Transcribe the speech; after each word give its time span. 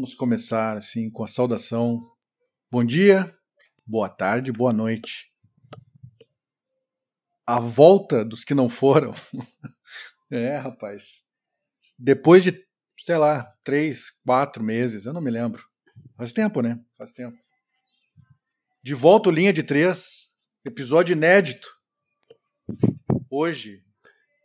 Vamos 0.00 0.14
começar 0.14 0.78
assim 0.78 1.10
com 1.10 1.22
a 1.22 1.26
saudação. 1.26 2.10
Bom 2.72 2.82
dia, 2.82 3.36
boa 3.86 4.08
tarde, 4.08 4.50
boa 4.50 4.72
noite. 4.72 5.30
A 7.46 7.60
volta 7.60 8.24
dos 8.24 8.42
que 8.42 8.54
não 8.54 8.66
foram. 8.66 9.12
é, 10.32 10.56
rapaz. 10.56 11.26
Depois 11.98 12.42
de, 12.42 12.66
sei 12.98 13.18
lá, 13.18 13.54
três, 13.62 14.10
quatro 14.24 14.64
meses, 14.64 15.04
eu 15.04 15.12
não 15.12 15.20
me 15.20 15.30
lembro. 15.30 15.62
Faz 16.16 16.32
tempo, 16.32 16.62
né? 16.62 16.82
Faz 16.96 17.12
tempo. 17.12 17.36
De 18.82 18.94
volta 18.94 19.30
Linha 19.30 19.52
de 19.52 19.62
Três, 19.62 20.32
episódio 20.64 21.12
inédito. 21.12 21.68
Hoje, 23.28 23.84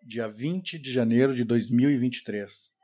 dia 0.05 0.27
20 0.27 0.77
de 0.77 0.91
janeiro 0.91 1.33
de 1.33 1.45
2023. 1.45 2.74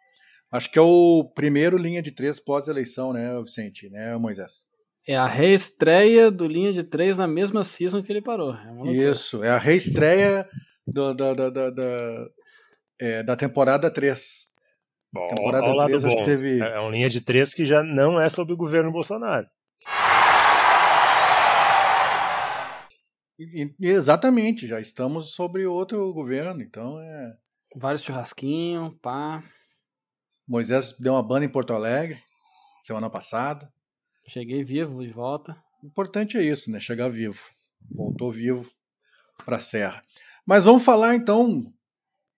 Acho 0.51 0.69
que 0.69 0.77
é 0.77 0.81
o 0.81 1.23
primeiro 1.33 1.77
linha 1.77 2.01
de 2.01 2.11
três 2.11 2.37
pós-eleição, 2.37 3.13
né, 3.13 3.39
Vicente? 3.41 3.89
Né, 3.89 4.17
Moisés? 4.17 4.69
É 5.07 5.15
a 5.15 5.25
reestreia 5.25 6.29
do 6.29 6.45
linha 6.45 6.73
de 6.73 6.83
três 6.83 7.17
na 7.17 7.27
mesma 7.27 7.63
season 7.63 8.03
que 8.03 8.11
ele 8.11 8.21
parou. 8.21 8.53
É 8.53 8.91
Isso, 8.91 9.43
é 9.43 9.49
a 9.49 9.57
reestreia 9.57 10.47
do, 10.85 11.13
da, 11.13 11.33
da, 11.33 11.49
da, 11.49 11.69
da, 11.69 12.27
é, 12.99 13.23
da 13.23 13.35
temporada 13.37 13.89
3. 13.89 14.51
Bom, 15.13 15.27
temporada 15.29 15.67
ao 15.67 15.85
3, 15.85 16.05
acho 16.05 16.15
bom. 16.15 16.19
que 16.21 16.29
teve. 16.29 16.59
É 16.59 16.79
uma 16.79 16.91
linha 16.91 17.09
de 17.09 17.21
três 17.21 17.53
que 17.53 17.65
já 17.65 17.81
não 17.81 18.19
é 18.19 18.29
sobre 18.29 18.53
o 18.53 18.57
governo 18.57 18.91
Bolsonaro. 18.91 19.47
Exatamente, 23.79 24.67
já 24.67 24.79
estamos 24.79 25.33
sobre 25.33 25.65
outro 25.65 26.13
governo, 26.13 26.61
então 26.61 26.99
é. 27.01 27.33
Vários 27.75 28.03
churrasquinhos, 28.03 28.93
pá. 29.01 29.43
Moisés 30.51 30.91
deu 30.99 31.13
uma 31.13 31.23
banda 31.23 31.45
em 31.45 31.49
Porto 31.49 31.71
Alegre 31.71 32.21
semana 32.83 33.09
passada. 33.09 33.71
Cheguei 34.27 34.65
vivo 34.65 35.01
de 35.01 35.13
volta. 35.13 35.55
O 35.81 35.87
importante 35.87 36.37
é 36.37 36.43
isso, 36.43 36.69
né? 36.69 36.77
Chegar 36.77 37.07
vivo. 37.07 37.39
Voltou 37.89 38.33
vivo 38.33 38.69
para 39.45 39.55
a 39.55 39.59
Serra. 39.61 40.03
Mas 40.45 40.65
vamos 40.65 40.83
falar 40.83 41.15
então 41.15 41.73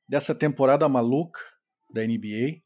dessa 0.08 0.36
temporada 0.36 0.88
maluca 0.88 1.39
da 1.91 2.06
NBA. 2.06 2.61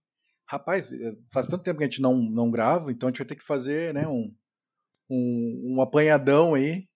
Rapaz, 0.45 0.91
eh, 0.91 1.15
faz 1.31 1.47
tanto 1.47 1.63
tempo 1.63 1.77
que 1.77 1.85
a 1.85 1.87
gente 1.87 2.01
não, 2.01 2.17
não 2.17 2.51
grava, 2.51 2.91
então 2.91 3.07
a 3.07 3.09
gente 3.09 3.19
vai 3.19 3.27
ter 3.27 3.37
que 3.37 3.43
fazer 3.45 3.93
né, 3.93 4.05
um, 4.05 4.35
um, 5.09 5.75
um 5.77 5.81
apanhadão 5.81 6.55
aí 6.55 6.89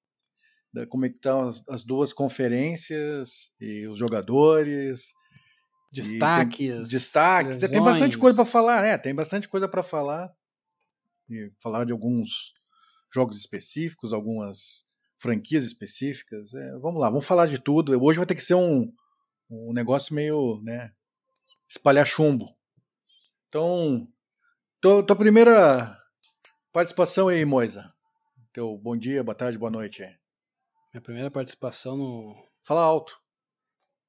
da 0.74 0.86
como 0.86 1.06
é 1.06 1.08
estão 1.08 1.48
as, 1.48 1.66
as 1.70 1.86
duas 1.86 2.12
conferências 2.12 3.54
e 3.62 3.88
os 3.88 3.98
jogadores 3.98 5.14
Destaques. 5.92 6.90
Destaques. 6.90 7.56
Lesões. 7.58 7.72
Tem 7.72 7.84
bastante 7.84 8.18
coisa 8.18 8.36
para 8.38 8.52
falar, 8.52 8.82
né? 8.82 8.98
Tem 8.98 9.14
bastante 9.14 9.50
coisa 9.50 9.68
para 9.68 9.84
falar. 9.84 10.34
E 11.30 11.52
falar 11.60 11.86
de 11.86 11.92
alguns 11.92 12.54
jogos 13.14 13.38
específicos, 13.38 14.14
algumas 14.14 14.86
franquias 15.18 15.64
específicas. 15.64 16.54
É, 16.54 16.72
vamos 16.80 17.00
lá, 17.00 17.10
vamos 17.10 17.26
falar 17.26 17.48
de 17.48 17.60
tudo. 17.60 17.92
Hoje 18.02 18.18
vai 18.18 18.26
ter 18.26 18.36
que 18.36 18.44
ser 18.44 18.56
um, 18.56 18.92
um 19.50 19.74
negócio 19.74 20.16
meio, 20.16 20.62
né? 20.64 20.94
Espalhar 21.70 22.06
chumbo. 22.06 22.56
Então, 23.50 24.08
tua, 24.80 25.06
tua 25.06 25.16
primeira 25.16 25.98
participação 26.72 27.28
aí, 27.28 27.44
Moisa. 27.44 27.94
Teu 28.54 28.78
bom 28.78 28.98
dia, 28.98 29.24
boa 29.24 29.36
tarde, 29.36 29.58
boa 29.58 29.72
noite. 29.72 30.04
Minha 30.94 31.02
primeira 31.02 31.30
participação 31.30 31.98
no. 31.98 32.36
Fala 32.64 32.82
alto. 32.82 33.21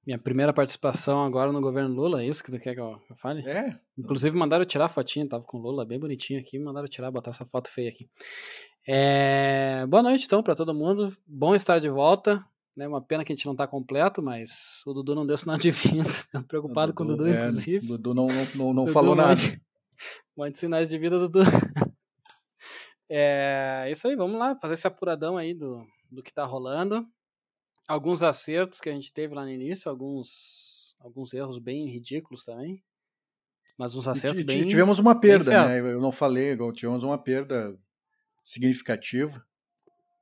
Minha 0.05 0.19
primeira 0.19 0.53
participação 0.53 1.25
agora 1.25 1.53
no 1.53 1.60
governo 1.60 1.94
Lula, 1.94 2.22
é 2.22 2.26
isso 2.26 2.43
que 2.43 2.50
tu 2.50 2.59
quer 2.59 2.75
que 2.75 2.81
eu, 2.81 3.00
fale? 3.15 3.49
É. 3.49 3.78
Inclusive 3.97 4.37
mandaram 4.37 4.65
tirar 4.65 4.87
a 4.87 4.88
fotinha, 4.88 5.28
tava 5.28 5.44
com 5.44 5.59
o 5.59 5.60
Lula 5.60 5.84
bem 5.84 5.99
bonitinho 5.99 6.41
aqui, 6.41 6.59
mandaram 6.59 6.88
tirar, 6.88 7.09
botar 7.12 7.31
essa 7.31 7.44
foto 7.44 7.71
feia 7.71 7.88
aqui. 7.88 8.09
É... 8.84 9.87
Boa 9.87 10.03
noite 10.03 10.25
então 10.25 10.43
para 10.43 10.56
todo 10.56 10.75
mundo, 10.75 11.16
bom 11.25 11.54
estar 11.54 11.78
de 11.78 11.88
volta. 11.88 12.44
Né, 12.75 12.88
uma 12.88 13.03
pena 13.03 13.22
que 13.22 13.31
a 13.31 13.37
gente 13.37 13.44
não 13.44 13.54
tá 13.54 13.66
completo, 13.66 14.22
mas 14.22 14.81
o 14.87 14.94
Dudu 14.94 15.15
não 15.15 15.26
deu 15.26 15.37
sinal 15.37 15.59
de 15.59 15.71
vida. 15.71 16.09
preocupado 16.49 16.91
o 16.91 16.94
Dudu, 16.94 16.97
com 16.97 17.05
o 17.05 17.06
Dudu, 17.06 17.28
é, 17.28 17.49
inclusive. 17.49 17.84
O 17.84 17.99
Dudu 17.99 18.15
não, 18.15 18.26
não, 18.28 18.47
não, 18.55 18.72
não 18.72 18.87
falou 18.87 19.15
nada. 19.15 19.38
Mande 20.34 20.59
sinais 20.59 20.88
de 20.88 20.99
vida, 20.99 21.19
Dudu. 21.19 21.41
É 23.15 23.91
isso 23.91 24.09
aí, 24.09 24.16
vamos 24.16 24.38
lá, 24.38 24.56
fazer 24.56 24.72
esse 24.72 24.87
apuradão 24.87 25.37
aí 25.37 25.53
do, 25.53 25.87
do 26.10 26.22
que 26.22 26.32
tá 26.32 26.47
rolando 26.47 27.06
alguns 27.92 28.22
acertos 28.22 28.80
que 28.80 28.88
a 28.88 28.92
gente 28.92 29.12
teve 29.12 29.34
lá 29.34 29.42
no 29.42 29.50
início, 29.50 29.91
alguns, 29.91 30.97
alguns 30.98 31.34
erros 31.34 31.58
bem 31.58 31.86
ridículos 31.88 32.42
também. 32.44 32.82
Mas 33.76 33.94
uns 33.94 34.08
acertos 34.08 34.44
bem. 34.44 34.66
Tivemos 34.66 34.98
uma 34.98 35.19
perda, 35.19 35.66
né? 35.66 35.78
Eu 35.78 36.00
não 36.00 36.12
falei, 36.12 36.56
tivemos 36.72 37.02
uma 37.02 37.19
perda 37.19 37.78
significativa. 38.42 39.44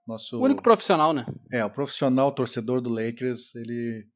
Nosso... 0.07 0.39
O 0.39 0.45
único 0.45 0.63
profissional, 0.63 1.13
né? 1.13 1.25
É, 1.53 1.65
o 1.65 1.71
profissional 1.71 2.33
torcedor 2.33 2.81
do 2.81 2.91
Lakers, 2.91 3.55
ele 3.55 4.09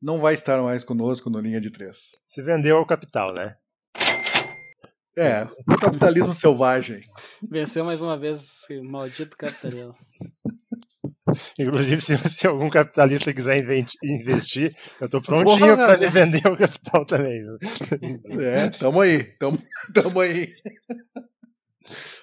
não 0.00 0.18
vai 0.18 0.34
estar 0.34 0.60
mais 0.62 0.84
conosco 0.84 1.30
no 1.30 1.40
linha 1.40 1.60
de 1.60 1.70
três. 1.70 2.16
Se 2.26 2.42
vendeu 2.42 2.76
ao 2.76 2.86
capital, 2.86 3.32
né? 3.32 3.56
É, 5.16 5.44
o 5.66 5.78
capitalismo 5.78 6.32
selvagem. 6.34 7.02
Venceu 7.42 7.84
mais 7.84 8.02
uma 8.02 8.18
vez 8.18 8.40
esse 8.40 8.80
maldito 8.82 9.36
capitalismo. 9.38 9.94
Inclusive, 11.58 12.00
se, 12.00 12.16
se, 12.16 12.46
algum 12.46 12.68
capitalista 12.68 13.32
quiser 13.32 13.64
investir, 14.02 14.74
eu 15.00 15.06
estou 15.06 15.20
prontinho 15.20 15.76
para 15.76 15.96
lhe 15.96 16.08
vender 16.08 16.46
o 16.46 16.56
capital 16.56 17.04
também. 17.04 17.42
É, 18.40 18.68
tamo 18.70 19.00
aí, 19.00 19.24
tamo, 19.38 19.58
tamo 19.92 20.20
aí. 20.20 20.52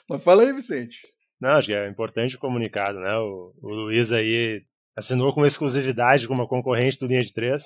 Mas 0.10 0.24
fala 0.24 0.44
aí, 0.44 0.54
Vicente. 0.54 0.98
Não, 1.40 1.52
acho 1.52 1.68
que 1.68 1.74
é 1.74 1.88
importante 1.88 2.36
o 2.36 2.40
comunicado, 2.40 3.00
né? 3.00 3.16
O, 3.18 3.54
o 3.62 3.70
Luiz 3.70 4.12
aí 4.12 4.64
assinou 4.96 5.34
com 5.34 5.46
exclusividade 5.46 6.28
com 6.28 6.34
uma 6.34 6.48
concorrente 6.48 6.98
do 6.98 7.08
Linha 7.08 7.22
de 7.22 7.34
Três. 7.34 7.64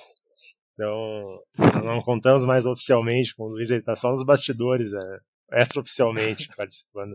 Então, 0.74 1.42
não 1.84 2.00
contamos 2.00 2.44
mais 2.44 2.66
oficialmente 2.66 3.34
com 3.34 3.44
o 3.44 3.48
Luiz, 3.48 3.70
ele 3.70 3.80
está 3.80 3.94
só 3.94 4.10
nos 4.10 4.24
bastidores, 4.24 4.92
é, 4.94 5.60
extraoficialmente 5.60 6.48
participando, 6.56 7.14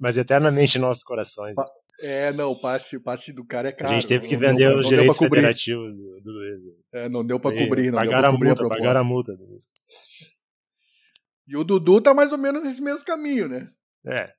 mas 0.00 0.16
eternamente 0.16 0.78
em 0.78 0.80
nossos 0.80 1.02
corações. 1.02 1.56
É, 2.02 2.32
não, 2.32 2.50
o 2.50 2.60
passe, 2.60 2.96
o 2.96 3.00
passe 3.00 3.32
do 3.32 3.44
cara 3.44 3.68
é 3.68 3.72
caro. 3.72 3.92
A 3.92 3.94
gente 3.94 4.08
teve 4.08 4.26
que 4.26 4.36
vender 4.36 4.74
os 4.74 4.88
direitos 4.88 5.16
federativos 5.16 5.96
do, 5.96 6.20
do 6.20 6.32
Luiz. 6.32 6.60
É, 6.92 7.08
não 7.08 7.24
deu 7.24 7.38
pra 7.38 7.52
cobrir, 7.52 7.92
não 7.92 7.98
pagar 7.98 8.20
deu 8.20 8.20
pra 8.20 8.28
a 8.28 8.32
multa, 8.32 8.66
a 8.66 8.68
pagar 8.68 8.96
a 8.96 9.04
multa 9.04 9.36
do 9.36 9.44
Luiz. 9.44 9.68
E 11.46 11.56
o 11.56 11.62
Dudu 11.62 12.00
tá 12.00 12.12
mais 12.12 12.32
ou 12.32 12.38
menos 12.38 12.64
nesse 12.64 12.82
mesmo 12.82 13.04
caminho, 13.04 13.48
né? 13.48 13.70
É. 14.04 14.32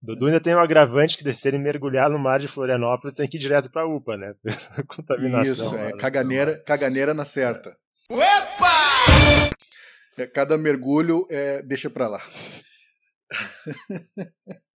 O 0.00 0.06
Dudu 0.06 0.26
ainda 0.26 0.40
tem 0.40 0.54
um 0.54 0.60
agravante 0.60 1.18
que 1.18 1.32
se 1.32 1.48
ele 1.48 1.58
mergulhar 1.58 2.08
no 2.08 2.20
mar 2.20 2.38
de 2.38 2.46
Florianópolis 2.46 3.16
tem 3.16 3.26
que 3.26 3.36
ir 3.36 3.40
direto 3.40 3.68
pra 3.68 3.86
UPA, 3.86 4.16
né? 4.16 4.34
Contaminação. 4.86 5.66
Isso, 5.66 5.76
é. 5.76 5.92
Caganeira, 5.96 6.62
caganeira 6.64 7.12
na 7.12 7.24
certa. 7.24 7.76
Opa! 8.08 9.50
É, 10.16 10.26
cada 10.26 10.56
mergulho 10.56 11.26
é, 11.28 11.62
deixa 11.62 11.90
pra 11.90 12.06
lá. 12.08 12.20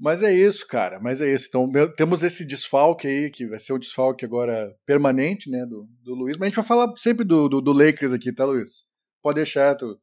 Mas 0.00 0.22
é 0.22 0.32
isso, 0.32 0.66
cara. 0.66 0.98
Mas 0.98 1.20
é 1.20 1.32
isso. 1.32 1.46
Então, 1.48 1.70
temos 1.94 2.22
esse 2.22 2.44
desfalque 2.44 3.06
aí, 3.06 3.30
que 3.30 3.46
vai 3.46 3.58
ser 3.58 3.74
o 3.74 3.78
desfalque 3.78 4.24
agora 4.24 4.74
permanente, 4.86 5.50
né, 5.50 5.66
do, 5.66 5.86
do 6.02 6.14
Luiz. 6.14 6.38
Mas 6.38 6.46
a 6.46 6.48
gente 6.48 6.56
vai 6.56 6.64
falar 6.64 6.96
sempre 6.96 7.24
do, 7.24 7.48
do, 7.48 7.60
do 7.60 7.72
Lakers 7.72 8.12
aqui, 8.12 8.32
tá, 8.32 8.46
Luiz? 8.46 8.86
Pode 9.22 9.36
deixar. 9.36 9.74
Tu... 9.74 10.00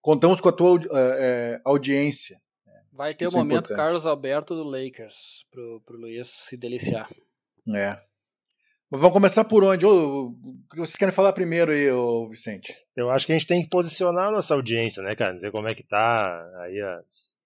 Contamos 0.00 0.40
com 0.40 0.48
a 0.48 0.52
tua 0.52 0.80
é, 0.94 1.60
audiência. 1.64 2.40
Vai 2.92 3.12
ter 3.12 3.26
o 3.26 3.30
um 3.30 3.38
momento 3.38 3.72
é 3.72 3.76
Carlos 3.76 4.06
Alberto 4.06 4.54
do 4.54 4.62
Lakers 4.62 5.44
pro, 5.50 5.82
pro 5.84 5.98
Luiz 5.98 6.28
se 6.28 6.56
deliciar. 6.56 7.10
É. 7.74 7.96
Mas 8.90 9.00
vamos 9.00 9.12
começar 9.12 9.44
por 9.44 9.64
onde? 9.64 9.86
o 9.86 10.34
que 10.70 10.78
vocês 10.78 10.96
querem 10.96 11.14
falar 11.14 11.32
primeiro 11.32 11.72
aí, 11.72 11.90
ô 11.90 12.28
Vicente? 12.28 12.74
Eu 12.96 13.10
acho 13.10 13.26
que 13.26 13.32
a 13.32 13.38
gente 13.38 13.46
tem 13.46 13.62
que 13.62 13.68
posicionar 13.68 14.28
a 14.28 14.32
nossa 14.32 14.54
audiência, 14.54 15.02
né, 15.02 15.14
cara? 15.14 15.32
Dizer 15.32 15.50
como 15.50 15.68
é 15.68 15.74
que 15.74 15.82
tá 15.82 16.44
aí 16.62 16.80
as, 16.80 17.39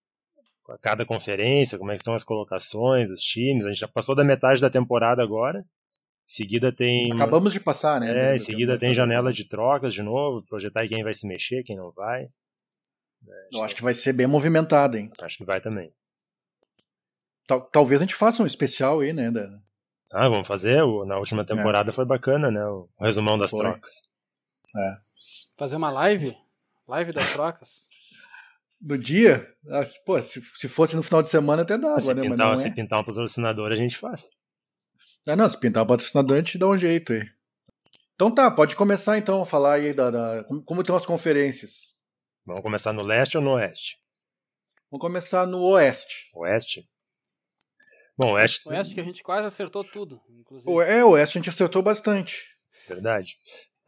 a 0.69 0.79
cada 0.79 1.05
conferência, 1.05 1.79
como 1.79 1.91
é 1.91 1.95
que 1.95 2.01
estão 2.01 2.15
as 2.15 2.25
colocações, 2.25 3.11
os 3.11 3.21
times. 3.21 3.65
A 3.65 3.69
gente 3.69 3.81
já 3.81 3.89
passou 3.89 4.15
da 4.15 4.25
metade 4.25 4.61
da 4.61 4.71
temporada 4.71 5.23
agora. 5.23 5.59
Em 5.61 5.65
seguida 6.27 6.73
tem. 6.73 7.13
Acabamos 7.13 7.53
de 7.53 7.61
passar, 7.61 8.01
né? 8.01 8.33
É, 8.33 8.37
em 8.37 8.39
seguida 8.39 8.79
tem 8.79 8.95
janela 8.95 9.33
de 9.33 9.47
trocas 9.47 9.93
de 9.93 10.03
novo, 10.03 10.45
projetar 10.47 10.89
quem 10.89 11.03
vai 11.03 11.13
se 11.13 11.27
mexer, 11.27 11.63
quem 11.63 11.77
não 11.77 11.93
vai. 11.93 12.25
É, 12.25 13.49
Eu 13.53 13.63
acho 13.63 13.75
que 13.75 13.83
vai 13.83 13.95
ser 13.95 14.13
bem 14.13 14.27
movimentado, 14.27 14.97
hein? 14.97 15.11
Acho 15.21 15.39
que 15.39 15.45
vai 15.45 15.61
também. 15.61 15.93
Tal, 17.47 17.61
talvez 17.61 18.01
a 18.01 18.05
gente 18.05 18.15
faça 18.15 18.43
um 18.43 18.47
especial 18.47 19.01
aí, 19.01 19.13
né? 19.13 19.31
Da... 19.31 19.51
Ah, 20.13 20.29
vamos 20.29 20.47
fazer. 20.47 20.83
O, 20.83 21.05
na 21.05 21.17
última 21.19 21.45
temporada 21.45 21.91
é. 21.91 21.93
foi 21.93 22.07
bacana, 22.07 22.51
né? 22.51 22.65
O 22.65 22.89
resumão 22.99 23.37
das 23.37 23.51
foi. 23.51 23.61
trocas. 23.61 23.93
É. 24.77 24.97
Fazer 25.57 25.77
uma 25.77 25.91
live? 25.91 26.35
Live 26.89 27.13
das 27.13 27.33
trocas? 27.33 27.87
No 28.85 28.99
dia, 28.99 29.49
ah, 29.69 29.83
pô, 30.05 30.21
se, 30.21 30.43
se 30.43 30.69
fosse 30.69 30.95
no 30.95 31.03
final 31.03 31.23
de 31.23 31.31
semana 31.31 31.63
até 31.63 31.79
dava, 31.79 31.99
se 31.99 32.13
né? 32.13 32.23
Pintar, 32.23 32.49
Mas 32.49 32.61
se 32.61 32.69
é. 32.69 32.71
pintar 32.71 33.01
um 33.01 33.05
patrocinador, 33.05 33.73
a 33.73 33.77
gente 33.77 33.97
faz. 33.97 34.29
Ah, 35.27 35.35
não, 35.35 35.49
se 35.49 35.59
pintar 35.59 35.83
um 35.83 35.87
patrocinador, 35.87 36.35
a 36.37 36.39
gente 36.39 36.59
dá 36.59 36.69
um 36.69 36.77
jeito 36.77 37.15
aí. 37.15 37.23
Então 38.15 38.33
tá, 38.33 38.51
pode 38.51 38.77
começar 38.77 39.17
então 39.19 39.43
a 39.43 39.47
falar 39.47 39.75
aí 39.75 39.95
da, 39.95 40.11
da 40.11 40.45
como, 40.45 40.63
como 40.63 40.81
estão 40.83 40.95
as 40.95 41.07
conferências. 41.07 41.99
Vamos 42.47 42.63
começar 42.63 42.93
no 42.93 43.03
leste 43.03 43.37
ou 43.37 43.43
no 43.43 43.53
oeste? 43.55 43.99
Vamos 44.91 45.03
começar 45.03 45.47
no 45.47 45.61
Oeste. 45.63 46.31
Oeste? 46.35 46.89
Bom, 48.17 48.35
Oeste. 48.35 48.69
Oeste 48.69 48.95
que 48.95 49.01
a 49.01 49.05
gente 49.05 49.23
quase 49.23 49.47
acertou 49.47 49.83
tudo, 49.83 50.21
inclusive. 50.29 50.71
É, 50.89 51.05
o 51.05 51.11
Oeste 51.11 51.39
a 51.39 51.41
gente 51.41 51.51
acertou 51.51 51.83
bastante. 51.83 52.47
Verdade. 52.87 53.37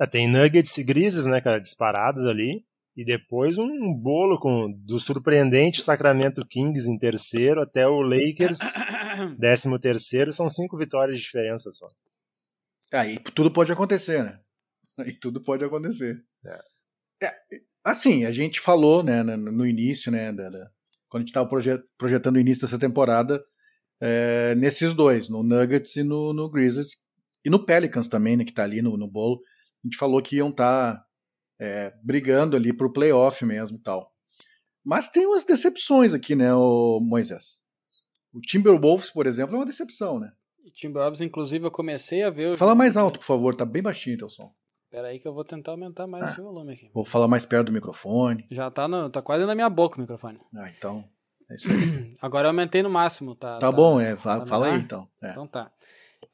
É, 0.00 0.06
tem 0.06 0.26
Nuggets 0.26 0.76
e 0.78 0.82
Grizzlies, 0.82 1.26
né, 1.26 1.40
cara, 1.40 1.60
disparados 1.60 2.26
ali. 2.26 2.66
E 2.96 3.04
depois 3.04 3.58
um 3.58 3.92
bolo 3.92 4.38
com 4.38 4.72
do 4.72 4.98
surpreendente 4.98 5.82
Sacramento 5.82 6.46
Kings 6.46 6.88
em 6.88 6.98
terceiro 6.98 7.60
até 7.60 7.86
o 7.86 8.00
Lakers 8.00 8.58
décimo 9.38 9.78
terceiro. 9.78 10.32
São 10.32 10.48
cinco 10.48 10.78
vitórias 10.78 11.18
de 11.18 11.24
diferença 11.24 11.70
só. 11.70 11.86
Aí 12.92 13.18
tudo 13.18 13.50
pode 13.50 13.70
acontecer, 13.70 14.24
né? 14.24 14.40
Aí 14.98 15.12
tudo 15.12 15.42
pode 15.42 15.62
acontecer. 15.64 16.24
É. 16.44 16.76
É, 17.22 17.34
assim, 17.84 18.24
a 18.24 18.32
gente 18.32 18.60
falou, 18.60 19.02
né, 19.02 19.22
no 19.22 19.66
início, 19.66 20.10
né, 20.12 20.32
da, 20.32 20.50
da, 20.50 20.70
quando 21.08 21.22
a 21.22 21.24
gente 21.24 21.28
estava 21.28 21.48
projetando 21.96 22.36
o 22.36 22.40
início 22.40 22.62
dessa 22.62 22.78
temporada, 22.78 23.42
é, 24.00 24.54
nesses 24.54 24.92
dois, 24.92 25.28
no 25.28 25.42
Nuggets 25.42 25.96
e 25.96 26.02
no, 26.02 26.32
no 26.32 26.50
Grizzlies, 26.50 26.96
e 27.44 27.50
no 27.50 27.64
Pelicans 27.64 28.08
também, 28.08 28.36
né, 28.36 28.44
que 28.44 28.50
está 28.50 28.64
ali 28.64 28.82
no, 28.82 28.96
no 28.96 29.08
bolo, 29.08 29.40
a 29.84 29.86
gente 29.86 29.96
falou 29.96 30.20
que 30.20 30.36
iam 30.36 30.48
estar 30.48 30.96
tá, 30.96 31.05
é, 31.58 31.92
brigando 32.02 32.56
ali 32.56 32.72
pro 32.72 32.92
playoff 32.92 33.44
mesmo 33.44 33.76
e 33.78 33.80
tal. 33.80 34.12
Mas 34.84 35.08
tem 35.08 35.26
umas 35.26 35.44
decepções 35.44 36.14
aqui, 36.14 36.36
né, 36.36 36.54
o 36.54 37.00
Moisés? 37.00 37.60
O 38.32 38.40
Timberwolves, 38.40 39.10
por 39.10 39.26
exemplo, 39.26 39.56
é 39.56 39.58
uma 39.58 39.66
decepção, 39.66 40.20
né? 40.20 40.30
O 40.64 40.70
Timberwolves, 40.70 41.20
inclusive, 41.20 41.64
eu 41.64 41.70
comecei 41.70 42.22
a 42.22 42.30
ver... 42.30 42.56
Fala 42.56 42.74
mais 42.74 42.96
alto, 42.96 43.18
por 43.18 43.24
favor, 43.24 43.54
tá 43.54 43.64
bem 43.64 43.82
baixinho 43.82 44.16
o 44.16 44.18
teu 44.18 44.30
som. 44.30 44.52
Espera 44.84 45.08
aí 45.08 45.18
que 45.18 45.26
eu 45.26 45.34
vou 45.34 45.44
tentar 45.44 45.72
aumentar 45.72 46.06
mais 46.06 46.24
ah, 46.24 46.26
esse 46.28 46.40
volume 46.40 46.74
aqui. 46.74 46.90
Vou 46.94 47.04
falar 47.04 47.26
mais 47.26 47.44
perto 47.44 47.66
do 47.66 47.72
microfone. 47.72 48.46
Já 48.50 48.70
tá, 48.70 48.86
no, 48.86 49.10
tá 49.10 49.20
quase 49.20 49.44
na 49.44 49.54
minha 49.54 49.68
boca 49.68 49.96
o 49.96 50.00
microfone. 50.00 50.38
Ah, 50.54 50.70
então... 50.70 51.04
É 51.50 51.54
isso 51.54 51.70
aí. 51.70 52.16
Agora 52.20 52.46
eu 52.46 52.50
aumentei 52.50 52.82
no 52.82 52.90
máximo, 52.90 53.34
tá? 53.34 53.54
Tá, 53.54 53.58
tá 53.58 53.72
bom, 53.72 54.00
é, 54.00 54.16
fala, 54.16 54.40
tá 54.40 54.46
fala 54.46 54.66
aí 54.68 54.78
então. 54.78 55.08
É. 55.22 55.30
Então 55.30 55.46
tá. 55.46 55.70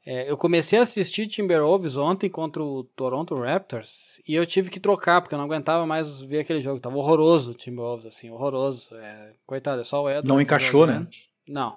É, 0.05 0.29
eu 0.29 0.37
comecei 0.37 0.81
a 0.81 0.83
assistir 0.83 1.29
Timberwolves 1.29 1.97
ontem 1.97 2.29
contra 2.29 2.61
o 2.63 2.83
Toronto 2.83 3.37
Raptors 3.37 4.21
e 4.27 4.35
eu 4.35 4.45
tive 4.45 4.69
que 4.69 4.81
trocar 4.81 5.21
porque 5.21 5.33
eu 5.33 5.39
não 5.39 5.45
aguentava 5.45 5.87
mais 5.87 6.21
ver 6.21 6.41
aquele 6.41 6.61
jogo. 6.61 6.81
Tava 6.81 6.97
horroroso 6.97 7.53
o 7.53 7.55
Timberwolves, 7.55 8.07
assim, 8.07 8.29
horroroso. 8.29 8.97
É, 8.97 9.33
coitado, 9.47 9.81
é 9.81 9.85
só 9.85 10.03
o 10.03 10.09
Edwards. 10.09 10.29
Não 10.29 10.41
encaixou, 10.41 10.87
né? 10.87 11.07
Não. 11.47 11.77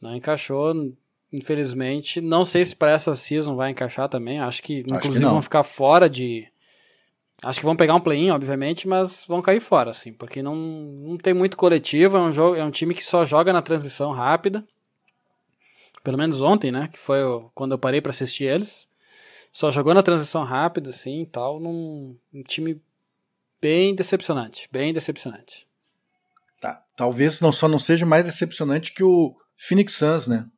Não 0.00 0.14
encaixou, 0.14 0.72
infelizmente. 1.32 2.20
Não 2.20 2.44
sei 2.44 2.64
se 2.64 2.76
para 2.76 2.92
essa 2.92 3.14
season 3.16 3.56
vai 3.56 3.70
encaixar 3.70 4.08
também. 4.08 4.38
Acho 4.38 4.62
que, 4.62 4.80
Acho 4.80 4.94
inclusive, 4.94 5.24
que 5.24 5.30
vão 5.30 5.42
ficar 5.42 5.64
fora 5.64 6.08
de. 6.08 6.46
Acho 7.42 7.58
que 7.58 7.66
vão 7.66 7.74
pegar 7.74 7.96
um 7.96 8.00
play-in, 8.00 8.30
obviamente, 8.30 8.86
mas 8.86 9.24
vão 9.26 9.42
cair 9.42 9.58
fora, 9.58 9.90
assim, 9.90 10.12
porque 10.12 10.40
não, 10.44 10.54
não 10.54 11.16
tem 11.18 11.34
muito 11.34 11.56
coletivo. 11.56 12.16
É 12.16 12.20
um, 12.20 12.30
jogo, 12.30 12.54
é 12.54 12.64
um 12.64 12.70
time 12.70 12.94
que 12.94 13.04
só 13.04 13.24
joga 13.24 13.52
na 13.52 13.60
transição 13.60 14.12
rápida 14.12 14.64
pelo 16.02 16.18
menos 16.18 16.40
ontem, 16.40 16.70
né? 16.70 16.88
Que 16.92 16.98
foi 16.98 17.20
quando 17.54 17.72
eu 17.72 17.78
parei 17.78 18.00
para 18.00 18.10
assistir 18.10 18.44
eles. 18.44 18.88
Só 19.52 19.70
jogou 19.70 19.92
na 19.92 20.02
transição 20.02 20.44
rápida, 20.44 20.90
assim, 20.90 21.26
tal, 21.30 21.60
num 21.60 22.16
um 22.32 22.42
time 22.42 22.80
bem 23.60 23.94
decepcionante, 23.94 24.68
bem 24.72 24.92
decepcionante. 24.92 25.66
Tá, 26.60 26.82
talvez 26.96 27.40
não 27.40 27.52
só 27.52 27.68
não 27.68 27.78
seja 27.78 28.06
mais 28.06 28.24
decepcionante 28.24 28.94
que 28.94 29.04
o 29.04 29.36
Phoenix 29.56 29.94
Suns, 29.94 30.26
né? 30.26 30.48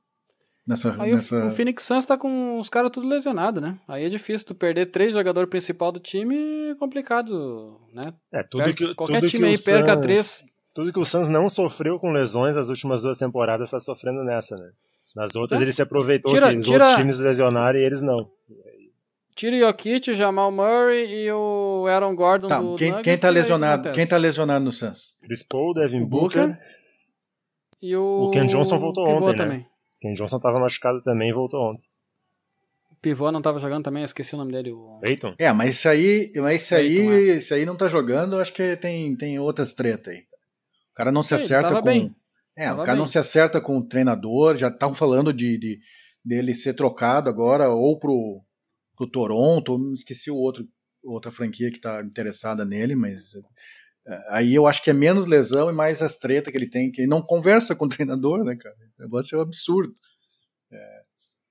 Nessa, 0.66 0.96
Aí 0.98 1.12
nessa... 1.12 1.44
O, 1.44 1.48
o 1.48 1.50
Phoenix 1.50 1.82
Suns 1.82 2.06
tá 2.06 2.16
com 2.16 2.58
os 2.58 2.70
caras 2.70 2.90
tudo 2.90 3.06
lesionado, 3.06 3.60
né? 3.60 3.78
Aí 3.86 4.04
é 4.04 4.08
difícil 4.08 4.46
tu 4.46 4.54
perder 4.54 4.86
três 4.86 5.12
jogadores 5.12 5.50
principal 5.50 5.92
do 5.92 6.00
time, 6.00 6.70
é 6.70 6.74
complicado, 6.76 7.80
né? 7.92 8.14
É, 8.32 8.42
tudo 8.42 8.74
que 8.74 8.94
qualquer 8.94 9.20
tudo 9.20 9.30
time 9.30 9.42
que 9.42 9.48
aí 9.48 9.56
Suns, 9.56 9.64
perca 9.66 10.00
três. 10.00 10.46
Tudo 10.72 10.92
que 10.92 10.98
o 10.98 11.04
Suns 11.04 11.28
não 11.28 11.50
sofreu 11.50 11.98
com 11.98 12.12
lesões 12.12 12.56
as 12.56 12.68
últimas 12.68 13.02
duas 13.02 13.18
temporadas 13.18 13.70
tá 13.70 13.78
sofrendo 13.78 14.24
nessa, 14.24 14.56
né? 14.56 14.70
Nas 15.14 15.36
outras 15.36 15.60
é. 15.60 15.62
ele 15.62 15.72
se 15.72 15.80
aproveitou 15.80 16.32
tira, 16.32 16.50
que 16.50 16.58
os 16.58 16.66
tira... 16.66 16.78
outros 16.78 16.94
times 16.94 17.18
lesionaram 17.18 17.78
e 17.78 17.82
eles 17.82 18.02
não. 18.02 18.28
Tira 19.34 19.56
o 19.56 19.58
Jokic, 19.58 20.10
o 20.10 20.14
Jamal 20.14 20.50
Murray 20.50 21.24
e 21.24 21.32
o 21.32 21.86
Aaron 21.88 22.14
Gordon 22.14 22.46
tá, 22.46 22.60
do 22.60 22.76
quem, 22.76 22.90
Nuggets, 22.90 23.04
quem 23.04 23.18
tá 23.18 23.28
lesionado? 23.28 23.92
Quem 23.92 24.06
tá 24.06 24.16
lesionado 24.16 24.64
no 24.64 24.72
Suns? 24.72 25.16
Chris 25.22 25.42
Paul, 25.42 25.74
Devin 25.74 26.06
Booker, 26.06 26.48
Booker. 26.48 26.62
E 27.82 27.96
o... 27.96 28.26
o 28.26 28.30
Ken 28.30 28.46
Johnson 28.46 28.78
voltou 28.78 29.06
ontem, 29.06 29.32
né? 29.32 29.36
também. 29.36 29.58
né? 29.58 29.66
Ken 30.00 30.14
Johnson 30.14 30.38
tava 30.38 30.60
machucado 30.60 31.00
também 31.02 31.30
e 31.30 31.32
voltou 31.32 31.60
ontem. 31.60 31.84
O 32.92 32.96
pivô 33.00 33.30
não 33.32 33.42
tava 33.42 33.58
jogando 33.58 33.84
também, 33.84 34.02
eu 34.02 34.06
esqueci 34.06 34.34
o 34.34 34.38
nome 34.38 34.52
dele. 34.52 34.70
O... 34.70 34.98
Peyton? 35.00 35.34
É, 35.38 35.52
mas 35.52 35.76
isso 35.76 35.88
aí, 35.88 36.32
mas 36.36 36.62
isso 36.62 36.74
aí, 36.74 36.98
é. 36.98 37.36
isso 37.36 37.54
aí 37.54 37.66
não 37.66 37.76
tá 37.76 37.88
jogando, 37.88 38.40
acho 38.40 38.52
que 38.52 38.76
tem, 38.76 39.16
tem 39.16 39.38
outras 39.38 39.74
tretas 39.74 40.14
aí. 40.14 40.20
O 40.20 40.94
cara 40.94 41.10
não 41.10 41.24
se 41.24 41.34
acerta 41.34 41.74
com... 41.74 41.82
Bem. 41.82 42.14
É, 42.56 42.72
o 42.72 42.84
cara 42.84 42.96
não 42.96 43.06
se 43.06 43.18
acerta 43.18 43.60
com 43.60 43.78
o 43.78 43.86
treinador, 43.86 44.56
já 44.56 44.68
estão 44.68 44.94
falando 44.94 45.32
de, 45.32 45.58
de, 45.58 45.80
dele 46.24 46.54
ser 46.54 46.74
trocado 46.74 47.28
agora 47.28 47.68
ou 47.68 47.98
pro, 47.98 48.42
pro 48.96 49.10
Toronto, 49.10 49.92
esqueci 49.92 50.30
o 50.30 50.36
outro, 50.36 50.64
outra 51.02 51.32
franquia 51.32 51.68
que 51.70 51.76
está 51.76 52.00
interessada 52.00 52.64
nele, 52.64 52.94
mas 52.94 53.34
é, 54.06 54.24
aí 54.28 54.54
eu 54.54 54.66
acho 54.66 54.82
que 54.82 54.90
é 54.90 54.92
menos 54.92 55.26
lesão 55.26 55.70
e 55.70 55.72
mais 55.72 56.02
as 56.02 56.18
tretas 56.18 56.50
que 56.50 56.58
ele 56.58 56.68
tem, 56.68 56.90
que 56.90 57.00
ele 57.00 57.08
não 57.08 57.22
conversa 57.22 57.74
com 57.74 57.86
o 57.86 57.88
treinador, 57.90 58.44
né, 58.44 58.56
cara? 58.56 58.76
O 58.98 59.02
negócio 59.02 59.34
é 59.34 59.38
um 59.38 59.42
absurdo. 59.42 59.94
É, 60.70 61.02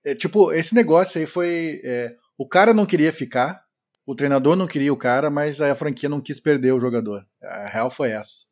é, 0.05 0.15
tipo, 0.15 0.51
esse 0.51 0.75
negócio 0.75 1.19
aí 1.19 1.25
foi. 1.25 1.81
É, 1.83 2.15
o 2.37 2.47
cara 2.47 2.73
não 2.73 2.85
queria 2.85 3.11
ficar, 3.11 3.63
o 4.05 4.15
treinador 4.15 4.55
não 4.55 4.67
queria 4.67 4.93
o 4.93 4.97
cara, 4.97 5.29
mas 5.29 5.61
a 5.61 5.73
franquia 5.75 6.09
não 6.09 6.21
quis 6.21 6.39
perder 6.39 6.73
o 6.73 6.79
jogador. 6.79 7.25
A 7.41 7.67
real 7.67 7.89
foi 7.89 8.11
essa. 8.11 8.45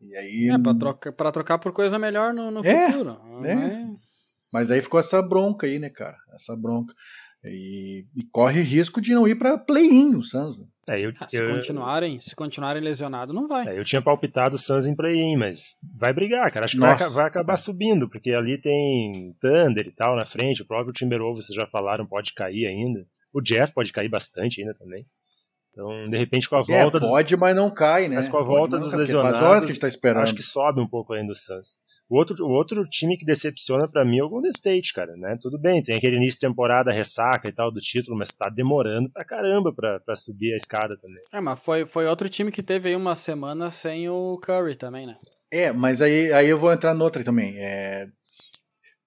E 0.00 0.16
aí, 0.16 0.48
é, 0.48 0.58
pra 0.58 0.74
trocar, 0.74 1.12
pra 1.12 1.32
trocar 1.32 1.58
por 1.58 1.72
coisa 1.72 1.98
melhor 1.98 2.32
no, 2.32 2.50
no 2.50 2.64
é, 2.64 2.86
futuro. 2.86 3.18
É. 3.44 3.52
é. 3.52 3.86
Mas 4.52 4.70
aí 4.70 4.80
ficou 4.80 4.98
essa 5.00 5.20
bronca 5.20 5.66
aí, 5.66 5.78
né, 5.78 5.90
cara? 5.90 6.16
Essa 6.32 6.56
bronca. 6.56 6.94
E, 7.44 8.04
e 8.16 8.24
corre 8.32 8.60
risco 8.62 9.00
de 9.00 9.14
não 9.14 9.26
ir 9.26 9.36
para 9.36 9.56
play-in 9.56 10.16
o 10.16 10.22
Suns. 10.22 10.58
Né? 10.58 10.66
É, 10.88 11.00
eu, 11.00 11.12
ah, 11.20 11.28
se, 11.28 11.36
eu, 11.36 11.54
continuarem, 11.54 12.18
se 12.18 12.34
continuarem 12.34 12.82
lesionado, 12.82 13.32
não 13.32 13.46
vai. 13.46 13.68
É, 13.68 13.78
eu 13.78 13.84
tinha 13.84 14.02
palpitado 14.02 14.56
o 14.56 14.58
Suns 14.58 14.86
em 14.86 14.96
play-in, 14.96 15.36
mas 15.36 15.76
vai 15.96 16.12
brigar, 16.12 16.50
cara. 16.50 16.64
Acho 16.64 16.76
que 16.76 16.80
vai, 16.80 16.96
vai, 17.10 17.26
acabar 17.26 17.56
subindo, 17.56 18.08
porque 18.08 18.32
ali 18.32 18.58
tem 18.58 19.36
Thunder 19.40 19.86
e 19.86 19.92
tal 19.92 20.16
na 20.16 20.26
frente. 20.26 20.62
O 20.62 20.66
próprio 20.66 20.92
Timberwolves, 20.92 21.46
vocês 21.46 21.56
já 21.56 21.66
falaram, 21.66 22.06
pode 22.06 22.34
cair 22.34 22.66
ainda. 22.66 23.06
O 23.32 23.40
Jazz 23.40 23.72
pode 23.72 23.92
cair 23.92 24.08
bastante 24.08 24.60
ainda 24.60 24.74
também. 24.74 25.06
Então, 25.78 26.08
de 26.08 26.18
repente, 26.18 26.48
com 26.48 26.56
a 26.56 26.60
é, 26.60 26.82
volta. 26.82 26.98
É, 26.98 27.00
pode, 27.00 27.34
dos... 27.34 27.40
mas 27.40 27.54
não 27.54 27.70
cai, 27.70 28.08
né? 28.08 28.16
Mas 28.16 28.26
com 28.26 28.36
a 28.36 28.42
volta 28.42 28.76
pode, 28.76 28.82
dos 28.82 28.94
lesionados. 28.94 29.38
Faz 29.38 29.48
horas 29.48 29.64
que 29.64 29.70
a 29.70 29.72
gente 29.72 29.80
tá 29.80 29.86
esperando. 29.86 30.24
Acho 30.24 30.34
que 30.34 30.42
sobe 30.42 30.80
um 30.80 30.88
pouco 30.88 31.12
ainda 31.12 31.32
o 31.32 31.36
Suns. 31.36 31.78
O 32.08 32.16
outro, 32.16 32.44
o 32.44 32.50
outro 32.50 32.82
time 32.88 33.16
que 33.16 33.24
decepciona 33.24 33.86
para 33.86 34.04
mim 34.04 34.18
é 34.18 34.24
o 34.24 34.28
Golden 34.28 34.50
State, 34.50 34.92
cara, 34.92 35.14
né? 35.16 35.36
Tudo 35.40 35.56
bem, 35.60 35.82
tem 35.82 35.94
aquele 35.94 36.16
início 36.16 36.40
de 36.40 36.48
temporada 36.48 36.90
ressaca 36.90 37.48
e 37.48 37.52
tal 37.52 37.70
do 37.70 37.78
título, 37.80 38.16
mas 38.16 38.32
tá 38.32 38.48
demorando 38.48 39.10
pra 39.10 39.24
caramba 39.24 39.72
pra, 39.72 40.00
pra 40.00 40.16
subir 40.16 40.52
a 40.54 40.56
escada 40.56 40.96
também. 40.96 41.22
É, 41.30 41.40
mas 41.40 41.60
foi, 41.60 41.86
foi 41.86 42.06
outro 42.06 42.28
time 42.28 42.50
que 42.50 42.62
teve 42.62 42.88
aí 42.88 42.96
uma 42.96 43.14
semana 43.14 43.70
sem 43.70 44.08
o 44.08 44.36
Curry 44.38 44.74
também, 44.74 45.06
né? 45.06 45.16
É, 45.52 45.70
mas 45.70 46.02
aí, 46.02 46.32
aí 46.32 46.48
eu 46.48 46.58
vou 46.58 46.72
entrar 46.72 46.94
noutra 46.94 47.22
também. 47.22 47.54
É... 47.58 48.08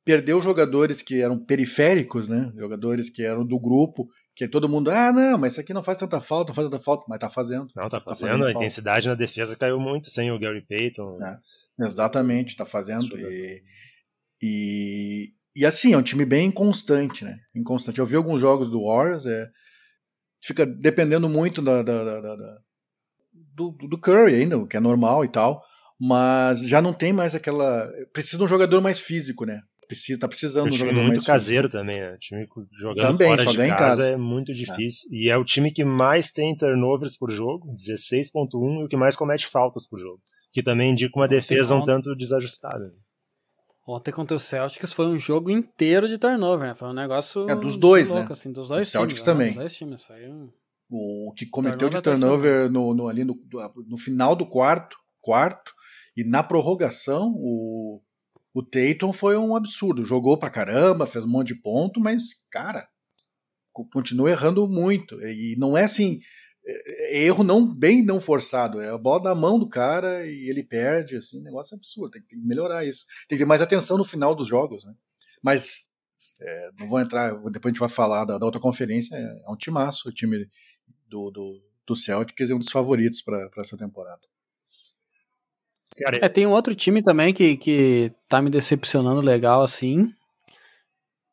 Perdeu 0.06 0.42
jogadores 0.42 1.02
que 1.02 1.22
eram 1.22 1.38
periféricos, 1.38 2.30
né? 2.30 2.52
Jogadores 2.56 3.10
que 3.10 3.24
eram 3.24 3.46
do 3.46 3.60
grupo 3.60 4.08
que 4.36 4.48
todo 4.48 4.70
mundo, 4.70 4.90
ah, 4.90 5.12
não, 5.12 5.38
mas 5.38 5.54
isso 5.54 5.62
aqui 5.62 5.74
não 5.74 5.84
faz 5.84 5.98
tanta 5.98 6.22
falta, 6.22 6.50
não 6.50 6.56
faz 6.56 6.68
tanta 6.70 6.84
falta, 6.84 7.06
mas 7.08 7.20
tá 7.20 7.30
fazendo. 7.30 7.68
Não, 7.76 7.90
tá 7.90 8.00
fazendo. 8.00 8.04
Tá 8.04 8.28
fazendo 8.28 8.44
a 8.44 8.46
falta. 8.46 8.60
intensidade 8.60 9.08
na 9.08 9.16
defesa 9.16 9.58
caiu 9.58 9.80
muito 9.80 10.10
sem 10.10 10.32
o 10.32 10.40
Gary 10.40 10.66
Payton. 10.66 11.20
É, 11.22 11.86
exatamente, 11.86 12.56
tá 12.56 12.66
fazendo. 12.66 13.20
E, 13.20 13.64
e, 14.42 15.34
e, 15.56 15.66
assim, 15.66 15.94
é 15.94 15.98
um 15.98 16.02
time 16.02 16.26
bem 16.26 16.48
inconstante, 16.48 17.26
né? 17.26 17.38
Inconstante. 17.54 18.00
Eu 18.00 18.06
vi 18.06 18.16
alguns 18.16 18.40
jogos 18.40 18.70
do 18.70 18.86
Warriors, 18.86 19.26
é, 19.26 19.50
fica 20.42 20.66
dependendo 20.66 21.28
muito 21.28 21.62
da, 21.62 21.84
da, 21.84 22.04
da, 22.22 22.36
da 22.36 22.58
do, 23.54 23.72
do 23.72 24.00
Curry 24.00 24.36
ainda, 24.36 24.58
o 24.58 24.68
que 24.68 24.78
é 24.78 24.80
normal 24.80 25.26
e 25.26 25.28
tal, 25.28 25.62
mas 26.00 26.62
já 26.62 26.82
não 26.82 26.94
tem 26.94 27.14
mais 27.14 27.36
aquela. 27.36 27.88
Precisa 28.14 28.38
de 28.38 28.44
um 28.44 28.48
jogador 28.48 28.82
mais 28.82 29.00
físico, 29.00 29.46
né? 29.46 29.62
Precisa, 29.92 30.20
tá 30.22 30.28
precisando 30.28 30.68
um 30.68 30.70
time 30.70 30.94
muito 30.94 31.24
caseiro 31.24 31.68
físico. 31.68 31.78
também, 31.78 32.00
né? 32.00 32.14
O 32.14 32.18
time 32.18 32.48
jogando 32.80 33.18
também, 33.18 33.38
fora 33.38 33.46
de 33.46 33.58
casa, 33.58 33.78
casa, 33.78 34.10
é 34.12 34.18
muito 34.18 34.54
difícil. 34.54 35.10
É. 35.12 35.16
E 35.16 35.30
é 35.30 35.38
o 35.38 35.44
time 35.44 35.72
que 35.72 35.84
mais 35.84 36.32
tem 36.32 36.56
turnovers 36.56 37.18
por 37.18 37.30
jogo, 37.30 37.74
16.1, 37.76 38.82
e 38.82 38.84
o 38.86 38.88
que 38.88 38.96
mais 38.96 39.16
comete 39.16 39.46
faltas 39.46 39.86
por 39.88 40.00
jogo. 40.00 40.22
Que 40.54 40.64
também 40.64 40.92
indica 40.92 41.20
uma 41.20 41.28
defesa 41.28 41.76
um 41.76 41.84
tanto 41.84 42.16
desajustada. 42.16 42.94
Ontem 43.86 44.12
contra 44.12 44.38
o 44.38 44.40
Celtics 44.40 44.94
foi 44.94 45.08
um 45.08 45.18
jogo 45.18 45.50
inteiro 45.50 46.08
de 46.08 46.18
turnover, 46.18 46.70
né? 46.70 46.76
Foi 46.76 46.88
um 46.88 46.94
negócio. 46.94 47.50
É, 47.50 47.56
dos 47.56 47.76
dois, 47.76 48.10
louco, 48.10 48.30
né? 48.30 48.34
Assim, 48.34 48.52
dos 48.52 48.70
dois 48.70 48.88
o 48.88 48.92
Celtics 48.92 49.22
times, 49.22 49.28
né? 49.28 49.34
também. 49.34 49.48
Né? 49.48 49.54
Dos 49.54 49.60
dois 49.64 49.76
times. 49.76 50.04
Foi 50.04 50.30
um... 50.30 50.50
O 50.90 51.34
que 51.36 51.46
cometeu 51.46 51.90
turnover 51.90 52.02
de 52.02 52.22
turnover 52.22 52.72
no, 52.72 52.94
no, 52.94 53.08
ali 53.08 53.24
no, 53.24 53.38
no 53.88 53.98
final 53.98 54.36
do 54.36 54.46
quarto, 54.46 54.98
quarto, 55.22 55.74
e 56.16 56.24
na 56.24 56.44
prorrogação, 56.44 57.34
o 57.36 58.02
o 58.54 58.62
Tatum 58.62 59.14
foi 59.14 59.38
um 59.38 59.56
absurdo. 59.56 60.06
Jogou 60.06 60.38
pra 60.38 60.50
caramba, 60.50 61.08
fez 61.08 61.24
um 61.24 61.30
monte 61.30 61.48
de 61.48 61.62
ponto, 61.62 62.00
mas, 62.00 62.24
cara, 62.50 62.88
continua 63.92 64.30
errando 64.30 64.68
muito. 64.68 65.22
E 65.22 65.56
não 65.58 65.78
é 65.78 65.84
assim, 65.84 66.20
é, 66.66 67.16
é 67.16 67.24
erro 67.24 67.44
não 67.44 67.66
bem 67.66 68.04
não 68.04 68.20
forçado, 68.20 68.82
é 68.82 68.90
a 68.90 68.98
bola 68.98 69.24
na 69.24 69.36
mão 69.36 69.58
do 69.58 69.68
cara 69.70 70.26
e 70.26 70.50
ele 70.50 70.64
perde, 70.64 71.16
assim, 71.16 71.42
negócio 71.42 71.76
absurdo. 71.76 72.12
Tem 72.12 72.22
que 72.22 72.36
melhorar 72.36 72.86
isso. 72.86 73.06
Tem 73.28 73.38
que 73.38 73.44
ter 73.44 73.48
mais 73.48 73.62
atenção 73.62 73.98
no 73.98 74.04
final 74.04 74.36
dos 74.36 74.48
jogos, 74.48 74.86
né? 74.86 74.94
Mas 75.42 75.92
é, 76.40 76.70
não 76.80 76.88
vou 76.88 77.00
entrar, 77.00 77.34
depois 77.50 77.66
a 77.66 77.70
gente 77.70 77.80
vai 77.80 77.90
falar 77.90 78.26
da, 78.26 78.38
da 78.38 78.46
outra 78.46 78.62
conferência. 78.62 79.16
É, 79.16 79.52
um 79.52 79.56
timaço, 79.56 80.10
o 80.10 80.12
time 80.12 80.50
do, 81.08 81.32
do, 81.32 81.62
do 81.88 81.96
Celtics 81.96 82.50
é 82.50 82.54
um 82.54 82.60
dos 82.60 82.72
favoritos 82.72 83.22
para 83.22 83.50
essa 83.58 83.78
temporada. 83.78 84.22
É, 86.22 86.30
tem 86.30 86.48
um 86.48 86.52
outro 86.52 86.74
time 86.74 87.04
também 87.04 87.34
que, 87.34 87.58
que 87.58 88.12
tá 88.28 88.42
me 88.42 88.50
decepcionando 88.50 89.22
legal, 89.22 89.62
assim, 89.62 90.12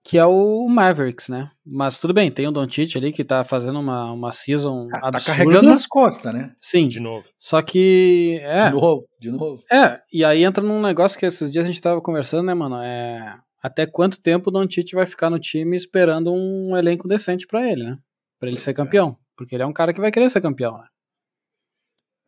que 0.08 0.16
é 0.16 0.24
o 0.24 0.66
Mavericks, 0.68 1.28
né? 1.28 1.50
Mas 1.66 1.98
tudo 2.00 2.14
bem, 2.14 2.30
tem 2.30 2.46
o 2.48 2.50
Doncic 2.50 2.96
ali 2.96 3.12
que 3.12 3.22
tá 3.22 3.44
fazendo 3.44 3.78
uma, 3.78 4.10
uma 4.10 4.32
season 4.32 4.86
ah, 4.94 5.10
Tá 5.10 5.20
carregando 5.20 5.68
nas 5.68 5.86
costas, 5.86 6.32
né? 6.32 6.54
Sim. 6.60 6.88
De 6.88 6.98
novo. 6.98 7.28
Só 7.38 7.60
que... 7.60 8.40
É, 8.42 8.70
de 8.70 8.70
novo, 8.70 9.06
de 9.20 9.30
novo. 9.30 9.62
É, 9.70 10.00
e 10.10 10.24
aí 10.24 10.44
entra 10.44 10.64
num 10.64 10.80
negócio 10.80 11.18
que 11.18 11.26
esses 11.26 11.50
dias 11.50 11.64
a 11.64 11.68
gente 11.68 11.82
tava 11.82 12.00
conversando, 12.00 12.46
né, 12.46 12.54
mano? 12.54 12.76
É... 12.82 13.38
Até 13.62 13.86
quanto 13.86 14.22
tempo 14.22 14.48
o 14.48 14.52
Doncic 14.52 14.94
vai 14.94 15.04
ficar 15.04 15.28
no 15.28 15.38
time 15.38 15.76
esperando 15.76 16.32
um 16.32 16.76
elenco 16.76 17.06
decente 17.06 17.46
para 17.46 17.70
ele, 17.70 17.84
né? 17.84 17.98
Pra 18.40 18.48
ele 18.48 18.56
ser 18.58 18.70
é. 18.70 18.74
campeão. 18.74 19.16
Porque 19.36 19.54
ele 19.54 19.62
é 19.62 19.66
um 19.66 19.72
cara 19.74 19.92
que 19.92 20.00
vai 20.00 20.10
querer 20.10 20.30
ser 20.30 20.40
campeão, 20.40 20.78
né? 20.78 20.84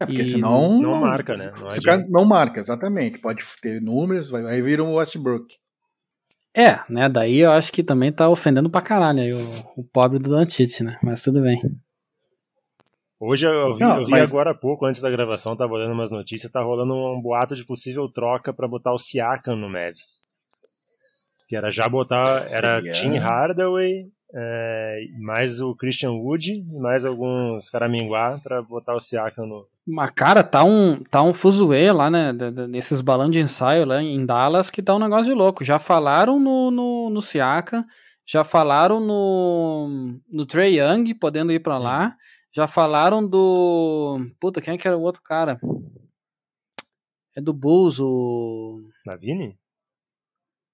É, 0.00 0.07
porque 0.07 0.23
e 0.23 0.28
senão. 0.28 0.80
Não 0.80 0.95
marca, 0.97 1.37
né? 1.37 1.52
Não, 1.61 2.04
não 2.09 2.25
marca, 2.25 2.59
exatamente. 2.59 3.19
Pode 3.19 3.45
ter 3.61 3.80
números, 3.83 4.30
vai, 4.30 4.42
vai 4.42 4.62
vir 4.62 4.80
um 4.80 4.95
Westbrook. 4.95 5.54
É, 6.54 6.80
né? 6.88 7.09
Daí 7.09 7.38
eu 7.38 7.50
acho 7.52 7.71
que 7.71 7.85
também 7.85 8.11
tá 8.11 8.28
ofendendo 8.28 8.71
pra 8.71 8.80
caralho 8.80 9.21
aí 9.21 9.33
o, 9.33 9.73
o 9.76 9.85
pobre 9.85 10.19
do 10.19 10.30
Doncic, 10.30 10.80
né? 10.80 10.99
Mas 11.02 11.23
tudo 11.23 11.42
bem. 11.42 11.61
Hoje 13.23 13.47
eu 13.47 13.75
vi, 13.75 13.85
Não, 13.85 14.00
eu 14.00 14.07
vi 14.07 14.12
mas... 14.12 14.30
agora 14.30 14.52
há 14.52 14.54
pouco, 14.54 14.87
antes 14.87 15.02
da 15.02 15.11
gravação, 15.11 15.54
tava 15.54 15.75
olhando 15.75 15.92
umas 15.92 16.11
notícias, 16.11 16.50
tá 16.50 16.62
rolando 16.62 16.95
um 16.95 17.21
boato 17.21 17.54
de 17.54 17.66
possível 17.66 18.09
troca 18.09 18.50
para 18.50 18.66
botar 18.66 18.92
o 18.92 18.99
Siakam 18.99 19.57
no 19.57 19.69
Mavs. 19.69 20.25
Que 21.47 21.54
era 21.54 21.71
já 21.71 21.87
botar, 21.87 22.47
era 22.50 22.80
Tim 22.92 23.19
Hardaway, 23.19 24.11
é, 24.35 25.01
mais 25.19 25.61
o 25.61 25.75
Christian 25.75 26.13
Wood, 26.13 26.65
mais 26.81 27.05
alguns 27.05 27.69
caraminguá 27.69 28.39
para 28.43 28.63
botar 28.63 28.95
o 28.95 29.01
Siakam 29.01 29.47
no, 29.47 29.67
mas, 29.87 30.11
cara, 30.11 30.45
tá 30.45 30.63
um, 30.63 31.03
tá 31.03 31.23
um 31.23 31.35
fuzuê 31.35 31.91
lá, 31.91 32.09
né? 32.09 32.33
Nesses 32.69 33.01
balões 33.01 33.33
de 33.33 33.41
ensaio 33.41 33.85
lá 33.85 34.01
em 34.01 34.25
Dallas 34.25 34.71
que 34.71 34.83
tá 34.83 34.95
um 34.95 35.01
negócio 35.01 35.25
de 35.25 35.35
louco. 35.35 35.65
Já 35.65 35.79
falaram 35.79 36.39
no, 36.39 36.71
no, 36.71 37.11
no 37.11 37.21
Siaka, 37.21 37.85
já 38.25 38.45
falaram 38.45 39.01
no, 39.01 40.21
no 40.33 40.47
Trey 40.47 40.79
Young, 40.79 41.15
podendo 41.15 41.53
ir 41.53 41.61
para 41.61 41.79
lá. 41.79 42.17
Já 42.53 42.67
falaram 42.69 43.27
do. 43.27 44.19
Puta, 44.41 44.61
quem 44.61 44.75
é 44.75 44.79
que 44.79 44.87
era 44.87 44.97
o 44.97 45.03
outro 45.03 45.23
cara? 45.23 45.61
É 47.35 47.41
do 47.41 47.53
Bulls, 47.53 47.99
o. 48.01 48.83
Navini? 49.07 49.59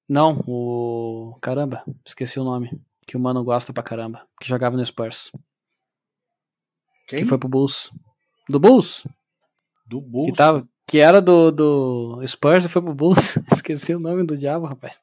Não, 0.08 0.42
o. 0.46 1.38
Caramba, 1.40 1.82
esqueci 2.04 2.38
o 2.38 2.44
nome. 2.44 2.70
Que 3.06 3.16
o 3.16 3.20
mano 3.20 3.44
gosta 3.44 3.72
pra 3.72 3.82
caramba. 3.82 4.26
Que 4.40 4.48
jogava 4.48 4.76
no 4.76 4.84
Spurs. 4.84 5.30
Quem? 7.06 7.20
Que 7.20 7.24
foi 7.26 7.38
pro 7.38 7.48
Bulls. 7.48 7.92
Do 8.48 8.58
Bulls. 8.58 9.06
Do 9.86 10.00
Bulls. 10.00 10.32
Que, 10.32 10.36
tava, 10.36 10.68
que 10.86 10.98
era 10.98 11.22
do, 11.22 11.52
do 11.52 12.26
Spurs 12.26 12.64
e 12.64 12.68
foi 12.68 12.82
pro 12.82 12.94
Bulls. 12.94 13.36
Esqueci 13.54 13.94
o 13.94 14.00
nome 14.00 14.24
do 14.24 14.36
diabo, 14.36 14.66
rapaz. 14.66 15.00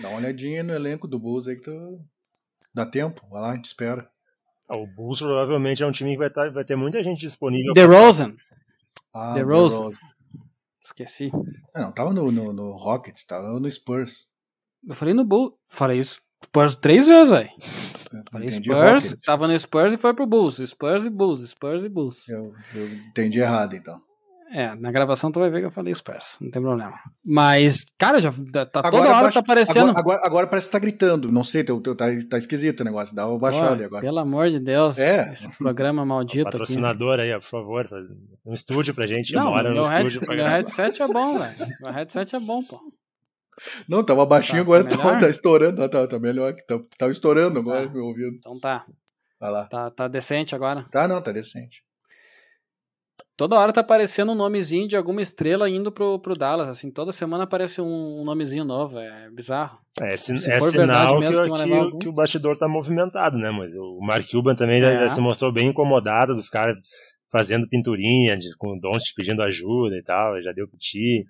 Dá 0.00 0.08
uma 0.08 0.18
olhadinha 0.18 0.62
no 0.62 0.72
elenco 0.72 1.08
do 1.08 1.18
Bulls 1.18 1.48
aí 1.48 1.56
que 1.56 1.62
tu... 1.62 2.00
dá 2.72 2.86
tempo. 2.86 3.26
Vai 3.28 3.42
lá, 3.42 3.50
a 3.50 3.56
gente 3.56 3.66
espera. 3.66 4.08
Ah, 4.68 4.76
o 4.76 4.86
Bulls 4.86 5.20
provavelmente 5.20 5.82
é 5.82 5.86
um 5.86 5.92
time 5.92 6.12
que 6.12 6.18
vai, 6.18 6.30
tá, 6.30 6.48
vai 6.50 6.64
ter 6.64 6.76
muita 6.76 7.02
gente 7.02 7.20
disponível. 7.20 7.74
The 7.74 7.84
Rosen. 7.84 8.36
Ah, 9.12 9.34
The 9.34 9.42
Rosen. 9.42 9.92
Esqueci. 10.84 11.30
Ah, 11.74 11.82
não, 11.82 11.92
tava 11.92 12.12
no, 12.12 12.30
no, 12.30 12.52
no 12.52 12.70
Rockets, 12.72 13.24
tava 13.24 13.58
no 13.58 13.70
Spurs. 13.70 14.28
Eu 14.86 14.94
falei 14.94 15.14
no 15.14 15.24
Bulls. 15.24 15.54
Falei 15.68 15.98
isso 15.98 16.23
Spurs 16.44 16.76
três 16.76 17.06
vezes, 17.06 17.30
velho. 17.30 17.50
Falei 18.30 18.50
Spurs, 18.50 19.04
Rockets. 19.04 19.24
tava 19.24 19.48
no 19.48 19.58
Spurs 19.58 19.92
e 19.92 19.96
foi 19.96 20.14
pro 20.14 20.26
Bulls. 20.26 20.56
Spurs 20.56 21.04
e 21.04 21.10
Bulls, 21.10 21.50
Spurs 21.50 21.82
e 21.82 21.88
Bulls. 21.88 22.28
Eu, 22.28 22.52
eu 22.74 22.88
entendi 22.88 23.40
errado, 23.40 23.74
então. 23.74 24.00
É, 24.52 24.72
na 24.76 24.92
gravação 24.92 25.32
tu 25.32 25.40
vai 25.40 25.50
ver 25.50 25.60
que 25.60 25.66
eu 25.66 25.70
falei 25.70 25.92
Spurs, 25.92 26.36
não 26.40 26.48
tem 26.48 26.62
problema. 26.62 26.94
Mas, 27.24 27.86
cara, 27.98 28.20
já 28.20 28.30
tá, 28.30 28.82
toda 28.88 29.16
hora 29.16 29.32
tá 29.32 29.40
aparecendo. 29.40 29.90
Agora, 29.90 29.98
agora, 29.98 30.20
agora, 30.24 30.46
parece 30.46 30.68
que 30.68 30.72
tá 30.72 30.78
gritando. 30.78 31.32
Não 31.32 31.42
sei, 31.42 31.64
teu, 31.64 31.80
teu, 31.80 31.96
tá, 31.96 32.06
tá 32.30 32.38
esquisito 32.38 32.82
o 32.82 32.84
negócio. 32.84 33.16
Dá 33.16 33.26
uma 33.26 33.36
baixada 33.36 33.84
agora. 33.84 34.02
Pelo 34.02 34.18
amor 34.20 34.50
de 34.50 34.60
Deus. 34.60 34.96
É. 34.96 35.32
Esse 35.32 35.48
programa 35.58 36.04
maldito. 36.06 36.44
patrocinador 36.44 37.18
aqui. 37.18 37.32
aí, 37.32 37.40
por 37.40 37.48
favor, 37.48 37.88
faz 37.88 38.04
um 38.46 38.54
estúdio 38.54 38.94
pra 38.94 39.08
gente. 39.08 39.34
Não, 39.34 39.48
uma 39.48 39.56
hora 39.56 39.70
no 39.72 39.82
estúdio 39.82 40.20
pra 40.20 40.36
Meu 40.36 40.46
headset 40.46 41.02
é 41.02 41.08
bom, 41.08 41.34
velho. 41.38 41.54
Meu 41.84 41.92
headset 41.92 42.36
é 42.36 42.38
bom, 42.38 42.62
pô. 42.62 42.78
Não, 43.88 44.04
tava 44.04 44.26
baixinho, 44.26 44.58
tá, 44.58 44.62
agora 44.62 44.84
tá, 44.84 44.96
tá, 44.96 45.18
tá 45.18 45.28
estourando. 45.28 45.76
Tá, 45.76 45.88
tá, 45.88 46.06
tá 46.06 46.18
melhor. 46.18 46.54
Tá, 46.66 46.78
tá 46.98 47.08
estourando 47.08 47.58
agora, 47.58 47.86
tá. 47.86 47.92
meu 47.92 48.04
ouvido. 48.04 48.36
Então 48.38 48.58
tá. 48.58 48.84
Vai 49.40 49.50
lá. 49.50 49.66
Tá, 49.66 49.90
tá 49.90 50.08
decente 50.08 50.54
agora? 50.54 50.86
Tá, 50.90 51.06
não, 51.06 51.20
tá 51.20 51.32
decente. 51.32 51.82
Toda 53.36 53.56
hora 53.56 53.72
tá 53.72 53.80
aparecendo 53.80 54.30
um 54.30 54.36
nomezinho 54.36 54.86
de 54.86 54.96
alguma 54.96 55.20
estrela 55.20 55.68
indo 55.68 55.90
pro, 55.90 56.20
pro 56.20 56.34
Dallas, 56.34 56.68
assim, 56.68 56.88
toda 56.88 57.10
semana 57.10 57.42
aparece 57.42 57.80
um, 57.80 58.20
um 58.20 58.24
nomezinho 58.24 58.64
novo, 58.64 58.96
é 58.96 59.28
bizarro. 59.30 59.76
É, 60.00 60.16
se, 60.16 60.32
é 60.48 60.60
sinal 60.60 61.18
que, 61.18 61.26
que, 61.26 61.64
que, 61.64 61.98
que, 61.98 62.08
o 62.08 62.12
bastidor 62.12 62.56
tá 62.56 62.68
movimentado, 62.68 63.36
né, 63.36 63.50
mas 63.50 63.74
o 63.74 63.98
Mark 64.00 64.24
Cuban 64.30 64.54
também 64.54 64.80
é. 64.80 64.80
já, 64.82 65.00
já, 65.00 65.08
se 65.08 65.20
mostrou 65.20 65.52
bem 65.52 65.66
incomodado 65.66 66.32
dos 66.32 66.48
caras 66.48 66.76
fazendo 67.28 67.68
pinturinha, 67.68 68.36
de, 68.36 68.56
com 68.56 68.76
o 68.76 68.80
Doncic 68.80 69.16
pedindo 69.16 69.42
ajuda 69.42 69.96
e 69.96 70.02
tal, 70.04 70.40
já 70.40 70.52
deu 70.52 70.68
piti. 70.68 71.24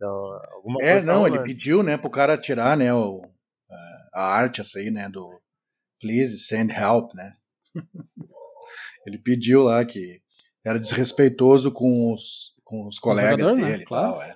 Então, 0.00 0.40
alguma 0.52 0.82
é, 0.82 1.02
não, 1.02 1.26
ele 1.26 1.42
pediu, 1.42 1.82
né, 1.82 1.98
pro 1.98 2.08
cara 2.08 2.38
tirar, 2.38 2.74
né, 2.74 2.90
o, 2.94 3.20
a 4.14 4.22
arte 4.22 4.62
essa 4.62 4.78
aí, 4.78 4.90
né, 4.90 5.10
do 5.10 5.28
please 6.00 6.38
send 6.38 6.72
help, 6.72 7.12
né. 7.12 7.34
ele 9.06 9.18
pediu 9.18 9.64
lá 9.64 9.84
que 9.84 10.22
era 10.64 10.78
desrespeitoso 10.78 11.70
com 11.70 12.14
os, 12.14 12.54
com 12.64 12.86
os 12.86 12.98
colegas 12.98 13.32
jogador, 13.32 13.56
né, 13.56 13.64
dele 13.66 13.78
né? 13.80 13.84
claro. 13.84 14.12
tal, 14.12 14.22
é. 14.22 14.34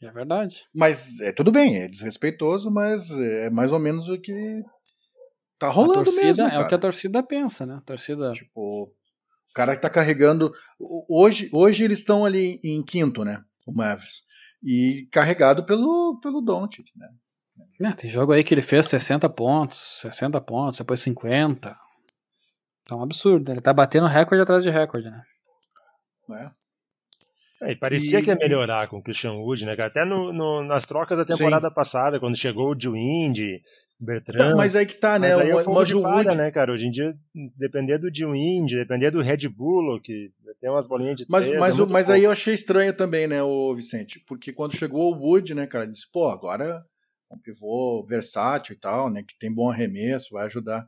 É 0.00 0.10
verdade. 0.10 0.64
Mas 0.74 1.20
é 1.20 1.32
tudo 1.32 1.52
bem, 1.52 1.82
é 1.82 1.88
desrespeitoso, 1.88 2.70
mas 2.70 3.10
é 3.10 3.50
mais 3.50 3.72
ou 3.72 3.78
menos 3.78 4.08
o 4.08 4.18
que 4.18 4.62
tá 5.58 5.68
rolando 5.68 6.04
torcida, 6.04 6.44
mesmo. 6.44 6.48
É 6.48 6.58
o 6.60 6.66
que 6.66 6.74
a 6.74 6.78
torcida 6.78 7.22
pensa, 7.22 7.64
né? 7.64 7.76
A 7.76 7.80
torcida. 7.80 8.32
Tipo, 8.32 8.82
o 8.84 8.92
cara 9.54 9.74
que 9.74 9.80
tá 9.80 9.88
carregando. 9.88 10.52
Hoje, 11.08 11.48
hoje 11.54 11.84
eles 11.84 12.00
estão 12.00 12.22
ali 12.22 12.60
em 12.62 12.82
quinto, 12.82 13.24
né? 13.24 13.42
O 13.66 13.72
Mavis 13.72 14.24
e 14.64 15.06
carregado 15.12 15.64
pelo, 15.64 16.18
pelo 16.22 16.40
Doncic, 16.40 16.86
né? 16.96 17.08
É, 17.80 17.92
tem 17.92 18.10
jogo 18.10 18.32
aí 18.32 18.42
que 18.42 18.54
ele 18.54 18.62
fez 18.62 18.86
60 18.86 19.28
pontos, 19.28 20.00
60 20.00 20.40
pontos, 20.40 20.78
depois 20.78 21.00
50. 21.00 21.76
Tá 22.86 22.96
um 22.96 23.02
absurdo, 23.02 23.48
né? 23.48 23.54
ele 23.54 23.60
tá 23.60 23.72
batendo 23.72 24.06
recorde 24.06 24.42
atrás 24.42 24.62
de 24.62 24.70
recorde, 24.70 25.10
né? 25.10 25.22
É. 26.30 26.50
É, 27.62 27.74
parecia 27.74 28.18
e... 28.18 28.22
que 28.22 28.30
ia 28.30 28.36
melhorar 28.36 28.88
com 28.88 28.98
o 28.98 29.02
Christian 29.02 29.34
Wood, 29.34 29.64
né? 29.64 29.76
Até 29.78 30.04
no, 30.04 30.32
no, 30.32 30.64
nas 30.64 30.84
trocas 30.84 31.18
da 31.18 31.24
temporada 31.24 31.68
Sim. 31.68 31.74
passada, 31.74 32.18
quando 32.18 32.36
chegou 32.36 32.70
o 32.70 32.74
Dewindy, 32.74 33.62
Bertrand. 34.00 34.50
Não, 34.50 34.56
mas 34.56 34.74
aí 34.74 34.84
que 34.86 34.94
tá, 34.94 35.18
né? 35.18 35.30
Mas 35.30 35.38
aí 35.38 35.52
o, 35.52 35.60
é 35.60 35.64
fogo 35.64 35.84
de 35.84 36.00
palha, 36.00 36.34
né, 36.34 36.50
cara? 36.50 36.72
Hoje 36.72 36.86
em 36.86 36.90
dia, 36.90 37.14
depender 37.58 37.98
do 37.98 38.10
Dewindy, 38.10 38.76
depender 38.76 39.10
do 39.10 39.20
Red 39.20 39.48
Bull, 39.48 40.00
que 40.00 40.32
tem 40.60 40.70
umas 40.70 40.86
bolinhas 40.86 41.16
de 41.16 41.26
Mas, 41.28 41.46
mas, 41.58 41.78
é 41.78 41.86
mas 41.86 42.10
aí 42.10 42.24
eu 42.24 42.30
achei 42.30 42.54
estranho 42.54 42.92
também, 42.92 43.26
né, 43.26 43.42
o 43.42 43.74
Vicente? 43.74 44.20
Porque 44.20 44.52
quando 44.52 44.76
chegou 44.76 45.12
o 45.12 45.18
Wood, 45.18 45.54
né, 45.54 45.66
cara, 45.66 45.86
disse, 45.86 46.10
pô, 46.10 46.28
agora 46.28 46.84
um 47.30 47.38
pivô 47.38 48.04
versátil 48.06 48.74
e 48.74 48.78
tal, 48.78 49.10
né, 49.10 49.22
que 49.22 49.36
tem 49.38 49.52
bom 49.52 49.70
arremesso, 49.70 50.32
vai 50.32 50.46
ajudar. 50.46 50.86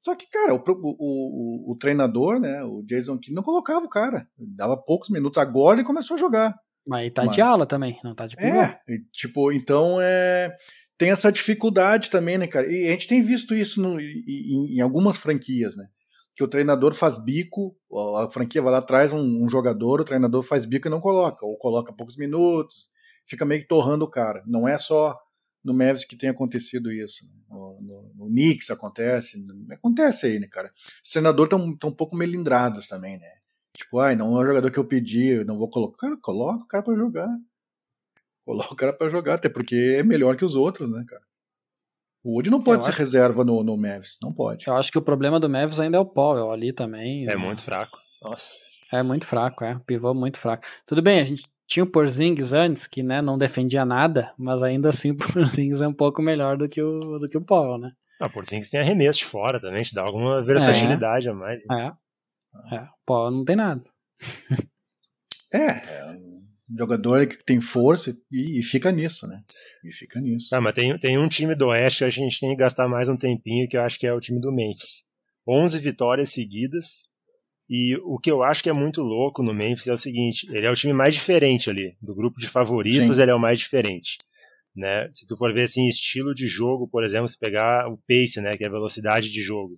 Só 0.00 0.14
que, 0.14 0.26
cara, 0.30 0.54
o, 0.54 0.58
o, 0.58 1.68
o, 1.68 1.72
o 1.72 1.76
treinador, 1.76 2.40
né, 2.40 2.62
o 2.64 2.82
Jason 2.82 3.18
King, 3.18 3.34
não 3.34 3.42
colocava 3.42 3.84
o 3.84 3.90
cara. 3.90 4.26
Dava 4.38 4.76
poucos 4.76 5.10
minutos. 5.10 5.38
Agora 5.38 5.76
ele 5.76 5.86
começou 5.86 6.16
a 6.16 6.20
jogar. 6.20 6.54
Mas 6.86 7.12
tá 7.12 7.24
Mas... 7.24 7.34
de 7.34 7.40
aula 7.42 7.66
também, 7.66 7.98
não 8.02 8.14
tá 8.14 8.26
de 8.26 8.36
pivô. 8.36 8.48
É, 8.48 8.80
tipo, 9.12 9.52
então 9.52 9.98
é 10.00 10.56
tem 11.00 11.10
essa 11.10 11.32
dificuldade 11.32 12.10
também, 12.10 12.36
né, 12.36 12.46
cara? 12.46 12.70
E 12.70 12.86
a 12.86 12.90
gente 12.90 13.08
tem 13.08 13.22
visto 13.22 13.54
isso 13.54 13.80
no, 13.80 13.98
em, 13.98 14.76
em, 14.76 14.80
algumas 14.82 15.16
franquias, 15.16 15.74
né? 15.74 15.86
Que 16.36 16.44
o 16.44 16.48
treinador 16.48 16.92
faz 16.92 17.16
bico, 17.16 17.74
a 18.18 18.28
franquia 18.28 18.60
vai 18.60 18.70
lá 18.70 18.78
atrás 18.80 19.10
um, 19.10 19.18
um, 19.18 19.48
jogador, 19.48 20.02
o 20.02 20.04
treinador 20.04 20.42
faz 20.42 20.66
bico 20.66 20.88
e 20.88 20.90
não 20.90 21.00
coloca, 21.00 21.46
ou 21.46 21.56
coloca 21.56 21.90
poucos 21.90 22.18
minutos, 22.18 22.90
fica 23.26 23.46
meio 23.46 23.62
que 23.62 23.66
torrando 23.66 24.04
o 24.04 24.10
cara. 24.10 24.42
Não 24.46 24.68
é 24.68 24.76
só 24.76 25.18
no 25.64 25.74
Mavis 25.74 26.04
que 26.04 26.16
tem 26.16 26.30
acontecido 26.30 26.90
isso. 26.90 27.24
Né? 27.26 27.32
No, 27.48 27.72
no, 27.80 28.04
no 28.16 28.26
Knicks 28.26 28.70
acontece, 28.70 29.44
acontece 29.70 30.26
aí, 30.26 30.38
né, 30.38 30.46
cara? 30.48 30.72
Os 31.02 31.10
treinadores 31.10 31.52
estão 31.52 31.90
um 31.90 31.94
pouco 31.94 32.16
melindrados 32.16 32.88
também, 32.88 33.18
né? 33.18 33.30
Tipo, 33.76 33.98
ai, 34.00 34.16
não 34.16 34.36
é 34.36 34.42
o 34.42 34.46
jogador 34.46 34.70
que 34.70 34.78
eu 34.78 34.84
pedi, 34.84 35.42
não 35.44 35.56
vou 35.56 35.70
colocar. 35.70 36.08
Cara, 36.08 36.20
coloca 36.20 36.64
o 36.64 36.68
cara 36.68 36.82
pra 36.82 36.94
jogar. 36.94 37.28
Coloca 38.44 38.72
o 38.72 38.76
cara 38.76 38.92
pra 38.92 39.08
jogar, 39.08 39.34
até 39.34 39.48
porque 39.48 39.96
é 39.98 40.02
melhor 40.02 40.36
que 40.36 40.44
os 40.44 40.56
outros, 40.56 40.90
né, 40.90 41.04
cara? 41.06 41.22
O 42.22 42.34
Wood 42.34 42.50
não 42.50 42.62
pode 42.62 42.80
eu 42.80 42.82
ser 42.82 42.90
acho... 42.90 42.98
reserva 42.98 43.44
no, 43.44 43.62
no 43.62 43.76
Mavis, 43.76 44.18
não 44.22 44.32
pode. 44.32 44.66
Eu 44.66 44.76
acho 44.76 44.92
que 44.92 44.98
o 44.98 45.02
problema 45.02 45.40
do 45.40 45.48
Mavis 45.48 45.80
ainda 45.80 45.96
é 45.96 46.00
o 46.00 46.04
Powell 46.04 46.52
ali 46.52 46.72
também. 46.72 47.26
É 47.28 47.36
muito 47.36 47.62
fraco. 47.62 47.98
Nossa. 48.22 48.56
É 48.92 49.02
muito 49.02 49.26
fraco, 49.26 49.64
é. 49.64 49.80
Pivô 49.86 50.12
muito 50.12 50.38
fraco. 50.38 50.66
Tudo 50.84 51.00
bem, 51.00 51.20
a 51.20 51.24
gente 51.24 51.44
tinha 51.70 51.84
o 51.84 51.86
Porzingis 51.86 52.52
antes, 52.52 52.88
que 52.88 53.00
né, 53.00 53.22
não 53.22 53.38
defendia 53.38 53.84
nada, 53.84 54.34
mas 54.36 54.60
ainda 54.60 54.88
assim 54.88 55.12
o 55.12 55.16
Porzingis 55.16 55.80
é 55.80 55.86
um 55.86 55.94
pouco 55.94 56.20
melhor 56.20 56.58
do 56.58 56.68
que 56.68 56.82
o, 56.82 57.18
do 57.20 57.28
que 57.28 57.38
o 57.38 57.44
Paul, 57.44 57.78
né? 57.78 57.92
Ah, 58.20 58.26
o 58.26 58.30
Porzingis 58.30 58.68
tem 58.68 58.80
arremesso 58.80 59.20
de 59.20 59.24
fora 59.24 59.60
também, 59.60 59.82
te 59.82 59.94
dá 59.94 60.02
alguma 60.02 60.44
versatilidade 60.44 61.28
é. 61.28 61.30
a 61.30 61.34
mais. 61.34 61.64
Né? 61.64 61.92
É. 62.72 62.74
é. 62.74 62.82
O 62.82 63.04
Paul 63.06 63.30
não 63.30 63.44
tem 63.44 63.54
nada. 63.54 63.84
é, 65.54 65.68
é 65.68 66.12
um 66.68 66.76
jogador 66.76 67.24
que 67.28 67.42
tem 67.44 67.60
força 67.60 68.10
e, 68.30 68.58
e, 68.58 68.62
fica 68.64 68.90
nisso, 68.90 69.28
né? 69.28 69.40
E 69.84 69.92
fica 69.92 70.20
nisso. 70.20 70.52
Ah, 70.52 70.60
mas 70.60 70.74
tem, 70.74 70.98
tem 70.98 71.18
um 71.18 71.28
time 71.28 71.54
do 71.54 71.68
Oeste 71.68 71.98
que 71.98 72.04
a 72.04 72.10
gente 72.10 72.40
tem 72.40 72.50
que 72.50 72.56
gastar 72.56 72.88
mais 72.88 73.08
um 73.08 73.16
tempinho, 73.16 73.68
que 73.68 73.76
eu 73.76 73.82
acho 73.82 73.96
que 73.96 74.08
é 74.08 74.12
o 74.12 74.20
time 74.20 74.40
do 74.40 74.52
Memphis. 74.52 75.04
11 75.46 75.78
vitórias 75.78 76.30
seguidas, 76.30 77.09
e 77.72 77.96
o 77.98 78.18
que 78.18 78.28
eu 78.28 78.42
acho 78.42 78.64
que 78.64 78.68
é 78.68 78.72
muito 78.72 79.00
louco 79.00 79.44
no 79.44 79.54
Memphis 79.54 79.86
é 79.86 79.92
o 79.92 79.96
seguinte: 79.96 80.44
ele 80.50 80.66
é 80.66 80.70
o 80.70 80.74
time 80.74 80.92
mais 80.92 81.14
diferente 81.14 81.70
ali. 81.70 81.96
Do 82.02 82.16
grupo 82.16 82.40
de 82.40 82.48
favoritos, 82.48 83.14
Sim. 83.14 83.22
ele 83.22 83.30
é 83.30 83.34
o 83.34 83.38
mais 83.38 83.60
diferente. 83.60 84.18
Né? 84.74 85.08
Se 85.12 85.24
tu 85.24 85.36
for 85.36 85.54
ver 85.54 85.62
assim, 85.62 85.88
estilo 85.88 86.34
de 86.34 86.48
jogo, 86.48 86.88
por 86.88 87.04
exemplo, 87.04 87.28
se 87.28 87.38
pegar 87.38 87.86
o 87.88 87.96
pace, 87.96 88.40
né, 88.40 88.56
que 88.56 88.64
é 88.64 88.66
a 88.66 88.70
velocidade 88.70 89.30
de 89.30 89.40
jogo. 89.40 89.76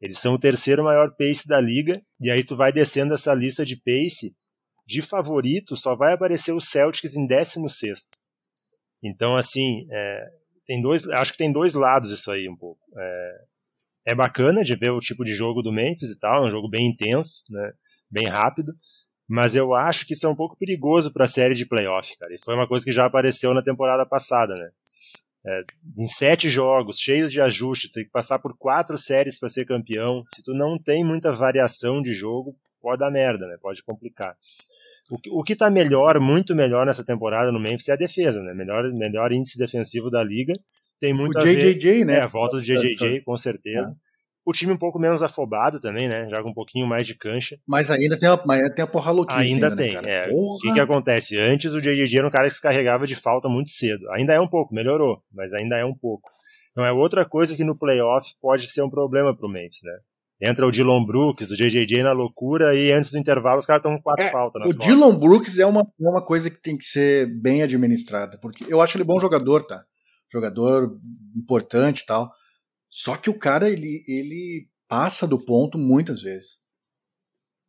Eles 0.00 0.18
são 0.18 0.34
o 0.34 0.38
terceiro 0.38 0.84
maior 0.84 1.16
pace 1.16 1.48
da 1.48 1.60
liga, 1.60 2.00
e 2.20 2.30
aí 2.30 2.44
tu 2.44 2.54
vai 2.54 2.70
descendo 2.70 3.14
essa 3.14 3.34
lista 3.34 3.64
de 3.64 3.74
pace, 3.76 4.36
de 4.86 5.02
favorito 5.02 5.76
só 5.76 5.96
vai 5.96 6.12
aparecer 6.12 6.52
o 6.52 6.60
Celtics 6.60 7.16
em 7.16 7.26
16 7.26 8.08
Então, 9.02 9.34
assim, 9.34 9.84
é, 9.90 10.28
tem 10.64 10.80
dois, 10.80 11.08
acho 11.08 11.32
que 11.32 11.38
tem 11.38 11.50
dois 11.50 11.74
lados 11.74 12.12
isso 12.12 12.30
aí 12.30 12.48
um 12.48 12.56
pouco. 12.56 12.80
É, 12.96 13.44
é 14.06 14.14
bacana 14.14 14.62
de 14.62 14.76
ver 14.76 14.90
o 14.90 15.00
tipo 15.00 15.24
de 15.24 15.34
jogo 15.34 15.60
do 15.60 15.72
Memphis 15.72 16.10
e 16.10 16.18
tal, 16.18 16.44
é 16.44 16.48
um 16.48 16.50
jogo 16.50 16.68
bem 16.68 16.88
intenso, 16.88 17.42
né, 17.50 17.72
bem 18.10 18.28
rápido, 18.28 18.72
mas 19.28 19.56
eu 19.56 19.74
acho 19.74 20.06
que 20.06 20.14
isso 20.14 20.24
é 20.24 20.28
um 20.28 20.36
pouco 20.36 20.56
perigoso 20.56 21.12
para 21.12 21.24
a 21.24 21.28
série 21.28 21.54
de 21.54 21.66
playoff, 21.66 22.16
cara. 22.16 22.32
E 22.32 22.40
foi 22.40 22.54
uma 22.54 22.68
coisa 22.68 22.84
que 22.84 22.92
já 22.92 23.04
apareceu 23.06 23.52
na 23.52 23.62
temporada 23.62 24.06
passada, 24.06 24.54
né? 24.54 24.70
É, 25.44 25.54
em 25.98 26.06
sete 26.06 26.48
jogos, 26.48 26.98
cheios 26.98 27.32
de 27.32 27.40
ajuste, 27.40 27.90
tem 27.90 28.04
que 28.04 28.10
passar 28.10 28.38
por 28.38 28.56
quatro 28.56 28.96
séries 28.96 29.38
para 29.38 29.48
ser 29.48 29.64
campeão. 29.64 30.24
Se 30.28 30.42
tu 30.42 30.52
não 30.52 30.78
tem 30.78 31.04
muita 31.04 31.32
variação 31.32 32.00
de 32.00 32.12
jogo, 32.12 32.56
pode 32.80 33.00
dar 33.00 33.10
merda, 33.10 33.46
né? 33.46 33.56
Pode 33.60 33.82
complicar. 33.82 34.36
O 35.10 35.18
que, 35.18 35.30
o 35.30 35.42
que 35.42 35.54
tá 35.54 35.70
melhor, 35.70 36.18
muito 36.20 36.54
melhor 36.54 36.84
nessa 36.84 37.04
temporada 37.04 37.52
no 37.52 37.60
Memphis 37.60 37.88
é 37.88 37.92
a 37.92 37.96
defesa, 37.96 38.42
né? 38.42 38.52
Melhor, 38.52 38.84
melhor 38.92 39.32
índice 39.32 39.58
defensivo 39.58 40.10
da 40.10 40.22
liga 40.24 40.54
tem 41.00 41.12
muito 41.12 41.36
o 41.36 41.38
a 41.38 41.42
JJJ, 41.42 42.04
né? 42.04 42.18
É, 42.18 42.20
a 42.22 42.26
volta 42.26 42.56
do 42.56 42.62
JJJ, 42.62 43.22
com 43.22 43.36
certeza. 43.36 43.92
É. 43.92 44.06
O 44.44 44.52
time 44.52 44.72
um 44.72 44.76
pouco 44.76 44.98
menos 44.98 45.22
afobado 45.22 45.80
também, 45.80 46.08
né? 46.08 46.28
Joga 46.30 46.48
um 46.48 46.54
pouquinho 46.54 46.86
mais 46.86 47.04
de 47.06 47.16
cancha. 47.16 47.58
Mas 47.66 47.90
ainda 47.90 48.16
tem 48.16 48.28
a, 48.28 48.40
mas 48.46 48.70
tem 48.74 48.84
a 48.84 48.86
porra 48.86 49.10
louquice. 49.10 49.40
Ainda, 49.40 49.66
ainda 49.66 49.70
né, 49.70 49.76
tem, 49.76 50.00
né, 50.00 50.28
é. 50.28 50.28
O 50.32 50.56
que 50.58 50.72
que 50.72 50.80
acontece? 50.80 51.36
Antes 51.36 51.74
o 51.74 51.80
JJJ 51.80 52.18
era 52.18 52.28
um 52.28 52.30
cara 52.30 52.46
que 52.46 52.54
se 52.54 52.62
carregava 52.62 53.06
de 53.06 53.16
falta 53.16 53.48
muito 53.48 53.70
cedo. 53.70 54.08
Ainda 54.12 54.34
é 54.34 54.40
um 54.40 54.46
pouco, 54.46 54.74
melhorou, 54.74 55.20
mas 55.32 55.52
ainda 55.52 55.76
é 55.76 55.84
um 55.84 55.94
pouco. 55.94 56.30
Então 56.70 56.84
é 56.84 56.92
outra 56.92 57.24
coisa 57.24 57.56
que 57.56 57.64
no 57.64 57.76
playoff 57.76 58.34
pode 58.40 58.68
ser 58.68 58.82
um 58.82 58.90
problema 58.90 59.36
pro 59.36 59.48
Memphis, 59.48 59.80
né? 59.82 59.98
Entra 60.40 60.66
o 60.66 60.70
Dylan 60.70 61.04
Brooks, 61.04 61.50
o 61.50 61.56
JJJ 61.56 62.02
na 62.02 62.12
loucura 62.12 62.74
e 62.74 62.92
antes 62.92 63.10
do 63.10 63.18
intervalo 63.18 63.58
os 63.58 63.64
caras 63.64 63.80
estão 63.80 63.96
com 63.96 64.02
quatro 64.02 64.24
é, 64.24 64.30
faltas 64.30 64.60
nas 64.60 64.70
O 64.70 64.76
costas. 64.76 64.94
Dylan 64.94 65.18
Brooks 65.18 65.58
é 65.58 65.64
uma, 65.64 65.80
é 65.80 66.08
uma 66.08 66.24
coisa 66.24 66.50
que 66.50 66.60
tem 66.60 66.76
que 66.76 66.84
ser 66.84 67.26
bem 67.40 67.62
administrada, 67.62 68.38
porque 68.38 68.64
eu 68.68 68.82
acho 68.82 68.96
ele 68.96 69.04
bom 69.04 69.18
jogador, 69.18 69.64
tá? 69.64 69.84
jogador 70.32 70.98
importante 71.34 72.00
e 72.00 72.06
tal. 72.06 72.30
Só 72.88 73.16
que 73.16 73.30
o 73.30 73.38
cara, 73.38 73.68
ele, 73.68 74.04
ele 74.06 74.68
passa 74.88 75.26
do 75.26 75.42
ponto 75.42 75.78
muitas 75.78 76.22
vezes. 76.22 76.58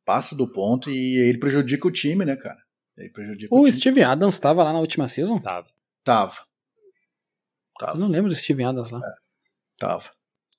Passa 0.05 0.35
do 0.35 0.51
ponto 0.51 0.89
e 0.89 1.17
ele 1.17 1.37
prejudica 1.37 1.87
o 1.87 1.91
time, 1.91 2.23
né, 2.23 2.35
cara? 2.35 2.59
Ele 2.97 3.09
prejudica 3.09 3.53
o, 3.53 3.61
o, 3.61 3.71
Steve 3.71 4.03
Adams 4.03 4.35
estava 4.35 4.63
lá 4.63 4.73
na 4.73 4.79
última 4.79 5.07
season? 5.07 5.39
Tava. 5.39 5.67
Tava. 6.03 6.35
tava. 7.79 7.93
Eu 7.93 7.99
não 7.99 8.07
lembro 8.07 8.29
do 8.29 8.35
Steve 8.35 8.63
Adams 8.63 8.89
lá. 8.89 8.99
É, 8.99 9.13
tava. 9.77 10.11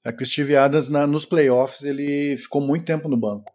É 0.04 0.12
que 0.12 0.22
o 0.22 0.26
Steve 0.26 0.56
Adams 0.56 0.88
na, 0.88 1.06
nos 1.06 1.24
playoffs 1.24 1.82
ele 1.82 2.36
ficou 2.36 2.60
muito 2.60 2.84
tempo 2.84 3.08
no 3.08 3.16
banco. 3.16 3.52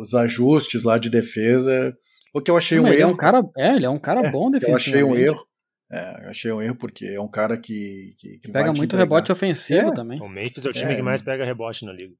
Os 0.00 0.14
ajustes 0.14 0.84
lá 0.84 0.98
de 0.98 1.10
defesa. 1.10 1.96
O 2.34 2.40
que 2.40 2.50
eu 2.50 2.56
achei 2.56 2.78
não, 2.78 2.84
um 2.84 2.88
ele 2.88 3.00
erro. 3.00 3.10
É 3.10 3.12
um 3.12 3.16
cara, 3.16 3.42
é, 3.56 3.74
ele 3.74 3.86
é 3.86 3.90
um 3.90 3.98
cara 3.98 4.26
é, 4.26 4.30
bom 4.30 4.50
defensivamente. 4.50 4.90
Eu 4.90 4.96
achei 4.96 5.04
um 5.04 5.16
erro. 5.16 5.48
É, 5.90 6.24
eu 6.24 6.30
achei 6.30 6.52
um 6.52 6.62
erro 6.62 6.76
porque 6.76 7.06
é 7.06 7.20
um 7.20 7.28
cara 7.28 7.56
que. 7.56 8.14
que, 8.18 8.38
que 8.38 8.52
pega 8.52 8.72
muito 8.72 8.96
rebote 8.96 9.32
ofensivo 9.32 9.90
é. 9.90 9.94
também. 9.94 10.20
O 10.20 10.28
Memphis 10.28 10.66
é 10.66 10.68
o 10.68 10.72
time 10.72 10.92
é. 10.92 10.96
que 10.96 11.02
mais 11.02 11.22
pega 11.22 11.44
rebote 11.44 11.84
na 11.86 11.92
liga. 11.92 12.14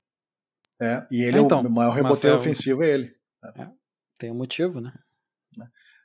É, 0.81 1.07
e 1.11 1.23
ele 1.23 1.39
é, 1.39 1.41
então, 1.41 1.61
o 1.61 1.71
maior 1.71 1.93
reboteiro 1.93 2.37
ofensivo, 2.37 2.83
é 2.83 2.91
ele. 2.91 3.13
É, 3.45 3.69
tem 4.19 4.31
um 4.31 4.37
motivo, 4.37 4.81
né? 4.81 4.93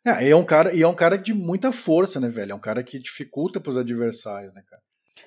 É, 0.06 0.28
e 0.28 0.32
é 0.32 0.36
um 0.36 0.43
cara, 0.43 0.74
e 0.74 0.82
é 0.82 0.88
um 0.88 0.96
cara 0.96 1.17
de 1.17 1.34
muita 1.34 1.72
força, 1.72 2.19
né, 2.19 2.28
velho? 2.28 2.52
É 2.52 2.56
um 2.56 2.60
cara 2.60 2.84
que 2.84 3.00
dificulta 3.00 3.62
pros 3.62 3.78
adversários, 3.78 4.54
né, 4.54 4.62
cara? 4.67 4.82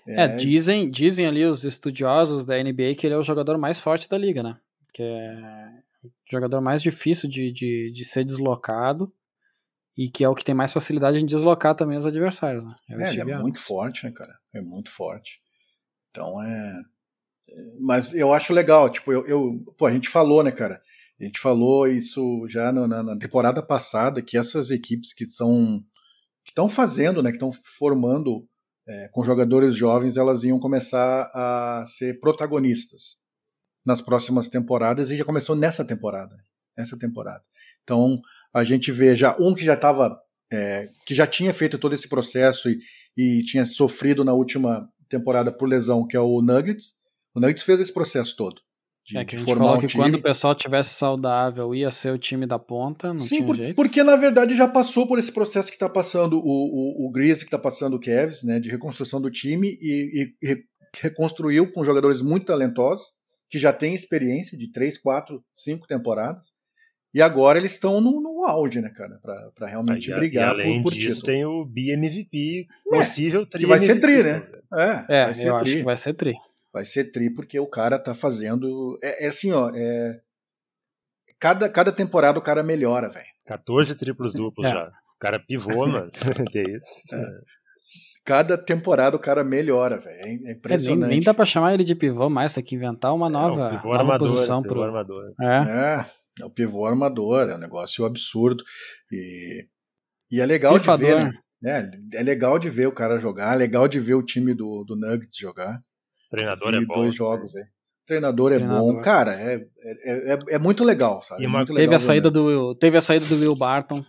É, 0.07 0.29
dizem, 0.37 0.91
dizem 0.91 1.27
ali 1.27 1.45
os 1.45 1.65
estudiosos 1.65 2.45
da 2.45 2.63
NBA 2.63 2.95
que 2.97 3.07
ele 3.07 3.15
é 3.15 3.19
o 3.19 3.23
jogador 3.23 3.59
mais 3.59 3.81
forte 3.81 4.09
da 4.09 4.17
liga, 4.17 4.43
né? 4.43 4.59
Que 4.93 5.03
é 5.03 5.71
o 6.05 6.11
jogador 6.31 6.61
mais 6.61 6.83
difícil 6.83 7.29
de, 7.29 7.51
de, 7.53 7.91
de 7.93 8.05
ser 8.05 8.25
deslocado 8.25 9.13
e 9.97 10.11
que 10.11 10.23
é 10.23 10.29
o 10.29 10.35
que 10.35 10.45
tem 10.45 10.55
mais 10.55 10.73
facilidade 10.73 11.19
em 11.19 11.27
deslocar 11.27 11.75
também 11.75 11.97
os 11.97 12.07
adversários. 12.07 12.65
Né? 12.65 12.75
É, 12.91 13.03
é 13.03 13.13
ele 13.15 13.33
é 13.33 13.39
muito 13.39 13.61
forte, 13.61 14.05
né, 14.05 14.13
cara? 14.13 14.39
É 14.53 14.61
muito 14.61 14.91
forte. 14.91 15.41
Então 16.11 16.43
é. 16.43 16.83
Mas 17.81 18.15
eu 18.15 18.33
acho 18.33 18.53
legal, 18.53 18.91
tipo, 18.91 19.13
eu, 19.13 19.25
eu. 19.27 19.65
Pô, 19.79 19.87
a 19.87 19.93
gente 19.93 20.09
falou, 20.09 20.43
né, 20.43 20.53
cara? 20.53 20.83
A 21.19 21.25
gente 21.25 21.41
falou 21.41 21.87
isso 21.87 22.47
já 22.49 22.71
na, 22.73 23.03
na 23.03 23.19
temporada 23.19 23.63
passada, 23.63 24.21
que 24.21 24.37
essas 24.37 24.71
equipes 24.71 25.15
que 25.15 25.25
estão 25.25 25.83
que 26.45 26.53
estão 26.53 26.69
fazendo, 26.69 27.23
né, 27.23 27.31
que 27.31 27.37
estão 27.37 27.51
formando 27.65 28.47
é, 28.89 29.09
com 29.09 29.25
jogadores 29.25 29.75
jovens, 29.75 30.17
elas 30.17 30.45
iam 30.45 30.59
começar 30.59 31.31
a 31.35 31.85
ser 31.89 32.21
protagonistas 32.21 33.17
nas 33.85 34.01
próximas 34.01 34.49
temporadas 34.49 35.11
e 35.11 35.17
já 35.17 35.25
começou 35.25 35.57
nessa 35.57 35.85
temporada, 35.85 36.37
nessa 36.77 36.99
temporada. 36.99 37.43
Então 37.83 38.21
a 38.53 38.65
gente 38.65 38.91
vê 38.93 39.15
já 39.15 39.37
um 39.39 39.55
que 39.55 39.65
já 39.65 39.75
estava, 39.75 40.19
é, 40.53 40.91
que 41.05 41.15
já 41.15 41.27
tinha 41.27 41.53
feito 41.53 41.79
todo 41.79 41.95
esse 41.95 42.09
processo 42.09 42.69
e, 42.69 42.79
e 43.17 43.43
tinha 43.45 43.65
sofrido 43.65 44.25
na 44.25 44.33
última 44.33 44.89
temporada 45.09 45.53
por 45.53 45.69
lesão, 45.69 46.07
que 46.07 46.17
é 46.17 46.21
o 46.21 46.41
Nuggets. 46.41 46.95
O 47.35 47.41
Nuggets 47.41 47.63
fez 47.63 47.81
esse 47.81 47.93
processo 47.93 48.37
todo. 48.37 48.61
De, 49.07 49.19
é 49.19 49.25
que 49.25 49.37
a 49.37 49.39
gente 49.39 49.55
falou 49.55 49.77
um 49.77 49.81
que 49.81 49.87
time. 49.87 50.03
quando 50.03 50.15
o 50.17 50.23
pessoal 50.23 50.53
tivesse 50.53 50.91
saudável 50.95 51.73
ia 51.73 51.93
ser 51.93 52.11
o 52.11 52.19
time 52.19 52.45
da 52.45 52.59
ponta, 52.59 53.13
não 53.13 53.21
Sim, 53.21 53.37
tinha 53.37 53.47
por, 53.47 53.57
jeito. 53.57 53.77
porque 53.77 54.03
na 54.03 54.17
verdade 54.17 54.57
já 54.57 54.67
passou 54.67 55.07
por 55.07 55.17
esse 55.17 55.31
processo 55.31 55.69
que 55.69 55.77
está 55.77 55.89
passando 55.89 56.39
o, 56.39 56.43
o, 56.43 57.07
o 57.07 57.11
Grizzly, 57.13 57.45
que 57.45 57.47
está 57.47 57.59
passando 57.59 57.95
o 57.95 58.01
Cavs, 58.01 58.43
né, 58.43 58.59
de 58.59 58.69
reconstrução 58.69 59.21
do 59.21 59.31
time 59.31 59.79
e, 59.81 60.35
e, 60.43 60.51
e 60.51 60.65
reconstruiu 61.01 61.71
com 61.73 61.85
jogadores 61.85 62.21
muito 62.21 62.47
talentosos, 62.47 63.07
que 63.49 63.61
já 63.61 63.73
têm 63.73 63.95
experiência 63.95 64.59
de 64.59 64.73
3, 64.73 64.99
4, 64.99 65.41
5 65.53 65.87
temporadas. 65.87 66.49
E 67.15 67.23
agora 67.23 67.59
eles 67.59 67.73
estão 67.73 68.01
no, 68.01 68.21
no, 68.21 68.45
auge, 68.45 68.81
né, 68.81 68.91
cara? 68.91 69.19
Pra, 69.23 69.51
pra 69.55 69.69
realmente 69.69 70.11
e, 70.11 70.15
brigar. 70.15 70.49
E 70.49 70.51
além 70.51 70.83
por, 70.83 70.91
por 70.91 70.95
disso, 70.95 71.23
título. 71.23 71.33
tem 71.33 71.45
o 71.45 71.65
BMVP 71.65 72.67
possível 72.85 73.43
é, 73.43 73.47
tri. 73.47 73.61
Que 73.61 73.67
vai 73.67 73.79
ser 73.79 74.01
tri, 74.01 74.23
né? 74.23 74.47
É, 74.75 75.05
é 75.09 75.25
vai 75.25 75.35
ser 75.35 75.49
eu 75.49 75.59
tri. 75.61 75.69
acho 75.69 75.77
que 75.79 75.85
vai 75.85 75.97
ser 75.97 76.15
tri. 76.15 76.35
Vai 76.77 76.85
ser 76.85 77.11
tri, 77.11 77.31
porque 77.31 77.59
o 77.59 77.67
cara 77.67 77.99
tá 77.99 78.15
fazendo. 78.15 78.99
É, 79.03 79.25
é 79.25 79.29
assim, 79.29 79.51
ó. 79.51 79.71
É... 79.75 80.21
Cada, 81.41 81.71
cada 81.71 81.91
temporada 81.91 82.39
o 82.39 82.43
cara 82.43 82.63
melhora, 82.63 83.09
velho. 83.09 83.25
14 83.47 83.97
triplos 83.97 84.35
duplos 84.35 84.67
é. 84.67 84.71
já. 84.71 84.89
O 84.89 85.19
cara 85.19 85.39
pivô, 85.39 85.87
mano. 85.89 86.11
que 86.53 86.61
isso. 86.61 87.15
É. 87.15 87.27
Cada 88.27 88.59
temporada 88.59 89.17
o 89.17 89.19
cara 89.19 89.43
melhora, 89.43 89.97
velho. 89.97 90.21
É 90.21 90.53
impressionante. 90.53 91.09
nem, 91.09 91.09
nem, 91.17 91.21
dá 91.21 91.33
pra 91.33 91.47
chamar 91.47 91.73
ele 91.73 91.83
de 91.83 91.95
pivô 91.95 92.29
mais, 92.29 92.53
tem 92.53 92.63
que 92.63 92.75
inventar 92.75 93.15
uma 93.15 93.31
nova, 93.31 93.71
pivô 93.71 93.89
nova 93.89 94.01
armador, 94.01 94.29
posição 94.29 94.61
pivô 94.61 94.75
pro. 94.75 94.83
Armador. 94.83 95.33
É. 95.41 95.47
é. 95.47 96.11
É 96.43 96.45
o 96.45 96.51
pivô 96.51 96.85
armador, 96.85 97.49
é 97.49 97.55
um 97.55 97.59
negócio 97.59 98.05
absurdo. 98.05 98.63
E, 99.11 99.67
e 100.31 100.43
é 100.43 100.45
legal 100.45 100.75
Pifador. 100.75 100.99
de 100.99 101.25
ver, 101.25 101.33
né? 101.63 101.91
É, 102.13 102.19
é 102.21 102.23
legal 102.23 102.59
de 102.59 102.69
ver 102.69 102.87
o 102.87 102.93
cara 102.93 103.17
jogar, 103.17 103.55
é 103.55 103.57
legal 103.57 103.89
de 103.89 103.99
ver 103.99 104.13
o 104.13 104.23
time 104.23 104.53
do, 104.53 104.85
do 104.85 104.95
Nuggets 104.95 105.39
jogar. 105.39 105.83
Treinador 106.31 106.75
é 106.75 106.81
bom. 106.85 106.95
dois 106.95 107.15
jogos 107.15 107.55
aí. 107.57 107.65
Treinador 108.07 108.53
é 108.53 108.57
Treinador. 108.57 108.95
bom, 108.95 109.01
cara, 109.01 109.33
é, 109.35 109.55
é, 109.55 110.35
é, 110.35 110.39
é, 110.51 110.59
muito 110.59 110.85
legal, 110.85 111.23
sabe? 111.23 111.43
E 111.43 111.47
uma, 111.47 111.59
muito 111.59 111.75
teve, 111.75 111.95
a 111.95 111.99
saída 111.99 112.31
do, 112.31 112.75
teve 112.77 112.97
a 112.97 113.01
saída 113.01 113.27
do 113.27 113.37
Will 113.37 113.57
Barton. 113.57 114.05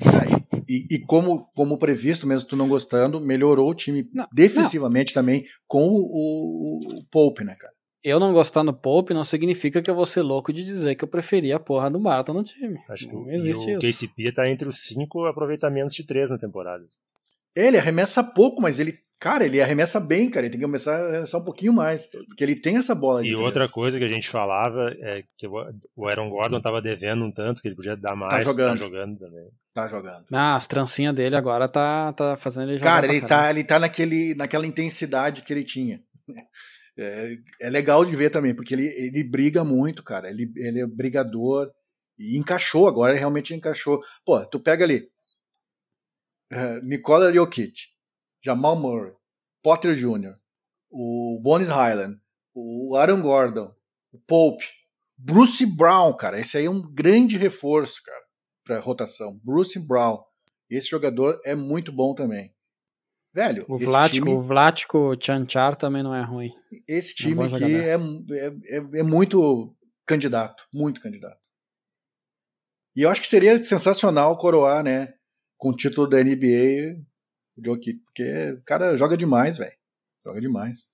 É, 0.00 0.62
e, 0.66 0.86
e, 0.96 0.98
como, 1.00 1.46
como 1.54 1.78
previsto, 1.78 2.26
mesmo 2.26 2.48
tu 2.48 2.56
não 2.56 2.68
gostando, 2.68 3.20
melhorou 3.20 3.68
o 3.68 3.74
time 3.74 4.08
não, 4.14 4.26
defensivamente 4.32 5.14
não. 5.14 5.22
também 5.22 5.44
com 5.66 5.86
o, 5.88 6.00
o, 6.00 6.98
o 7.00 7.04
Pope, 7.10 7.44
né, 7.44 7.54
cara? 7.54 7.74
eu 8.02 8.18
não 8.18 8.32
gostar 8.32 8.64
no 8.64 8.72
Pope 8.72 9.12
não 9.12 9.24
significa 9.24 9.82
que 9.82 9.90
eu 9.90 9.94
vou 9.94 10.06
ser 10.06 10.22
louco 10.22 10.52
de 10.52 10.64
dizer 10.64 10.94
que 10.94 11.04
eu 11.04 11.08
preferia 11.08 11.56
a 11.56 11.60
porra 11.60 11.90
do 11.90 12.00
Barton 12.00 12.32
no 12.32 12.42
time. 12.42 12.78
Acho 12.88 13.08
que 13.08 13.14
não 13.14 13.30
existe 13.30 13.76
o 13.76 13.78
isso. 13.78 14.06
KCP 14.06 14.32
tá 14.32 14.48
entre 14.48 14.68
os 14.68 14.78
cinco 14.78 15.26
aproveitamentos 15.26 15.94
de 15.94 16.06
três 16.06 16.30
na 16.30 16.38
temporada. 16.38 16.84
Ele 17.54 17.76
arremessa 17.76 18.24
pouco, 18.24 18.62
mas 18.62 18.78
ele 18.78 18.98
Cara, 19.20 19.44
ele 19.44 19.60
arremessa 19.60 20.00
bem, 20.00 20.30
cara. 20.30 20.46
Ele 20.46 20.52
tem 20.52 20.60
que 20.60 20.64
começar 20.64 20.96
a 20.96 21.08
arremessar 21.08 21.38
um 21.42 21.44
pouquinho 21.44 21.74
mais. 21.74 22.06
Porque 22.06 22.42
ele 22.42 22.56
tem 22.56 22.78
essa 22.78 22.94
bola 22.94 23.24
E 23.24 23.34
outra 23.34 23.68
coisa 23.68 23.98
que 23.98 24.04
a 24.04 24.10
gente 24.10 24.30
falava 24.30 24.96
é 24.98 25.22
que 25.36 25.46
o 25.46 26.08
Aaron 26.08 26.30
Gordon 26.30 26.58
tava 26.58 26.80
devendo 26.80 27.26
um 27.26 27.30
tanto, 27.30 27.60
que 27.60 27.68
ele 27.68 27.76
podia 27.76 27.94
dar 27.94 28.16
mais. 28.16 28.32
Tá 28.32 28.40
jogando. 28.40 28.78
Tá 28.78 28.84
jogando 28.84 29.18
também. 29.18 29.48
Tá 29.74 29.88
jogando. 29.88 30.24
Ah, 30.32 30.56
as 30.56 30.66
trancinhas 30.66 31.14
dele 31.14 31.36
agora 31.36 31.68
tá, 31.68 32.14
tá 32.14 32.34
fazendo 32.38 32.70
ele 32.70 32.78
jogar. 32.78 32.94
Cara, 32.94 33.06
ele 33.06 33.20
tá, 33.20 33.50
ele 33.50 33.62
tá 33.62 33.78
naquele, 33.78 34.34
naquela 34.34 34.66
intensidade 34.66 35.42
que 35.42 35.52
ele 35.52 35.64
tinha. 35.64 36.00
É, 36.98 37.34
é 37.62 37.70
legal 37.70 38.04
de 38.04 38.14
ver 38.14 38.30
também, 38.30 38.54
porque 38.54 38.74
ele, 38.74 38.86
ele 38.86 39.24
briga 39.24 39.64
muito, 39.64 40.02
cara. 40.02 40.28
Ele, 40.28 40.50
ele 40.56 40.80
é 40.80 40.86
brigador. 40.86 41.70
E 42.18 42.36
encaixou 42.38 42.86
agora, 42.86 43.14
realmente 43.14 43.54
encaixou. 43.54 44.00
Pô, 44.24 44.44
tu 44.46 44.60
pega 44.60 44.84
ali. 44.84 45.08
Uh, 46.52 46.84
Nikola 46.84 47.32
Jokic, 47.32 47.72
Jamal 48.42 48.76
Murray, 48.76 49.12
Potter 49.62 49.94
Jr., 49.94 50.36
o 50.90 51.38
Bones 51.42 51.68
Highland, 51.68 52.18
o 52.54 52.96
Aaron 52.96 53.22
Gordon, 53.22 53.74
o 54.12 54.18
Pope, 54.18 54.64
Bruce 55.16 55.64
Brown, 55.64 56.16
cara. 56.16 56.40
Esse 56.40 56.56
aí 56.56 56.64
é 56.64 56.70
um 56.70 56.80
grande 56.80 57.36
reforço, 57.36 58.02
cara, 58.02 58.24
para 58.64 58.80
rotação. 58.80 59.38
Bruce 59.44 59.78
Brown. 59.78 60.18
Esse 60.68 60.88
jogador 60.88 61.38
é 61.44 61.54
muito 61.54 61.92
bom 61.92 62.14
também. 62.14 62.54
Velho, 63.32 63.64
o 63.68 63.78
Vlático, 63.78 64.26
time, 64.26 64.36
o 64.36 64.42
Vlático 64.42 65.16
Chanchar 65.20 65.76
também 65.76 66.02
não 66.02 66.14
é 66.14 66.22
ruim. 66.22 66.50
Esse 66.88 67.12
é 67.12 67.16
time 67.16 67.44
aqui 67.44 67.74
é, 67.76 67.94
é, 67.94 68.76
é, 68.76 68.98
é, 69.00 69.02
muito 69.04 69.72
candidato, 70.04 70.66
muito 70.74 71.00
candidato. 71.00 71.38
E 72.96 73.02
eu 73.02 73.10
acho 73.10 73.20
que 73.20 73.28
seria 73.28 73.62
sensacional 73.62 74.36
coroar, 74.36 74.82
né, 74.82 75.14
com 75.56 75.70
o 75.70 75.76
título 75.76 76.08
da 76.08 76.22
NBA 76.22 77.00
Jokic, 77.64 77.98
porque 78.04 78.52
o 78.52 78.62
cara 78.62 78.96
joga 78.96 79.16
demais, 79.16 79.58
velho. 79.58 79.72
Joga 80.24 80.40
demais. 80.40 80.90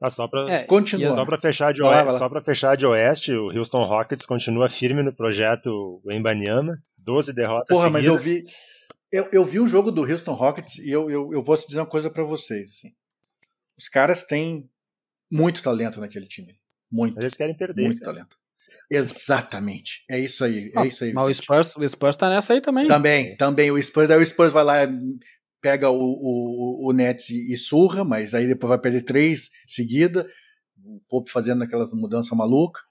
Ah, 0.00 0.10
só 0.10 0.28
para 0.28 0.52
é, 0.52 0.64
continuar. 0.64 1.10
Só 1.10 1.24
para 1.24 1.38
fechar 1.38 1.72
de 1.72 1.82
oeste, 1.82 2.18
só 2.18 2.28
para 2.28 2.42
fechar 2.42 2.76
de 2.76 2.86
oeste, 2.86 3.32
o 3.32 3.50
Houston 3.50 3.84
Rockets 3.84 4.24
continua 4.24 4.68
firme 4.68 5.02
no 5.02 5.12
projeto 5.12 6.00
Embanyama, 6.08 6.80
12 6.98 7.32
derrotas 7.32 7.68
Porra, 7.68 7.90
seguidas. 7.90 8.04
mas 8.04 8.06
eu 8.06 8.16
vi 8.16 8.44
eu, 9.10 9.28
eu 9.32 9.44
vi 9.44 9.58
o 9.58 9.68
jogo 9.68 9.90
do 9.90 10.02
Houston 10.02 10.32
Rockets 10.32 10.78
e 10.78 10.90
eu, 10.90 11.10
eu, 11.10 11.32
eu 11.32 11.42
posso 11.42 11.66
dizer 11.66 11.80
uma 11.80 11.86
coisa 11.86 12.10
para 12.10 12.22
vocês. 12.22 12.70
Assim. 12.70 12.94
Os 13.78 13.88
caras 13.88 14.22
têm 14.22 14.68
muito 15.30 15.62
talento 15.62 16.00
naquele 16.00 16.26
time. 16.26 16.58
Muito. 16.90 17.14
Mas 17.14 17.24
eles 17.24 17.34
querem 17.34 17.56
perder. 17.56 17.84
Muito 17.84 18.00
cara. 18.00 18.14
talento. 18.14 18.36
Exatamente. 18.90 20.04
É 20.08 20.18
isso 20.18 20.44
aí. 20.44 20.70
É 20.74 20.80
ah, 20.80 20.86
isso 20.86 21.04
aí. 21.04 21.12
Mas 21.12 21.24
o 21.24 21.34
Spurs, 21.34 21.76
o 21.76 21.88
Spurs 21.88 22.16
tá 22.16 22.28
nessa 22.28 22.54
aí 22.54 22.60
também. 22.60 22.88
Também, 22.88 23.36
também. 23.36 23.70
O 23.70 23.82
Spurs, 23.82 24.10
aí 24.10 24.22
o 24.22 24.26
Spurs 24.26 24.52
vai 24.52 24.64
lá, 24.64 24.74
pega 25.60 25.90
o, 25.90 25.98
o, 25.98 26.88
o 26.88 26.92
Nets 26.92 27.30
e, 27.30 27.56
surra, 27.56 28.04
mas 28.04 28.34
aí 28.34 28.46
depois 28.46 28.68
vai 28.68 28.78
perder 28.78 29.02
três 29.02 29.50
seguida. 29.66 30.26
O 30.84 31.00
Pope 31.08 31.30
fazendo 31.30 31.64
aquelas 31.64 31.92
mudanças 31.92 32.36
malucas. 32.36 32.82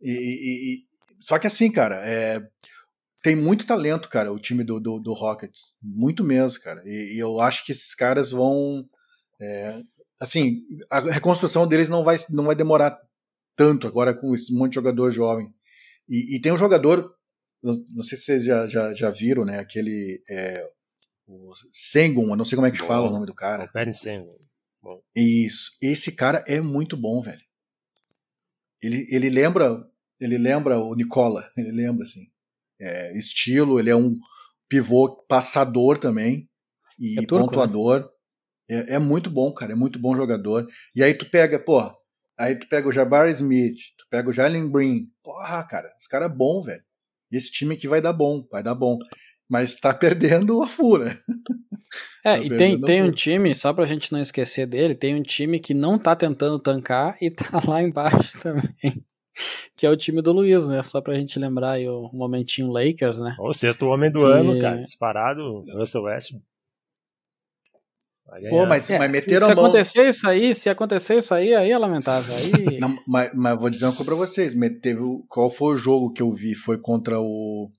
E, 0.00 0.10
e, 0.10 0.74
e, 0.74 0.86
só 1.20 1.38
que 1.38 1.46
assim, 1.46 1.70
cara, 1.70 1.96
é, 2.06 2.40
tem 3.22 3.34
muito 3.34 3.66
talento, 3.66 4.08
cara, 4.08 4.32
o 4.32 4.38
time 4.38 4.62
do, 4.62 4.78
do, 4.78 5.00
do 5.00 5.12
Rockets. 5.12 5.76
Muito 5.82 6.22
mesmo, 6.22 6.62
cara. 6.62 6.82
E, 6.84 7.16
e, 7.16 7.18
eu 7.18 7.40
acho 7.40 7.64
que 7.64 7.72
esses 7.72 7.94
caras 7.94 8.30
vão. 8.30 8.88
É, 9.40 9.80
assim, 10.20 10.62
a 10.90 11.00
reconstrução 11.00 11.66
deles 11.66 11.88
não 11.88 12.04
vai, 12.04 12.16
não 12.30 12.44
vai 12.44 12.54
demorar 12.54 12.98
tanto 13.56 13.86
agora 13.86 14.14
com 14.14 14.34
esse 14.34 14.52
monte 14.54 14.70
de 14.70 14.76
jogador 14.76 15.10
jovem. 15.10 15.52
E, 16.08 16.36
e 16.36 16.40
tem 16.40 16.52
um 16.52 16.58
jogador, 16.58 17.12
não 17.62 18.02
sei 18.02 18.16
se 18.16 18.24
vocês 18.24 18.44
já, 18.44 18.66
já, 18.66 18.94
já 18.94 19.10
viram, 19.10 19.44
né? 19.44 19.58
Aquele. 19.58 20.22
É, 20.28 20.68
o 21.28 21.52
Sengun, 21.72 22.30
eu 22.30 22.36
não 22.36 22.44
sei 22.44 22.56
como 22.56 22.66
é 22.66 22.70
que 22.70 22.78
bom, 22.78 22.86
fala 22.86 23.08
o 23.08 23.12
nome 23.12 23.26
do 23.26 23.34
cara. 23.34 23.64
O 23.64 23.72
Perry 23.72 23.94
Sengun. 23.94 24.36
Bom. 24.82 25.00
Isso. 25.14 25.76
Esse 25.82 26.12
cara 26.12 26.42
é 26.46 26.60
muito 26.60 26.96
bom, 26.96 27.20
velho. 27.20 27.42
Ele, 28.82 29.06
ele 29.10 29.28
lembra. 29.28 29.84
Ele 30.18 30.38
lembra 30.38 30.78
o 30.78 30.94
Nicola. 30.94 31.48
Ele 31.56 31.70
lembra, 31.70 32.02
assim 32.02 32.28
é, 32.80 33.16
estilo, 33.16 33.78
ele 33.78 33.90
é 33.90 33.96
um 33.96 34.14
pivô 34.68 35.16
passador 35.28 35.98
também 35.98 36.48
e 36.98 37.18
é 37.18 37.26
turco, 37.26 37.36
né? 37.36 37.50
pontuador. 37.50 38.00
Né? 38.00 38.08
É, 38.70 38.94
é, 38.94 38.98
muito 38.98 39.30
bom, 39.30 39.52
cara, 39.52 39.72
é 39.72 39.76
muito 39.76 39.98
bom 39.98 40.14
jogador. 40.14 40.66
E 40.94 41.02
aí 41.02 41.14
tu 41.14 41.28
pega, 41.28 41.58
pô, 41.58 41.80
aí 42.38 42.54
tu 42.54 42.68
pega 42.68 42.88
o 42.88 42.92
Jabbar 42.92 43.28
Smith, 43.28 43.78
tu 43.96 44.06
pega 44.10 44.28
o 44.28 44.32
Jalen 44.32 44.70
Green. 44.70 45.10
Porra, 45.22 45.64
cara, 45.64 45.88
esse 45.98 46.08
cara 46.08 46.26
é 46.26 46.28
bom, 46.28 46.62
velho. 46.62 46.82
Esse 47.30 47.50
time 47.50 47.74
aqui 47.74 47.88
vai 47.88 48.00
dar 48.00 48.12
bom, 48.12 48.46
vai 48.50 48.62
dar 48.62 48.74
bom. 48.74 48.98
Mas 49.48 49.76
tá 49.76 49.94
perdendo 49.94 50.62
a 50.62 50.68
fura. 50.68 51.18
É, 52.22 52.36
tá 52.36 52.44
e 52.44 52.56
tem, 52.56 52.78
tem 52.78 53.02
um 53.02 53.10
time, 53.10 53.54
só 53.54 53.72
pra 53.72 53.86
gente 53.86 54.12
não 54.12 54.20
esquecer 54.20 54.66
dele, 54.66 54.94
tem 54.94 55.14
um 55.14 55.22
time 55.22 55.58
que 55.58 55.72
não 55.72 55.98
tá 55.98 56.14
tentando 56.14 56.58
tancar 56.58 57.16
e 57.18 57.30
tá 57.32 57.62
lá 57.66 57.80
embaixo 57.80 58.38
também 58.40 58.74
que 59.76 59.86
é 59.86 59.90
o 59.90 59.96
time 59.96 60.20
do 60.20 60.32
Luiz, 60.32 60.66
né? 60.68 60.82
Só 60.82 61.00
pra 61.00 61.14
gente 61.14 61.38
lembrar 61.38 61.72
aí 61.72 61.88
o 61.88 62.10
momentinho 62.12 62.70
Lakers, 62.70 63.20
né? 63.20 63.36
O 63.38 63.52
sexto 63.52 63.86
homem 63.86 64.10
do 64.10 64.28
e... 64.28 64.32
ano, 64.32 64.60
cara, 64.60 64.82
disparado, 64.82 65.64
Russell 65.72 66.02
Westbrook. 66.02 66.44
Pô, 68.50 68.66
mas, 68.66 68.90
é, 68.90 68.98
mas 68.98 69.10
meteram 69.10 69.46
se, 69.46 69.52
a 69.52 69.54
mão. 69.54 69.64
Se 69.64 69.70
acontecer 69.70 70.08
isso 70.08 70.28
aí, 70.28 70.54
se 70.54 70.68
acontecer 70.68 71.18
isso 71.18 71.32
aí, 71.32 71.54
aí 71.54 71.70
é 71.70 71.78
lamentável. 71.78 72.34
Aí... 72.34 72.76
Não, 72.78 72.94
mas, 73.06 73.30
mas 73.34 73.58
vou 73.58 73.70
dizer 73.70 73.86
uma 73.86 73.92
coisa 73.92 74.04
pra 74.04 74.14
vocês. 74.14 74.54
Teve, 74.82 75.00
qual 75.28 75.48
foi 75.48 75.74
o 75.74 75.76
jogo 75.76 76.12
que 76.12 76.20
eu 76.20 76.30
vi? 76.30 76.54
Foi 76.54 76.78
contra 76.78 77.18
o 77.18 77.70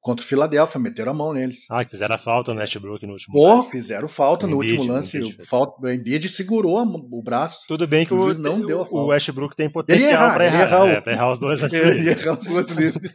Contra 0.00 0.24
o 0.24 0.28
Philadelphia, 0.28 0.80
meteram 0.80 1.10
a 1.10 1.14
mão 1.14 1.32
neles. 1.32 1.66
Ah, 1.68 1.84
que 1.84 1.90
fizeram 1.90 2.14
a 2.14 2.18
falta 2.18 2.54
no 2.54 2.60
Westbrook 2.60 3.04
no 3.04 3.14
último 3.14 3.34
Pô, 3.34 3.56
lance. 3.56 3.70
fizeram 3.70 4.06
falta 4.06 4.46
no, 4.46 4.52
no 4.52 4.56
último 4.58 4.84
lance. 4.84 5.18
O, 5.18 5.44
falta, 5.44 5.74
o 5.84 5.90
Embiid 5.90 6.28
segurou 6.28 6.80
o 6.80 7.22
braço. 7.22 7.66
Tudo 7.66 7.86
bem 7.86 8.06
que 8.06 8.14
o, 8.14 8.30
o 8.30 8.34
não 8.34 8.60
deu 8.64 8.80
a 8.80 8.84
falta. 8.86 9.04
o 9.04 9.06
Westbrook 9.08 9.56
tem 9.56 9.68
potencial 9.68 10.32
para 10.34 10.44
errar, 10.46 10.62
errar, 10.62 10.88
é, 10.88 11.00
pra 11.00 11.12
errar 11.12 11.32
os 11.32 11.38
dois 11.38 11.62
assim. 11.62 11.76
Ele 11.78 12.10
errar 12.10 12.38
os 12.38 12.46
dois 12.46 12.70
livres. 12.70 13.12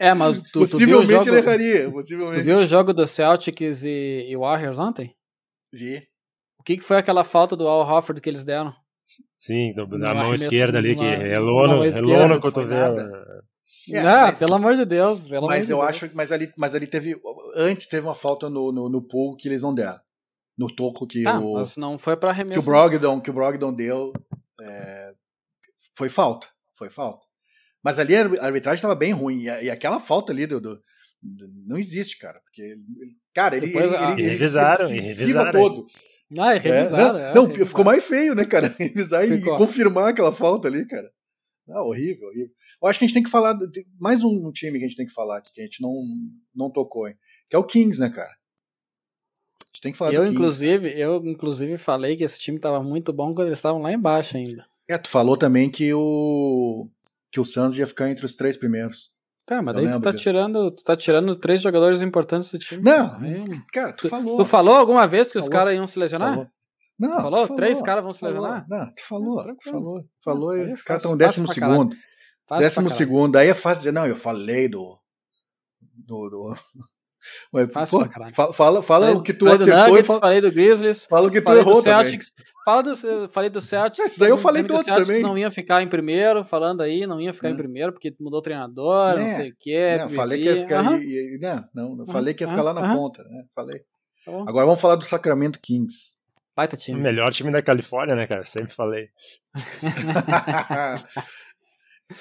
É, 0.00 0.14
mas 0.14 0.42
tu, 0.50 0.60
possivelmente 0.60 0.70
tu 0.70 0.76
viu 0.76 0.98
o 0.98 1.06
jogo, 1.06 1.28
ele 1.28 1.38
erraria. 1.38 1.90
Possivelmente. 1.90 2.40
Tu 2.40 2.44
viu 2.44 2.58
o 2.58 2.66
jogo 2.66 2.92
do 2.92 3.06
Celtics 3.06 3.84
e, 3.84 4.26
e 4.28 4.36
Warriors 4.36 4.78
ontem? 4.78 5.14
Vi. 5.72 6.02
O 6.58 6.62
que, 6.64 6.78
que 6.78 6.82
foi 6.82 6.96
aquela 6.96 7.24
falta 7.24 7.54
do 7.54 7.68
Al 7.68 7.86
Hofford 7.86 8.20
que 8.20 8.28
eles 8.28 8.42
deram? 8.42 8.72
Sim, 9.34 9.74
na 9.98 10.14
mão 10.14 10.32
esquerda 10.32 10.78
ali, 10.78 10.96
que 10.96 11.04
relou 11.04 11.68
no, 11.68 11.82
relou 11.82 12.26
no 12.26 12.40
cotovelo. 12.40 12.96
É, 13.92 14.02
não, 14.02 14.20
mas, 14.22 14.38
pelo 14.38 14.54
amor 14.54 14.76
de 14.76 14.84
Deus. 14.84 15.20
Pelo 15.28 15.46
mas 15.46 15.68
eu 15.68 15.78
Deus. 15.78 15.88
acho 15.88 16.08
que 16.08 16.16
mas 16.16 16.32
ali, 16.32 16.52
mas 16.56 16.74
ali 16.74 16.86
teve. 16.86 17.20
Antes 17.56 17.86
teve 17.86 18.06
uma 18.06 18.14
falta 18.14 18.48
no, 18.48 18.72
no, 18.72 18.88
no 18.88 19.02
pool 19.02 19.36
que 19.36 19.48
eles 19.48 19.62
não 19.62 19.74
deram. 19.74 20.00
No 20.56 20.74
toco 20.74 21.06
que 21.06 21.26
ah, 21.26 21.38
o. 21.38 21.54
Mas 21.54 21.76
não 21.76 21.98
foi 21.98 22.16
para 22.16 22.30
arremesso. 22.30 22.54
Que 22.54 22.58
o 22.60 22.62
Brogdon, 22.62 23.20
que 23.20 23.30
o 23.30 23.34
Brogdon 23.34 23.72
deu. 23.72 24.12
É, 24.60 25.12
foi 25.96 26.08
falta. 26.08 26.46
Foi 26.76 26.88
falta. 26.88 27.24
Mas 27.82 27.98
ali 27.98 28.16
a 28.16 28.44
arbitragem 28.44 28.76
estava 28.76 28.94
bem 28.94 29.12
ruim. 29.12 29.42
E, 29.42 29.64
e, 29.64 29.70
aquela 29.70 30.00
falta 30.00 30.32
ali 30.32 30.46
do, 30.46 30.60
do, 30.60 30.80
Não 31.66 31.76
existe, 31.76 32.18
cara. 32.18 32.40
Porque. 32.40 32.76
Cara, 33.34 33.56
ele. 33.56 33.66
Depois, 33.66 33.92
ele, 33.92 34.04
ele, 34.04 34.22
ele, 34.22 34.30
revisaram, 34.30 34.90
ele, 34.90 35.00
revisaram. 35.00 35.52
todo. 35.52 35.86
Ah, 36.38 36.54
é, 36.54 36.58
revisaram. 36.58 37.18
É, 37.18 37.34
não, 37.34 37.50
é, 37.50 37.64
ficou 37.66 37.84
mais 37.84 38.04
feio, 38.04 38.34
né, 38.34 38.44
cara? 38.44 38.68
Revisar 38.78 39.24
e 39.24 39.40
confirmar 39.42 40.08
aquela 40.08 40.32
falta 40.32 40.68
ali, 40.68 40.86
cara. 40.86 41.10
Ah, 41.68 41.82
horrível, 41.82 42.28
horrível. 42.28 42.54
Eu 42.84 42.90
acho 42.90 42.98
que 42.98 43.06
a 43.06 43.08
gente 43.08 43.14
tem 43.14 43.22
que 43.22 43.30
falar. 43.30 43.54
De 43.54 43.86
mais 43.98 44.22
um 44.22 44.52
time 44.52 44.78
que 44.78 44.84
a 44.84 44.88
gente 44.88 44.96
tem 44.96 45.06
que 45.06 45.12
falar 45.12 45.38
aqui, 45.38 45.50
que 45.54 45.60
a 45.62 45.64
gente 45.64 45.80
não, 45.80 46.02
não 46.54 46.70
tocou, 46.70 47.08
hein? 47.08 47.16
Que 47.48 47.56
é 47.56 47.58
o 47.58 47.64
Kings, 47.64 47.98
né, 47.98 48.10
cara? 48.10 48.28
A 48.28 49.66
gente 49.68 49.80
tem 49.80 49.92
que 49.92 49.96
falar 49.96 50.12
eu, 50.12 50.22
do 50.22 50.30
inclusive, 50.30 50.90
Kings. 50.90 51.00
Eu, 51.00 51.16
inclusive, 51.24 51.78
falei 51.78 52.14
que 52.14 52.24
esse 52.24 52.38
time 52.38 52.58
tava 52.58 52.82
muito 52.82 53.10
bom 53.10 53.34
quando 53.34 53.48
eles 53.48 53.58
estavam 53.58 53.80
lá 53.80 53.90
embaixo 53.90 54.36
ainda. 54.36 54.66
É, 54.86 54.98
tu 54.98 55.08
falou 55.08 55.38
também 55.38 55.70
que 55.70 55.94
o. 55.94 56.86
que 57.32 57.40
o 57.40 57.44
Suns 57.44 57.78
ia 57.78 57.86
ficar 57.86 58.10
entre 58.10 58.26
os 58.26 58.34
três 58.34 58.54
primeiros. 58.54 59.14
Tá, 59.46 59.62
mas 59.62 59.76
daí 59.76 59.90
tu 59.90 60.00
tá, 60.00 60.12
tirando, 60.12 60.70
tu 60.70 60.84
tá 60.84 60.94
tirando 60.94 61.36
três 61.36 61.62
jogadores 61.62 62.02
importantes 62.02 62.50
do 62.50 62.58
time. 62.58 62.82
Não, 62.82 63.18
cara, 63.72 63.94
tu, 63.94 64.02
tu 64.02 64.08
falou. 64.10 64.36
Tu 64.36 64.44
falou 64.44 64.74
alguma 64.74 65.06
vez 65.06 65.28
que 65.28 65.34
falou, 65.34 65.44
os 65.44 65.48
caras 65.48 65.74
iam 65.74 65.86
se 65.86 65.98
lesionar? 65.98 66.34
Falou. 66.34 66.46
Não, 66.98 67.20
falou? 67.20 67.46
falou? 67.46 67.56
Três 67.56 67.80
caras 67.80 68.04
vão 68.04 68.12
se 68.12 68.24
lesionar? 68.24 68.66
Não, 68.68 68.94
tu 68.94 69.02
falou, 69.06 69.46
não, 69.46 69.56
falou, 69.64 70.04
falou, 70.22 70.56
e 70.56 70.72
os 70.72 70.82
caras 70.82 71.02
estão 71.02 71.16
décimo 71.16 71.48
segundo. 71.48 71.96
Décimo 72.58 72.90
segundo, 72.90 73.36
aí 73.36 73.48
é 73.48 73.54
fácil 73.54 73.78
dizer, 73.78 73.92
não, 73.92 74.06
eu 74.06 74.16
falei 74.16 74.68
do. 74.68 74.98
do, 75.80 76.28
do... 76.28 76.56
Mas, 77.50 77.90
pô, 77.90 78.04
fala, 78.34 78.52
fala, 78.52 78.82
fala 78.82 79.12
o 79.12 79.22
que 79.22 79.32
tu 79.32 79.46
falei 79.46 79.62
acertou. 79.62 79.88
Nuggets, 79.88 80.06
fala, 80.06 80.20
falei 80.20 80.40
do 80.40 80.52
Grizzlies. 80.52 81.04
Fala 81.06 81.28
o 81.28 81.30
que 81.30 81.40
tu 81.40 81.52
errou 81.52 81.76
do 81.76 81.82
Celtics, 81.82 82.30
também. 82.30 82.52
Fala 82.64 82.82
do, 82.82 83.28
falei 83.28 83.50
do 83.50 83.60
Celtics. 83.60 84.12
Isso 84.12 84.24
aí 84.24 84.30
eu 84.30 84.36
falei 84.36 84.62
todos 84.62 84.84
também. 84.84 85.22
Não 85.22 85.38
ia 85.38 85.50
ficar 85.50 85.82
em 85.82 85.88
primeiro, 85.88 86.44
falando 86.44 86.82
aí, 86.82 87.06
não 87.06 87.20
ia 87.20 87.32
ficar 87.32 87.48
hum. 87.48 87.52
em 87.52 87.56
primeiro, 87.56 87.92
porque 87.92 88.14
mudou 88.20 88.40
o 88.40 88.42
treinador, 88.42 89.16
né? 89.16 89.22
não 89.22 89.36
sei 89.36 89.50
o 89.50 89.56
que. 89.58 89.96
Não, 89.96 90.10
falei 90.10 90.42
que 90.42 90.48
ia 90.48 90.60
ficar. 90.60 90.84
Uhum. 90.84 90.98
E, 90.98 91.36
e, 91.36 91.38
não, 91.38 91.68
não, 91.74 91.98
eu 92.00 92.06
falei 92.06 92.34
que 92.34 92.44
ia 92.44 92.48
ficar 92.48 92.62
lá 92.62 92.74
na 92.74 92.94
ponta, 92.94 93.22
né? 93.24 93.44
Falei. 93.54 93.78
Tá 94.24 94.32
Agora 94.46 94.66
vamos 94.66 94.80
falar 94.80 94.96
do 94.96 95.04
Sacramento 95.04 95.58
Kings. 95.60 96.14
Baita 96.56 96.76
time. 96.76 97.00
Melhor 97.00 97.32
time 97.32 97.50
da 97.50 97.60
Califórnia, 97.60 98.14
né, 98.14 98.26
cara? 98.26 98.44
Sempre 98.44 98.72
falei. 98.72 99.08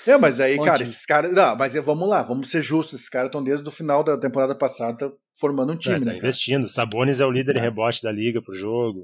É, 0.07 0.17
mas 0.17 0.39
aí, 0.39 0.57
cara, 0.63 0.81
esses 0.81 1.05
caras. 1.05 1.33
Não, 1.33 1.55
mas 1.55 1.73
vamos 1.73 2.07
lá, 2.07 2.23
vamos 2.23 2.49
ser 2.49 2.61
justos. 2.61 2.99
Esses 2.99 3.09
caras 3.09 3.27
estão 3.27 3.43
desde 3.43 3.67
o 3.67 3.71
final 3.71 4.03
da 4.03 4.17
temporada 4.17 4.55
passada 4.55 5.11
formando 5.37 5.73
um 5.73 5.77
time. 5.77 5.95
É, 5.95 5.99
né, 5.99 6.17
investindo. 6.17 6.69
Sabonis 6.69 7.19
é 7.19 7.25
o 7.25 7.31
líder 7.31 7.57
é. 7.57 7.59
em 7.59 7.61
rebote 7.61 8.01
da 8.01 8.11
liga 8.11 8.41
pro 8.41 8.55
jogo. 8.55 9.03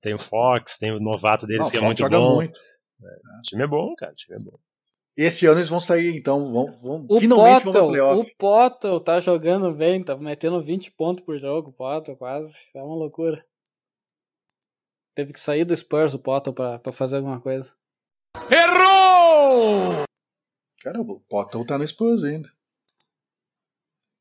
Tem 0.00 0.14
o 0.14 0.18
Fox, 0.18 0.76
tem 0.76 0.92
o 0.92 1.00
novato 1.00 1.46
deles 1.46 1.64
Não, 1.64 1.70
que 1.70 1.76
é 1.78 1.80
muito 1.80 1.98
joga 1.98 2.18
bom. 2.18 2.36
Muito. 2.36 2.60
É, 3.02 3.38
o 3.38 3.42
time 3.42 3.62
é 3.64 3.66
bom, 3.66 3.94
cara. 3.96 4.12
O 4.12 4.16
time 4.16 4.36
é 4.36 4.40
bom. 4.40 4.58
Esse 5.16 5.46
ano 5.46 5.58
eles 5.58 5.68
vão 5.68 5.80
sair, 5.80 6.16
então, 6.16 6.52
vão, 6.52 6.70
vão 6.80 7.06
o 7.08 7.18
finalmente 7.18 7.64
Pottle, 7.64 7.72
vão 7.72 7.88
playoff. 7.88 8.30
O 8.30 8.36
Potter 8.36 9.00
tá 9.00 9.18
jogando 9.18 9.74
bem, 9.74 10.04
tá 10.04 10.16
metendo 10.16 10.62
20 10.62 10.92
pontos 10.92 11.24
por 11.24 11.36
jogo, 11.40 11.70
o 11.70 11.72
Potter 11.72 12.14
quase. 12.14 12.54
É 12.72 12.80
uma 12.80 12.94
loucura. 12.94 13.44
Teve 15.16 15.32
que 15.32 15.40
sair 15.40 15.64
do 15.64 15.76
Spurs 15.76 16.14
o 16.14 16.20
Potter 16.20 16.52
pra, 16.52 16.78
pra 16.78 16.92
fazer 16.92 17.16
alguma 17.16 17.40
coisa. 17.40 17.68
Errou! 18.48 20.07
Cara, 20.82 21.00
o 21.00 21.20
Potter 21.28 21.64
tá 21.64 21.76
no 21.78 21.86
Spurs 21.86 22.22
ainda. 22.24 22.48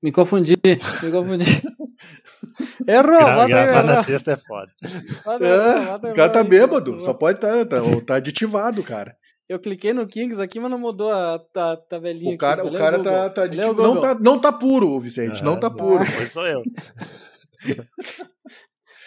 Me 0.02 0.12
confundi, 0.12 0.56
me 0.64 1.12
confundi. 1.12 1.46
Errou! 2.88 3.48
Gra 3.48 3.48
gravar 3.48 3.84
na 3.84 4.04
sexta 4.04 4.34
é 4.34 4.36
foda. 4.36 4.72
é, 4.82 6.12
o 6.12 6.14
cara 6.14 6.30
tá 6.30 6.44
bêbado, 6.44 7.02
só 7.02 7.14
pode 7.14 7.38
estar 7.38 7.66
tá, 7.66 7.82
tá, 7.82 8.02
tá 8.06 8.16
aditivado, 8.16 8.84
cara. 8.84 9.16
Eu 9.50 9.60
cliquei 9.60 9.94
no 9.94 10.06
Kings 10.06 10.42
aqui, 10.42 10.60
mas 10.60 10.70
não 10.70 10.78
mudou 10.78 11.12
a, 11.12 11.36
a 11.36 11.78
tabelinha. 11.78 12.36
O 12.36 12.38
cara, 12.38 12.64
aqui. 12.64 12.76
o 12.76 12.78
cara 12.78 13.02
tá, 13.02 13.30
tá, 13.30 13.44
aditivado. 13.44 13.82
Não 13.82 14.02
tá, 14.02 14.16
não 14.16 14.40
tá 14.40 14.52
puro, 14.52 15.00
Vicente, 15.00 15.44
não 15.44 15.60
tá 15.60 15.70
puro. 15.70 16.06
Foi 16.06 16.26
só 16.26 16.46
eu. 16.46 16.64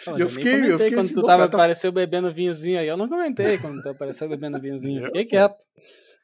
Não, 0.07 0.17
eu, 0.17 0.27
fiquei, 0.27 0.71
eu 0.71 0.79
fiquei 0.79 0.95
quando 0.95 1.05
assim, 1.05 1.13
tu 1.13 1.21
tava, 1.21 1.47
tá... 1.47 1.57
apareceu 1.57 1.91
bebendo 1.91 2.33
vinhozinho 2.33 2.79
aí. 2.79 2.87
Eu 2.87 2.97
não 2.97 3.07
comentei 3.07 3.59
quando 3.59 3.83
tu 3.83 3.89
apareceu 3.89 4.27
bebendo 4.27 4.59
vinhozinho. 4.59 5.05
Fiquei 5.05 5.25
quieto. 5.25 5.63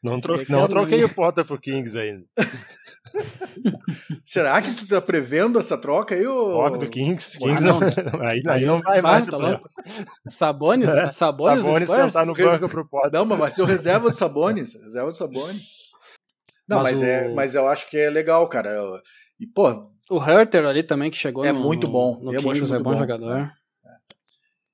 Não, 0.03 0.19
tro... 0.19 0.39
Fiquei 0.39 0.55
não 0.55 0.67
troquei 0.67 1.03
o 1.03 1.13
Potter 1.13 1.43
pro 1.45 1.59
Kings 1.59 1.97
ainda. 1.97 2.25
Será 4.25 4.61
que 4.61 4.73
tu 4.73 4.87
tá 4.87 5.01
prevendo 5.01 5.57
essa 5.57 5.77
troca 5.77 6.13
aí? 6.13 6.25
Ou... 6.25 6.53
Troca 6.53 6.77
do 6.77 6.89
Kings. 6.89 7.37
Kings 7.37 7.65
não, 7.65 7.79
aí, 8.21 8.43
aí 8.47 8.65
não 8.65 8.81
vai 8.81 9.01
mais. 9.01 9.25
Tá 9.25 9.59
Sabones? 10.29 10.89
É. 10.89 11.07
Sabones, 11.11 11.63
Sabones 11.63 11.89
sentar 11.89 12.25
no 12.25 12.33
banco 12.33 12.69
pro 12.69 12.87
Potter. 12.87 13.11
Não, 13.11 13.25
mas 13.25 13.39
vai 13.39 13.51
ser 13.51 13.61
o 13.61 13.65
reserva 13.65 14.09
do 14.09 14.15
Sabones. 14.15 14.75
Reserva 14.75 15.11
do 15.11 15.17
Sabones. 15.17 15.87
Não, 16.67 16.83
mas, 16.83 16.99
mas, 16.99 17.01
é, 17.01 17.05
o... 17.05 17.31
é, 17.31 17.33
mas 17.33 17.55
eu 17.55 17.67
acho 17.67 17.89
que 17.89 17.97
é 17.97 18.09
legal, 18.09 18.47
cara. 18.47 18.69
E, 19.39 19.47
pô. 19.47 19.89
O 20.09 20.23
Herter 20.23 20.65
ali 20.65 20.83
também 20.83 21.09
que 21.09 21.17
chegou 21.17 21.43
é 21.43 21.51
no, 21.51 21.59
muito 21.59 21.87
bom. 21.87 22.19
No, 22.21 22.31
é 22.31 22.41
Kings, 22.41 22.61
muito 22.61 22.75
é 22.75 22.79
bom, 22.79 22.91
bom 22.91 22.97
jogador. 22.97 23.51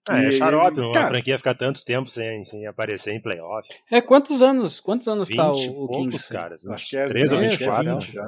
É. 0.10 0.14
Ah, 0.14 0.24
é 0.24 0.32
xarope, 0.32 0.80
uma 0.82 0.94
cara, 0.94 1.08
franquia 1.08 1.38
ficar 1.38 1.56
tanto 1.56 1.86
tempo 1.86 2.10
sem, 2.10 2.44
sem 2.44 2.68
aparecer 2.68 3.14
em 3.14 3.22
playoff. 3.22 3.68
É, 3.90 4.02
quantos 4.02 4.42
anos? 4.42 4.80
Quantos 4.80 5.08
anos 5.08 5.30
20 5.30 5.38
tá 5.38 5.52
o, 5.52 5.86
o 5.86 5.88
Kings? 5.88 6.30
cara. 6.30 6.60
Acho 6.70 6.90
que 6.90 6.98
é 6.98 7.08
13 7.08 7.36
ou 7.36 7.42
24. 7.42 7.90
É 7.90 7.94
20 7.94 8.12
já. 8.12 8.22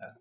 É. 0.00 0.04
É, 0.04 0.12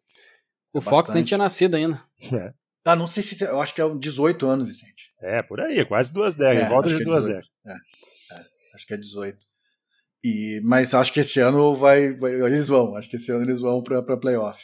o 0.74 0.82
Fox 0.82 1.14
nem 1.14 1.24
tinha 1.24 1.38
nascido 1.38 1.76
ainda. 1.76 2.02
É. 2.34 2.54
Ah, 2.86 2.96
não 2.96 3.08
sei 3.08 3.22
se. 3.22 3.44
Eu 3.44 3.60
acho 3.60 3.74
que 3.74 3.82
é 3.82 3.96
18 3.96 4.48
anos, 4.48 4.66
Vicente. 4.66 5.12
É, 5.22 5.42
por 5.44 5.60
aí, 5.60 5.84
quase 5.84 6.14
duas 6.14 6.36
décadas, 6.36 6.70
volta 6.70 6.88
de 6.88 7.04
duas 7.04 7.26
décadas. 7.26 7.50
acho 8.74 8.88
que 8.88 8.94
é 8.94 8.98
18. 8.98 9.46
E, 10.24 10.62
mas 10.64 10.94
acho 10.94 11.12
que 11.12 11.20
esse 11.20 11.40
ano 11.40 11.76
vai, 11.76 12.14
vai, 12.14 12.34
Eles 12.34 12.68
vão, 12.68 12.96
acho 12.96 13.10
que 13.10 13.18
esse 13.18 13.32
ano 13.32 13.44
eles 13.44 13.60
vão 13.60 13.84
pra, 13.84 14.02
pra 14.02 14.18
playoff. 14.18 14.64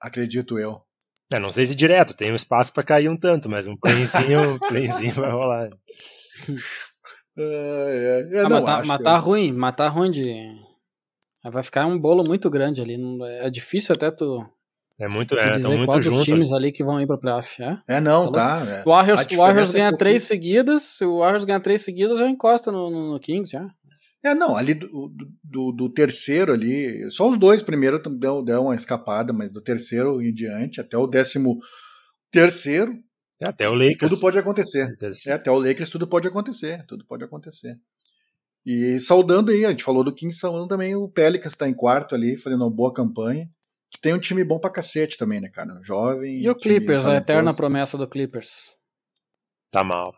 Acredito 0.00 0.58
eu. 0.58 0.82
É, 1.30 1.38
não 1.38 1.52
sei 1.52 1.66
se 1.66 1.74
direto, 1.74 2.16
tem 2.16 2.32
um 2.32 2.36
espaço 2.36 2.72
para 2.72 2.82
cair 2.82 3.08
um 3.08 3.16
tanto, 3.16 3.48
mas 3.48 3.66
um 3.66 3.76
playzinho, 3.76 4.54
um 4.54 4.58
playzinho 4.68 5.14
vai 5.14 5.30
rolar. 5.30 5.68
É, 7.36 8.28
é, 8.32 8.40
ah, 8.40 8.48
não, 8.48 8.60
matar, 8.60 8.86
matar 8.86 9.18
que... 9.18 9.24
ruim, 9.24 9.52
matar 9.52 9.88
ruim 9.88 10.10
de. 10.10 10.68
Vai 11.44 11.62
ficar 11.62 11.86
um 11.86 11.98
bolo 11.98 12.24
muito 12.24 12.50
grande 12.50 12.80
ali. 12.80 12.98
É 13.40 13.48
difícil 13.50 13.94
até 13.94 14.10
tu. 14.10 14.44
É 15.00 15.06
muito, 15.06 15.38
é, 15.38 15.56
estão 15.56 15.76
muito 15.76 16.02
juntos. 16.02 16.24
times 16.24 16.52
ali 16.52 16.72
que 16.72 16.82
vão 16.82 17.00
ir 17.00 17.06
pra 17.06 17.16
playoff, 17.16 17.62
é? 17.62 17.78
É, 17.86 18.00
não, 18.00 18.32
tá. 18.32 18.64
tá 18.64 18.70
é. 18.70 18.82
O 18.84 18.90
Warriors, 18.90 19.26
Warriors 19.32 19.72
ganha 19.72 19.90
é 19.90 19.96
três 19.96 20.24
seguidas, 20.24 20.82
se 20.82 21.04
o 21.04 21.18
Warriors 21.18 21.44
ganhar 21.44 21.60
três 21.60 21.82
seguidas, 21.82 22.18
já 22.18 22.28
encosta 22.28 22.72
no, 22.72 22.90
no, 22.90 23.12
no 23.12 23.20
Kings, 23.20 23.52
já. 23.52 23.64
É, 24.24 24.34
não, 24.34 24.56
ali 24.56 24.74
do, 24.74 25.12
do, 25.44 25.72
do, 25.72 25.88
terceiro 25.88 26.52
ali, 26.52 27.08
só 27.10 27.28
os 27.28 27.38
dois 27.38 27.62
primeiros 27.62 28.00
deu, 28.18 28.42
deu 28.42 28.62
uma 28.62 28.74
escapada, 28.74 29.32
mas 29.32 29.52
do 29.52 29.60
terceiro 29.60 30.20
em 30.20 30.32
diante, 30.32 30.80
até 30.80 30.96
o 30.96 31.06
décimo 31.06 31.58
terceiro, 32.30 32.98
até 33.42 33.68
o 33.68 33.74
Lakers. 33.74 34.10
Tudo 34.10 34.20
pode 34.20 34.38
acontecer. 34.38 34.96
É, 35.26 35.32
até 35.32 35.50
o 35.50 35.58
Lakers 35.58 35.90
tudo 35.90 36.08
pode 36.08 36.26
acontecer, 36.26 36.84
tudo 36.86 37.04
pode 37.06 37.22
acontecer. 37.22 37.78
E 38.66 38.98
saudando 38.98 39.52
aí, 39.52 39.64
a 39.64 39.70
gente 39.70 39.84
falou 39.84 40.02
do 40.02 40.12
Kings, 40.12 40.40
falando 40.40 40.66
também 40.66 40.96
o 40.96 41.08
Pelicans 41.08 41.52
está 41.52 41.68
em 41.68 41.74
quarto 41.74 42.14
ali, 42.14 42.36
fazendo 42.36 42.64
uma 42.64 42.74
boa 42.74 42.92
campanha. 42.92 43.48
Que 43.90 43.98
tem 43.98 44.12
um 44.12 44.18
time 44.18 44.44
bom 44.44 44.58
pra 44.58 44.68
cacete 44.68 45.16
também, 45.16 45.40
né, 45.40 45.48
cara? 45.48 45.80
Jovem. 45.82 46.42
E 46.42 46.50
o 46.50 46.54
Clippers, 46.54 47.06
a 47.06 47.16
eterna 47.16 47.54
promessa 47.54 47.96
do 47.96 48.06
Clippers. 48.06 48.74
Tá 49.70 49.82
mal 49.82 50.10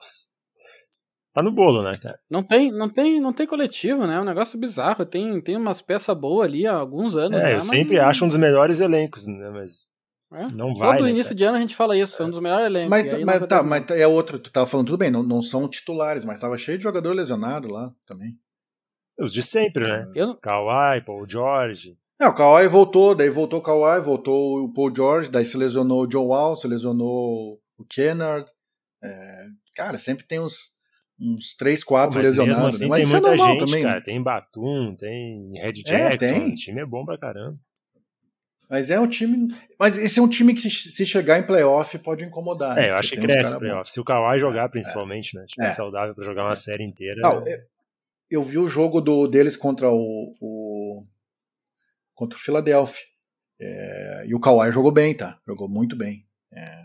tá 1.33 1.43
no 1.43 1.51
bolo, 1.51 1.83
né, 1.83 1.99
cara? 1.99 2.19
Não 2.29 2.43
tem, 2.43 2.73
não 2.73 2.89
tem, 2.89 3.21
não 3.21 3.33
tem 3.33 3.47
coletivo, 3.47 4.07
né? 4.07 4.17
É 4.17 4.21
um 4.21 4.25
negócio 4.25 4.59
bizarro. 4.59 5.05
Tem, 5.07 5.41
tem 5.41 5.57
umas 5.57 5.83
peças 5.83 6.17
boas 6.17 6.47
ali 6.47 6.67
há 6.67 6.75
alguns 6.75 7.17
anos. 7.17 7.39
É, 7.39 7.43
né? 7.43 7.51
eu 7.53 7.57
mas... 7.57 7.65
sempre 7.67 7.99
acho 7.99 8.25
um 8.25 8.29
dos 8.29 8.37
melhores 8.37 8.81
elencos, 8.81 9.27
né? 9.27 9.51
Mas 9.51 9.91
é? 10.33 10.47
não 10.53 10.75
vai. 10.75 10.99
Todo 10.99 11.07
né, 11.07 11.11
início 11.11 11.31
cara? 11.31 11.37
de 11.37 11.45
ano 11.45 11.57
a 11.57 11.61
gente 11.61 11.75
fala 11.75 11.97
isso, 11.97 12.23
é 12.23 12.27
um 12.27 12.31
dos 12.31 12.41
melhores 12.41 12.67
elencos. 12.67 12.91
Mas, 12.91 13.25
mas 13.25 13.49
tá, 13.49 13.63
mas 13.63 13.91
é 13.91 14.07
outro, 14.07 14.39
tu 14.39 14.51
tava 14.51 14.67
falando 14.67 14.87
tudo 14.87 14.99
bem, 14.99 15.11
não, 15.11 15.23
não 15.23 15.43
são 15.43 15.69
titulares, 15.69 16.25
mas 16.25 16.39
tava 16.39 16.57
cheio 16.57 16.79
de 16.79 16.85
jogador 16.85 17.13
lesionado 17.13 17.73
lá 17.73 17.93
também. 18.07 18.39
Os 19.19 19.33
de 19.33 19.43
sempre, 19.43 19.87
né? 19.87 20.11
Eu... 20.15 20.37
Kawhi, 20.37 21.03
Paul 21.05 21.29
George. 21.29 21.99
É, 22.19 22.27
o 22.27 22.35
Kawhi 22.35 22.69
voltou, 22.69 23.15
daí 23.15 23.29
voltou 23.29 23.59
o 23.59 23.63
Kawhi, 23.63 24.01
voltou 24.01 24.65
o 24.65 24.73
Paul 24.73 24.95
George, 24.95 25.31
daí 25.31 25.45
se 25.45 25.57
lesionou 25.57 26.03
o 26.03 26.07
John 26.07 26.27
Wall, 26.27 26.55
se 26.55 26.69
lesionou 26.69 27.61
o 27.77 27.85
Kennard. 27.89 28.49
É, 29.03 29.47
cara, 29.75 29.99
sempre 29.99 30.27
tem 30.27 30.39
os, 30.39 30.71
uns 31.21 31.55
3, 31.55 31.85
4 31.85 32.19
Pô, 32.19 32.27
lesionados. 32.27 32.77
Assim, 32.77 32.89
mas 32.89 33.09
tem 33.09 33.19
é 33.19 33.21
muita 33.21 33.35
é 33.35 33.37
gente, 33.37 33.59
também. 33.59 33.83
cara. 33.83 34.01
Tem 34.01 34.23
Batum, 34.23 34.97
tem 34.97 35.53
Red 35.61 35.73
Jackson. 35.73 35.95
É, 35.95 36.17
tem. 36.17 36.53
O 36.53 36.55
time 36.55 36.81
é 36.81 36.87
bom 36.87 37.05
pra 37.05 37.19
caramba. 37.19 37.59
Mas 38.71 38.89
é 38.89 39.01
um 39.01 39.09
time. 39.09 39.53
Mas 39.79 39.99
esse 39.99 40.21
é 40.21 40.23
um 40.23 40.29
time 40.29 40.55
que, 40.55 40.71
se 40.71 41.05
chegar 41.05 41.39
em 41.39 41.43
playoff, 41.43 41.99
pode 41.99 42.25
incomodar. 42.25 42.79
É, 42.79 42.83
né? 42.83 42.91
eu 42.91 42.95
acho 42.95 43.11
que 43.11 43.21
cresce 43.21 43.59
playoff. 43.59 43.91
Se 43.91 43.99
o 43.99 44.05
Kawhi 44.05 44.39
jogar, 44.39 44.67
é, 44.67 44.69
principalmente, 44.69 45.37
né? 45.37 45.45
Tiver 45.49 45.67
é. 45.67 45.71
saudável 45.73 46.15
pra 46.15 46.25
jogar 46.25 46.45
uma 46.45 46.55
série 46.55 46.85
inteira. 46.85 47.21
Não, 47.21 47.45
é... 47.47 47.65
Eu 48.31 48.43
vi 48.43 48.59
o 48.59 48.69
jogo 48.69 49.01
do, 49.01 49.27
deles 49.27 49.57
contra 49.57 49.91
o, 49.91 50.37
o 50.41 51.05
contra 52.15 52.39
o 52.39 52.41
Philadelphia. 52.41 53.05
É, 53.61 54.25
e 54.29 54.35
o 54.37 54.41
Kawhi 54.41 54.71
jogou 54.71 54.93
bem, 54.93 55.17
tá? 55.17 55.41
Jogou 55.45 55.69
muito 55.69 55.97
bem. 55.97 56.25
É, 56.53 56.85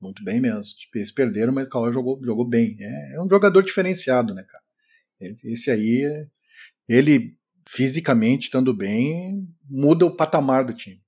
muito 0.00 0.24
bem 0.24 0.40
mesmo. 0.40 0.62
Tipo, 0.62 0.98
eles 0.98 1.10
perderam, 1.10 1.52
mas 1.52 1.66
o 1.66 1.70
Kawhi 1.70 1.92
jogou, 1.92 2.20
jogou 2.24 2.44
bem. 2.44 2.76
É, 2.80 3.16
é 3.16 3.22
um 3.22 3.28
jogador 3.28 3.62
diferenciado, 3.62 4.34
né, 4.34 4.42
cara? 4.42 4.64
Esse 5.20 5.70
aí, 5.70 6.26
ele 6.88 7.36
fisicamente 7.68 8.44
estando 8.44 8.74
bem, 8.74 9.46
muda 9.68 10.06
o 10.06 10.16
patamar 10.16 10.64
do 10.64 10.74
time. 10.74 10.98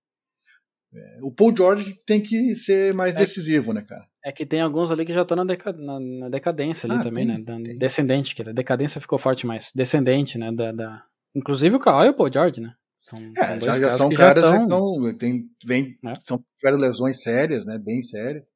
É, 0.95 1.19
o 1.23 1.31
Paul 1.31 1.57
George 1.57 1.99
tem 2.07 2.21
que 2.21 2.55
ser 2.55 2.93
mais 2.93 3.15
é, 3.15 3.19
decisivo, 3.19 3.73
né, 3.73 3.83
cara? 3.83 4.07
É 4.25 4.31
que 4.31 4.45
tem 4.45 4.61
alguns 4.61 4.91
ali 4.91 5.07
que 5.07 5.13
já 5.13 5.23
estão 5.23 5.37
na, 5.37 5.45
deca, 5.45 5.73
na, 5.73 5.99
na, 5.99 6.29
decadência 6.29 6.87
ali 6.87 7.01
ah, 7.01 7.03
também, 7.03 7.27
tem, 7.27 7.39
né? 7.39 7.43
Da, 7.43 7.59
descendente, 7.79 8.35
que 8.35 8.43
a 8.43 8.53
decadência 8.53 9.01
ficou 9.01 9.19
forte 9.19 9.47
mais. 9.47 9.73
Descendente, 9.75 10.37
né? 10.37 10.53
Da, 10.53 10.71
da... 10.71 11.03
Inclusive 11.35 11.77
o 11.77 11.81
Kawhi 11.81 12.09
e 12.09 12.11
o 12.11 12.15
Paul 12.15 12.31
George, 12.31 12.61
né? 12.61 12.75
São, 13.01 13.19
é, 13.37 13.45
são 13.45 13.61
já, 13.61 13.81
já 13.81 13.91
são 13.91 14.11
caras 14.11 14.45
já 14.45 14.63
estão. 14.63 15.17
Tem, 15.17 15.51
vem, 15.67 15.99
é. 16.07 16.15
São 16.21 16.45
tiveram 16.59 16.79
lesões 16.79 17.23
sérias, 17.23 17.67
né? 17.67 17.79
Bem 17.79 18.03
sérias. 18.03 18.53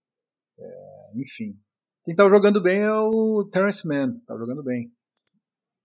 É, 0.59 1.11
enfim. 1.15 1.59
Quem 2.05 2.15
tá 2.15 2.29
jogando 2.29 2.63
bem 2.63 2.81
é 2.81 2.93
o 2.93 3.49
Terrence 3.53 3.87
Mann. 3.87 4.21
Tá 4.27 4.37
jogando 4.37 4.63
bem. 4.63 4.93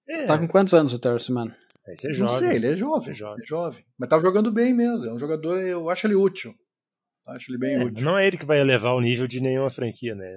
É. 0.07 0.27
Tá 0.27 0.38
com 0.38 0.47
quantos 0.47 0.73
anos 0.73 0.93
o 0.93 0.99
Terrence 0.99 1.31
Mann? 1.31 1.51
Esse 1.88 2.10
é 2.10 2.13
jovem. 2.13 2.34
Não 2.34 2.39
sei, 2.39 2.55
ele 2.57 2.67
é 2.67 2.75
jovem. 2.75 3.10
É 3.10 3.13
jovem. 3.13 3.43
É 3.43 3.45
jovem. 3.47 3.86
Mas 3.97 4.10
tá 4.10 4.19
jogando 4.19 4.51
bem 4.51 4.73
mesmo. 4.73 5.05
É 5.05 5.13
um 5.13 5.19
jogador, 5.19 5.60
eu 5.60 5.89
acho 5.89 6.07
ele 6.07 6.15
útil. 6.15 6.53
Acho 7.27 7.51
ele 7.51 7.57
bem 7.57 7.75
é, 7.75 7.84
útil. 7.84 8.03
Não 8.03 8.17
é 8.17 8.27
ele 8.27 8.38
que 8.38 8.45
vai 8.45 8.60
elevar 8.60 8.93
o 8.93 9.01
nível 9.01 9.27
de 9.27 9.41
nenhuma 9.41 9.69
franquia, 9.69 10.15
né? 10.15 10.27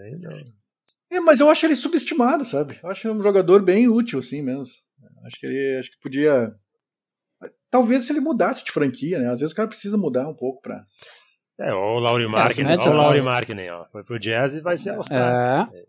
É, 1.11 1.20
mas 1.20 1.40
eu 1.40 1.49
acho 1.49 1.66
ele 1.66 1.77
subestimado, 1.77 2.44
sabe? 2.44 2.79
Eu 2.83 2.90
acho 2.90 3.07
ele 3.07 3.18
um 3.18 3.23
jogador 3.23 3.62
bem 3.62 3.88
útil, 3.88 4.18
assim 4.18 4.42
mesmo. 4.42 4.64
Acho 5.25 5.38
que 5.38 5.47
ele 5.47 5.79
acho 5.79 5.90
que 5.90 5.99
podia. 6.01 6.55
Talvez 7.70 8.05
se 8.05 8.12
ele 8.12 8.20
mudasse 8.20 8.64
de 8.64 8.70
franquia, 8.70 9.18
né? 9.18 9.31
Às 9.31 9.40
vezes 9.40 9.53
o 9.53 9.57
cara 9.57 9.68
precisa 9.68 9.97
mudar 9.97 10.29
um 10.29 10.35
pouco 10.35 10.61
pra. 10.62 10.85
É, 11.59 11.73
ou 11.73 11.97
o 11.97 12.01
Laurie 12.01 12.27
Markkinen, 12.27 12.73
é, 12.73 12.77
o 12.77 12.93
Laurie 12.93 13.23
Markkinen, 13.23 13.71
ó. 13.71 13.85
Foi 13.87 14.03
pro 14.03 14.19
Jazz 14.19 14.55
e 14.55 14.61
vai 14.61 14.77
ser 14.77 14.90
All-Star. 14.90 15.71
É. 15.73 15.85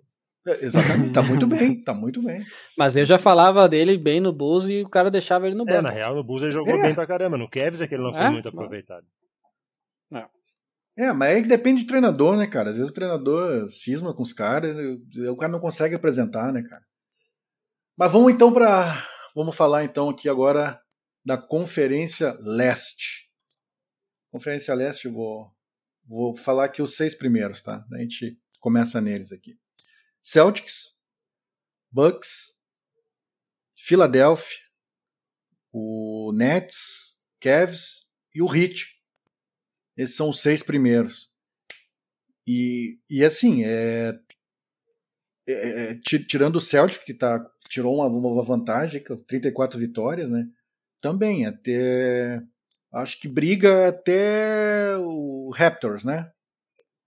É, 0.47 0.63
exatamente, 0.63 1.12
tá 1.12 1.23
muito 1.23 1.47
bem, 1.47 1.84
tá 1.84 1.91
muito 1.91 2.21
bem. 2.21 2.45
Mas 2.78 2.95
eu 2.95 3.04
já 3.04 3.17
falava 3.17 3.67
dele 3.67 3.97
bem 3.97 4.19
no 4.21 4.32
Bulls 4.32 4.69
e 4.69 4.84
o 4.84 4.89
cara 4.89 5.10
deixava 5.10 5.47
ele 5.47 5.56
no 5.56 5.65
banco. 5.65 5.80
É, 5.80 5.82
na 5.82 5.89
real, 5.89 6.13
no 6.13 6.23
Bulls 6.23 6.43
ele 6.43 6.51
jogou 6.51 6.75
é. 6.75 6.82
bem 6.84 6.93
pra 6.93 7.08
caramba. 7.08 7.36
No 7.36 7.49
Cavs 7.49 7.82
é 7.82 7.88
que 7.88 7.95
ele 7.95 8.04
não 8.04 8.13
foi 8.13 8.25
é? 8.25 8.30
muito 8.30 8.47
aproveitado. 8.47 9.08
É. 10.13 11.06
é, 11.06 11.13
mas 11.13 11.36
aí 11.36 11.41
depende 11.41 11.82
de 11.82 11.88
treinador, 11.88 12.38
né, 12.38 12.45
cara? 12.45 12.69
Às 12.69 12.75
vezes 12.75 12.91
o 12.91 12.93
treinador 12.93 13.67
cisma 13.71 14.13
com 14.13 14.21
os 14.21 14.34
caras, 14.34 14.78
o 15.28 15.36
cara 15.36 15.51
não 15.51 15.60
consegue 15.60 15.95
apresentar, 15.95 16.54
né, 16.54 16.62
cara? 16.62 16.84
Mas 17.97 18.12
vamos 18.12 18.32
então 18.32 18.54
para, 18.54 19.04
vamos 19.36 19.56
falar 19.56 19.84
então 19.84 20.10
aqui 20.10 20.30
agora 20.30 20.80
da 21.25 21.39
Conferência 21.39 22.38
Leste. 22.39 23.32
Conferência 24.32 24.75
Leste, 24.75 25.08
vou, 25.08 25.55
vou 26.06 26.36
falar 26.36 26.65
aqui 26.65 26.82
os 26.82 26.96
seis 26.96 27.15
primeiros, 27.15 27.62
tá? 27.62 27.86
A 27.94 27.98
gente 28.00 28.39
começa 28.60 29.02
neles 29.02 29.32
aqui. 29.32 29.60
Celtics, 30.22 30.96
Bucks, 31.91 32.56
Philadelphia, 33.78 34.60
o 35.72 36.32
Nets, 36.34 37.20
Cavs 37.39 38.12
e 38.34 38.41
o 38.41 38.54
Heat. 38.54 38.86
Esses 39.98 40.15
são 40.15 40.30
os 40.30 40.39
seis 40.41 40.63
primeiros. 40.63 41.34
E, 42.48 43.00
e 43.10 43.24
assim, 43.24 43.63
é, 43.63 44.20
é, 45.48 45.91
é 45.91 45.96
tirando 46.00 46.58
o 46.58 46.62
Celtic, 46.62 47.04
que 47.04 47.13
tá, 47.13 47.39
tirou 47.70 47.96
uma, 47.96 48.08
uma 48.08 48.44
vantagem, 48.44 49.04
34 49.28 49.80
vitórias, 49.80 50.30
né? 50.30 50.48
Também, 51.02 51.46
até. 51.46 52.41
Acho 52.95 53.19
que 53.19 53.27
briga 53.27 53.89
até 53.89 54.95
o 54.99 55.51
Raptors, 55.53 56.05
né? 56.05 56.31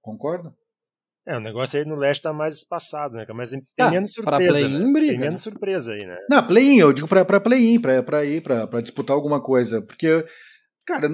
Concorda? 0.03 0.55
É, 1.27 1.35
o 1.37 1.40
negócio 1.40 1.79
aí 1.79 1.87
no 1.87 1.94
leste 1.94 2.22
tá 2.22 2.33
mais 2.33 2.57
espaçado, 2.57 3.14
né? 3.14 3.27
Mas 3.35 3.51
tem 3.51 3.62
ah, 3.81 3.90
menos 3.90 4.12
surpresa. 4.12 4.53
Play 4.53 4.68
né? 4.68 4.92
briga, 4.92 5.12
tem 5.12 5.18
menos 5.18 5.42
surpresa 5.42 5.92
aí, 5.92 6.07
né? 6.07 6.18
Não, 6.31 6.46
play-in, 6.46 6.79
eu 6.79 6.92
digo 6.92 7.09
pra, 7.09 7.24
pra 7.24 7.40
play-in, 7.40 7.81
pra, 7.81 8.03
pra 8.03 8.22
ir, 8.22 8.42
pra, 8.42 8.66
pra 8.66 8.83
disputar 8.83 9.14
alguma 9.14 9.42
coisa. 9.42 9.81
Porque, 9.81 10.27
cara. 10.87 11.09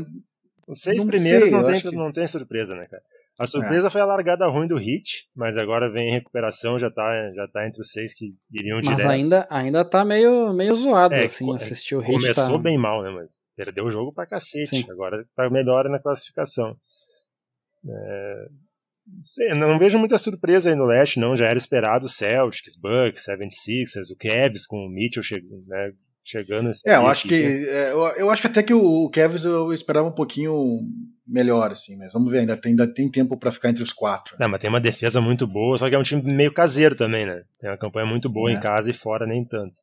Os 0.66 0.80
seis 0.80 1.02
não 1.02 1.06
primeiros 1.06 1.50
sei, 1.50 1.58
não, 1.58 1.64
tem, 1.64 1.80
que... 1.80 1.96
não 1.96 2.12
tem 2.12 2.26
surpresa, 2.26 2.74
né, 2.74 2.87
cara? 2.87 3.02
A 3.38 3.47
surpresa 3.49 3.88
é. 3.88 3.90
foi 3.90 4.01
a 4.01 4.05
largada 4.05 4.47
ruim 4.47 4.68
do 4.68 4.77
Hit, 4.77 5.29
mas 5.35 5.57
agora 5.57 5.90
vem 5.90 6.09
em 6.09 6.12
recuperação, 6.12 6.79
já 6.79 6.88
tá, 6.88 7.31
já 7.35 7.49
tá 7.49 7.66
entre 7.66 7.81
os 7.81 7.90
seis 7.90 8.14
que 8.14 8.33
iriam 8.53 8.77
mas 8.77 8.87
direto. 8.87 9.07
Mas 9.07 9.16
ainda, 9.16 9.47
ainda 9.51 9.85
tá 9.85 10.05
meio, 10.05 10.53
meio 10.53 10.77
zoado, 10.77 11.14
é, 11.14 11.25
assim, 11.25 11.53
assistir 11.53 11.97
o 11.97 12.01
Hit. 12.01 12.12
Começou 12.12 12.57
tá... 12.57 12.62
bem 12.62 12.79
mal, 12.79 13.03
né, 13.03 13.11
mas 13.11 13.44
perdeu 13.57 13.87
o 13.87 13.90
jogo 13.90 14.12
pra 14.12 14.27
cacete. 14.27 14.83
Sim. 14.83 14.87
Agora 14.88 15.27
tá 15.35 15.51
melhor 15.51 15.88
na 15.88 15.99
classificação. 15.99 16.77
É, 17.87 19.55
não 19.55 19.79
vejo 19.79 19.99
muita 19.99 20.16
surpresa 20.16 20.70
aí 20.70 20.77
no 20.77 20.87
leste, 20.87 21.18
não. 21.18 21.37
Já 21.37 21.47
era 21.47 21.59
esperado 21.59 22.09
Celtics, 22.09 22.77
Bucks, 22.77 23.25
76ers, 23.27 24.12
o 24.12 24.16
Cavs 24.16 24.64
com 24.66 24.77
o 24.77 24.88
Mitchell 24.88 25.25
chegando, 25.25 25.64
né, 25.66 25.92
chegando. 26.23 26.70
É, 26.87 26.97
eu 26.97 27.07
acho 27.07 27.29
que 27.29 27.35
é, 27.35 27.92
eu, 27.92 28.07
eu, 28.16 28.31
acho 28.31 28.42
que 28.42 28.49
até 28.49 28.62
que 28.62 28.73
o 28.73 29.11
Cavs 29.11 29.44
eu 29.44 29.73
esperava 29.73 30.09
um 30.09 30.14
pouquinho 30.14 30.81
melhor, 31.26 31.72
assim, 31.72 31.96
mas 31.96 32.12
vamos 32.12 32.30
ver, 32.30 32.40
ainda 32.40 32.56
tem, 32.56 32.70
ainda 32.70 32.87
tem 32.87 33.10
tempo 33.10 33.37
para 33.37 33.52
ficar 33.52 33.70
entre 33.70 33.82
os 33.82 33.92
quatro. 33.92 34.37
Não, 34.38 34.48
mas 34.48 34.60
tem 34.60 34.68
uma 34.68 34.80
defesa 34.80 35.20
muito 35.20 35.46
boa, 35.46 35.78
só 35.78 35.88
que 35.88 35.94
é 35.94 35.98
um 35.98 36.02
time 36.02 36.22
meio 36.22 36.52
caseiro 36.52 36.94
também, 36.94 37.26
né? 37.26 37.42
Tem 37.58 37.70
uma 37.70 37.78
campanha 37.78 38.06
muito 38.06 38.28
boa 38.28 38.50
é. 38.50 38.54
em 38.54 38.60
casa 38.60 38.90
e 38.90 38.94
fora 38.94 39.26
nem 39.26 39.44
tanto. 39.44 39.78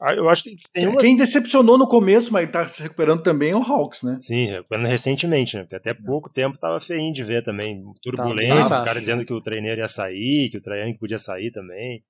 Ah, 0.00 0.14
eu 0.14 0.28
acho 0.28 0.44
que 0.44 0.56
tem 0.72 0.86
uma... 0.86 1.00
Quem 1.00 1.16
decepcionou 1.16 1.76
no 1.76 1.88
começo, 1.88 2.32
mas 2.32 2.46
está 2.46 2.66
se 2.68 2.80
recuperando 2.80 3.20
também 3.20 3.50
é 3.50 3.56
o 3.56 3.62
Hawks, 3.62 4.04
né? 4.04 4.16
Sim, 4.20 4.46
recuperando 4.46 4.86
recentemente, 4.86 5.56
né? 5.56 5.62
Porque 5.62 5.74
até 5.74 5.92
pouco 5.92 6.32
tempo 6.32 6.58
tava 6.58 6.80
feinho 6.80 7.12
de 7.12 7.24
ver 7.24 7.42
também. 7.42 7.82
Turbulência, 8.00 8.68
tá, 8.68 8.74
os 8.76 8.80
caras 8.82 9.02
dizendo 9.02 9.26
que 9.26 9.32
o 9.32 9.42
treineiro 9.42 9.80
ia 9.80 9.88
sair, 9.88 10.50
que 10.50 10.58
o 10.58 10.62
Traian 10.62 10.92
podia 10.94 11.18
sair 11.18 11.50
também. 11.50 12.04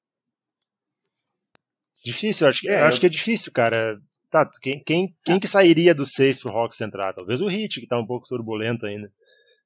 Difícil, 2.04 2.46
eu 2.46 2.50
acho, 2.50 2.61
que, 2.61 2.68
é, 2.68 2.80
eu 2.80 2.84
acho 2.84 3.00
que 3.00 3.06
é 3.06 3.11
difícil, 3.11 3.52
cara. 3.52 3.98
Tá, 4.30 4.48
quem, 4.60 4.82
quem, 4.84 5.16
quem 5.24 5.36
é. 5.36 5.40
que 5.40 5.48
sairia 5.48 5.94
dos 5.94 6.12
seis 6.12 6.38
pro 6.38 6.50
Hawks 6.50 6.80
entrar? 6.80 7.14
Talvez 7.14 7.40
o 7.40 7.46
Hit, 7.46 7.80
que 7.80 7.86
tá 7.86 7.98
um 7.98 8.06
pouco 8.06 8.28
turbulento 8.28 8.84
ainda. 8.84 9.10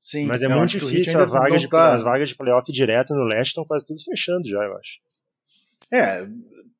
Sim, 0.00 0.26
Mas 0.26 0.42
é 0.42 0.48
muito 0.48 0.70
difícil, 0.70 1.20
a 1.20 1.24
vaga 1.24 1.56
de, 1.56 1.68
tá... 1.68 1.92
as 1.92 2.02
vagas 2.02 2.28
de 2.28 2.34
playoff 2.34 2.70
direto 2.72 3.14
no 3.14 3.24
leste 3.24 3.50
estão 3.50 3.64
quase 3.64 3.86
tudo 3.86 4.02
fechando 4.02 4.48
já, 4.48 4.58
eu 4.58 4.76
acho. 4.76 4.98
É, 5.92 6.26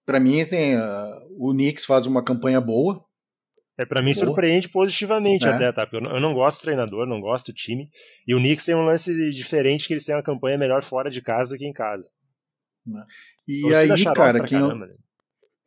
para 0.04 0.18
mim 0.18 0.44
tem 0.44 0.76
uh, 0.76 0.80
o 1.38 1.52
Knicks 1.52 1.84
faz 1.84 2.06
uma 2.06 2.22
campanha 2.24 2.60
boa. 2.60 3.04
É 3.78 3.84
para 3.84 4.02
mim 4.02 4.12
boa. 4.12 4.26
surpreende 4.26 4.68
positivamente 4.68 5.46
é. 5.46 5.50
até, 5.50 5.72
tá? 5.72 5.88
Eu 5.92 6.00
não, 6.00 6.10
eu 6.12 6.20
não 6.20 6.34
gosto 6.34 6.60
do 6.60 6.64
treinador, 6.64 7.06
não 7.06 7.20
gosto 7.20 7.52
do 7.52 7.54
time. 7.54 7.88
E 8.26 8.34
o 8.34 8.38
Knicks 8.38 8.64
tem 8.64 8.74
um 8.74 8.84
lance 8.84 9.12
diferente 9.30 9.86
que 9.86 9.94
eles 9.94 10.04
têm 10.04 10.16
uma 10.16 10.22
campanha 10.22 10.58
melhor 10.58 10.82
fora 10.82 11.08
de 11.08 11.22
casa 11.22 11.50
do 11.50 11.58
que 11.58 11.66
em 11.66 11.72
casa. 11.72 12.10
Né? 12.84 13.04
E 13.46 13.72
aí, 13.74 14.04
cara, 14.04 14.40
quem 14.44 14.60
caramba, 14.60 14.86
né? 14.86 14.94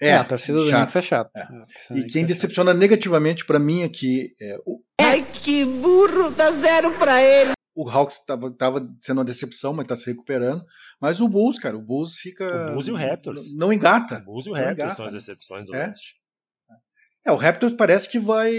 É, 0.01 0.09
é, 0.09 0.15
a 0.15 0.23
torcida 0.23 0.57
do 0.57 0.69
Knicks 0.69 0.95
é 0.95 1.01
chata. 1.01 1.67
É. 1.89 1.97
E 1.97 2.05
quem 2.05 2.23
é 2.23 2.25
decepciona 2.25 2.73
negativamente 2.73 3.45
para 3.45 3.59
mim 3.59 3.83
aqui 3.83 4.35
é 4.41 4.57
o... 4.65 4.81
Ai, 4.99 5.21
que 5.21 5.63
burro, 5.63 6.29
dá 6.31 6.51
zero 6.51 6.91
para 6.97 7.21
ele. 7.21 7.51
O 7.73 7.89
Hawks 7.89 8.19
estava 8.19 8.49
tava 8.51 8.89
sendo 9.01 9.17
uma 9.17 9.25
decepção, 9.25 9.73
mas 9.73 9.83
está 9.83 9.95
se 9.95 10.05
recuperando. 10.05 10.65
Mas 10.99 11.19
o 11.19 11.27
Bulls, 11.27 11.59
cara, 11.59 11.75
o 11.75 11.81
Bulls 11.81 12.15
fica. 12.15 12.69
O 12.69 12.71
Bulls 12.71 12.87
e 12.87 12.91
o 12.91 12.95
Raptors. 12.95 13.53
Não 13.55 13.71
engata. 13.71 14.19
O 14.19 14.25
Bulls 14.25 14.45
e 14.45 14.49
o 14.49 14.53
Raptors 14.53 14.77
engata. 14.77 14.95
são 14.95 15.05
as 15.05 15.11
decepções 15.11 15.65
do 15.65 15.75
é. 15.75 15.93
É, 17.25 17.31
o 17.31 17.35
Raptors 17.35 17.73
parece 17.73 18.07
que 18.07 18.17
vai 18.17 18.53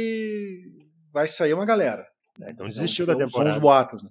vai 1.12 1.26
sair 1.26 1.54
uma 1.54 1.64
galera. 1.64 2.06
Né? 2.38 2.50
Então 2.50 2.66
desistiu 2.66 3.04
então, 3.04 3.16
da 3.16 3.24
temporada. 3.24 3.50
São 3.50 3.58
os 3.58 3.62
boatos, 3.62 4.02
né? 4.02 4.10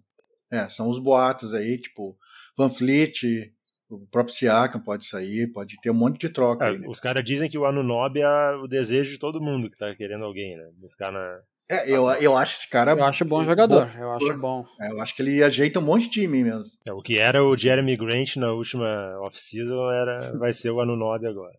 É, 0.50 0.70
são 0.70 0.90
os 0.90 0.98
boatos 0.98 1.54
aí, 1.54 1.78
tipo, 1.80 2.18
Van 2.58 2.70
Fleet, 2.70 3.54
o 3.90 4.08
próprio 4.08 4.36
Siakam 4.36 4.82
pode 4.82 5.06
sair, 5.06 5.52
pode 5.52 5.76
ter 5.82 5.92
um 5.92 5.96
monte 5.96 6.20
de 6.20 6.30
troca. 6.30 6.66
É, 6.66 6.70
aí, 6.70 6.80
né? 6.80 6.88
Os 6.88 7.00
caras 7.00 7.24
dizem 7.24 7.50
que 7.50 7.58
o 7.58 7.66
Anunobi 7.66 8.22
é 8.22 8.52
o 8.56 8.68
desejo 8.68 9.12
de 9.12 9.20
todo 9.20 9.42
mundo 9.42 9.70
que 9.70 9.78
tá 9.78 9.94
querendo 9.96 10.26
alguém, 10.26 10.58
né? 10.58 10.70
Buscar 10.80 11.12
na, 11.12 11.40
é, 11.70 11.90
eu, 11.90 12.08
eu 12.12 12.38
acho 12.38 12.56
esse 12.56 12.70
cara. 12.70 12.92
Eu 12.92 13.04
acho 13.04 13.26
bom 13.26 13.44
jogador, 13.44 13.88
bom, 13.92 14.00
eu 14.00 14.12
acho 14.12 14.38
bom. 14.38 14.66
É, 14.80 14.92
eu 14.92 15.02
acho 15.02 15.16
que 15.16 15.22
ele 15.24 15.44
ajeita 15.44 15.80
um 15.80 15.84
monte 15.84 16.04
de 16.04 16.12
time 16.12 16.44
mesmo. 16.44 16.64
É, 16.88 16.94
o 16.94 17.02
que 17.02 17.18
era 17.18 17.44
o 17.44 17.58
Jeremy 17.58 17.98
Grant 17.98 18.36
na 18.36 18.54
última 18.54 19.18
off-season 19.22 19.92
era, 19.92 20.32
vai 20.38 20.54
ser 20.54 20.70
o 20.70 20.80
Anunobi 20.80 21.26
agora. 21.26 21.58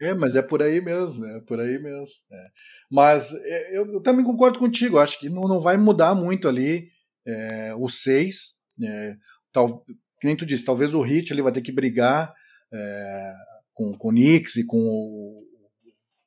É, 0.00 0.14
mas 0.14 0.36
é 0.36 0.42
por 0.42 0.62
aí 0.62 0.80
mesmo, 0.80 1.26
é 1.26 1.40
por 1.40 1.58
aí 1.58 1.78
mesmo. 1.78 2.14
É. 2.32 2.46
Mas 2.90 3.32
é, 3.32 3.78
eu, 3.78 3.86
eu, 3.94 4.02
também 4.02 4.24
concordo 4.24 4.58
contigo, 4.58 4.98
acho 4.98 5.18
que 5.18 5.30
não, 5.30 5.42
não 5.42 5.60
vai 5.60 5.76
mudar 5.76 6.14
muito 6.14 6.46
ali 6.46 6.88
é, 7.26 7.74
o 7.74 7.88
6. 7.88 8.60
É, 8.82 9.14
tal, 9.52 9.84
que 10.20 10.26
nem 10.26 10.36
tu 10.36 10.44
disse, 10.44 10.64
talvez 10.64 10.94
o 10.94 11.00
Hit 11.00 11.32
ele 11.32 11.42
vai 11.42 11.52
ter 11.52 11.62
que 11.62 11.72
brigar 11.72 12.32
é, 12.72 13.34
com, 13.72 13.96
com 13.96 14.08
o 14.08 14.12
Knicks 14.12 14.56
e 14.56 14.66
com 14.66 14.78
o, 14.78 15.42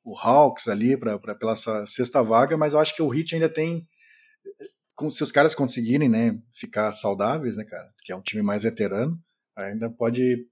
o 0.04 0.18
Hawks 0.18 0.68
ali 0.68 0.96
para 0.96 1.18
pela 1.36 1.52
essa 1.52 1.86
sexta 1.86 2.22
vaga, 2.22 2.56
mas 2.56 2.72
eu 2.72 2.80
acho 2.80 2.94
que 2.94 3.02
o 3.02 3.14
Heat 3.14 3.34
ainda 3.34 3.48
tem 3.48 3.86
se 5.10 5.24
os 5.24 5.32
caras 5.32 5.54
conseguirem, 5.54 6.08
né, 6.08 6.38
ficar 6.52 6.92
saudáveis, 6.92 7.56
né, 7.56 7.64
cara, 7.64 7.88
que 8.04 8.12
é 8.12 8.16
um 8.16 8.22
time 8.22 8.42
mais 8.42 8.62
veterano, 8.62 9.18
ainda 9.56 9.90
pode 9.90 10.46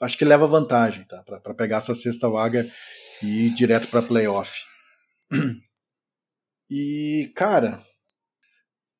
acho 0.00 0.16
que 0.16 0.24
leva 0.24 0.46
vantagem, 0.46 1.04
tá, 1.04 1.22
para 1.22 1.54
pegar 1.54 1.78
essa 1.78 1.94
sexta 1.94 2.28
vaga 2.28 2.66
e 3.22 3.46
ir 3.46 3.54
direto 3.54 3.88
para 3.88 4.02
playoff. 4.02 4.62
E 6.70 7.30
cara, 7.36 7.84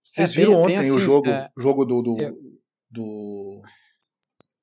vocês 0.02 0.30
é, 0.30 0.36
viram 0.36 0.52
tem, 0.52 0.60
ontem 0.60 0.68
tem 0.68 0.78
assim, 0.78 0.90
o 0.90 1.00
jogo, 1.00 1.28
é, 1.28 1.50
jogo 1.56 1.84
do 1.84 2.02
do, 2.02 2.20
eu... 2.20 2.38
do 2.94 3.62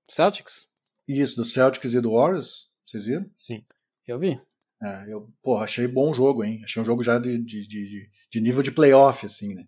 Celtics? 0.10 0.68
Isso, 1.08 1.36
do 1.36 1.46
Celtics 1.46 1.94
e 1.94 2.02
do 2.02 2.14
Warriors, 2.14 2.72
vocês 2.86 3.06
viram? 3.06 3.30
Sim. 3.34 3.64
Eu 4.08 4.18
vi. 4.18 4.40
É, 4.82 5.14
eu, 5.14 5.32
porra, 5.44 5.66
achei 5.66 5.88
bom 5.88 6.14
jogo, 6.14 6.44
hein? 6.44 6.62
Achei 6.64 6.82
um 6.82 6.86
jogo 6.86 7.04
já 7.04 7.20
de, 7.20 7.38
de, 7.38 7.68
de, 7.68 8.10
de 8.32 8.42
nível 8.42 8.64
de 8.64 8.72
playoff, 8.72 9.26
assim, 9.26 9.54
né? 9.54 9.66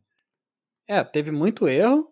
É, 0.88 1.04
teve 1.04 1.32
muito 1.32 1.68
erro, 1.68 2.12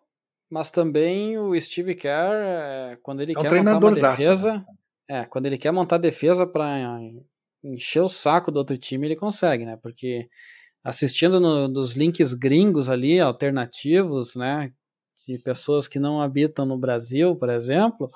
mas 0.50 0.70
também 0.70 1.38
o 1.38 1.60
Steve 1.60 1.96
Kerr, 1.96 2.34
é, 2.34 2.98
quando 3.02 3.22
ele 3.22 3.34
é 3.36 3.40
um 3.40 3.42
quer 3.42 3.64
montar 3.64 3.78
uma 3.78 3.92
defesa, 3.92 4.54
né? 4.54 4.66
é, 5.10 5.26
quando 5.26 5.46
ele 5.48 5.58
quer 5.58 5.72
montar 5.72 5.98
defesa 5.98 6.46
para 6.46 7.00
encher 7.64 8.02
o 8.02 8.10
saco 8.10 8.52
do 8.52 8.58
outro 8.58 8.78
time, 8.78 9.08
ele 9.08 9.16
consegue, 9.16 9.66
né? 9.66 9.78
Porque 9.82 10.30
assistindo 10.84 11.40
no, 11.40 11.68
nos 11.68 11.94
links 11.94 12.34
gringos 12.34 12.90
ali, 12.90 13.20
alternativos, 13.20 14.36
né? 14.36 14.72
De 15.28 15.38
pessoas 15.38 15.88
que 15.88 16.00
não 16.00 16.22
habitam 16.22 16.66
no 16.66 16.78
Brasil, 16.78 17.36
por 17.36 17.50
exemplo, 17.50 18.12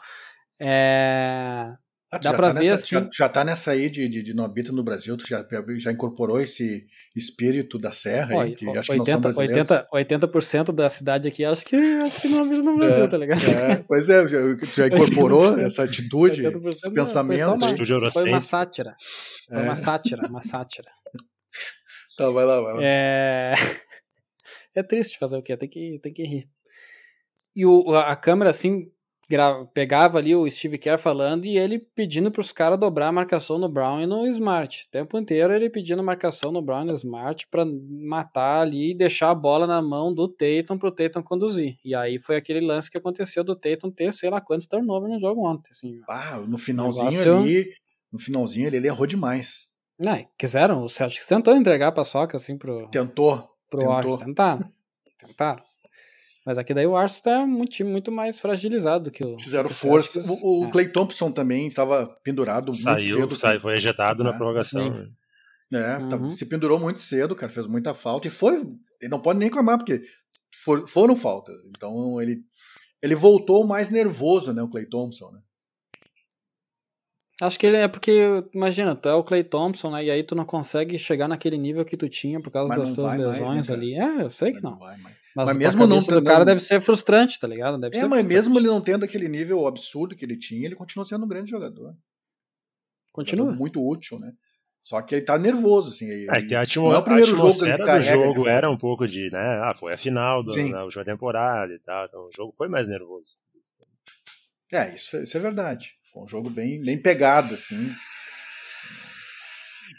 é, 0.60 1.76
ah, 2.16 2.20
Dá 2.20 2.34
pra 2.34 2.54
tá 2.54 2.60
ver 2.60 2.70
nessa, 2.70 2.76
assim... 2.76 2.96
já, 2.96 3.10
já 3.12 3.30
tá 3.30 3.44
nessa 3.44 3.72
aí 3.72 3.90
de, 3.90 4.08
de, 4.08 4.24
de 4.24 4.34
Nobita 4.34 4.72
no 4.72 4.84
Brasil, 4.84 5.18
tu 5.18 5.28
já, 5.28 5.46
já 5.78 5.92
incorporou 5.92 6.40
esse 6.40 6.86
espírito 7.16 7.78
da 7.78 7.92
serra 7.92 8.44
aí, 8.44 8.56
que 8.56 8.66
acho 8.70 8.92
80, 8.92 8.94
que 8.94 8.98
não 8.98 9.06
são 9.06 9.22
brasileiros. 9.22 9.70
80%, 9.70 9.88
80 9.92 10.74
da 10.74 10.90
cidade 10.90 11.28
aqui 11.28 11.44
acho 11.44 11.66
que, 11.66 11.76
acho 11.76 12.22
que 12.22 12.28
não 12.30 12.44
habita 12.44 12.62
no 12.62 12.78
Brasil, 12.78 13.04
é, 13.04 13.08
tá 13.08 13.18
ligado? 13.18 13.46
É, 13.46 13.84
pois 13.88 14.08
é, 14.08 14.28
já, 14.28 14.38
já 14.74 14.88
incorporou 14.88 15.58
essa 15.60 15.84
atitude, 15.84 16.46
esse 16.46 16.94
pensamento. 16.94 17.48
Uma, 17.48 17.68
atitude 17.68 18.12
foi 18.12 18.30
uma 18.30 18.42
sátira. 18.42 18.96
Foi 19.50 19.58
é. 19.58 19.62
uma 19.62 19.76
sátira, 19.76 20.28
uma 20.30 20.42
sátira. 20.42 20.92
Tá, 22.18 22.30
vai 22.30 22.46
lá, 22.46 22.62
vai 22.62 22.74
lá. 22.76 22.80
É, 22.82 23.52
é 24.76 24.84
triste 24.84 25.18
fazer 25.18 25.38
o 25.38 25.42
quê? 25.42 25.58
Tem 25.58 25.68
que, 25.68 26.00
tem 26.02 26.14
que 26.14 26.24
rir. 26.24 26.50
E 27.56 27.66
o, 27.66 27.96
a 27.96 28.16
câmera, 28.16 28.50
assim, 28.50 28.92
pegava 29.74 30.20
ali 30.20 30.36
o 30.36 30.50
Steve 30.50 30.78
Kerr 30.78 31.00
falando 31.00 31.46
e 31.46 31.58
ele 31.58 31.80
pedindo 31.80 32.32
para 32.32 32.42
os 32.42 32.52
caras 32.52 32.80
dobrar 32.80 33.08
a 33.08 33.12
marcação 33.12 33.58
no 33.58 33.68
Brown 33.68 34.02
e 34.02 34.06
no 34.06 34.28
Smart. 34.28 34.86
O 34.86 34.92
tempo 34.92 35.18
inteiro 35.18 35.54
ele 35.54 35.70
pedindo 35.70 36.04
marcação 36.04 36.52
no 36.52 36.62
Brown 36.62 36.84
e 36.84 36.86
no 36.86 36.96
Smart 36.96 37.48
para 37.50 37.66
matar 37.66 38.62
ali 38.62 38.92
e 38.92 38.98
deixar 38.98 39.32
a 39.32 39.36
bola 39.36 39.66
na 39.66 39.82
mão 39.82 40.14
do 40.14 40.28
Tatum 40.28 40.78
para 40.78 40.90
o 40.90 40.92
Tatum 40.92 41.24
conduzir. 41.24 41.78
E 41.84 41.96
aí 41.96 42.20
foi 42.20 42.36
aquele 42.36 42.62
lance 42.62 42.90
que 42.90 42.98
aconteceu 42.98 43.44
do 43.44 43.56
Tatum 43.56 43.90
ter 43.90 44.14
sei 44.14 44.30
lá 44.30 44.40
quantos 44.40 44.68
turnovers 44.68 45.14
no 45.14 45.20
jogo 45.20 45.48
ontem. 45.48 45.70
Assim, 45.72 46.00
ah, 46.08 46.40
no 46.48 46.58
finalzinho 46.58 47.12
negócio... 47.12 47.38
ali, 47.38 47.66
no 48.12 48.20
finalzinho 48.20 48.68
ele, 48.68 48.78
ele 48.78 48.88
errou 48.88 49.08
demais. 49.08 49.74
Não, 49.98 50.26
quiseram, 50.38 50.84
o 50.84 50.90
Celtics 50.90 51.26
tentou 51.26 51.56
entregar 51.56 51.88
a 51.88 51.92
paçoca 51.92 52.38
assim 52.38 52.58
pro. 52.58 52.88
Tentou. 52.90 53.38
Pro 53.70 53.80
tentou. 53.80 53.96
Washington. 53.96 54.26
Tentaram. 54.26 54.68
Tentaram. 55.20 55.64
Mas 56.46 56.58
aqui 56.60 56.74
daí 56.76 56.86
o 56.86 56.96
Arsenal 56.96 57.42
é 57.42 57.44
um 57.44 57.66
time 57.66 57.90
muito 57.90 58.12
mais 58.12 58.40
fragilizado 58.40 59.06
do 59.06 59.12
que 59.12 59.26
o. 59.26 59.36
Fizeram 59.40 59.68
força. 59.68 60.20
O, 60.32 60.62
o 60.62 60.68
É. 60.68 60.72
Clay 60.72 60.88
Thompson 60.90 61.32
também 61.32 61.66
estava 61.68 62.08
pendurado 62.24 62.68
muito 62.68 62.82
Saiu, 62.82 63.22
cedo. 63.22 63.36
saiu, 63.36 63.60
foi 63.60 63.76
ejetado 63.76 64.22
É, 64.22 64.26
na 64.26 64.34
prorrogação. 64.34 64.94
sim. 64.94 65.12
né? 65.72 65.96
É, 65.96 66.08
tá- 66.08 66.18
Uhum. 66.18 66.32
se 66.32 66.46
pendurou 66.46 66.80
muito 66.80 67.00
cedo, 67.00 67.36
cara, 67.36 67.52
fez 67.52 67.66
muita 67.66 67.94
falta. 67.96 68.28
E 68.28 68.30
foi. 68.30 68.58
Ele 69.02 69.10
não 69.10 69.20
pode 69.20 69.40
nem 69.40 69.48
reclamar, 69.48 69.78
porque 69.80 70.02
for- 70.64 70.88
foram 70.88 71.16
faltas. 71.16 71.56
Então 71.76 72.22
ele, 72.22 72.42
ele 73.02 73.16
voltou 73.16 73.66
mais 73.66 73.90
nervoso, 73.90 74.54
né, 74.54 74.62
o 74.62 74.70
Clay 74.70 74.86
Thompson, 74.86 75.32
né? 75.32 75.40
Acho 77.42 77.60
que 77.60 77.66
ele 77.68 77.76
é 77.78 77.88
porque, 77.88 78.44
imagina, 78.54 78.96
tu 78.96 79.10
é 79.10 79.14
o 79.14 79.24
Clay 79.24 79.44
Thompson, 79.44 79.92
né? 79.92 80.06
E 80.06 80.10
aí 80.12 80.24
tu 80.24 80.36
não 80.36 80.46
consegue 80.46 80.98
chegar 80.98 81.28
naquele 81.28 81.58
nível 81.58 81.84
que 81.84 81.98
tu 81.98 82.08
tinha 82.08 82.40
por 82.42 82.50
causa 82.50 82.70
Mas 82.70 82.80
das 82.88 82.94
tuas 82.96 83.08
vai 83.08 83.18
mais, 83.18 83.40
lesões 83.42 83.68
né, 83.70 83.76
ali. 83.76 83.94
É, 83.96 84.22
eu 84.24 84.30
sei 84.30 84.54
que 84.54 84.64
não. 84.64 84.78
vai. 84.78 84.96
Mas, 84.98 85.14
Mas 85.36 85.46
pra 85.50 85.54
mesmo 85.56 85.86
não 85.88 86.02
tendo- 86.02 86.24
cara 86.24 86.46
deve 86.46 86.62
ser 86.62 86.80
frustrante, 86.80 87.38
tá 87.38 87.46
ligado? 87.46 87.78
Deve 87.78 87.94
É, 87.98 88.00
ser 88.00 88.08
mas 88.08 88.22
frustrante. 88.22 88.34
mesmo 88.34 88.58
ele 88.60 88.68
não 88.68 88.80
tendo 88.80 89.04
aquele 89.04 89.28
nível 89.28 89.68
absurdo 89.68 90.16
que 90.16 90.24
ele 90.24 90.38
tinha, 90.38 90.66
ele 90.66 90.76
continua 90.76 91.04
sendo 91.06 91.26
um 91.26 91.28
grande 91.28 91.52
jogador. 91.52 91.94
Continua. 93.12 93.46
Jogador 93.48 93.60
Muito 93.60 93.86
útil, 93.86 94.18
né? 94.18 94.32
Só 94.82 95.02
que 95.02 95.16
ele 95.16 95.26
tá 95.26 95.38
nervoso, 95.38 95.90
assim. 95.90 96.08
ele- 96.10 96.28
É 96.30 96.42
que 96.42 96.56
a, 96.56 96.62
atmo- 96.62 96.86
não 96.86 96.94
é 96.94 96.96
o 96.96 97.00
a 97.00 97.04
primeiro 97.04 97.28
jogo 97.28 97.42
ele 97.42 97.72
atmosfera 97.72 97.98
do 97.98 98.04
jogo 98.04 98.48
era 98.48 98.70
um 98.72 98.78
pouco 98.78 99.06
de, 99.06 99.30
né? 99.30 99.60
Ah, 99.62 99.74
foi 99.76 99.94
a 99.94 99.98
final 99.98 100.42
da 100.42 100.84
última 100.86 101.04
temporada 101.04 101.74
e 101.74 101.80
tal. 101.80 102.06
Então 102.06 102.22
o 102.28 102.32
jogo 102.34 102.54
foi 102.54 102.70
mais 102.70 102.88
nervoso. 102.88 103.36
É, 104.72 104.94
isso, 104.96 105.18
isso 105.18 105.36
é 105.36 105.40
verdade. 105.40 105.96
Foi 106.16 106.24
um 106.24 106.28
jogo 106.28 106.50
bem, 106.50 106.82
bem 106.82 106.98
pegado, 106.98 107.56
assim. 107.56 107.94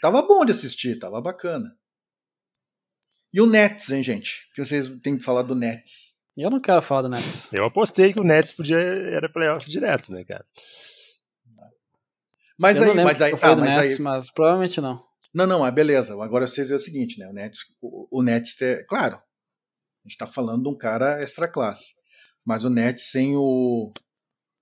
Tava 0.01 0.23
bom 0.23 0.43
de 0.43 0.51
assistir, 0.51 0.97
tava 0.97 1.21
bacana. 1.21 1.77
E 3.31 3.39
o 3.39 3.45
Nets, 3.45 3.91
hein, 3.91 4.01
gente? 4.01 4.47
O 4.49 4.55
que 4.55 4.65
vocês 4.65 4.89
têm 5.03 5.15
que 5.15 5.23
falar 5.23 5.43
do 5.43 5.53
Nets? 5.53 6.17
Eu 6.35 6.49
não 6.49 6.59
quero 6.59 6.81
falar 6.81 7.03
do 7.03 7.09
Nets. 7.09 7.53
Eu 7.53 7.65
apostei 7.65 8.13
que 8.13 8.19
o 8.19 8.23
Nets 8.23 8.51
podia 8.51 8.79
era 8.79 9.31
playoff 9.31 9.69
direto, 9.69 10.11
né, 10.11 10.23
cara? 10.23 10.43
Mas 12.57 12.77
eu 12.77 12.87
não 12.87 12.93
aí, 12.93 13.03
mas 13.03 13.21
aí, 13.21 13.37
tá, 13.37 13.55
mas 13.55 13.75
Nets, 13.75 13.93
aí. 13.93 14.01
mas 14.01 14.31
provavelmente 14.31 14.81
não. 14.81 15.05
Não, 15.31 15.45
não, 15.45 15.67
é 15.67 15.71
beleza. 15.71 16.13
Agora 16.13 16.47
vocês 16.47 16.69
veem 16.69 16.77
o 16.77 16.81
seguinte, 16.81 17.19
né? 17.19 17.27
O 17.27 17.33
Nets, 17.33 17.59
o, 17.79 18.19
o 18.19 18.23
Nets, 18.23 18.59
é, 18.63 18.83
claro, 18.85 19.17
a 19.17 20.09
gente 20.09 20.17
tá 20.17 20.25
falando 20.25 20.63
de 20.63 20.69
um 20.69 20.75
cara 20.75 21.21
extra 21.21 21.47
classe. 21.47 21.93
Mas 22.43 22.63
o 22.63 22.71
Nets 22.71 23.11
sem 23.11 23.35
o 23.35 23.93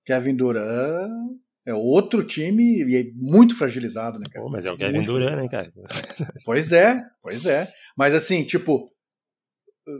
Kevin 0.05 0.35
Durant 0.35 1.44
é 1.65 1.73
outro 1.73 2.23
time 2.23 2.83
e 2.83 2.95
é 2.95 3.11
muito 3.15 3.57
fragilizado, 3.57 4.19
né, 4.19 4.25
cara? 4.31 4.45
Pô, 4.45 4.51
mas 4.51 4.65
é 4.65 4.71
o 4.71 4.77
Kevin 4.77 4.97
Muito 4.97 5.11
Durant, 5.11 5.35
né, 5.35 5.47
cara? 5.49 5.71
Pois 6.45 6.71
é, 6.71 7.01
pois 7.21 7.45
é. 7.45 7.67
Mas 7.97 8.13
assim, 8.13 8.45
tipo, 8.45 8.91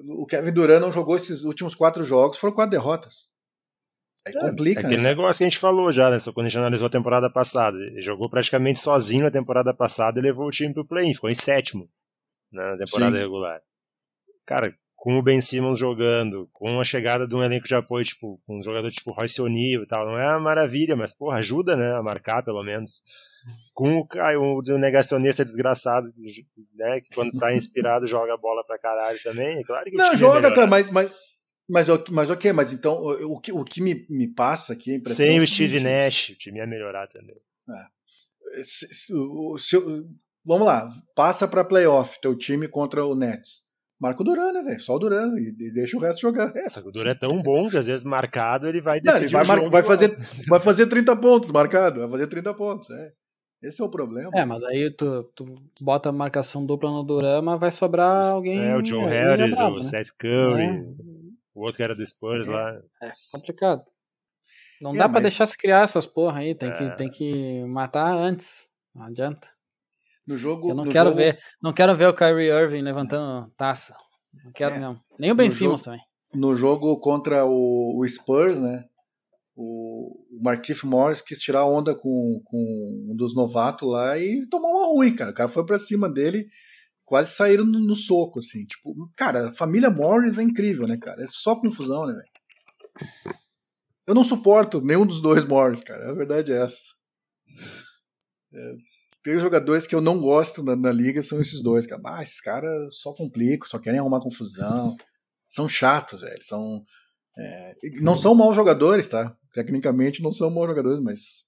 o 0.09 0.25
Kevin 0.25 0.51
Durant 0.51 0.81
não 0.81 0.91
jogou 0.91 1.15
esses 1.15 1.43
últimos 1.43 1.73
quatro 1.73 2.03
jogos, 2.03 2.37
foram 2.37 2.53
quatro 2.53 2.71
derrotas. 2.71 3.31
Aí 4.27 4.33
complica, 4.33 4.81
É 4.81 4.85
aquele 4.85 5.01
né? 5.01 5.09
negócio 5.09 5.37
que 5.37 5.43
a 5.43 5.47
gente 5.47 5.59
falou 5.59 5.91
já, 5.91 6.09
né? 6.09 6.17
Só 6.19 6.33
quando 6.33 6.47
a 6.47 6.49
gente 6.49 6.57
analisou 6.57 6.87
a 6.87 6.89
temporada 6.89 7.29
passada. 7.29 7.77
Ele 7.77 8.01
jogou 8.01 8.27
praticamente 8.27 8.79
sozinho 8.79 9.23
na 9.23 9.31
temporada 9.31 9.71
passada 9.73 10.19
e 10.19 10.23
levou 10.23 10.47
o 10.47 10.51
time 10.51 10.73
pro 10.73 10.85
play-in. 10.85 11.13
Ficou 11.13 11.29
em 11.29 11.35
sétimo 11.35 11.87
na 12.51 12.75
temporada 12.75 13.15
Sim. 13.15 13.21
regular. 13.21 13.61
Cara, 14.45 14.75
com 15.05 15.19
o 15.19 15.21
Ben 15.21 15.39
Simmons 15.39 15.77
jogando, 15.77 16.49
com 16.51 16.79
a 16.79 16.83
chegada 16.83 17.27
de 17.27 17.35
um 17.35 17.43
elenco 17.43 17.67
de 17.67 17.75
apoio, 17.75 18.03
tipo, 18.03 18.41
com 18.43 18.57
um 18.57 18.63
jogador 18.63 18.89
tipo 18.89 19.11
Royce 19.11 19.39
O'Neal 19.39 19.83
e 19.83 19.85
tal, 19.85 20.03
não 20.03 20.17
é 20.17 20.27
uma 20.31 20.39
maravilha, 20.39 20.95
mas, 20.95 21.13
porra, 21.13 21.37
ajuda, 21.37 21.77
né, 21.77 21.93
a 21.93 22.01
marcar, 22.01 22.41
pelo 22.43 22.63
menos. 22.63 23.03
Com 23.71 23.97
o, 23.97 24.07
Caio, 24.07 24.41
o 24.41 24.61
negacionista 24.79 25.45
desgraçado, 25.45 26.11
né, 26.73 27.01
que 27.01 27.13
quando 27.13 27.37
tá 27.37 27.53
inspirado 27.53 28.07
joga 28.09 28.33
a 28.33 28.37
bola 28.37 28.65
pra 28.65 28.79
caralho 28.79 29.19
também, 29.21 29.59
é 29.59 29.63
claro 29.63 29.85
que 29.85 29.95
Não, 29.95 30.05
time 30.05 30.17
joga, 30.17 30.47
é 30.47 30.55
cara, 30.55 30.65
mas, 30.65 30.89
mas, 30.89 31.11
mas, 31.69 31.87
o- 31.87 32.03
mas 32.09 32.31
ok, 32.31 32.51
mas 32.51 32.73
então 32.73 32.95
o, 32.95 33.39
que, 33.39 33.51
o 33.51 33.63
que 33.63 33.83
me, 33.83 34.07
me 34.09 34.27
passa 34.33 34.73
aqui, 34.73 34.91
a 34.91 34.95
impressão 34.95 35.23
Sem 35.23 35.37
é 35.37 35.39
o 35.39 35.45
Steve 35.45 35.81
Nash, 35.81 36.29
o 36.29 36.35
time 36.35 36.57
ia 36.57 36.65
melhorar 36.65 37.05
também. 37.09 37.35
se- 38.63 38.87
se- 38.91 39.13
se 39.59 39.77
o- 39.77 40.09
vamos 40.43 40.65
lá, 40.65 40.89
passa 41.15 41.47
pra 41.47 41.63
playoff, 41.63 42.19
teu 42.19 42.35
time 42.35 42.67
contra 42.67 43.05
o 43.05 43.13
Nets. 43.13 43.64
Marca 43.99 44.21
o 44.21 44.25
Duran, 44.25 44.51
né, 44.51 44.61
velho? 44.61 44.79
Só 44.79 44.95
o 44.95 44.99
Duran 44.99 45.37
e, 45.39 45.47
e 45.57 45.71
deixa 45.71 45.95
o 45.95 45.99
resto 46.01 46.19
jogar. 46.21 46.55
É, 46.55 46.67
só 46.67 46.81
que 46.81 46.89
o 46.89 46.91
Duran 46.91 47.11
é 47.11 47.15
tão 47.15 47.41
bom 47.41 47.69
que 47.69 47.77
às 47.77 47.87
vezes 47.87 48.05
marcado 48.05 48.67
ele 48.67 48.81
vai 48.81 48.97
Não, 48.97 49.03
decidir 49.13 49.25
ele 49.25 49.33
vai, 49.33 49.43
o 49.43 49.47
mar- 49.47 49.57
jogo 49.57 49.69
vai, 49.69 49.83
fazer, 49.83 50.17
vai 50.49 50.59
fazer 50.59 50.87
30 50.87 51.15
pontos 51.15 51.49
marcado, 51.51 52.01
vai 52.01 52.09
fazer 52.09 52.27
30 52.27 52.53
pontos. 52.53 52.89
É. 52.89 53.11
Esse 53.63 53.81
é 53.81 53.85
o 53.85 53.89
problema. 53.89 54.29
É, 54.35 54.43
mas 54.45 54.61
aí 54.63 54.91
tu, 54.95 55.23
tu 55.33 55.55
bota 55.81 56.09
a 56.09 56.11
marcação 56.11 56.65
dupla 56.65 56.91
no 56.91 57.03
Durama, 57.03 57.57
vai 57.57 57.71
sobrar 57.71 58.23
alguém. 58.25 58.59
É, 58.59 58.75
o 58.75 58.83
Joe 58.83 59.03
aí 59.05 59.09
Harris, 59.09 59.57
é 59.57 59.63
o 59.63 59.77
né? 59.77 59.83
Seth 59.83 60.11
Curry, 60.19 60.63
É. 60.63 60.81
o 61.55 61.61
outro 61.61 61.77
que 61.77 61.83
era 61.83 61.95
do 61.95 62.05
Spurs 62.05 62.47
É. 62.47 62.51
lá. 62.51 62.81
É 63.01 63.11
complicado. 63.31 63.81
Não 64.81 64.93
É, 64.93 64.97
dá 64.97 65.03
pra 65.05 65.13
mas- 65.13 65.23
deixar 65.23 65.47
se 65.47 65.57
criar 65.57 65.83
essas 65.85 66.05
porra 66.05 66.39
aí, 66.41 66.53
tem, 66.53 66.69
É. 66.69 66.73
que, 66.73 66.97
tem 66.97 67.09
que 67.09 67.63
matar 67.63 68.13
antes. 68.13 68.67
Não 68.93 69.05
adianta. 69.05 69.47
No 70.27 70.37
jogo, 70.37 70.69
Eu 70.71 70.75
não 70.75 70.85
quero 70.89 71.09
jogo- 71.09 71.17
ver, 71.17 71.39
não 71.61 71.73
quero 71.73 71.95
ver 71.95 72.07
o 72.07 72.13
Kyrie 72.15 72.49
Irving 72.49 72.81
levantando 72.81 73.51
taça. 73.57 73.95
Não 74.43 74.51
quero 74.51 74.75
É. 74.75 74.79
mesmo. 74.79 74.99
Nem 75.19 75.31
o 75.31 75.35
Ben 75.35 75.47
No 75.49 75.53
Simmons 75.53 75.81
jogo- 75.81 75.83
também. 75.83 76.01
no 76.33 76.55
jogo 76.55 76.99
contra 76.99 77.45
o, 77.45 77.99
o 77.99 78.07
Spurs, 78.07 78.59
né? 78.59 78.83
O, 79.55 80.25
o 80.31 80.87
Morris 80.87 81.21
quis 81.21 81.39
tirar 81.39 81.65
onda 81.65 81.95
com, 81.95 82.41
com 82.43 83.07
um 83.11 83.15
dos 83.15 83.35
novatos 83.35 83.87
lá 83.89 84.17
e 84.17 84.45
tomou 84.49 84.71
uma 84.71 84.87
ruim, 84.87 85.15
cara. 85.15 85.31
O 85.31 85.33
cara 85.33 85.47
foi 85.47 85.65
pra 85.65 85.77
cima 85.77 86.09
dele, 86.09 86.45
quase 87.05 87.31
saíram 87.33 87.63
no, 87.63 87.79
no 87.79 87.95
soco, 87.95 88.39
assim. 88.39 88.65
Tipo, 88.65 88.93
cara, 89.15 89.49
a 89.49 89.53
família 89.53 89.89
Morris 89.89 90.37
é 90.37 90.43
incrível, 90.43 90.85
né, 90.87 90.97
cara? 90.97 91.23
É 91.23 91.27
só 91.27 91.55
confusão, 91.55 92.05
né, 92.05 92.13
velho? 92.13 93.35
Eu 94.07 94.13
não 94.13 94.23
suporto 94.23 94.81
nenhum 94.81 95.05
dos 95.05 95.21
dois 95.21 95.45
Morris, 95.45 95.83
cara. 95.83 96.09
A 96.09 96.13
verdade 96.13 96.51
é 96.51 96.57
essa. 96.63 96.81
É, 98.53 98.73
tem 99.25 99.39
jogadores 99.39 99.87
que 99.87 99.95
eu 99.95 99.99
não 100.01 100.19
gosto 100.21 100.61
na, 100.63 100.75
na 100.75 100.91
liga, 100.91 101.21
são 101.23 101.41
esses 101.41 101.61
dois, 101.61 101.87
cara. 101.87 101.99
Ah, 102.05 102.21
esses 102.21 102.39
caras 102.39 102.95
só 103.01 103.11
complicam, 103.11 103.67
só 103.67 103.79
querem 103.79 103.99
arrumar 103.99 104.21
confusão. 104.21 104.95
São 105.47 105.67
chatos, 105.67 106.21
velho. 106.21 106.43
São. 106.43 106.83
é, 107.37 107.73
não 108.01 108.15
são 108.15 108.35
maus 108.35 108.55
jogadores, 108.55 109.07
tá? 109.07 109.35
Tecnicamente 109.51 110.21
não 110.21 110.31
são 110.31 110.49
maus 110.51 110.67
jogadores, 110.67 110.99
mas. 111.01 111.45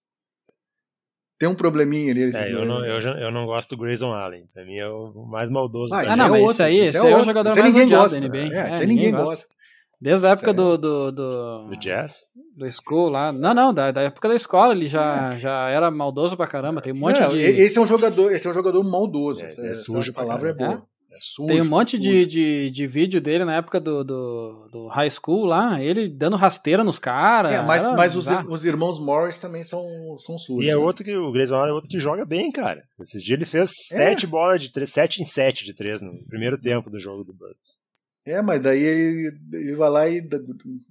Tem 1.39 1.47
um 1.47 1.53
probleminha 1.53 2.11
ali. 2.11 2.35
É, 2.35 2.51
eu 2.51 2.65
não, 2.65 2.83
eu, 2.83 2.99
já- 2.99 3.13
eu 3.19 3.29
não 3.31 3.45
gosto 3.45 3.69
do 3.75 3.77
Grayson 3.83 4.11
Allen. 4.11 4.47
Pra 4.51 4.65
mim 4.65 4.77
é 4.77 4.87
o 4.89 5.13
mais 5.27 5.51
maldoso. 5.51 5.93
Ah, 5.93 5.99
Ah, 5.99 6.15
não, 6.15 6.25
é 6.25 6.29
mas 6.29 6.41
outro, 6.41 6.51
esse 6.53 6.63
aí, 6.63 6.77
esse 6.79 6.87
esse 6.89 6.97
é 6.97 7.01
aí 7.01 7.05
é 7.05 7.09
o 7.09 7.17
outro. 7.19 7.25
jogador 7.27 7.49
aí 7.51 7.55
mais 7.61 7.73
ninguém 7.73 7.89
gosta. 7.89 8.19
da 8.19 8.27
NBA. 8.27 8.37
É, 8.39 8.57
É, 8.57 8.73
aí 8.73 8.87
ninguém 8.87 9.11
gosta. 9.11 9.55
Desde 9.99 10.27
a 10.27 10.29
época 10.31 10.53
do, 10.53 10.77
do, 10.77 11.11
do, 11.11 11.63
Do 11.63 11.75
Jazz? 11.79 12.13
do 12.55 12.71
school 12.71 13.09
lá. 13.09 13.31
Não, 13.31 13.53
não, 13.53 13.73
da, 13.73 13.91
da 13.91 14.01
época 14.01 14.27
da 14.29 14.35
escola 14.35 14.73
ele 14.73 14.87
já, 14.87 15.31
já 15.37 15.69
era 15.69 15.89
maldoso 15.89 16.37
pra 16.37 16.45
caramba. 16.47 16.81
Tem 16.81 16.93
um 16.93 16.97
monte 16.97 17.19
Não, 17.19 17.29
de. 17.31 17.39
Esse 17.39 17.77
é 17.77 17.81
um 17.81 17.87
jogador, 17.87 18.31
esse 18.31 18.47
é 18.47 18.49
um 18.49 18.53
jogador 18.53 18.83
maldoso. 18.83 19.43
É, 19.43 19.47
essa, 19.47 19.65
é 19.65 19.73
sujo 19.73 20.13
pra 20.13 20.23
palavra 20.23 20.49
é 20.49 20.53
boa. 20.53 20.83
É 21.11 21.17
sujo, 21.19 21.47
Tem 21.47 21.61
um 21.61 21.65
monte 21.65 21.97
de, 21.97 22.25
de, 22.27 22.69
de 22.69 22.85
vídeo 22.85 23.19
dele 23.21 23.43
na 23.45 23.55
época 23.55 23.79
do, 23.79 24.03
do, 24.03 24.67
do 24.71 24.87
high 24.87 25.09
school 25.09 25.45
lá, 25.45 25.81
ele 25.81 26.07
dando 26.09 26.35
rasteira 26.35 26.83
nos 26.83 26.99
caras. 26.99 27.53
É, 27.53 27.61
mas, 27.63 27.85
era 27.85 27.95
mas 27.95 28.15
os, 28.15 28.27
os 28.49 28.65
irmãos 28.65 28.99
Morris 28.99 29.39
também 29.39 29.63
são, 29.63 29.83
são 30.19 30.37
sujos. 30.37 30.63
E 30.63 30.69
é 30.69 30.73
né? 30.73 30.77
outro 30.77 31.03
que 31.05 31.15
o 31.15 31.31
Grayson 31.31 31.65
é 31.65 31.71
outro 31.71 31.89
que 31.89 31.99
joga 31.99 32.23
bem, 32.25 32.51
cara. 32.51 32.83
Esses 32.99 33.23
dias 33.23 33.37
ele 33.37 33.45
fez 33.45 33.71
É. 33.93 33.95
sete 33.97 34.27
bolas 34.27 34.61
de 34.61 34.71
três, 34.71 34.91
sete 34.91 35.21
em 35.21 35.25
sete 35.25 35.63
de 35.65 35.73
três 35.73 36.01
no 36.01 36.13
primeiro 36.27 36.59
tempo 36.59 36.89
do 36.89 36.99
jogo 36.99 37.23
do 37.23 37.33
Bucks. 37.33 37.86
É, 38.27 38.41
mas 38.41 38.59
daí 38.61 38.81
ele, 38.83 39.39
ele 39.53 39.75
vai 39.75 39.89
lá 39.89 40.07
e, 40.09 40.27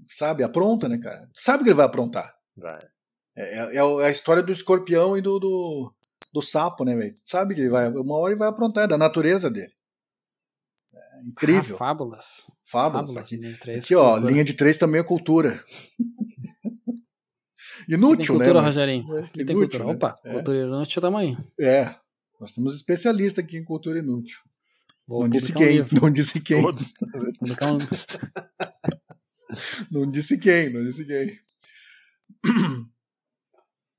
sabe, 0.09 0.43
apronta, 0.43 0.89
né, 0.89 0.97
cara? 0.99 1.29
Sabe 1.35 1.63
que 1.65 1.69
ele 1.69 1.77
vai 1.77 1.85
aprontar. 1.85 2.35
Vai. 2.57 2.79
É, 3.37 3.59
é- 3.59 3.77
é 3.77 3.81
a 4.07 4.11
história 4.11 4.43
do 4.43 4.51
escorpião 4.51 5.17
e 5.19 5.21
do, 5.21 5.39
do, 5.39 5.93
do 6.33 6.41
sapo, 6.41 6.83
né, 6.85 6.97
velho? 6.97 7.15
Sabe 7.25 7.55
que 7.55 7.61
ele 7.61 7.69
vai, 7.69 7.89
uma 7.91 8.17
hora 8.17 8.33
ele 8.33 8.39
vai 8.39 8.49
aprontar, 8.49 8.85
é 8.85 8.89
da 8.89 8.97
natureza 8.97 9.51
dele. 9.51 9.73
É 10.95 11.21
incrível. 11.29 11.77
Ah, 11.77 11.79
fábulas. 11.79 12.25
Fábulas. 12.65 13.09
Fábulas. 13.11 13.17
Aqui, 13.19 13.37
linha 13.37 13.53
de 13.53 13.59
três, 13.61 13.85
aqui, 13.85 13.95
ó, 13.95 14.13
cultura. 14.13 14.33
linha 14.33 14.45
de 14.45 14.55
três 14.55 14.79
também 14.79 15.01
é 15.01 15.05
cultura. 15.05 15.63
Tem 17.87 17.95
Inútil, 17.95 18.35
cultura, 18.35 18.55
né? 18.55 18.61
mas- 18.63 18.65
Rogerinho. 18.77 19.19
É, 19.19 19.21
inútil, 19.37 19.55
cultura. 19.55 19.85
né? 19.85 19.93
Opa, 19.93 20.19
É. 20.25 20.33
cultura 20.33 20.59
inútil 20.59 21.03
tamanho. 21.03 21.45
É, 21.61 21.95
nós 22.41 22.53
temos 22.53 22.75
especialista 22.75 23.41
aqui 23.43 23.59
em 23.59 23.65
cultura 23.65 23.99
inútil. 23.99 24.39
Vou 25.07 25.23
não 25.23 25.29
disse 25.29 25.53
um 25.53 25.57
quem, 25.57 25.73
livro. 25.77 26.01
não 26.03 26.11
disse 26.11 26.41
quem, 26.41 26.63
Todos. 26.63 26.95
Um- 27.63 27.79
não 29.91 30.11
disse 30.11 30.39
quem, 30.39 30.73
não 30.73 30.85
disse 30.85 31.05
quem. 31.05 31.39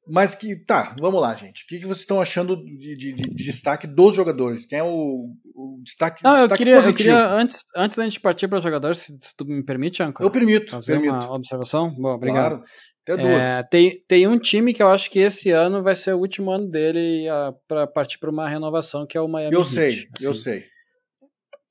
Mas 0.10 0.34
que, 0.36 0.55
tá, 0.55 0.95
vamos 1.01 1.22
lá, 1.22 1.36
gente. 1.36 1.66
O 1.66 1.68
que, 1.68 1.80
que 1.80 1.86
vocês 1.86 1.99
estão 1.99 2.22
achando 2.22 2.55
de, 2.64 2.95
de- 2.95 3.14
de 3.14 3.43
destaque 3.43 3.86
dos 3.86 4.16
jogadores? 4.16 4.66
Quem 4.66 4.80
é 4.80 4.84
o, 4.84 5.30
o 5.53 5.82
destaque, 5.84 6.24
Não, 6.24 6.32
eu 6.32 6.38
destaque 6.39 6.58
queria, 6.60 6.76
eu 6.76 6.82
positivo? 6.84 6.97
queria 7.10 7.28
antes, 7.30 7.58
antes 7.76 7.97
da 7.97 8.03
gente 8.05 8.20
partir 8.22 8.47
para 8.47 8.58
os 8.60 8.64
jogadores, 8.64 8.99
se, 8.99 9.08
se 9.22 9.36
tu 9.36 9.43
me 9.45 9.62
permite, 9.64 10.01
Anco, 10.01 10.24
Eu 10.24 10.32
permito, 10.32 10.72
fazer 10.72 10.93
permito. 10.93 11.14
uma 11.14 11.34
observação. 11.34 11.93
Bom, 11.97 12.14
obrigado. 12.14 12.58
Claro. 12.58 12.64
Até 13.03 13.18
duas. 13.18 13.45
É, 13.45 13.64
tem, 13.64 14.01
tem 14.08 14.28
um 14.28 14.39
time 14.39 14.74
que 14.74 14.82
eu 14.82 14.88
acho 14.89 15.12
que 15.12 15.20
esse 15.20 15.49
ano 15.51 15.84
vai 15.84 15.95
ser 15.95 16.14
o 16.14 16.20
último 16.20 16.51
ano 16.51 16.70
dele 16.70 17.26
para 17.68 17.86
partir 17.86 18.18
para 18.18 18.30
uma 18.30 18.47
renovação, 18.47 19.05
que 19.05 19.18
é 19.18 19.22
o 19.22 19.28
Miami 19.30 19.53
eu 19.55 19.62
Heat. 19.62 19.72
sei, 19.74 20.08
eu 20.22 20.32
assim. 20.32 20.39
sei. 20.41 20.66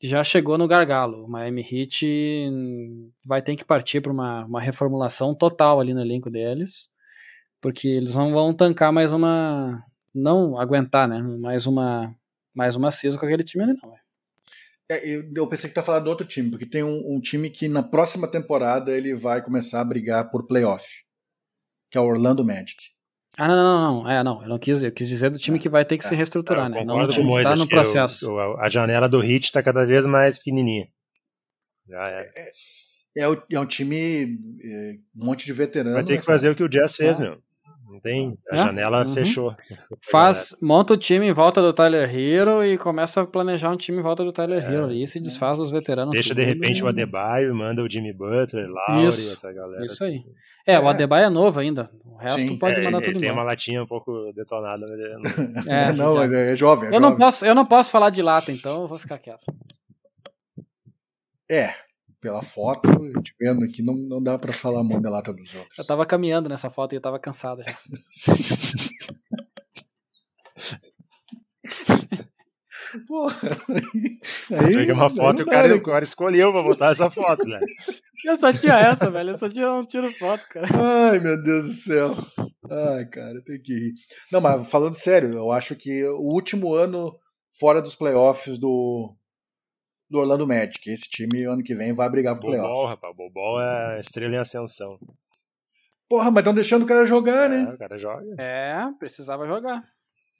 Já 0.00 0.22
chegou 0.22 0.58
no 0.58 0.68
gargalo. 0.68 1.24
O 1.24 1.28
Miami 1.28 1.62
Heat 1.62 2.50
vai 3.24 3.40
ter 3.40 3.56
que 3.56 3.64
partir 3.64 4.00
para 4.00 4.12
uma, 4.12 4.44
uma 4.44 4.60
reformulação 4.60 5.34
total 5.34 5.80
ali 5.80 5.94
no 5.94 6.00
elenco 6.00 6.30
deles, 6.30 6.90
porque 7.60 7.88
eles 7.88 8.14
não 8.14 8.32
vão 8.32 8.52
tancar 8.52 8.92
mais 8.92 9.12
uma. 9.12 9.82
Não 10.14 10.58
aguentar, 10.58 11.08
né? 11.08 11.20
Mais 11.20 11.66
uma, 11.66 12.14
mais 12.54 12.76
uma 12.76 12.90
season 12.90 13.18
com 13.18 13.26
aquele 13.26 13.44
time 13.44 13.64
ali, 13.64 13.78
não. 13.82 13.94
É, 14.88 15.06
eu, 15.06 15.30
eu 15.34 15.48
pensei 15.48 15.68
que 15.68 15.74
tá 15.74 15.82
falando 15.82 16.04
do 16.04 16.10
outro 16.10 16.26
time, 16.26 16.50
porque 16.50 16.64
tem 16.64 16.82
um, 16.82 17.16
um 17.16 17.20
time 17.20 17.50
que 17.50 17.68
na 17.68 17.82
próxima 17.82 18.28
temporada 18.28 18.96
ele 18.96 19.14
vai 19.14 19.42
começar 19.42 19.80
a 19.80 19.84
brigar 19.84 20.30
por 20.30 20.46
playoff, 20.46 21.04
que 21.90 21.98
é 21.98 22.00
o 22.00 22.04
Orlando 22.04 22.44
Magic. 22.44 22.95
Ah, 23.38 23.46
não, 23.48 23.54
não, 23.56 23.64
não, 23.94 24.02
não. 24.04 24.10
É, 24.10 24.22
não. 24.24 24.42
Eu 24.42 24.48
não 24.48 24.58
quis, 24.58 24.82
eu 24.82 24.90
quis 24.92 25.08
dizer 25.08 25.30
do 25.30 25.38
time 25.38 25.58
que 25.58 25.68
vai 25.68 25.84
ter 25.84 25.98
que 25.98 26.04
se 26.06 26.14
reestruturar, 26.14 26.66
Eu 26.66 26.70
né? 26.70 26.84
Não 26.84 26.96
com 26.96 27.02
o 27.04 27.42
tá 27.42 27.54
no 27.56 27.66
que 27.68 27.74
eu- 27.74 27.82
processo. 27.82 28.26
eu- 28.30 28.58
a 28.60 28.68
janela 28.70 29.08
do 29.08 29.20
Hit 29.20 29.52
tá 29.52 29.62
cada 29.62 29.84
vez 29.86 30.06
mais 30.06 30.38
pequenininha. 30.38 30.88
Já 31.88 32.08
é. 32.08 32.26
É, 33.18 33.28
o- 33.28 33.42
é 33.50 33.60
um 33.60 33.66
time, 33.66 34.38
é, 34.62 34.94
um 35.16 35.24
monte 35.26 35.44
de 35.46 35.52
veterano. 35.52 35.94
Vai 35.94 36.04
ter 36.04 36.14
né, 36.14 36.18
que 36.18 36.24
fazer 36.24 36.46
cara? 36.48 36.52
o 36.52 36.56
que 36.56 36.62
o 36.64 36.68
Jazz 36.68 36.96
fez, 36.96 37.18
Ah. 37.20 37.22
meu. 37.22 37.42
Não 37.88 38.00
tem. 38.00 38.34
A 38.50 38.56
É? 38.56 38.58
janela 38.58 39.06
Uhum. 39.06 39.14
fechou. 39.14 39.54
Faz, 40.10 40.54
monta 40.60 40.94
o 40.94 40.96
time 40.96 41.26
em 41.26 41.32
volta 41.32 41.62
do 41.62 41.72
Tyler 41.72 42.12
Hero 42.12 42.64
e 42.64 42.76
começa 42.76 43.20
a 43.22 43.26
planejar 43.26 43.70
um 43.70 43.76
time 43.76 43.98
em 43.98 44.02
volta 44.02 44.22
do 44.24 44.32
Tyler 44.32 44.64
É. 44.64 44.74
Hero. 44.74 44.90
E 44.92 45.06
se 45.06 45.20
desfaz 45.20 45.58
dos 45.58 45.70
veteranos. 45.70 46.12
Deixa 46.12 46.34
de 46.34 46.42
repente 46.44 46.82
o 46.82 46.86
e- 46.86 46.88
Adebayo, 46.90 47.54
manda 47.54 47.82
o 47.82 47.88
Jimmy 47.88 48.12
Butler, 48.12 48.68
Lauri, 48.68 49.06
Isso, 49.08 49.32
essa 49.32 49.52
galera. 49.52 49.84
Isso 49.86 50.02
aí. 50.02 50.20
É, 50.66 50.78
o 50.80 50.84
É. 50.86 50.90
Adebayo 50.90 51.26
é 51.26 51.30
novo 51.30 51.60
ainda. 51.60 51.88
O 52.04 52.16
resto 52.16 52.40
Sim. 52.40 52.58
pode 52.58 52.74
É, 52.80 52.84
mandar 52.84 52.98
ele, 52.98 53.06
tudo 53.06 53.16
ele 53.18 53.20
tem 53.20 53.30
uma 53.32 53.42
latinha 53.44 53.82
um 53.82 53.86
pouco 53.86 54.32
detonada, 54.34 54.84
mas 54.88 54.98
não- 54.98 55.22
É, 55.72 55.92
não, 55.92 56.14
mas 56.16 56.32
é, 56.32 56.52
é 56.52 56.56
jovem. 56.56 56.88
é 56.90 56.96
eu, 56.96 57.00
não 57.00 57.10
jovem. 57.10 57.24
posso, 57.24 57.46
eu 57.46 57.54
não 57.54 57.64
posso 57.66 57.90
falar 57.90 58.10
de 58.10 58.20
lata, 58.22 58.50
então 58.50 58.82
eu 58.82 58.88
vou 58.88 58.98
ficar 58.98 59.18
quieto. 59.18 59.44
É, 61.48 61.70
pela 62.26 62.42
foto, 62.42 62.88
te 63.22 63.32
vendo 63.38 63.64
aqui, 63.64 63.84
não, 63.84 63.94
não 63.94 64.20
dá 64.20 64.36
pra 64.36 64.52
falar 64.52 64.82
mal 64.82 65.00
da 65.00 65.08
lata 65.08 65.32
dos 65.32 65.54
outros. 65.54 65.78
Eu 65.78 65.86
tava 65.86 66.04
caminhando 66.04 66.48
nessa 66.48 66.68
foto 66.68 66.92
e 66.92 66.96
eu 66.96 67.00
tava 67.00 67.20
cansado 67.20 67.62
já. 67.62 67.76
Porra. 73.06 73.50
Aí, 74.50 74.88
é 74.88 74.92
uma 74.92 75.08
foto 75.08 75.42
e 75.42 75.44
o 75.44 75.46
cara, 75.46 75.76
o 75.76 75.82
cara 75.82 76.02
escolheu 76.02 76.50
pra 76.50 76.62
botar 76.62 76.90
essa 76.90 77.08
foto, 77.08 77.46
né? 77.46 77.60
Eu 78.24 78.36
só 78.36 78.52
tinha 78.52 78.74
essa, 78.74 79.08
velho. 79.08 79.30
Eu 79.30 79.38
só 79.38 79.48
tinha 79.48 79.72
um 79.72 79.84
tiro 79.84 80.10
foto, 80.14 80.42
cara. 80.48 80.66
Ai, 80.72 81.20
meu 81.20 81.40
Deus 81.40 81.66
do 81.66 81.72
céu. 81.74 82.16
Ai, 82.68 83.06
cara, 83.06 83.40
tem 83.44 83.60
que 83.60 83.72
rir. 83.72 83.94
Não, 84.32 84.40
mas 84.40 84.68
falando 84.68 84.94
sério, 84.94 85.32
eu 85.32 85.52
acho 85.52 85.76
que 85.76 86.04
o 86.04 86.32
último 86.32 86.74
ano 86.74 87.16
fora 87.52 87.80
dos 87.80 87.94
playoffs 87.94 88.58
do, 88.58 89.14
do 90.08 90.18
Orlando 90.18 90.46
Magic, 90.46 90.88
esse 90.90 91.08
time 91.08 91.44
ano 91.44 91.62
que 91.62 91.74
vem 91.74 91.92
vai 91.92 92.08
brigar 92.08 92.38
pro 92.38 92.50
Bobol, 92.50 92.60
playoff. 92.62 92.88
rapaz. 92.90 93.16
Bobol 93.16 93.60
é 93.60 93.98
estrela 94.00 94.34
em 94.34 94.38
ascensão. 94.38 94.98
Porra, 96.08 96.30
mas 96.30 96.38
estão 96.42 96.54
deixando 96.54 96.84
o 96.84 96.86
cara 96.86 97.04
jogar, 97.04 97.46
É, 97.46 97.48
né? 97.64 97.72
o 97.74 97.78
cara 97.78 97.98
joga. 97.98 98.24
É, 98.38 98.74
precisava 98.98 99.46
jogar. 99.46 99.82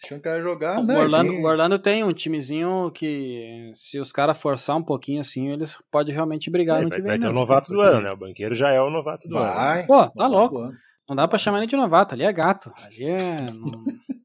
Deixando 0.01 0.21
o 0.21 0.23
cara 0.23 0.41
jogar. 0.43 0.79
o, 0.79 0.85
não, 0.85 1.01
Orlando, 1.01 1.31
tem- 1.31 1.41
o 1.43 1.47
Orlando 1.49 1.79
tem 1.79 2.05
um 2.05 2.13
timezinho 2.13 2.91
que, 2.93 3.73
se 3.75 3.99
os 3.99 4.13
caras 4.13 4.39
forçar 4.39 4.77
um 4.77 4.83
pouquinho 4.83 5.21
assim, 5.23 5.49
eles 5.49 5.77
podem 5.91 6.15
realmente 6.15 6.51
brigar 6.51 6.81
É, 6.81 6.83
no 6.85 6.89
vai, 6.91 6.99
que 6.99 7.03
vem. 7.03 7.11
vai 7.13 7.19
ter 7.19 7.27
o 7.29 7.33
novato 7.33 7.73
do 7.73 7.81
ano, 7.81 8.03
né? 8.03 8.13
O 8.13 8.17
banqueiro 8.17 8.55
já 8.55 8.71
é 8.71 8.81
o 8.81 8.91
novato 8.91 9.27
do 9.29 9.37
ano. 9.39 9.53
Vai. 9.55 9.87
Pô, 9.87 10.09
tá 10.11 10.27
louco. 10.27 10.71
Não 11.09 11.17
dá 11.17 11.27
pra 11.27 11.39
chamar 11.39 11.59
ele 11.59 11.67
de 11.67 11.77
novato, 11.77 12.15
ali 12.15 12.25
é 12.25 12.33
gato. 12.33 12.71
Ali 12.85 13.05
é. 13.05 13.37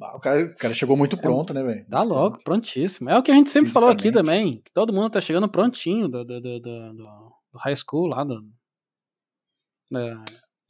O 0.00 0.18
cara, 0.18 0.44
o 0.44 0.56
cara 0.56 0.74
chegou 0.74 0.96
muito 0.96 1.16
pronto, 1.16 1.54
né, 1.54 1.62
velho? 1.62 1.84
Dá 1.88 2.02
logo, 2.02 2.42
prontíssimo. 2.42 3.08
É 3.10 3.16
o 3.18 3.22
que 3.22 3.30
a 3.30 3.34
gente 3.34 3.48
sempre 3.50 3.70
falou 3.70 3.88
aqui 3.88 4.10
também. 4.10 4.60
que 4.62 4.72
Todo 4.72 4.92
mundo 4.92 5.08
tá 5.10 5.20
chegando 5.20 5.48
prontinho 5.48 6.08
do, 6.08 6.24
do, 6.24 6.40
do, 6.40 6.60
do- 6.60 7.32
high 7.58 7.76
school 7.76 8.06
lá. 8.08 8.24
Do, 8.24 8.42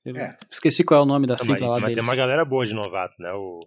eu 0.04 0.14
É. 0.16 0.36
Esqueci 0.50 0.84
qual 0.84 1.00
é 1.00 1.02
o 1.02 1.06
nome 1.06 1.26
da 1.26 1.32
mas, 1.34 1.40
sigla 1.40 1.66
lá 1.66 1.72
mas 1.74 1.82
deles. 1.84 1.96
tem 1.96 2.04
uma 2.04 2.14
galera 2.16 2.44
boa 2.44 2.66
de 2.66 2.74
novato, 2.74 3.16
né? 3.20 3.32
O 3.32 3.60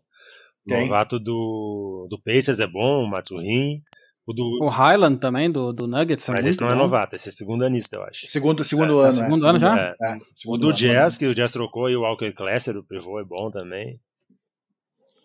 Tem. 0.68 0.82
novato 0.82 1.20
do, 1.20 2.06
do 2.10 2.22
Pacers 2.22 2.60
é 2.60 2.68
bom, 2.68 3.04
o 3.04 3.10
Maturin. 3.10 3.80
O 4.28 4.34
do. 4.34 4.44
O 4.62 4.70
Highland 4.70 5.20
também, 5.20 5.50
do, 5.52 5.72
do 5.74 5.88
Nuggets. 5.88 6.28
é 6.30 6.32
mas 6.34 6.42
muito 6.44 6.54
esse 6.54 6.62
não 6.62 6.68
é 6.70 6.74
bom. 6.74 6.80
novato, 6.80 7.16
esse 7.16 7.30
é 7.30 7.32
segundo 7.32 7.64
anista, 7.66 7.96
eu 7.96 8.04
acho. 8.04 8.28
Segundo, 8.28 8.64
segundo 8.64 9.02
É, 9.02 9.06
ano. 9.06 9.14
segundo 9.14 9.46
é, 9.46 9.50
ano 9.50 9.58
já? 9.60 9.80
É. 9.80 9.96
É, 10.04 10.18
O 10.46 10.58
do 10.58 10.68
ano. 10.68 10.76
Jazz, 10.76 11.18
que 11.18 11.26
o 11.26 11.34
Jazz 11.34 11.52
trocou, 11.52 11.90
e 11.90 11.96
o 11.96 12.02
Walker 12.02 12.32
Classer, 12.34 12.76
o 12.78 12.84
pivô, 12.84 13.20
é 13.20 13.24
bom 13.24 13.50
também. 13.50 14.00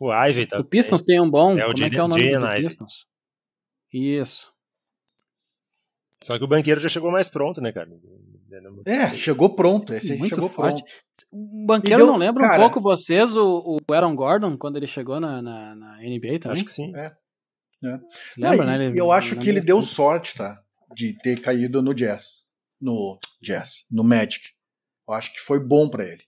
O 0.05 0.13
Ivy 0.13 0.47
tá 0.47 0.59
O 0.59 0.65
Pistons 0.65 1.03
tem 1.03 1.21
um 1.21 1.31
bom. 1.31 1.57
É 1.59 1.65
o 1.67 1.73
como 1.73 1.85
é 1.85 1.89
é 1.97 2.03
o 2.03 2.09
nome 2.09 2.23
do. 2.23 2.69
Pistons? 2.69 3.07
Isso. 3.93 4.53
Só 6.25 6.37
que 6.39 6.45
o 6.45 6.49
banqueiro 6.49 6.81
já 6.81 6.89
chegou 6.89 7.11
mais 7.13 7.29
pronto, 7.29 7.61
né, 7.61 7.73
cara? 7.73 7.89
É, 8.87 9.15
chegou 9.15 9.55
pronto. 9.55 9.93
Esse 9.95 10.17
Muito 10.17 10.35
chegou 10.35 10.49
forte. 10.49 10.83
pronto. 10.83 10.95
O 11.31 11.67
banqueiro 11.67 11.99
deu- 11.99 12.07
não 12.07 12.17
lembra 12.17 12.43
cara- 12.43 12.63
um 12.63 12.67
pouco 12.67 12.81
vocês, 12.81 13.37
o, 13.37 13.79
o 13.89 13.93
Aaron 13.95 14.15
Gordon, 14.17 14.57
quando 14.57 14.77
ele 14.77 14.87
chegou 14.87 15.21
na, 15.21 15.41
na, 15.41 15.75
na 15.75 15.97
NBA 15.99 16.39
também? 16.41 16.53
Acho 16.59 16.65
que 16.65 16.71
sim. 16.73 16.93
Lembra, 18.37 18.73
Ah, 18.73 18.77
e- 18.77 18.79
né? 18.79 18.91
e 18.93 18.99
eu 18.99 19.11
acho 19.13 19.35
que 19.37 19.45
ele 19.45 19.53
lembra 19.61 19.67
deu 19.67 19.77
tudo. 19.79 19.87
sorte, 19.89 20.37
tá? 20.37 20.61
De 20.95 21.17
ter 21.23 21.41
caído 21.41 21.81
no 21.81 21.95
Jazz. 21.95 22.47
No 22.81 23.19
Jazz. 23.41 23.85
No 23.91 24.03
Magic. 24.05 24.51
Eu 25.09 25.15
acho 25.15 25.33
que 25.33 25.41
foi 25.41 25.59
bom 25.61 25.89
pra 25.89 26.05
ele. 26.05 26.23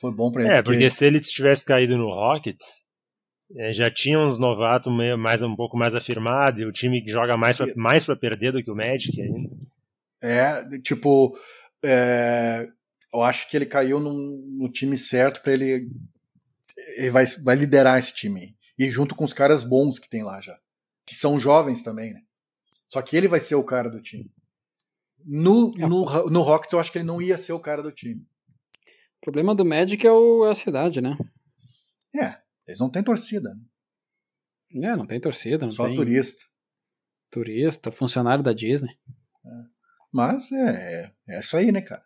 Foi 0.00 0.12
bom 0.12 0.30
pra 0.30 0.42
ele. 0.42 0.52
É, 0.52 0.62
porque 0.62 0.88
se 0.90 1.04
ele 1.04 1.20
tivesse 1.20 1.64
caído 1.64 1.96
no 1.98 2.06
Rockets, 2.06 2.88
eh, 3.56 3.72
já 3.72 3.90
tinha 3.90 4.18
uns 4.18 4.38
novatos 4.38 4.92
meio, 4.94 5.18
mais, 5.18 5.42
um 5.42 5.54
pouco 5.54 5.76
mais 5.76 5.94
afirmados, 5.94 6.60
e 6.60 6.64
o 6.64 6.72
time 6.72 7.02
que 7.02 7.10
joga 7.10 7.36
mais 7.36 7.56
pra, 7.56 7.66
mais 7.76 8.04
pra 8.04 8.16
perder 8.16 8.52
do 8.52 8.62
que 8.64 8.70
o 8.70 8.74
Magic 8.76 9.20
ainda. 9.20 9.50
É, 10.22 10.78
tipo, 10.80 11.36
é, 11.82 12.68
eu 13.12 13.22
acho 13.22 13.48
que 13.48 13.56
ele 13.56 13.66
caiu 13.66 13.98
num- 14.00 14.44
no 14.58 14.68
time 14.70 14.98
certo 14.98 15.42
pra 15.42 15.52
ele. 15.52 15.90
Ele 16.96 17.10
vai, 17.10 17.26
vai 17.42 17.56
liderar 17.56 17.98
esse 17.98 18.12
time. 18.14 18.54
E 18.78 18.90
junto 18.90 19.14
com 19.14 19.24
os 19.24 19.32
caras 19.32 19.62
bons 19.64 19.98
que 19.98 20.08
tem 20.08 20.22
lá 20.22 20.40
já. 20.40 20.58
Que 21.04 21.14
são 21.14 21.38
jovens 21.38 21.82
também, 21.82 22.14
né? 22.14 22.20
Só 22.86 23.02
que 23.02 23.16
ele 23.16 23.28
vai 23.28 23.40
ser 23.40 23.54
o 23.54 23.64
cara 23.64 23.90
do 23.90 24.00
time. 24.00 24.30
No, 25.24 25.70
no, 25.72 26.30
no 26.30 26.40
Rockets 26.42 26.72
eu 26.72 26.80
acho 26.80 26.90
que 26.90 26.98
ele 26.98 27.04
não 27.06 27.20
ia 27.20 27.36
ser 27.36 27.52
o 27.52 27.60
cara 27.60 27.82
do 27.82 27.92
time. 27.92 28.22
O 29.20 29.22
problema 29.22 29.54
do 29.54 29.64
Magic 29.64 30.06
é, 30.06 30.10
o, 30.10 30.46
é 30.46 30.50
a 30.50 30.54
cidade, 30.54 31.00
né? 31.00 31.16
É, 32.14 32.38
eles 32.66 32.80
não 32.80 32.90
têm 32.90 33.02
torcida, 33.02 33.54
né? 33.54 33.60
É, 34.88 34.96
não 34.96 35.06
tem 35.06 35.20
torcida, 35.20 35.64
não 35.66 35.70
Só 35.70 35.86
tem 35.86 35.96
turista. 35.96 36.44
turista, 37.30 37.90
funcionário 37.92 38.42
da 38.42 38.52
Disney. 38.52 38.96
Mas 40.12 40.50
é, 40.52 41.12
é, 41.28 41.34
é 41.36 41.40
isso 41.40 41.56
aí, 41.56 41.70
né, 41.70 41.80
cara? 41.82 42.02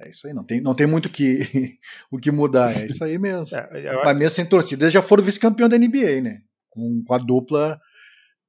É 0.00 0.08
isso 0.10 0.26
aí, 0.26 0.32
não 0.32 0.44
tem, 0.44 0.60
não 0.60 0.74
tem 0.74 0.86
muito 0.86 1.08
que, 1.10 1.38
o 2.10 2.18
que 2.18 2.30
mudar, 2.30 2.72
é 2.76 2.86
isso 2.86 3.02
aí 3.04 3.18
mesmo. 3.18 3.56
É, 3.56 3.88
eu- 3.94 4.04
Mas 4.04 4.16
mesmo 4.16 4.30
sem 4.36 4.46
torcida, 4.46 4.84
eles 4.84 4.92
já 4.92 5.02
foram 5.02 5.22
vice-campeão 5.24 5.68
da 5.68 5.76
NBA, 5.76 6.20
né? 6.22 6.42
Com, 6.68 7.02
com 7.04 7.14
a 7.14 7.18
dupla, 7.18 7.80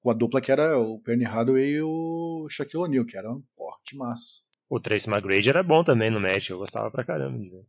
com 0.01 0.09
a 0.11 0.13
dupla 0.13 0.41
que 0.41 0.51
era 0.51 0.78
o 0.78 0.99
Penny 0.99 1.24
Hardaway 1.24 1.70
e 1.76 1.82
o 1.82 2.47
Shaquille 2.49 2.84
O'Neal, 2.84 3.05
que 3.05 3.17
era 3.17 3.32
um 3.32 3.41
pô, 3.55 3.72
timaço. 3.84 4.43
O 4.70 4.80
Tracy 4.80 5.09
McGrady 5.09 5.49
era 5.49 5.63
bom 5.63 5.84
também 5.84 6.09
no 6.09 6.20
Magic, 6.20 6.51
eu 6.51 6.57
gostava 6.59 6.91
pra 6.91 7.03
caramba. 7.03 7.38
de 7.39 7.49
ver. 7.49 7.63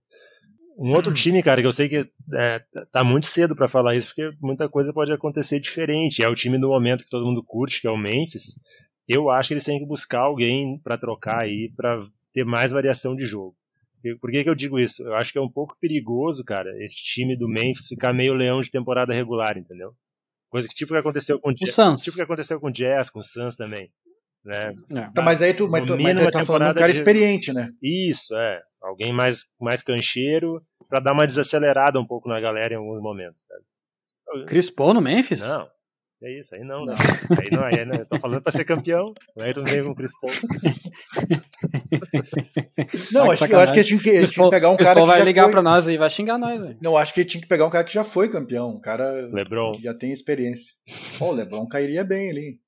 Um 0.78 0.92
outro 0.94 1.12
time, 1.14 1.42
cara, 1.42 1.60
que 1.60 1.66
eu 1.66 1.72
sei 1.72 1.88
que 1.88 2.08
é, 2.34 2.62
tá- 2.92 3.02
muito 3.04 3.26
cedo 3.26 3.56
pra 3.56 3.68
falar 3.68 3.96
isso, 3.96 4.08
porque 4.08 4.30
muita 4.40 4.68
coisa 4.68 4.92
pode 4.92 5.12
acontecer 5.12 5.58
diferente. 5.60 6.22
É 6.22 6.28
o 6.28 6.34
time 6.34 6.58
do 6.58 6.68
momento 6.68 7.04
que 7.04 7.10
todo 7.10 7.24
mundo 7.26 7.42
curte, 7.42 7.80
que 7.80 7.86
é 7.86 7.90
o 7.90 7.96
Memphis. 7.96 8.60
Eu 9.08 9.28
acho 9.30 9.48
que 9.48 9.54
eles 9.54 9.64
têm 9.64 9.78
que 9.78 9.86
buscar 9.86 10.20
alguém 10.20 10.78
pra 10.84 10.96
trocar 10.96 11.42
aí, 11.42 11.72
pra 11.76 11.98
ter 12.32 12.44
mais 12.44 12.70
variação 12.70 13.16
de 13.16 13.24
jogo. 13.26 13.56
Por 14.20 14.30
que, 14.30 14.42
que 14.44 14.48
eu 14.48 14.54
digo 14.54 14.78
isso? 14.78 15.02
Eu 15.02 15.14
acho 15.14 15.30
que 15.32 15.38
é 15.38 15.42
um 15.42 15.50
pouco 15.50 15.76
perigoso, 15.78 16.42
cara, 16.44 16.70
esse 16.82 16.96
time 16.96 17.36
do 17.36 17.46
Memphis 17.48 17.86
ficar 17.88 18.14
meio 18.14 18.32
leão 18.34 18.60
de 18.62 18.70
temporada 18.70 19.12
regular, 19.12 19.58
entendeu? 19.58 19.92
Coisa 20.48 20.66
que 20.66 20.74
tipo 20.74 20.92
que 20.92 20.98
aconteceu 20.98 21.38
com 21.38 21.50
o 21.50 21.54
Jazz, 21.54 21.74
tipo 22.02 22.16
que 22.16 22.22
aconteceu 22.22 22.58
com 22.58 22.68
o 22.68 22.72
Jazz, 22.72 23.10
com 23.10 23.18
o 23.20 23.22
Suns 23.22 23.54
também, 23.56 23.90
né? 24.44 24.74
É. 24.90 25.10
Tá, 25.14 25.22
mas 25.22 25.40
aí 25.42 25.52
tu, 25.54 25.68
mas 25.68 25.84
tu, 25.86 25.96
mas 26.00 26.18
tu 26.18 26.30
tá 26.30 26.44
falando 26.44 26.72
de 26.72 26.78
um 26.78 26.80
cara 26.80 26.92
de- 26.92 26.98
experiente, 26.98 27.52
né? 27.52 27.70
Isso, 27.82 28.34
é. 28.36 28.60
Alguém 28.82 29.12
mais, 29.12 29.44
mais 29.60 29.82
cancheiro 29.82 30.62
pra 30.88 31.00
dar 31.00 31.12
uma 31.12 31.26
desacelerada 31.26 32.00
um 32.00 32.06
pouco 32.06 32.28
na 32.28 32.40
galera 32.40 32.72
em 32.74 32.78
alguns 32.78 33.00
momentos, 33.00 33.44
sabe? 33.46 34.46
Chris 34.46 34.70
Paul 34.70 34.94
no 34.94 35.00
Memphis? 35.02 35.40
Não. 35.40 35.68
É 36.22 36.38
isso, 36.38 36.54
aí 36.54 36.60
não, 36.62 36.84
Não. 36.84 36.94
não. 36.94 36.96
Aí 37.40 37.48
não, 37.50 37.64
aí 37.64 37.84
não. 37.86 37.96
Eu 37.96 38.06
tô 38.06 38.18
falando 38.18 38.42
pra 38.42 38.52
ser 38.52 38.64
campeão, 38.66 39.14
aí 39.40 39.54
tu 39.54 39.60
não 39.62 39.66
vem 39.66 39.82
com 39.82 39.90
o 39.90 39.94
Chris 39.96 40.12
Paul. 40.20 40.32
Não, 43.12 43.24
que 43.26 43.30
acho, 43.32 43.46
que- 43.46 43.54
eu 43.54 43.58
acho 43.60 43.72
que 43.72 43.78
ele 43.78 43.88
tinha 43.88 44.00
que, 44.00 44.10
Chris 44.18 44.30
tinha 44.30 44.44
que 44.44 44.50
pegar 44.50 44.70
um 44.70 44.76
Chris 44.76 44.86
cara 44.86 44.96
Paul 44.96 45.06
que 45.06 45.10
vai 45.12 45.18
já 45.20 45.24
ligar 45.24 45.42
foi... 45.44 45.52
pra 45.52 45.62
nós 45.62 45.86
e 45.88 45.96
vai 45.96 46.10
xingar 46.10 46.38
nós, 46.38 46.60
velho. 46.60 46.76
Não, 46.82 46.96
acho 46.96 47.14
que 47.14 47.24
tinha 47.24 47.40
que 47.40 47.46
pegar 47.48 47.66
um 47.66 47.70
cara 47.70 47.84
que 47.84 47.92
já 47.92 48.04
foi 48.04 48.28
campeão, 48.28 48.70
um 48.70 48.80
cara 48.80 49.10
LeBron. 49.32 49.72
que 49.72 49.82
já 49.82 49.94
tem 49.94 50.12
experiência. 50.12 50.74
Pô, 51.18 51.26
o 51.28 51.32
LeBron 51.32 51.66
cairia 51.66 52.04
bem 52.04 52.30
ali. 52.30 52.58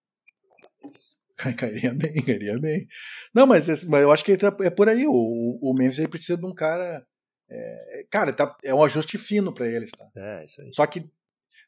Cairia 1.57 1.93
bem, 1.95 2.15
cairia 2.23 2.59
bem. 2.59 2.87
Não, 3.35 3.47
mas, 3.47 3.67
mas 3.85 4.03
eu 4.03 4.13
acho 4.13 4.25
que 4.25 4.37
tá, 4.37 4.55
é 4.61 4.71
por 4.71 4.89
aí. 4.89 5.07
O, 5.07 5.59
o 5.61 5.75
Memphis 5.77 5.99
ele 5.99 6.09
precisa 6.09 6.37
de 6.37 6.47
um 6.47 6.55
cara. 6.55 7.05
É, 7.51 8.07
cara, 8.11 8.33
tá, 8.33 8.57
é 8.65 8.75
um 8.75 8.83
ajuste 8.83 9.19
fino 9.19 9.53
para 9.53 9.67
eles, 9.67 9.91
tá? 9.91 10.07
É, 10.17 10.45
isso 10.45 10.63
aí. 10.63 10.71
Só 10.73 10.87
que, 10.87 11.05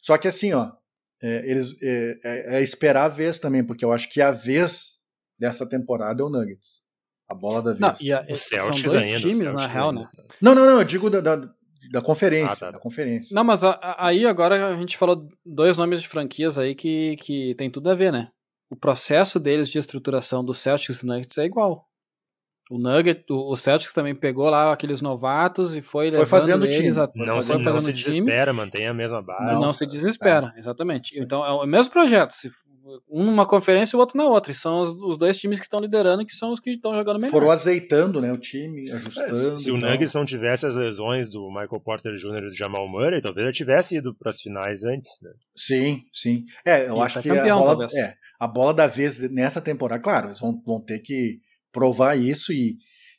só 0.01 0.17
que 0.17 0.29
assim, 0.29 0.53
ó, 0.53 0.73
é, 1.23 1.51
eles 1.51 1.81
é, 1.83 2.19
é, 2.25 2.57
é, 2.57 2.63
esperar 2.63 3.05
a 3.05 3.09
vez 3.09 3.39
também, 3.39 3.65
porque 3.65 3.85
eu 3.85 3.93
acho 3.93 4.11
que 4.11 4.21
a 4.21 4.31
vez 4.31 4.99
dessa 5.39 5.69
temporada 5.69 6.23
é 6.23 6.25
o 6.25 6.29
Nuggets. 6.29 6.83
A 7.29 7.35
bola 7.35 7.63
da 7.63 7.73
vez. 7.73 7.81
Não, 7.81 8.07
e 8.07 8.13
a, 8.13 8.27
o 8.29 8.37
Celtics 8.37 8.91
são 8.91 9.01
dois 9.01 9.05
ainda, 9.05 9.21
times, 9.21 9.39
na 9.39 9.67
real, 9.67 9.91
ainda. 9.91 10.03
né? 10.03 10.09
Não, 10.41 10.55
não, 10.55 10.67
não, 10.67 10.79
eu 10.79 10.85
digo 10.85 11.09
da, 11.09 11.21
da, 11.21 11.51
da 11.91 12.03
conferência, 12.03 12.53
ah, 12.53 12.57
tá. 12.57 12.71
da 12.73 12.79
conferência. 12.79 13.35
Não, 13.35 13.45
mas 13.45 13.65
a, 13.65 13.71
a, 13.71 14.09
aí 14.09 14.27
agora 14.27 14.69
a 14.69 14.77
gente 14.77 14.99
falou 14.99 15.29
dois 15.45 15.79
nomes 15.79 16.03
de 16.03 16.09
franquias 16.09 16.59
aí 16.59 16.75
que, 16.75 17.17
que 17.17 17.55
tem 17.57 17.71
tudo 17.71 17.91
a 17.91 17.95
ver, 17.95 18.13
né? 18.13 18.31
O 18.75 18.77
processo 18.77 19.39
deles 19.39 19.71
de 19.71 19.79
estruturação 19.79 20.45
do 20.45 20.53
Celtics 20.53 21.01
e 21.01 21.07
Nuggets 21.07 21.39
é 21.39 21.45
igual. 21.45 21.89
O 22.69 22.77
Nugget, 22.77 23.25
o, 23.31 23.57
Celtics 23.57 23.93
também 23.93 24.17
pegou 24.17 24.51
lá 24.51 24.73
aqueles 24.73 25.01
novatos 25.01 25.77
e 25.77 25.83
foi, 25.83 26.11
foi 26.11 26.27
fazendo 26.27 26.67
eles 26.67 26.99
a, 26.99 27.09
não, 27.15 27.41
se, 27.41 27.57
não 27.57 27.79
se 27.79 27.93
desespera, 27.93 28.53
mantém 28.53 28.89
a 28.89 28.95
mesma 28.95 29.23
base. 29.23 29.55
Não, 29.55 29.61
não 29.61 29.73
se 29.73 29.87
desespera, 29.87 30.53
é. 30.57 30.59
exatamente. 30.59 31.21
Então 31.21 31.47
é 31.47 31.53
o 31.53 31.65
mesmo 31.67 31.93
projeto. 31.93 32.33
Se 32.33 32.51
um 33.09 33.25
numa 33.25 33.47
conferência 33.47 33.95
e 33.95 33.97
o 33.97 34.01
outro 34.01 34.17
na 34.17 34.25
outra. 34.25 34.53
E 34.53 34.55
são 34.55 34.83
os, 34.83 34.91
os 34.91 35.19
dois 35.19 35.39
times 35.39 35.59
que 35.59 35.67
estão 35.67 35.81
liderando, 35.81 36.25
que 36.25 36.35
são 36.35 36.53
os 36.53 36.61
que 36.61 36.71
estão 36.71 36.95
jogando 36.95 37.19
melhor. 37.19 37.31
Foram 37.31 37.51
azeitando 37.51 38.21
né, 38.21 38.33
o 38.33 38.39
time, 38.39 38.91
ajustando. 38.91 39.31
É, 39.31 39.59
se, 39.59 39.71
o 39.71 39.77
Nuggets 39.77 40.15
não 40.15 40.25
tivesse 40.25 40.67
as 40.67 40.75
lesões 40.75 41.29
do 41.29 41.49
Michael 41.49 41.81
Porter 41.81 42.15
Jr. 42.15 42.45
e 42.45 42.51
do 42.51 42.57
Jamal 42.57 42.89
Murray, 42.89 43.21
talvez 43.21 43.45
ele 43.45 43.55
tivesse 43.55 43.97
ido 43.97 44.15
para 44.15 44.31
as 44.31 44.41
finais 44.41 44.85
antes. 44.85 45.11
Né? 45.23 45.31
Sim, 45.57 46.03
sim. 46.13 46.45
É, 46.65 46.89
eu 46.89 46.97
e 46.97 47.01
acho 47.01 47.15
tá 47.15 47.23
que 47.23 47.29
campeão, 47.29 47.59
a, 47.59 47.75
bola, 47.75 47.87
é, 47.95 48.15
a 48.39 48.49
bola 48.49 48.75
da 48.75 48.87
vez 48.87 49.21
nessa 49.31 49.61
temporada, 49.61 50.03
claro, 50.03 50.29
eles 50.29 50.41
vão, 50.41 50.61
vão 50.65 50.81
ter 50.81 50.99
que 50.99 51.41
provar 51.73 52.19
isso 52.19 52.53
e, 52.53 52.77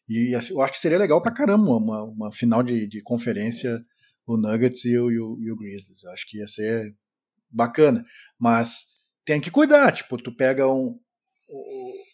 e 0.07 0.33
assim, 0.35 0.53
eu 0.53 0.61
acho 0.61 0.73
que 0.73 0.79
seria 0.79 0.97
legal 0.97 1.21
pra 1.21 1.33
caramba 1.33 1.75
uma, 1.75 2.03
uma 2.03 2.31
final 2.31 2.61
de, 2.61 2.87
de 2.87 3.01
conferência 3.01 3.83
o 4.27 4.37
Nuggets 4.37 4.83
e 4.85 4.97
o, 4.97 5.11
e 5.11 5.19
o, 5.19 5.37
e 5.39 5.51
o 5.51 5.55
Grizzlies. 5.55 6.03
Eu 6.03 6.11
acho 6.11 6.27
que 6.27 6.39
ia 6.39 6.47
ser 6.47 6.95
bacana. 7.49 8.03
Mas 8.39 8.85
tem 9.25 9.41
que 9.41 9.51
cuidar. 9.51 9.91
Tipo, 9.91 10.17
tu 10.17 10.31
pega 10.35 10.69
um, 10.69 10.97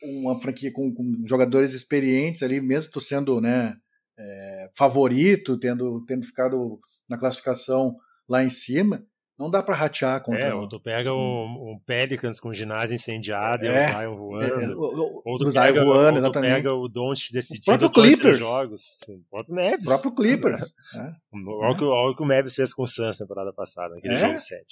uma 0.04 0.40
franquia 0.40 0.72
com, 0.72 0.94
com, 0.94 1.24
jogadores 1.28 1.74
experientes 1.74 2.42
ali, 2.42 2.62
mesmo 2.62 2.92
tu 2.92 3.02
sendo 3.02 3.40
né, 3.40 3.76
é, 4.18 4.70
favorito, 4.76 5.60
tendo, 5.60 6.04
tendo 6.06 6.26
ficado 6.26 6.80
na 7.08 7.18
classificação 7.18 7.96
lá 8.28 8.44
em 8.44 8.50
cima, 8.50 9.06
não 9.38 9.50
dá 9.50 9.64
para 9.64 9.76
ratear 9.76 10.22
contra. 10.22 10.40
É, 10.40 10.54
ou 10.54 10.70
tu 10.70 10.80
pega 10.80 11.12
um, 11.14 11.72
um 11.74 11.80
Pelicans 11.84 12.40
com 12.40 12.54
ginásio 12.54 12.94
incendiado 12.94 13.66
é, 13.66 13.70
e 13.70 13.72
o 13.72 13.88
Zion 13.88 14.16
voando. 14.16 14.62
É, 14.62 14.76
o, 14.76 15.22
ou 15.26 15.38
tu 15.40 15.52
pega, 15.52 15.84
voando, 15.84 16.24
ou 16.24 16.32
tu 16.32 16.40
pega 16.40 16.74
o 16.74 16.88
Don't 16.88 17.34
decidindo 17.34 17.86
o 17.86 17.92
Clippers. 17.92 18.38
jogos. 18.38 18.82
O 19.08 19.24
próprio. 19.30 19.56
O 19.56 19.84
próprio 19.84 20.16
Clippers. 20.16 20.62
é. 20.96 21.12
Olha, 21.34 21.72
o 21.72 21.76
que, 21.76 21.84
o 21.84 22.16
que 22.16 22.22
o 22.22 22.26
Mavis 22.26 22.56
fez 22.56 22.72
com 22.72 22.84
o 22.84 22.88
Suns 22.88 23.20
na 23.20 23.26
temporada 23.26 23.52
passada, 23.52 23.96
naquele 23.96 24.14
é. 24.14 24.18
jogo 24.18 24.38
7. 24.38 24.64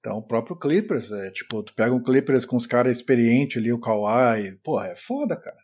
Então, 0.00 0.18
o 0.18 0.22
próprio 0.22 0.56
Clippers, 0.56 1.10
é, 1.10 1.30
tipo, 1.30 1.62
tu 1.62 1.74
pega 1.74 1.94
um 1.94 2.02
Clippers 2.02 2.44
com 2.44 2.56
os 2.56 2.66
caras 2.66 2.96
experientes 2.96 3.56
ali, 3.56 3.72
o 3.72 3.80
Kawhi, 3.80 4.56
porra, 4.62 4.88
é 4.88 4.96
foda, 4.96 5.36
cara. 5.36 5.56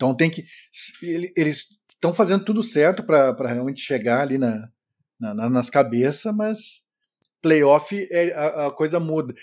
Então 0.00 0.14
tem 0.14 0.30
que. 0.30 0.46
Eles 1.36 1.78
estão 1.90 2.14
fazendo 2.14 2.42
tudo 2.42 2.62
certo 2.62 3.02
para 3.02 3.46
realmente 3.46 3.82
chegar 3.82 4.22
ali 4.22 4.38
na, 4.38 4.70
na 5.20 5.50
nas 5.50 5.68
cabeças, 5.68 6.34
mas 6.34 6.82
playoff 7.42 8.08
é, 8.10 8.32
a, 8.32 8.68
a, 8.68 8.70
coisa 8.70 8.98
muda. 8.98 9.34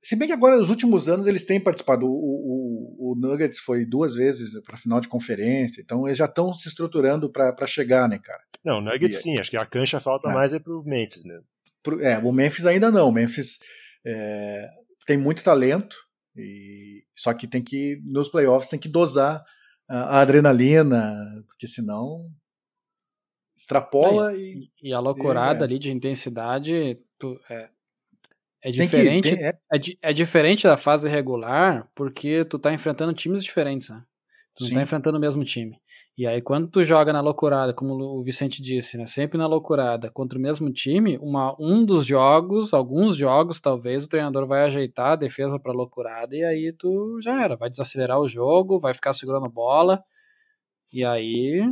Se 0.00 0.14
bem 0.14 0.28
que 0.28 0.32
agora, 0.32 0.56
nos 0.56 0.70
últimos 0.70 1.08
anos, 1.08 1.26
eles 1.26 1.44
têm 1.44 1.60
participado. 1.60 2.06
O, 2.06 2.12
o, 2.12 3.12
o 3.12 3.14
Nuggets 3.16 3.58
foi 3.58 3.84
duas 3.84 4.14
vezes 4.14 4.52
para 4.62 4.76
final 4.76 5.00
de 5.00 5.08
conferência, 5.08 5.80
então 5.80 6.06
eles 6.06 6.16
já 6.16 6.26
estão 6.26 6.54
se 6.54 6.68
estruturando 6.68 7.28
para 7.28 7.66
chegar, 7.66 8.08
né, 8.08 8.20
cara? 8.22 8.42
Não, 8.64 8.78
o 8.78 8.80
Nuggets 8.80 9.18
e, 9.18 9.22
sim, 9.22 9.38
acho 9.38 9.50
que 9.50 9.56
a 9.56 9.66
cancha 9.66 9.98
falta 9.98 10.30
é. 10.30 10.32
mais 10.32 10.54
é 10.54 10.60
pro 10.60 10.84
Memphis 10.84 11.24
mesmo. 11.24 11.44
É, 12.00 12.18
o 12.18 12.32
Memphis 12.32 12.66
ainda 12.66 12.90
não. 12.90 13.08
O 13.08 13.12
Memphis 13.12 13.58
é, 14.04 14.68
tem 15.06 15.16
muito 15.16 15.42
talento, 15.42 15.96
e 16.36 17.04
só 17.16 17.34
que 17.34 17.46
tem 17.46 17.62
que, 17.62 18.00
nos 18.04 18.28
playoffs, 18.28 18.70
tem 18.70 18.78
que 18.78 18.88
dosar 18.88 19.44
a, 19.88 20.18
a 20.18 20.20
adrenalina, 20.20 21.16
porque 21.46 21.66
senão 21.66 22.30
extrapola 23.60 24.34
e, 24.34 24.70
e, 24.82 24.92
a 24.92 24.98
loucurada 25.00 25.60
e, 25.60 25.64
ali 25.64 25.78
de 25.78 25.90
intensidade 25.90 26.98
tu, 27.18 27.38
é, 27.50 27.68
é 28.62 28.70
diferente 28.70 29.28
que, 29.28 29.36
tem, 29.36 29.44
é... 29.44 29.50
É, 29.50 30.10
é... 30.10 30.12
diferente 30.14 30.62
da 30.62 30.78
fase 30.78 31.06
regular 31.10 31.86
porque 31.94 32.42
tu 32.46 32.58
tá 32.58 32.72
enfrentando 32.72 33.12
times 33.12 33.44
diferentes 33.44 33.90
né? 33.90 34.02
tu 34.56 34.64
não 34.64 34.70
tá 34.76 34.82
enfrentando 34.82 35.18
o 35.18 35.20
mesmo 35.20 35.44
time 35.44 35.78
e 36.20 36.26
aí, 36.26 36.42
quando 36.42 36.68
tu 36.68 36.84
joga 36.84 37.14
na 37.14 37.22
loucurada, 37.22 37.72
como 37.72 37.94
o 37.94 38.22
Vicente 38.22 38.60
disse, 38.60 38.98
né? 38.98 39.06
Sempre 39.06 39.38
na 39.38 39.46
loucurada, 39.46 40.10
contra 40.10 40.38
o 40.38 40.42
mesmo 40.42 40.70
time, 40.70 41.16
uma, 41.16 41.56
um 41.58 41.82
dos 41.82 42.04
jogos, 42.04 42.74
alguns 42.74 43.16
jogos, 43.16 43.58
talvez, 43.58 44.04
o 44.04 44.08
treinador 44.08 44.46
vai 44.46 44.64
ajeitar 44.64 45.12
a 45.12 45.16
defesa 45.16 45.58
pra 45.58 45.72
loucurada 45.72 46.36
e 46.36 46.44
aí 46.44 46.74
tu 46.74 47.18
já 47.22 47.42
era. 47.42 47.56
Vai 47.56 47.70
desacelerar 47.70 48.20
o 48.20 48.28
jogo, 48.28 48.78
vai 48.78 48.92
ficar 48.92 49.14
segurando 49.14 49.48
bola. 49.48 50.04
E 50.92 51.02
aí. 51.06 51.62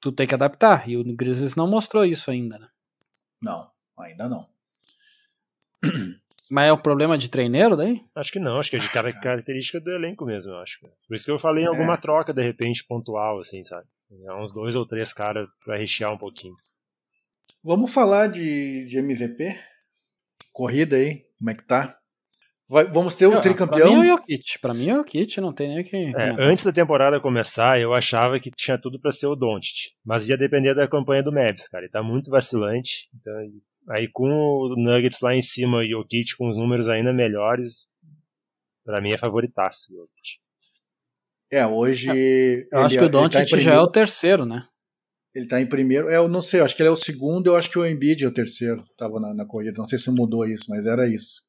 Tu 0.00 0.12
tem 0.12 0.28
que 0.28 0.34
adaptar. 0.36 0.88
E 0.88 0.96
o 0.96 1.02
Grizzlies 1.02 1.56
não 1.56 1.66
mostrou 1.66 2.04
isso 2.04 2.30
ainda, 2.30 2.56
né? 2.56 2.68
Não, 3.42 3.68
ainda 3.98 4.28
não. 4.28 4.48
Mas 6.50 6.68
é 6.68 6.72
o 6.72 6.78
problema 6.78 7.16
de 7.16 7.30
treineiro 7.30 7.76
daí? 7.76 8.00
Acho 8.14 8.32
que 8.32 8.38
não, 8.38 8.58
acho 8.58 8.70
que 8.70 8.76
é 8.76 8.78
de 8.78 8.90
característica 8.90 9.80
do 9.80 9.90
elenco 9.90 10.26
mesmo, 10.26 10.52
eu 10.52 10.58
acho. 10.58 10.78
Por 11.08 11.14
isso 11.14 11.24
que 11.24 11.30
eu 11.30 11.38
falei 11.38 11.64
em 11.64 11.68
alguma 11.68 11.94
é. 11.94 11.96
troca, 11.96 12.32
de 12.32 12.42
repente, 12.42 12.84
pontual, 12.86 13.40
assim, 13.40 13.64
sabe? 13.64 13.86
É 14.26 14.34
uns 14.34 14.52
dois 14.52 14.76
ou 14.76 14.86
três 14.86 15.12
caras 15.12 15.48
pra 15.64 15.76
rechear 15.76 16.12
um 16.12 16.18
pouquinho. 16.18 16.54
Vamos 17.62 17.92
falar 17.92 18.28
de, 18.28 18.84
de 18.84 18.98
MVP? 18.98 19.58
Corrida 20.52 20.96
aí, 20.96 21.24
como 21.38 21.50
é 21.50 21.54
que 21.54 21.64
tá? 21.64 21.98
Vai, 22.68 22.84
vamos 22.86 23.14
ter 23.14 23.26
o 23.26 23.36
um 23.36 23.40
tricampeão? 23.40 23.88
Pra 23.88 24.00
mim 24.00 24.08
é 24.08 24.14
o 24.14 24.16
Jokic, 24.16 24.58
pra 24.60 24.74
mim 24.74 24.88
é 24.88 24.94
o 24.94 24.96
Jokic, 24.98 25.40
não 25.40 25.52
tem 25.52 25.68
nem 25.68 25.80
o 25.80 25.84
que... 25.84 25.96
É, 25.96 26.34
antes 26.38 26.64
da 26.64 26.72
temporada 26.72 27.20
começar, 27.20 27.80
eu 27.80 27.92
achava 27.92 28.40
que 28.40 28.50
tinha 28.50 28.78
tudo 28.78 28.98
para 28.98 29.12
ser 29.12 29.26
o 29.26 29.36
Doncic, 29.36 29.92
mas 30.04 30.28
ia 30.28 30.36
depender 30.36 30.74
da 30.74 30.88
campanha 30.88 31.22
do 31.22 31.32
Mavs, 31.32 31.68
cara, 31.68 31.84
ele 31.84 31.92
tá 31.92 32.02
muito 32.02 32.30
vacilante, 32.30 33.08
então 33.14 33.32
Aí 33.88 34.08
com 34.08 34.28
o 34.28 34.74
Nuggets 34.76 35.20
lá 35.20 35.34
em 35.34 35.42
cima 35.42 35.84
e 35.84 35.94
o 35.94 36.04
Kit 36.04 36.36
com 36.36 36.48
os 36.48 36.56
números 36.56 36.88
ainda 36.88 37.12
melhores, 37.12 37.90
para 38.84 39.00
mim 39.00 39.12
é 39.12 39.18
favoritaço. 39.18 39.92
É, 41.50 41.66
hoje. 41.66 42.10
É, 42.10 42.66
eu 42.72 42.78
acho 42.80 42.98
que 42.98 43.04
o 43.04 43.08
Doncic 43.08 43.50
tá 43.50 43.58
já 43.58 43.74
é 43.74 43.78
o 43.78 43.90
terceiro, 43.90 44.44
né? 44.46 44.66
Ele 45.34 45.46
tá 45.46 45.60
em 45.60 45.66
primeiro. 45.66 46.08
É, 46.08 46.16
eu 46.16 46.28
não 46.28 46.40
sei, 46.40 46.60
eu 46.60 46.64
acho 46.64 46.74
que 46.74 46.82
ele 46.82 46.88
é 46.88 46.92
o 46.92 46.96
segundo, 46.96 47.48
eu 47.48 47.56
acho 47.56 47.70
que 47.70 47.78
o 47.78 47.86
Embiid 47.86 48.24
é 48.24 48.28
o 48.28 48.34
terceiro. 48.34 48.84
Tava 48.96 49.20
na, 49.20 49.34
na 49.34 49.44
corrida. 49.44 49.76
Não 49.76 49.86
sei 49.86 49.98
se 49.98 50.10
mudou 50.10 50.46
isso, 50.46 50.66
mas 50.68 50.86
era 50.86 51.08
isso. 51.08 51.42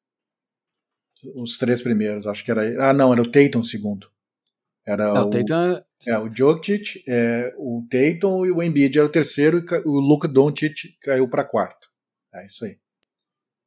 Os 1.34 1.56
três 1.56 1.80
primeiros, 1.80 2.26
acho 2.26 2.44
que 2.44 2.50
era. 2.50 2.90
Ah, 2.90 2.92
não, 2.92 3.12
era 3.12 3.22
o 3.22 3.30
Tatum 3.30 3.64
segundo. 3.64 4.08
Era 4.86 5.04
é, 5.04 5.12
o, 5.12 5.26
o 5.26 5.30
Tatum 5.30 5.54
é... 5.54 5.84
é... 6.08 6.18
o 6.18 6.32
Jokic, 6.32 7.02
é, 7.08 7.54
o 7.58 7.86
Tatum 7.90 8.44
e 8.44 8.50
o 8.50 8.62
Embiid 8.62 8.98
era 8.98 9.06
o 9.06 9.10
terceiro 9.10 9.58
e 9.58 9.88
o 9.88 10.00
Luka 10.00 10.28
Doncic 10.28 10.96
caiu 11.00 11.28
para 11.28 11.44
quarto. 11.44 11.88
É 12.36 12.46
isso 12.46 12.64
aí. 12.64 12.78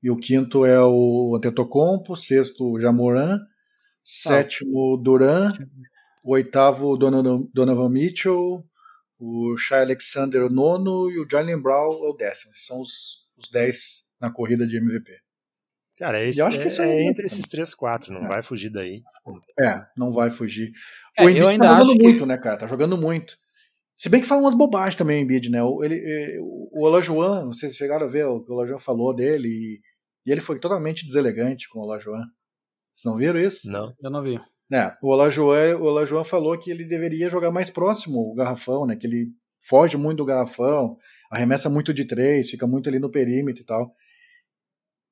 E 0.02 0.10
o 0.10 0.18
quinto 0.18 0.66
é 0.66 0.80
o 0.82 1.36
Antetokounmpo, 1.36 2.16
sexto 2.16 2.72
o 2.72 2.80
Jamoran, 2.80 3.40
sétimo 4.04 4.98
Duran, 4.98 5.52
o 6.24 6.34
oitavo 6.34 6.96
Donovan 6.98 7.90
Mitchell, 7.90 8.66
o 9.20 9.58
Shai 9.58 9.82
Alexander 9.82 10.44
o 10.44 10.50
nono 10.50 11.12
e 11.12 11.20
o 11.20 11.28
Jalen 11.30 11.62
Brown 11.62 11.92
o 11.92 12.14
décimo. 12.14 12.52
São 12.56 12.80
os, 12.80 13.28
os 13.36 13.50
dez 13.52 14.10
na 14.20 14.32
corrida 14.32 14.66
de 14.66 14.78
MVP. 14.78 15.12
Cara, 15.98 16.24
esse, 16.24 16.42
acho 16.42 16.62
que 16.62 16.82
é, 16.82 16.88
é, 16.88 17.10
entre 17.10 17.26
esses 17.26 17.46
três, 17.46 17.74
quatro, 17.74 18.14
não 18.14 18.24
é. 18.24 18.28
vai 18.30 18.42
fugir 18.42 18.70
daí. 18.70 19.02
É, 19.60 19.86
não 19.98 20.14
vai 20.14 20.30
fugir. 20.30 20.72
É, 21.18 21.26
o 21.26 21.30
Embiid 21.30 21.58
tá 21.58 21.78
jogando 21.80 22.02
muito, 22.02 22.20
que... 22.20 22.26
né, 22.26 22.38
cara? 22.38 22.58
Tá 22.58 22.68
jogando 22.68 22.98
muito. 22.98 23.38
Se 24.00 24.08
bem 24.08 24.22
que 24.22 24.28
fala 24.28 24.40
umas 24.40 24.54
bobagens 24.54 24.96
também 24.96 25.20
o 25.20 25.24
Embiid, 25.24 25.52
né? 25.52 25.60
Ele, 25.84 25.96
eh, 25.96 26.38
o 26.40 26.86
Olajuwon, 26.86 27.46
não 27.46 27.52
sei 27.52 27.68
se 27.68 27.76
chegaram 27.76 28.08
a 28.08 28.10
ver 28.10 28.26
o 28.26 28.42
que 28.42 28.50
o 28.50 28.56
Olajuwon 28.56 28.80
falou 28.80 29.14
dele, 29.14 29.50
e, 29.50 29.82
e 30.26 30.32
ele 30.32 30.40
foi 30.40 30.58
totalmente 30.58 31.06
deselegante 31.06 31.68
com 31.68 31.80
o 31.80 31.84
Olajuwon. 31.84 32.24
Vocês 32.94 33.12
não 33.12 33.18
viram 33.18 33.38
isso? 33.38 33.70
Não, 33.70 33.94
eu 34.02 34.10
não 34.10 34.24
vi. 34.24 34.40
É, 34.72 34.96
o 35.04 35.10
Olajuwon, 35.10 35.82
o 35.82 35.84
Olajuwon 35.84 36.24
falou 36.24 36.58
que 36.58 36.72
ele 36.72 36.86
deveria 36.86 37.30
jogar 37.30 37.52
mais 37.52 37.70
próximo 37.70 38.20
o 38.20 38.34
garrafão, 38.34 38.86
né? 38.86 38.96
Que 38.96 39.06
ele 39.06 39.34
foge 39.60 39.98
muito 39.98 40.20
do 40.20 40.26
garrafão, 40.26 40.98
arremessa 41.30 41.70
muito 41.70 41.94
de 41.94 42.06
três, 42.06 42.50
fica 42.50 42.66
muito 42.66 42.88
ali 42.88 43.00
no 43.00 43.12
perímetro 43.12 43.64
e 43.64 43.66
tal. 43.66 43.94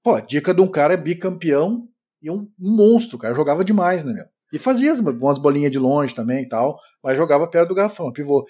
Pô, 0.02 0.22
dica 0.22 0.54
de 0.54 0.62
um 0.62 0.68
cara 0.68 0.96
bicampeão 0.96 1.90
e 2.22 2.32
um, 2.32 2.50
um 2.58 2.76
monstro, 2.78 3.18
cara. 3.18 3.36
Jogava 3.36 3.66
demais, 3.66 4.06
né, 4.06 4.14
meu? 4.14 4.26
E 4.52 4.58
fazia 4.58 4.94
umas 4.94 5.38
bolinhas 5.38 5.72
de 5.72 5.80
longe 5.80 6.16
também 6.16 6.44
e 6.44 6.48
tal, 6.48 6.80
mas 7.04 7.18
jogava 7.18 7.50
perto 7.50 7.70
do 7.70 7.76
garrafão, 7.76 8.12
pivô. 8.12 8.46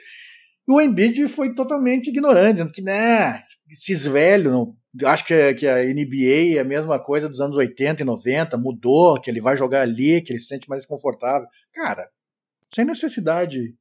o 0.67 0.81
Embiid 0.81 1.27
foi 1.27 1.55
totalmente 1.55 2.09
ignorante, 2.09 2.53
dizendo 2.53 2.71
que, 2.71 2.81
né, 2.81 3.41
esses 3.71 4.05
velhos, 4.05 4.51
não, 4.51 4.75
acho 5.05 5.25
que, 5.25 5.33
é, 5.33 5.53
que 5.53 5.67
a 5.67 5.83
NBA 5.83 6.57
é 6.57 6.59
a 6.59 6.63
mesma 6.63 6.99
coisa 6.99 7.27
dos 7.27 7.41
anos 7.41 7.55
80 7.55 8.03
e 8.03 8.05
90, 8.05 8.57
mudou, 8.57 9.19
que 9.19 9.29
ele 9.29 9.41
vai 9.41 9.57
jogar 9.57 9.81
ali, 9.81 10.21
que 10.21 10.33
ele 10.33 10.39
se 10.39 10.47
sente 10.47 10.69
mais 10.69 10.85
confortável. 10.85 11.47
Cara, 11.73 12.09
sem 12.69 12.85
necessidade 12.85 13.73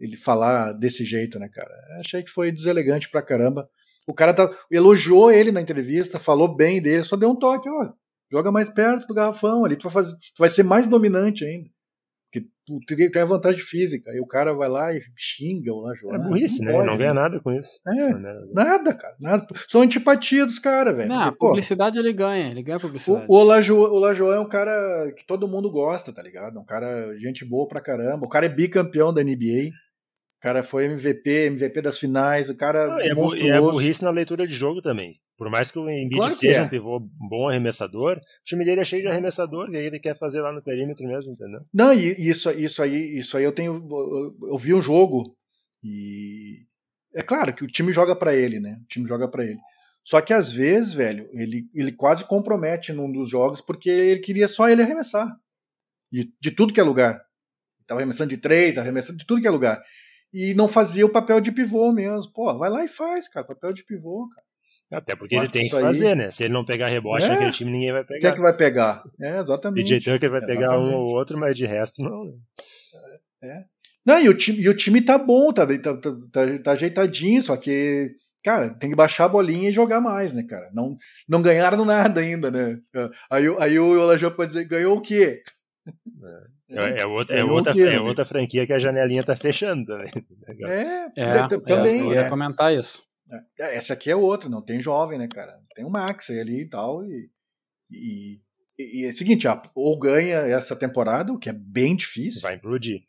ele 0.00 0.16
falar 0.16 0.72
desse 0.72 1.04
jeito, 1.04 1.38
né, 1.38 1.48
cara? 1.48 1.72
Achei 1.98 2.22
que 2.22 2.30
foi 2.30 2.50
deselegante 2.50 3.08
pra 3.10 3.22
caramba. 3.22 3.68
O 4.06 4.12
cara 4.12 4.34
tá, 4.34 4.50
elogiou 4.70 5.30
ele 5.30 5.50
na 5.50 5.60
entrevista, 5.60 6.18
falou 6.18 6.54
bem 6.54 6.80
dele, 6.82 7.02
só 7.02 7.16
deu 7.16 7.30
um 7.30 7.38
toque, 7.38 7.68
ó, 7.68 7.92
joga 8.34 8.50
mais 8.50 8.68
perto 8.68 9.06
do 9.06 9.14
garrafão 9.14 9.64
ali, 9.64 9.76
tu 9.76 9.84
vai, 9.84 9.92
fazer, 9.92 10.16
tu 10.16 10.38
vai 10.40 10.48
ser 10.48 10.64
mais 10.64 10.88
dominante 10.88 11.44
ainda. 11.44 11.70
Porque 12.66 13.10
tem 13.10 13.22
a 13.22 13.26
vantagem 13.26 13.62
física. 13.62 14.10
Aí 14.10 14.18
o 14.18 14.26
cara 14.26 14.52
vai 14.54 14.68
lá 14.68 14.92
e 14.92 15.00
xinga 15.14 15.72
o 15.72 15.82
Lajoie. 15.82 16.16
É 16.16 16.18
burrice, 16.18 16.64
né? 16.64 16.72
Pode, 16.72 16.86
não 16.86 16.96
ganha 16.96 17.14
né? 17.14 17.20
nada 17.20 17.38
com 17.38 17.52
isso. 17.52 17.78
É, 17.86 18.08
nada, 18.52 18.92
cara. 18.94 19.14
Nada. 19.20 19.46
Só 19.68 19.82
antipatia 19.82 20.44
dos 20.44 20.58
caras, 20.58 20.96
velho. 20.96 21.10
Não, 21.10 21.24
Porque, 21.24 21.38
publicidade 21.38 21.94
pô, 21.94 22.00
ele 22.00 22.12
ganha. 22.12 22.50
Ele 22.50 22.62
ganha 22.62 22.80
publicidade. 22.80 23.26
O, 23.28 23.36
o, 23.36 23.44
Lajoie, 23.44 23.90
o 23.90 23.98
Lajoie 23.98 24.34
é 24.34 24.40
um 24.40 24.48
cara 24.48 25.12
que 25.16 25.24
todo 25.26 25.46
mundo 25.46 25.70
gosta, 25.70 26.12
tá 26.12 26.22
ligado? 26.22 26.58
Um 26.58 26.64
cara, 26.64 27.14
gente 27.16 27.44
boa 27.44 27.68
pra 27.68 27.82
caramba. 27.82 28.26
O 28.26 28.30
cara 28.30 28.46
é 28.46 28.48
bicampeão 28.48 29.12
da 29.12 29.22
NBA 29.22 29.70
cara 30.44 30.62
foi 30.62 30.84
MVP, 30.84 31.46
MVP 31.46 31.80
das 31.80 31.98
finais, 31.98 32.50
o 32.50 32.54
cara. 32.54 32.86
Não, 32.86 33.00
é, 33.00 33.06
e 33.06 33.48
é 33.48 33.58
burrice 33.58 34.04
na 34.04 34.10
leitura 34.10 34.46
de 34.46 34.54
jogo 34.54 34.82
também. 34.82 35.18
Por 35.36 35.50
mais 35.50 35.70
que 35.70 35.78
o 35.78 35.90
Embiid 35.90 36.16
claro 36.16 36.34
seja 36.34 36.58
é. 36.58 36.62
um 36.62 36.68
pivô 36.68 37.00
bom 37.00 37.48
arremessador, 37.48 38.18
o 38.18 38.44
time 38.44 38.64
dele 38.64 38.80
é 38.80 38.84
cheio 38.84 39.02
de 39.02 39.08
arremessador 39.08 39.68
e 39.70 39.76
aí 39.76 39.84
ele 39.84 39.98
quer 39.98 40.16
fazer 40.16 40.40
lá 40.40 40.52
no 40.52 40.62
perímetro 40.62 41.04
mesmo, 41.06 41.32
entendeu? 41.32 41.60
Não, 41.72 41.92
e 41.92 42.28
isso, 42.28 42.50
isso 42.52 42.82
aí, 42.82 43.18
isso 43.18 43.36
aí 43.36 43.42
eu 43.42 43.52
tenho. 43.52 43.74
Eu 44.42 44.56
vi 44.56 44.72
um 44.72 44.82
jogo 44.82 45.36
e. 45.82 46.66
É 47.12 47.22
claro 47.22 47.52
que 47.52 47.64
o 47.64 47.68
time 47.68 47.92
joga 47.92 48.14
para 48.14 48.34
ele, 48.34 48.60
né? 48.60 48.78
O 48.82 48.86
time 48.86 49.08
joga 49.08 49.28
para 49.28 49.44
ele. 49.44 49.58
Só 50.04 50.20
que 50.20 50.32
às 50.32 50.52
vezes, 50.52 50.92
velho, 50.92 51.28
ele, 51.32 51.66
ele 51.74 51.92
quase 51.92 52.24
compromete 52.24 52.92
num 52.92 53.10
dos 53.10 53.28
jogos 53.28 53.60
porque 53.60 53.88
ele 53.88 54.20
queria 54.20 54.48
só 54.48 54.68
ele 54.68 54.82
arremessar. 54.82 55.34
De, 56.12 56.32
de 56.40 56.50
tudo 56.50 56.72
que 56.72 56.80
é 56.80 56.82
lugar. 56.82 57.24
Tava 57.86 58.00
arremessando 58.00 58.30
de 58.30 58.36
três, 58.36 58.78
arremessando 58.78 59.18
de 59.18 59.26
tudo 59.26 59.40
que 59.40 59.48
é 59.48 59.50
lugar 59.50 59.82
e 60.34 60.52
não 60.52 60.66
fazia 60.66 61.06
o 61.06 61.08
papel 61.08 61.40
de 61.40 61.52
pivô 61.52 61.92
mesmo. 61.92 62.32
Pô, 62.32 62.52
vai 62.58 62.68
lá 62.68 62.84
e 62.84 62.88
faz, 62.88 63.28
cara, 63.28 63.46
papel 63.46 63.72
de 63.72 63.84
pivô, 63.84 64.28
cara. 64.28 64.44
Até 64.92 65.16
porque 65.16 65.34
ele 65.34 65.48
tem 65.48 65.64
que 65.64 65.70
fazer, 65.70 66.08
aí... 66.08 66.14
né? 66.14 66.30
Se 66.30 66.44
ele 66.44 66.52
não 66.52 66.64
pegar 66.64 66.88
rebote 66.88 67.24
é, 67.24 67.28
naquele 67.28 67.50
time, 67.50 67.70
ninguém 67.70 67.92
vai 67.92 68.04
pegar. 68.04 68.20
Quem 68.20 68.30
é 68.30 68.34
que 68.34 68.40
vai 68.40 68.56
pegar? 68.56 69.02
É, 69.20 69.38
exatamente. 69.38 69.86
DJ 69.86 70.00
Tucker 70.00 70.30
vai 70.30 70.38
exatamente. 70.40 70.60
pegar 70.60 70.78
um 70.78 70.94
ou 70.94 71.14
outro, 71.14 71.38
mas 71.38 71.56
de 71.56 71.66
resto 71.66 72.02
não. 72.02 72.24
Né? 72.24 72.32
É. 73.42 73.64
Não, 74.06 74.20
e 74.20 74.28
o 74.28 74.34
time, 74.34 74.60
e 74.60 74.68
o 74.68 74.76
time 74.76 75.00
tá 75.00 75.16
bom, 75.16 75.52
tá, 75.52 75.66
tá, 75.66 75.96
tá, 75.96 76.58
tá 76.62 76.72
ajeitadinho, 76.72 77.42
só 77.42 77.56
que 77.56 78.10
cara, 78.44 78.68
tem 78.68 78.90
que 78.90 78.96
baixar 78.96 79.24
a 79.24 79.28
bolinha 79.28 79.70
e 79.70 79.72
jogar 79.72 80.02
mais, 80.02 80.34
né, 80.34 80.42
cara? 80.42 80.70
Não, 80.74 80.94
não 81.26 81.40
ganharam 81.40 81.82
nada 81.84 82.20
ainda, 82.20 82.50
né? 82.50 82.78
Aí, 83.30 83.44
aí 83.58 83.78
o 83.78 83.98
Olajô 83.98 84.30
pode 84.30 84.48
dizer, 84.48 84.66
ganhou 84.66 84.98
o 84.98 85.00
quê? 85.00 85.42
É. 85.88 86.54
É, 86.66 87.02
é, 87.02 87.06
outra, 87.06 87.36
é, 87.36 87.44
outra, 87.44 87.78
é 87.78 88.00
outra 88.00 88.24
franquia 88.24 88.66
que 88.66 88.72
a 88.72 88.78
janelinha 88.78 89.22
tá 89.22 89.36
fechando 89.36 89.84
também. 89.84 90.10
É, 90.66 91.06
é 91.16 91.48
também. 91.48 92.00
Eu 92.00 92.12
ia 92.12 92.28
comentar 92.28 92.74
isso. 92.74 93.02
É, 93.58 93.76
essa 93.76 93.94
aqui 93.94 94.10
é 94.10 94.16
outra, 94.16 94.48
não 94.48 94.62
tem 94.62 94.80
jovem, 94.80 95.18
né, 95.18 95.28
cara? 95.28 95.60
Tem 95.74 95.84
o 95.84 95.90
Max 95.90 96.30
ali 96.30 96.62
e 96.62 96.68
tal. 96.68 97.04
E, 97.04 97.30
e, 97.90 98.40
e 98.78 99.04
é 99.04 99.08
o 99.08 99.12
seguinte, 99.12 99.46
ou 99.74 99.98
ganha 99.98 100.38
essa 100.38 100.76
temporada, 100.76 101.32
o 101.32 101.38
que 101.38 101.48
é 101.48 101.52
bem 101.52 101.96
difícil. 101.96 102.42
Vai 102.42 102.56
implodir. 102.56 103.02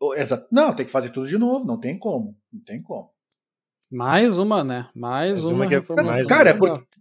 Ou, 0.00 0.14
não, 0.50 0.74
tem 0.74 0.84
que 0.84 0.92
fazer 0.92 1.10
tudo 1.10 1.26
de 1.26 1.38
novo, 1.38 1.66
não 1.66 1.78
tem 1.78 1.98
como. 1.98 2.38
Não 2.52 2.62
tem 2.62 2.82
como. 2.82 3.10
Mais 3.90 4.38
uma, 4.38 4.64
né? 4.64 4.90
Mais, 4.94 5.32
mais 5.32 5.46
uma. 5.46 5.64
uma 5.64 5.68
que 5.68 5.74
é, 5.74 6.02
mais 6.02 6.26
cara, 6.26 6.54
uma. 6.54 6.56
é 6.56 6.58
porque, 6.58 7.00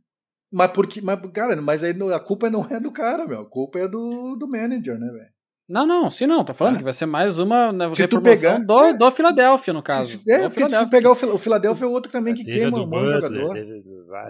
mas 0.52 0.72
porque, 0.72 1.02
mas, 1.02 1.32
cara, 1.32 1.62
mas 1.62 1.84
aí 1.84 1.94
a 2.14 2.20
culpa 2.20 2.50
não 2.50 2.66
é 2.70 2.80
do 2.80 2.92
cara, 2.92 3.28
meu. 3.28 3.42
A 3.42 3.50
culpa 3.50 3.80
é 3.80 3.88
do, 3.88 4.36
do 4.36 4.48
manager, 4.48 4.98
né, 5.00 5.12
velho? 5.12 5.35
Não, 5.68 5.84
não, 5.86 6.12
sim, 6.12 6.28
não. 6.28 6.46
Tô 6.46 6.54
falando 6.54 6.76
é. 6.76 6.78
que 6.78 6.84
vai 6.84 6.94
ser 6.94 7.08
mais 7.08 7.40
uma 7.40 7.72
né, 7.72 7.88
reformulação 7.88 8.24
pegar, 8.24 8.58
do, 8.60 8.84
é. 8.84 8.94
do 8.94 9.12
Philadelphia, 9.12 9.74
no 9.74 9.82
caso. 9.82 10.22
É, 10.28 10.48
porque 10.48 10.70
se 10.70 10.90
pegar 10.90 11.10
o, 11.10 11.14
o 11.14 11.38
Philadelphia 11.40 11.86
é 11.86 11.88
outro 11.88 12.12
também 12.12 12.36
que 12.36 12.44
queima 12.44 12.80
um 12.80 12.90
de 12.90 13.12
jogador. 13.12 13.54
Teve 13.54 13.84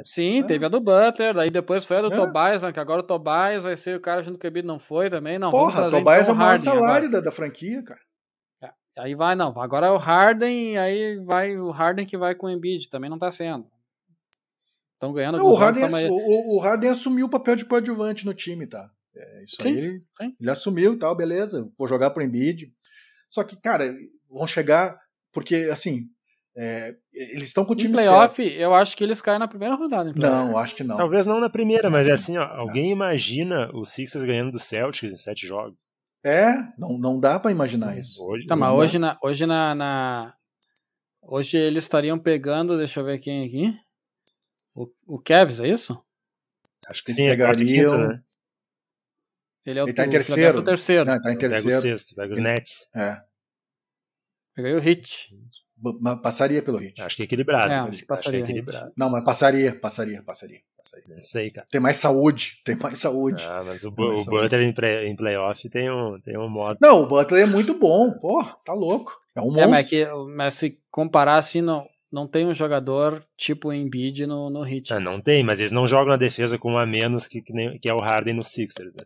sim, 0.06 0.40
é. 0.40 0.44
teve 0.44 0.66
a 0.66 0.70
do 0.70 0.80
Butler, 0.80 1.34
daí 1.34 1.50
depois 1.50 1.86
foi 1.86 1.98
a 1.98 2.02
do 2.04 2.14
é. 2.14 2.16
Tobias, 2.16 2.64
né, 2.64 2.72
que 2.72 2.80
agora 2.80 3.02
o 3.02 3.04
Tobias 3.04 3.66
vai 3.66 3.76
ser 3.76 3.98
o 3.98 4.00
cara 4.00 4.24
junto 4.24 4.40
com 4.40 4.48
o 4.48 4.50
Embiid, 4.50 4.66
não 4.66 4.80
foi 4.80 5.10
também, 5.10 5.38
não. 5.38 5.52
Porra, 5.52 5.88
o 5.88 5.92
Tobias 5.92 6.22
então, 6.22 6.34
é 6.34 6.36
o 6.36 6.40
maior 6.40 6.58
salário 6.58 7.12
da, 7.12 7.20
da, 7.20 7.32
franquia, 7.34 7.84
cara. 7.84 8.00
É, 8.64 8.70
aí 8.98 9.14
vai, 9.14 9.36
não, 9.36 9.60
agora 9.60 9.88
é 9.88 9.92
o 9.92 9.98
Harden, 9.98 10.78
aí 10.78 11.18
vai 11.26 11.58
o 11.58 11.70
Harden 11.70 12.06
que 12.06 12.18
vai 12.18 12.34
com 12.34 12.48
o 12.48 12.50
Embiid, 12.50 12.90
também 12.90 13.10
não 13.10 13.20
tá 13.20 13.30
sendo. 13.30 13.66
Estão 14.94 15.12
ganhando 15.12 15.38
não, 15.38 15.48
o 15.48 15.56
Harden, 15.56 15.90
o, 16.10 16.56
o 16.56 16.60
Harden 16.60 16.92
assumiu 16.92 17.26
o 17.26 17.30
papel 17.30 17.58
de 17.58 17.66
coadjuvante 17.66 18.26
no 18.26 18.34
time, 18.34 18.66
tá? 18.66 18.90
É, 19.16 19.44
isso 19.44 19.62
sim, 19.62 19.70
aí 19.70 19.78
ele, 19.78 20.04
sim. 20.22 20.36
ele 20.40 20.50
assumiu 20.52 20.98
tal, 21.00 21.16
beleza, 21.16 21.70
vou 21.78 21.88
jogar 21.88 22.12
pro 22.12 22.24
Embiid. 22.24 22.72
Só 23.30 23.44
que, 23.44 23.56
cara, 23.56 23.96
vão 24.30 24.46
chegar, 24.46 24.98
porque 25.32 25.70
assim, 25.72 26.08
é, 26.58 26.96
eles 27.14 27.48
estão 27.48 27.66
com 27.66 27.74
o 27.74 27.76
time 27.76 27.90
em 27.90 27.94
playoff, 27.94 28.42
certo. 28.44 28.58
eu 28.58 28.74
acho 28.74 28.96
que 28.96 29.04
eles 29.04 29.22
caem 29.22 29.40
na 29.40 29.48
primeira 29.48 29.76
rodada. 29.76 30.14
Não, 30.16 30.58
acho 30.58 30.76
que 30.76 30.84
não. 30.84 30.98
Talvez 30.98 31.26
não 31.26 31.40
na 31.40 31.50
primeira, 31.50 31.90
mas 31.90 32.08
é 32.08 32.12
assim, 32.12 32.38
ó, 32.38 32.44
alguém 32.44 32.92
imagina 32.92 33.72
os 33.74 33.90
Sixers 33.90 34.26
ganhando 34.26 34.52
do 34.52 34.60
Celtics 34.60 35.14
em 35.14 35.18
sete 35.18 35.48
jogos? 35.48 35.96
É, 36.24 36.54
não, 36.78 36.98
não 36.98 37.20
dá 37.20 37.40
para 37.40 37.52
imaginar 37.52 37.98
isso. 37.98 38.24
Hoje, 38.24 38.46
tá, 38.48 38.56
mas 38.56 38.74
hoje, 38.74 38.98
na, 38.98 39.16
hoje 39.22 39.46
na, 39.46 39.76
na, 39.76 40.34
Hoje 41.28 41.58
eles 41.58 41.86
estariam 41.86 42.20
pegando, 42.20 42.78
deixa 42.78 43.00
eu 43.00 43.06
ver 43.06 43.20
quem 43.20 43.46
aqui. 43.46 43.76
O, 44.76 44.88
o 45.08 45.20
Cavs, 45.20 45.60
é 45.60 45.68
isso? 45.68 46.00
Acho 46.88 47.04
que 47.04 47.12
sim, 47.12 47.28
é 47.28 47.36
quarta 47.36 47.64
e 47.64 47.66
quinta, 47.66 47.98
né? 47.98 48.24
Ele 49.66 49.80
é 49.80 49.84
o 49.84 49.88
ele 49.88 49.94
tá 49.94 50.06
em 50.06 50.10
terceiro. 50.10 50.64
terceiro. 50.64 51.06
Não, 51.06 51.20
tá 51.20 51.32
em 51.32 51.38
terceiro. 51.38 51.68
Pega 51.68 51.78
o 51.78 51.82
sexto, 51.82 52.16
pega 52.16 52.36
o 52.36 52.40
Nets. 52.40 52.92
É. 52.96 53.18
Pegaria 54.56 54.78
o 54.78 54.82
Hit. 54.82 55.36
Passaria 56.22 56.62
pelo 56.62 56.78
Hit. 56.78 57.02
Acho 57.02 57.16
que 57.18 57.24
é 57.24 57.26
equilibrado. 57.26 57.74
É, 57.74 57.78
acho 57.78 58.00
que 58.00 58.06
passaria. 58.06 58.40
Acho 58.40 58.46
que 58.46 58.52
é 58.52 58.56
equilibrado. 58.56 58.94
Não, 58.96 59.10
mas 59.10 59.24
passaria, 59.24 59.78
passaria, 59.78 60.24
passaria. 60.24 60.62
passaria. 60.78 61.16
Não 61.16 61.22
sei, 61.22 61.52
cara. 61.52 61.68
Tem 61.70 61.82
mais 61.82 61.98
saúde, 61.98 62.62
tem 62.64 62.76
mais 62.76 63.00
saúde. 63.00 63.44
Ah, 63.48 63.62
mas 63.66 63.84
o, 63.84 63.90
o 63.90 64.26
Butler 64.26 64.62
em, 64.62 64.72
play, 64.72 65.08
em 65.08 65.16
playoff 65.16 65.68
tem 65.70 65.90
um, 65.90 66.20
tem 66.20 66.38
um 66.38 66.48
modo. 66.48 66.78
Não, 66.80 67.02
o 67.02 67.08
Butler 67.08 67.44
é 67.44 67.50
muito 67.50 67.74
bom. 67.74 68.12
Pô, 68.12 68.44
tá 68.64 68.74
louco. 68.74 69.20
É 69.36 69.42
um 69.42 69.46
monstro. 69.46 69.64
É, 69.64 69.68
mas, 69.68 69.90
que, 69.90 70.06
mas 70.36 70.54
se 70.54 70.80
comparar 70.90 71.38
assim, 71.38 71.62
não, 71.62 71.86
não 72.10 72.26
tem 72.26 72.46
um 72.46 72.54
jogador 72.54 73.22
tipo 73.36 73.74
Embiid 73.74 74.26
no, 74.26 74.50
no 74.50 74.64
Hit. 74.64 74.94
Ah, 74.94 75.00
não 75.00 75.20
tem, 75.20 75.44
mas 75.44 75.60
eles 75.60 75.74
não 75.74 75.86
jogam 75.86 76.12
na 76.12 76.18
defesa 76.18 76.58
com 76.58 76.72
um 76.72 76.78
a 76.78 76.86
menos 76.86 77.28
que, 77.28 77.42
que, 77.42 77.52
nem, 77.52 77.78
que 77.78 77.90
é 77.90 77.94
o 77.94 78.00
Harden 78.00 78.36
no 78.36 78.44
Sixers, 78.44 78.96
né? 78.96 79.06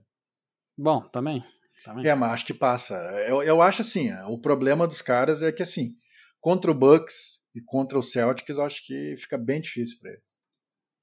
Bom, 0.82 1.02
também. 1.10 1.44
também. 1.84 2.08
É, 2.08 2.16
mas 2.16 2.32
acho 2.32 2.46
que 2.46 2.54
passa. 2.54 2.96
Eu, 3.28 3.44
eu 3.44 3.62
acho 3.62 3.82
assim, 3.82 4.14
o 4.28 4.40
problema 4.40 4.88
dos 4.88 5.02
caras 5.02 5.44
é 5.44 5.52
que 5.52 5.62
assim, 5.62 5.96
contra 6.40 6.72
o 6.72 6.74
Bucks 6.74 7.44
e 7.54 7.62
contra 7.62 8.00
o 8.00 8.04
Celtics, 8.04 8.58
eu 8.58 8.64
acho 8.64 8.86
que 8.86 9.18
fica 9.18 9.38
bem 9.38 9.60
difícil 9.60 10.00
para 10.00 10.12
eles. 10.12 10.40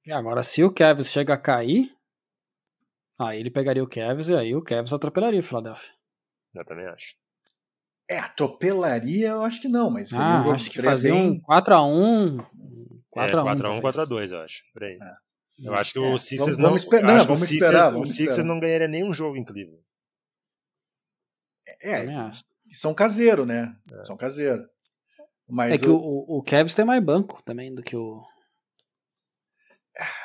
E 0.03 0.11
agora, 0.11 0.41
se 0.41 0.63
o 0.63 0.73
Cavs 0.73 1.11
chega 1.11 1.35
a 1.35 1.37
cair, 1.37 1.93
aí 3.19 3.39
ele 3.39 3.51
pegaria 3.51 3.83
o 3.83 3.89
Cavs 3.89 4.29
e 4.29 4.35
aí 4.35 4.55
o 4.55 4.63
Cavs 4.63 4.93
atropelaria 4.93 5.39
o 5.39 5.43
Philadelphia. 5.43 5.91
Eu 6.55 6.65
também 6.65 6.87
acho. 6.87 7.15
É, 8.09 8.17
atropelaria 8.17 9.29
eu 9.29 9.43
acho 9.43 9.61
que 9.61 9.67
não, 9.67 9.91
mas 9.91 10.09
seria 10.09 10.25
ah, 10.25 10.39
um 10.39 10.43
jogo 10.43 10.55
acho 10.55 10.71
que 10.71 10.81
fazer 10.81 11.11
bem... 11.11 11.29
um 11.29 11.41
4x1. 11.41 12.47
4x1, 13.15 13.81
4x1, 13.81 13.81
4x2, 13.81 14.31
eu 14.31 14.41
acho. 14.41 14.63
Por 14.73 14.83
aí. 14.83 14.97
É. 14.99 15.26
Eu 15.59 15.73
acho 15.73 15.93
que 15.93 15.99
é. 15.99 16.01
o 16.01 16.17
Sixers 16.17 16.39
vamos, 16.39 16.57
não. 16.57 16.69
Vamos 16.69 16.83
esperar, 16.83 17.15
acho 17.15 17.25
vamos 17.25 17.41
o 17.41 17.45
Sixers, 17.45 17.65
esperar, 17.65 17.91
vamos 17.91 18.07
o 18.07 18.11
Sixers 18.11 18.29
esperar. 18.29 18.47
não 18.47 18.59
ganharia 18.59 18.87
nenhum 18.87 19.13
jogo 19.13 19.37
em 19.37 19.43
Cleveland. 19.43 19.83
É, 21.81 22.05
são 22.71 22.93
caseiro, 22.93 23.45
né? 23.45 23.75
É. 23.91 24.03
São 24.03 24.17
caseiro. 24.17 24.67
Mas 25.47 25.73
é 25.73 25.77
que 25.77 25.89
o, 25.89 25.95
o, 25.95 26.39
o 26.39 26.43
Cavs 26.43 26.73
tem 26.73 26.85
mais 26.85 27.03
banco 27.03 27.41
também 27.43 27.73
do 27.73 27.81
que 27.81 27.95
o. 27.95 28.21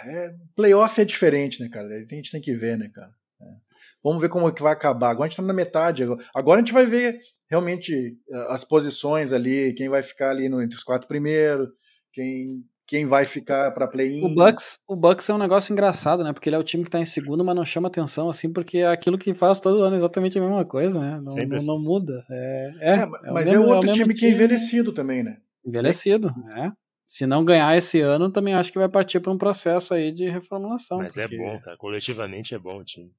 É, 0.04 0.34
playoff 0.54 1.00
é 1.00 1.04
diferente, 1.04 1.62
né, 1.62 1.68
cara? 1.68 1.88
A 1.88 2.14
gente 2.14 2.30
tem 2.30 2.40
que 2.40 2.54
ver, 2.54 2.76
né, 2.76 2.90
cara? 2.92 3.12
É. 3.40 3.44
Vamos 4.02 4.20
ver 4.20 4.28
como 4.28 4.48
é 4.48 4.52
que 4.52 4.62
vai 4.62 4.72
acabar. 4.72 5.10
Agora 5.10 5.26
a 5.26 5.28
gente 5.28 5.36
tá 5.36 5.42
na 5.42 5.54
metade. 5.54 6.02
Agora 6.34 6.60
a 6.60 6.62
gente 6.62 6.72
vai 6.72 6.84
ver 6.84 7.20
realmente 7.48 8.18
eh, 8.30 8.46
as 8.48 8.64
posições 8.64 9.32
ali, 9.32 9.74
quem 9.74 9.88
vai 9.88 10.02
ficar 10.02 10.30
ali 10.30 10.48
no, 10.48 10.62
entre 10.62 10.76
os 10.76 10.82
quatro 10.82 11.06
primeiros, 11.06 11.68
quem 12.12 12.64
quem 12.86 13.06
vai 13.06 13.24
ficar 13.24 13.70
para 13.72 13.86
play-in. 13.86 14.24
O 14.24 14.34
Bucks, 14.34 14.78
o 14.86 14.96
Bucks 14.96 15.28
é 15.28 15.34
um 15.34 15.38
negócio 15.38 15.72
engraçado, 15.72 16.24
né? 16.24 16.32
Porque 16.32 16.48
ele 16.48 16.56
é 16.56 16.58
o 16.58 16.64
time 16.64 16.84
que 16.84 16.90
tá 16.90 16.98
em 16.98 17.04
segundo, 17.04 17.44
mas 17.44 17.56
não 17.56 17.64
chama 17.64 17.88
atenção 17.88 18.28
assim, 18.28 18.52
porque 18.52 18.78
é 18.78 18.86
aquilo 18.86 19.18
que 19.18 19.32
faz 19.34 19.60
todo 19.60 19.82
ano 19.82 19.96
exatamente 19.96 20.38
a 20.38 20.42
mesma 20.42 20.64
coisa, 20.64 21.00
né? 21.00 21.16
Não, 21.16 21.34
não, 21.34 21.56
assim. 21.56 21.66
não, 21.66 21.78
muda. 21.78 22.24
É, 22.30 22.72
é, 22.80 22.94
é 23.00 23.06
mas 23.32 23.46
é, 23.48 23.54
é 23.54 23.58
outro 23.58 23.90
é 23.90 23.92
time 23.92 24.14
que 24.14 24.26
é 24.26 24.30
envelhecido 24.30 24.92
também, 24.92 25.22
né? 25.22 25.38
Envelhecido, 25.64 26.28
é. 26.56 26.70
Se 27.06 27.26
não 27.26 27.44
ganhar 27.44 27.76
esse 27.76 28.00
ano, 28.00 28.32
também 28.32 28.54
acho 28.54 28.72
que 28.72 28.78
vai 28.78 28.88
partir 28.88 29.20
para 29.20 29.30
um 29.30 29.36
processo 29.36 29.92
aí 29.92 30.10
de 30.10 30.30
reformulação. 30.30 30.98
Mas 30.98 31.16
é 31.18 31.22
porque... 31.22 31.36
é 31.36 31.38
bom, 31.38 31.60
cara. 31.60 31.76
Coletivamente 31.76 32.54
é 32.54 32.58
bom 32.58 32.78
o 32.78 32.84
time. 32.84 33.12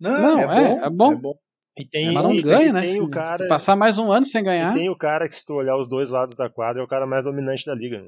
Não, 0.00 0.10
não 0.20 0.52
é, 0.52 0.72
é, 0.72 0.80
bom, 0.80 0.84
é, 0.84 0.90
bom, 0.90 1.12
é 1.12 1.16
bom. 1.16 1.34
E 1.78 1.84
tem, 1.84 2.12
Mas 2.12 2.24
não 2.24 2.32
e 2.32 2.40
ganha, 2.40 2.58
tem, 2.58 2.72
né? 2.72 2.80
Tem 2.80 2.94
Se, 2.94 3.00
o 3.02 3.10
cara, 3.10 3.42
se 3.42 3.48
passar 3.48 3.76
mais 3.76 3.98
um 3.98 4.10
ano 4.10 4.24
sem 4.24 4.42
ganhar. 4.42 4.70
e 4.72 4.78
tem 4.78 4.88
o 4.88 4.96
cara 4.96 5.28
que, 5.28 5.36
se 5.36 5.44
tu 5.44 5.54
olhar 5.54 5.76
os 5.76 5.86
dois 5.86 6.08
lados 6.08 6.34
da 6.34 6.48
quadra, 6.48 6.80
é 6.80 6.84
o 6.84 6.88
cara 6.88 7.06
mais 7.06 7.24
dominante 7.24 7.66
da 7.66 7.74
liga. 7.74 8.02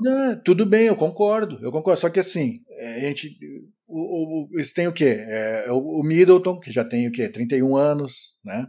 Não, 0.00 0.40
tudo 0.44 0.64
bem, 0.64 0.86
eu 0.86 0.94
concordo, 0.94 1.58
eu 1.60 1.72
concordo. 1.72 2.00
Só 2.00 2.08
que 2.08 2.20
assim, 2.20 2.60
é, 2.70 2.96
a 2.96 3.00
gente. 3.00 3.36
O, 3.86 4.44
o, 4.44 4.48
eles 4.54 4.72
têm 4.72 4.86
o 4.86 4.92
quê? 4.92 5.16
É, 5.28 5.66
o, 5.70 6.00
o 6.00 6.02
Middleton, 6.04 6.58
que 6.60 6.70
já 6.70 6.84
tem 6.84 7.08
o 7.08 7.12
quê? 7.12 7.28
31 7.28 7.76
anos, 7.76 8.38
né? 8.44 8.68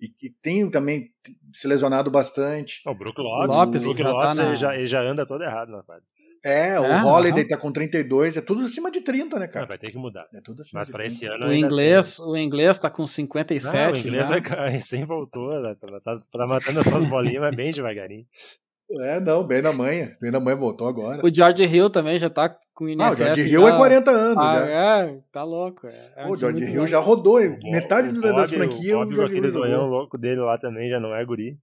E, 0.00 0.06
e 0.22 0.30
tem 0.30 0.70
também 0.70 1.10
se 1.52 1.66
lesionado 1.66 2.10
bastante. 2.10 2.80
O 2.86 2.94
Brook 2.94 3.20
Lopes, 3.20 3.56
Lopes 3.56 3.82
o 3.82 3.84
Brook 3.84 3.98
já 3.98 4.04
tá 4.04 4.12
Lopes 4.12 4.36
na- 4.36 4.46
ele, 4.46 4.56
já, 4.56 4.76
ele 4.76 4.86
já 4.86 5.00
anda 5.02 5.26
todo 5.26 5.42
errado 5.42 5.70
na 5.72 5.82
quadra. 5.82 6.04
É, 6.44 6.80
o 6.80 6.84
É, 6.84 7.02
Holiday 7.04 7.40
aham. 7.42 7.48
tá 7.50 7.56
com 7.58 7.70
32, 7.70 8.36
é 8.36 8.40
tudo 8.40 8.62
acima 8.64 8.90
de 8.90 9.00
30, 9.02 9.38
né, 9.38 9.44
Ah, 9.44 9.48
cara? 9.48 9.66
vai 9.66 9.76
ter 9.78 9.90
que 9.90 9.98
mudar. 9.98 10.26
É 10.34 10.40
tudo 10.40 10.62
acima 10.62 10.80
Mas 10.80 10.88
para 10.88 11.00
30. 11.04 11.14
esse 11.14 11.26
ano 11.26 11.46
O 11.48 11.52
inglês, 11.52 12.18
o 12.18 12.36
inglês 12.36 12.78
tá 12.78 12.88
com 12.88 13.04
tem. 13.04 13.12
57 13.14 13.74
Não, 13.76 13.92
o 13.92 13.96
inglês 13.96 14.26
já. 14.28 14.40
cair, 14.40 14.70
recém 14.72 15.04
voltou, 15.04 15.48
né? 15.60 15.74
tá, 15.78 16.00
tá, 16.00 16.18
tá 16.32 16.46
matando 16.46 16.80
essas 16.80 17.04
bolinhas, 17.04 17.40
mas 17.40 17.54
bem 17.54 17.72
devagarinho. 17.72 18.24
É, 19.02 19.20
não, 19.20 19.46
bem 19.46 19.62
na 19.62 19.72
manhã. 19.72 20.10
Bem 20.20 20.32
na 20.32 20.40
manhã 20.40 20.56
voltou 20.56 20.88
agora. 20.88 21.24
O 21.24 21.32
George 21.32 21.62
Hill 21.62 21.88
também 21.90 22.18
já 22.18 22.28
tá 22.28 22.48
com 22.74 22.86
o 22.86 22.88
Ah, 22.88 22.90
o. 22.96 23.14
George 23.36 23.42
Hill 23.48 23.68
é 23.68 23.76
40 23.76 24.10
anos 24.10 24.44
Ah, 24.44 24.52
já. 24.52 24.66
é, 24.68 25.18
tá 25.30 25.44
louco. 25.44 25.86
É, 25.86 26.12
é 26.16 26.26
o 26.28 26.36
George 26.36 26.64
Hill 26.64 26.80
bom. 26.80 26.86
já 26.88 26.98
rodou. 26.98 27.38
O 27.38 27.70
Metade 27.70 28.08
o 28.08 28.12
do- 28.14 28.20
Bob- 28.20 28.34
das 28.34 28.50
franquias 28.52 28.92
O 28.94 28.96
o 28.96 28.98
Bob 29.04 29.08
com 29.10 29.14
George 29.14 29.34
Hill 29.36 29.40
louco 29.86 30.18
dele 30.18 30.40
lá 30.40 30.58
também 30.58 30.88
já 30.90 30.98
não 30.98 31.14
é 31.14 31.24
guri. 31.24 31.56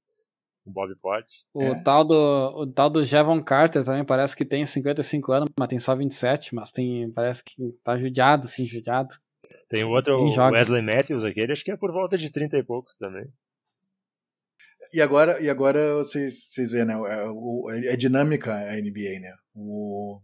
O 0.67 0.71
Bob 0.71 0.93
Potts. 0.97 1.49
O, 1.53 1.63
É. 1.63 1.81
tal 1.81 2.03
do, 2.03 2.13
o 2.13 2.67
tal 2.67 2.89
do 2.89 3.01
Jevon 3.03 3.41
Carter 3.41 3.85
também 3.85 4.03
parece 4.03 4.35
que 4.35 4.43
tem 4.43 4.65
55 4.65 5.31
anos, 5.31 5.49
mas 5.57 5.69
tem 5.69 5.79
só 5.79 5.95
27, 5.95 6.53
mas 6.53 6.71
tem, 6.73 7.09
parece 7.11 7.41
que 7.43 7.55
tá 7.83 7.97
judiado, 7.97 8.45
assim, 8.47 8.65
judiado. 8.65 9.15
Tem 9.69 9.83
o 9.85 9.89
outro, 9.89 10.21
o 10.21 10.29
joga? 10.29 10.57
Wesley 10.57 10.81
Matthews, 10.81 11.23
aquele, 11.23 11.53
acho 11.53 11.63
que 11.63 11.71
é 11.71 11.77
por 11.77 11.91
volta 11.93 12.17
de 12.17 12.29
30 12.29 12.57
e 12.57 12.63
poucos 12.63 12.97
também. 12.97 13.25
E 14.93 15.01
agora, 15.01 15.41
e 15.41 15.49
agora 15.49 15.95
vocês, 15.95 16.49
vocês 16.49 16.71
veem, 16.71 16.85
né? 16.85 16.93
É, 16.93 17.25
o- 17.29 17.69
é 17.71 17.95
dinâmica 17.95 18.53
a 18.53 18.75
NBA, 18.77 19.19
né? 19.21 19.33
O, 19.53 20.19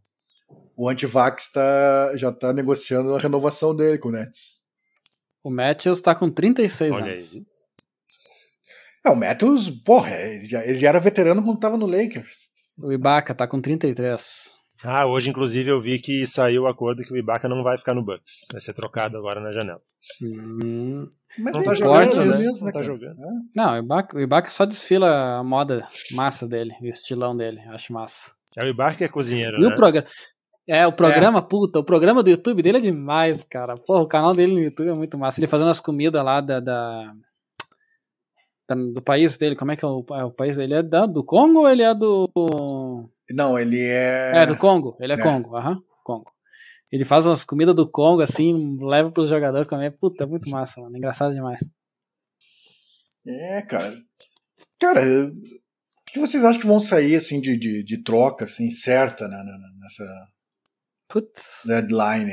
o 0.75 0.89
Antivax 0.89 1.51
tá, 1.51 2.15
já 2.15 2.31
tá 2.31 2.53
negociando 2.53 3.13
a 3.15 3.19
renovação 3.19 3.75
dele 3.75 3.97
com 3.97 4.09
o 4.09 4.11
Nets. 4.11 4.61
O 5.43 5.49
Matthews 5.49 6.01
tá 6.01 6.15
com 6.15 6.29
36 6.29 6.93
Olha 6.93 7.13
aí. 7.13 7.45
É, 9.05 9.09
o 9.09 9.15
Matthews, 9.15 9.69
porra, 9.69 10.11
ele 10.15 10.45
já, 10.45 10.63
ele 10.65 10.75
já 10.75 10.89
era 10.89 10.99
veterano 10.99 11.43
quando 11.43 11.59
tava 11.59 11.77
no 11.77 11.85
Lakers. 11.85 12.49
O 12.81 12.91
Ibaka 12.91 13.35
tá 13.35 13.47
com 13.47 13.59
33. 13.61 14.51
Ah, 14.83 15.05
hoje 15.05 15.29
inclusive 15.29 15.69
eu 15.69 15.79
vi 15.79 15.99
que 15.99 16.25
saiu 16.25 16.63
o 16.63 16.67
acordo 16.67 17.03
que 17.03 17.13
o 17.13 17.17
Ibaka 17.17 17.47
não 17.47 17.63
vai 17.63 17.77
ficar 17.77 17.93
no 17.93 18.03
Bucks. 18.03 18.47
Vai 18.51 18.59
ser 18.61 18.73
trocado 18.73 19.17
agora 19.17 19.39
na 19.39 19.51
janela. 19.51 19.81
Hum, 20.21 21.07
Mas 21.37 21.53
Não 21.53 21.61
é 21.61 21.63
tá 21.65 21.73
jogando, 21.73 22.15
né? 22.17 22.25
mesmo, 22.25 22.65
Não 22.65 22.71
tá 22.71 22.81
jogando. 22.83 23.19
É. 23.19 23.27
Não, 23.55 23.73
o 23.73 23.77
Ibaka, 23.77 24.17
o 24.17 24.19
Ibaka 24.21 24.49
só 24.49 24.65
desfila 24.65 25.37
a 25.39 25.43
moda 25.43 25.87
massa 26.11 26.47
dele, 26.47 26.73
o 26.81 26.85
estilão 26.87 27.35
dele, 27.35 27.59
acho 27.69 27.93
massa. 27.93 28.31
É 28.57 28.63
o 28.65 28.67
Ibaka 28.67 28.97
que 28.97 29.03
é 29.03 29.07
cozinheiro, 29.07 29.57
E 29.57 29.61
né? 29.61 29.67
o 29.67 29.75
programa. 29.75 30.07
É, 30.67 30.87
o 30.87 30.93
programa, 30.93 31.41
puta, 31.41 31.79
o 31.79 31.83
programa 31.83 32.23
do 32.23 32.29
YouTube 32.29 32.61
dele 32.63 32.77
é 32.77 32.81
demais, 32.81 33.43
cara. 33.43 33.75
Porra, 33.75 34.01
o 34.01 34.07
canal 34.07 34.33
dele 34.33 34.53
no 34.53 34.59
YouTube 34.61 34.89
é 34.89 34.93
muito 34.93 35.17
massa. 35.17 35.39
Ele 35.39 35.47
fazendo 35.47 35.69
as 35.69 35.79
comidas 35.81 36.23
lá 36.23 36.39
da- 36.39 36.59
da- 36.61 37.13
do 38.93 39.01
país 39.01 39.38
dele. 39.38 39.55
Como 39.55 39.72
é 39.72 39.76
que 39.78 39.84
é 39.86 39.88
o, 39.88 40.05
é 40.11 40.24
o 40.24 40.32
país 40.32 40.55
dele? 40.57 40.76
É 40.76 40.84
da- 40.84 41.05
do 41.05 41.24
Congo 41.24 41.59
ou 41.61 41.70
ele 41.70 41.84
é 41.84 41.93
do. 41.93 42.30
Não, 43.32 43.57
ele 43.59 43.80
é. 43.82 44.32
É, 44.36 44.45
do 44.45 44.57
Congo. 44.57 44.97
Ele 44.99 45.14
é, 45.14 45.16
É. 45.16 45.22
Congo, 45.22 45.55
aham, 45.55 45.82
Congo. 46.03 46.32
Ele 46.91 47.05
faz 47.05 47.26
umas 47.26 47.43
comidas 47.43 47.76
do 47.76 47.89
Congo 47.89 48.22
assim, 48.22 48.78
leva 48.80 49.11
pros 49.11 49.28
jogadores 49.30 49.68
comer. 49.68 49.97
Puta, 49.97 50.24
é 50.24 50.28
muito 50.28 50.49
massa, 50.49 50.80
mano. 50.82 50.95
Engraçado 50.95 51.34
demais. 51.34 51.59
É, 53.26 53.61
cara. 53.64 53.95
Cara, 54.80 55.01
o 55.01 55.32
que 56.05 56.20
vocês 56.20 56.43
acham 56.43 56.61
que 56.61 56.68
vão 56.68 56.80
sair 56.80 57.16
assim 57.16 57.39
de, 57.41 57.57
de, 57.57 57.84
de 57.84 58.03
troca 58.03 58.43
assim 58.43 58.70
certa 58.70 59.28
né, 59.28 59.38
na- 59.38 59.43
na- 59.43 59.74
nessa 59.82 60.03
Putz. 61.07 61.61
deadline? 61.66 62.32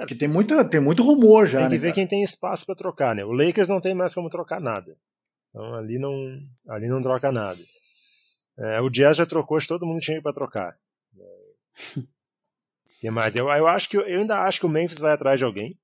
Porque 0.00 0.14
tem, 0.14 0.28
muita, 0.28 0.64
tem 0.68 0.80
muito 0.80 1.02
rumor 1.02 1.46
já, 1.46 1.60
Tem 1.60 1.68
que 1.68 1.74
né? 1.74 1.78
ver 1.80 1.86
cara? 1.88 1.94
quem 1.94 2.06
tem 2.06 2.22
espaço 2.22 2.66
pra 2.66 2.74
trocar, 2.74 3.14
né? 3.14 3.24
O 3.24 3.32
Lakers 3.32 3.68
não 3.68 3.80
tem 3.80 3.94
mais 3.94 4.14
como 4.14 4.28
trocar 4.28 4.60
nada. 4.60 4.96
Então 5.50 5.74
ali 5.74 5.98
não, 5.98 6.38
ali 6.68 6.86
não 6.88 7.00
troca 7.02 7.32
nada. 7.32 7.60
É, 8.58 8.80
o 8.80 8.88
Jazz 8.90 9.16
já 9.16 9.26
trocou, 9.26 9.56
acho 9.56 9.66
que 9.66 9.72
todo 9.72 9.86
mundo 9.86 10.00
tinha 10.00 10.20
pra 10.20 10.32
trocar. 10.32 10.76
É. 11.18 12.00
que 13.00 13.10
mais? 13.10 13.34
Eu, 13.36 13.48
eu, 13.48 13.66
acho 13.66 13.88
que, 13.88 13.96
eu 13.96 14.04
ainda 14.04 14.40
acho 14.42 14.60
que 14.60 14.66
o 14.66 14.68
Memphis 14.70 14.98
vai 14.98 15.12
atrás 15.12 15.38
de 15.38 15.44
alguém. 15.44 15.76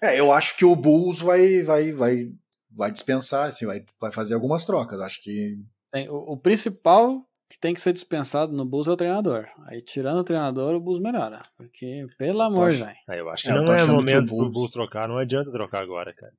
É, 0.00 0.18
eu 0.18 0.30
acho 0.32 0.56
que 0.56 0.64
o 0.64 0.76
Bulls 0.76 1.20
vai, 1.20 1.62
vai, 1.62 1.92
vai, 1.92 2.30
vai 2.70 2.92
dispensar, 2.92 3.48
assim, 3.48 3.66
vai, 3.66 3.84
vai 4.00 4.12
fazer 4.12 4.34
algumas 4.34 4.64
trocas. 4.64 5.00
Acho 5.00 5.20
que. 5.22 5.58
Tem- 5.90 6.08
o, 6.08 6.16
o 6.32 6.36
principal 6.36 7.25
que 7.48 7.58
tem 7.60 7.72
que 7.74 7.80
ser 7.80 7.92
dispensado 7.92 8.52
no 8.52 8.64
Bulls 8.64 8.86
é 8.88 8.90
o 8.90 8.96
treinador. 8.96 9.46
Aí, 9.66 9.80
tirando 9.82 10.18
o 10.18 10.24
treinador, 10.24 10.74
o 10.74 10.80
Bulls 10.80 11.00
melhora. 11.00 11.42
Porque, 11.56 12.06
pelo 12.18 12.42
amor, 12.42 12.72
velho. 12.72 12.96
Aí 13.08 13.18
eu 13.18 13.28
acho 13.30 13.44
que 13.44 13.50
É, 13.50 13.54
não 13.54 13.72
é 13.72 13.84
momento 13.84 14.26
pro 14.28 14.36
Bulls- 14.36 14.52
Bulls 14.54 14.70
trocar, 14.70 15.08
não 15.08 15.16
adianta 15.16 15.50
trocar 15.52 15.82
agora, 15.82 16.12
cara. 16.12 16.32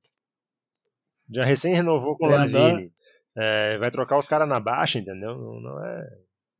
Já 1.29 1.43
recém 1.43 1.73
renovou 1.75 2.15
com 2.17 2.25
o 2.25 2.29
Lavine. 2.29 2.91
É, 3.35 3.77
vai 3.77 3.91
trocar 3.91 4.17
os 4.17 4.27
caras 4.27 4.47
na 4.49 4.59
baixa, 4.59 4.97
entendeu? 4.99 5.37
Não, 5.37 5.59
não 5.61 5.85
é 5.85 6.07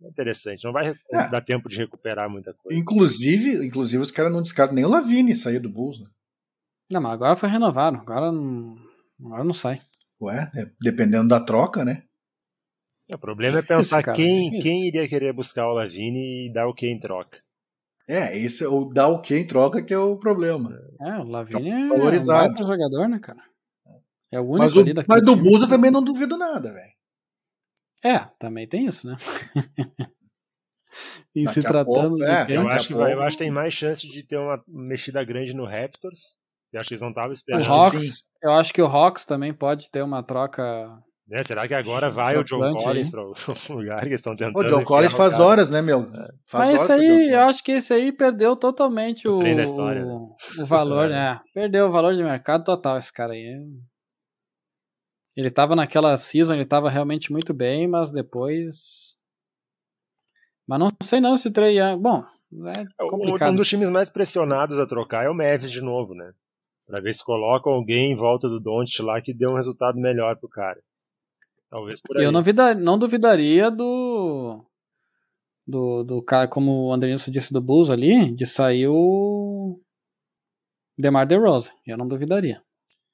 é 0.04 0.08
interessante. 0.10 0.64
Não 0.64 0.72
vai 0.72 0.90
É. 1.12 1.28
dar 1.30 1.42
tempo 1.42 1.68
de 1.68 1.76
recuperar 1.78 2.30
muita 2.30 2.54
coisa. 2.54 2.80
Inclusive, 2.80 3.66
inclusive 3.66 4.04
os 4.04 4.12
caras 4.12 4.32
não 4.32 4.44
descartam 4.44 4.76
nem 4.76 4.86
o 4.86 4.90
Lavine 4.90 5.36
sair 5.36 5.58
do 5.60 5.70
Bulls, 5.70 6.00
né? 6.00 6.06
Não, 6.92 7.02
mas 7.02 7.14
agora 7.14 7.36
foi 7.36 7.50
renovado. 7.50 7.98
Agora 7.98 8.32
não, 8.32 8.78
agora 9.26 9.44
não 9.44 9.54
sai. 9.56 9.82
Ué, 10.22 10.52
é, 10.56 10.70
dependendo 10.80 11.28
da 11.28 11.40
troca, 11.40 11.84
né? 11.84 12.04
O 13.12 13.18
problema 13.18 13.60
é 13.60 13.62
pensar 13.64 14.04
cara, 14.04 14.16
quem, 14.16 14.50
difícil. 14.50 14.62
quem 14.62 14.88
iria 14.88 15.08
querer 15.08 15.34
buscar 15.34 15.68
o 15.68 15.74
Lavine 15.74 16.48
e 16.48 16.54
dar 16.54 16.68
o 16.68 16.74
que 16.74 16.88
em 16.88 17.00
troca. 17.00 17.40
É, 18.08 18.38
esse 18.38 18.64
é 18.64 18.68
o 18.68 18.86
dar 18.86 19.10
o 19.10 19.22
que 19.22 19.36
em 19.36 19.46
troca 19.46 19.84
que 19.84 19.94
é 19.94 19.98
o 19.98 20.18
problema. 20.18 20.72
É, 21.02 21.18
o 21.18 21.24
Lavigne 21.24 21.70
é 21.70 21.88
valorizado. 21.90 22.54
um 22.54 22.68
jogador, 22.68 23.10
né, 23.10 23.20
cara? 23.20 23.42
É 24.32 24.40
o 24.40 24.44
único 24.44 24.60
Mas, 24.60 24.76
o, 24.76 24.80
ali 24.80 24.94
mas 25.08 25.26
do. 25.26 25.36
Bulls 25.36 25.62
eu 25.62 25.70
também 25.70 25.92
não 25.92 26.04
duvido 26.04 26.38
nada, 26.38 26.72
velho. 26.72 26.94
É, 28.04 28.20
também 28.40 28.68
tem 28.68 28.86
isso, 28.86 29.08
né? 29.08 29.18
e 31.36 31.44
Daqui 31.46 31.62
se 31.62 31.68
tratando 31.68 31.86
pouco, 31.86 32.16
de 32.18 32.24
é, 32.24 32.46
quem? 32.46 32.56
Eu 32.56 32.68
acho, 32.70 32.88
que 32.88 32.94
vai, 32.94 33.14
eu 33.14 33.22
acho 33.22 33.38
que 33.38 33.44
tem 33.44 33.52
mais 33.52 33.74
chance 33.74 34.08
de 34.08 34.24
ter 34.24 34.38
uma 34.38 34.64
mexida 34.68 35.24
grande 35.24 35.54
no 35.54 35.66
Raptors. 35.66 36.40
Eu 36.72 36.80
acho 36.80 36.90
que 36.90 36.94
eles 36.94 37.02
não 37.02 37.10
estavam 37.10 37.32
O 37.32 37.34
esperando. 37.34 37.64
Que 37.64 37.70
Hawks, 37.70 38.24
eu 38.44 38.52
acho 38.52 38.74
que 38.74 38.82
o 38.82 38.86
Hawks 38.86 39.26
também 39.26 39.54
pode 39.54 39.90
ter 39.90 40.04
uma 40.04 40.22
troca. 40.22 41.02
Né? 41.28 41.44
Será 41.44 41.68
que 41.68 41.74
agora 41.74 42.10
vai 42.12 42.38
o 42.38 42.44
John 42.44 42.60
Chocante 42.60 42.84
Collins 42.84 43.10
para 43.10 43.22
o 43.24 43.34
lugar 43.78 44.00
que 44.00 44.06
eles 44.08 44.20
estão 44.20 44.36
tentando? 44.36 44.60
O 44.60 44.70
John 44.70 44.84
Collins 44.84 45.14
o 45.14 45.18
faz 45.18 45.34
cara? 45.34 45.44
horas, 45.46 45.70
né, 45.70 45.82
meu? 45.82 46.10
Faz 46.46 46.72
Mas 46.72 46.82
o 46.84 46.88
John 46.88 46.94
aí, 46.94 47.30
eu 47.34 47.40
acho 47.42 47.64
que 47.64 47.72
esse 47.74 47.94
aí 47.94 48.12
perdeu 48.12 48.56
totalmente 48.56 49.28
o, 49.28 49.40
da 49.40 49.64
história, 49.64 50.06
né? 50.06 50.12
o, 50.12 50.36
o 50.62 50.66
valor, 50.66 51.06
É. 51.08 51.10
né? 51.10 51.40
Perdeu 51.54 51.88
o 51.88 51.92
valor 51.92 52.16
de 52.16 52.24
mercado 52.24 52.64
total 52.64 52.98
esse 52.98 53.12
cara 53.12 53.34
aí. 53.34 53.46
Ele 55.36 55.52
tava 55.52 55.76
naquela 55.76 56.16
season, 56.18 56.54
ele 56.56 56.66
tava 56.66 56.90
realmente 56.90 57.32
muito 57.32 57.54
bem, 57.54 57.88
mas 57.88 58.12
depois. 58.12 59.16
Mas 60.68 60.80
não 60.80 60.90
sei 61.04 61.20
não 61.20 61.36
se 61.38 61.48
o 61.48 61.52
Trey 61.52 61.78
Young. 61.78 62.02
Bom, 62.02 62.24
é 63.00 63.04
Um- 63.04 63.10
complicado. 63.10 63.52
Um 63.52 63.56
dos 63.56 63.68
times 63.70 63.90
mais 63.90 64.10
pressionados 64.10 64.80
a 64.80 64.88
trocar 64.88 65.26
é 65.26 65.30
o 65.30 65.36
Mavis 65.36 65.70
de 65.72 65.82
novo, 65.82 66.16
né? 66.16 66.32
Pra 66.88 67.00
ver 67.02 67.14
se 67.14 67.24
coloca 67.24 67.70
alguém 67.70 68.12
em 68.12 68.16
volta 68.16 68.48
do 68.50 68.60
Doncic 68.60 69.02
lá 69.04 69.22
que 69.22 69.34
dê 69.34 69.46
um 69.46 69.56
resultado 69.56 70.00
melhor 70.00 70.38
pro 70.38 70.50
cara. 70.50 70.82
Talvez 71.70 72.02
por 72.02 72.18
aí. 72.18 72.24
Eu 72.24 72.32
não, 72.32 72.42
vida, 72.42 72.74
não 72.76 72.98
duvidaria 72.98 73.70
do. 73.70 74.64
Do, 75.66 76.04
do 76.04 76.22
cara, 76.22 76.48
como 76.48 76.86
o 76.88 76.94
Andrenilson 76.94 77.30
disse 77.30 77.52
do 77.52 77.60
Bulls 77.62 77.90
ali, 77.90 78.32
de 78.34 78.46
sair 78.46 78.88
o. 78.88 79.80
DeMar 80.98 81.28
DeRozan. 81.28 81.72
Eu 81.86 81.98
não 81.98 82.08
duvidaria. 82.08 82.62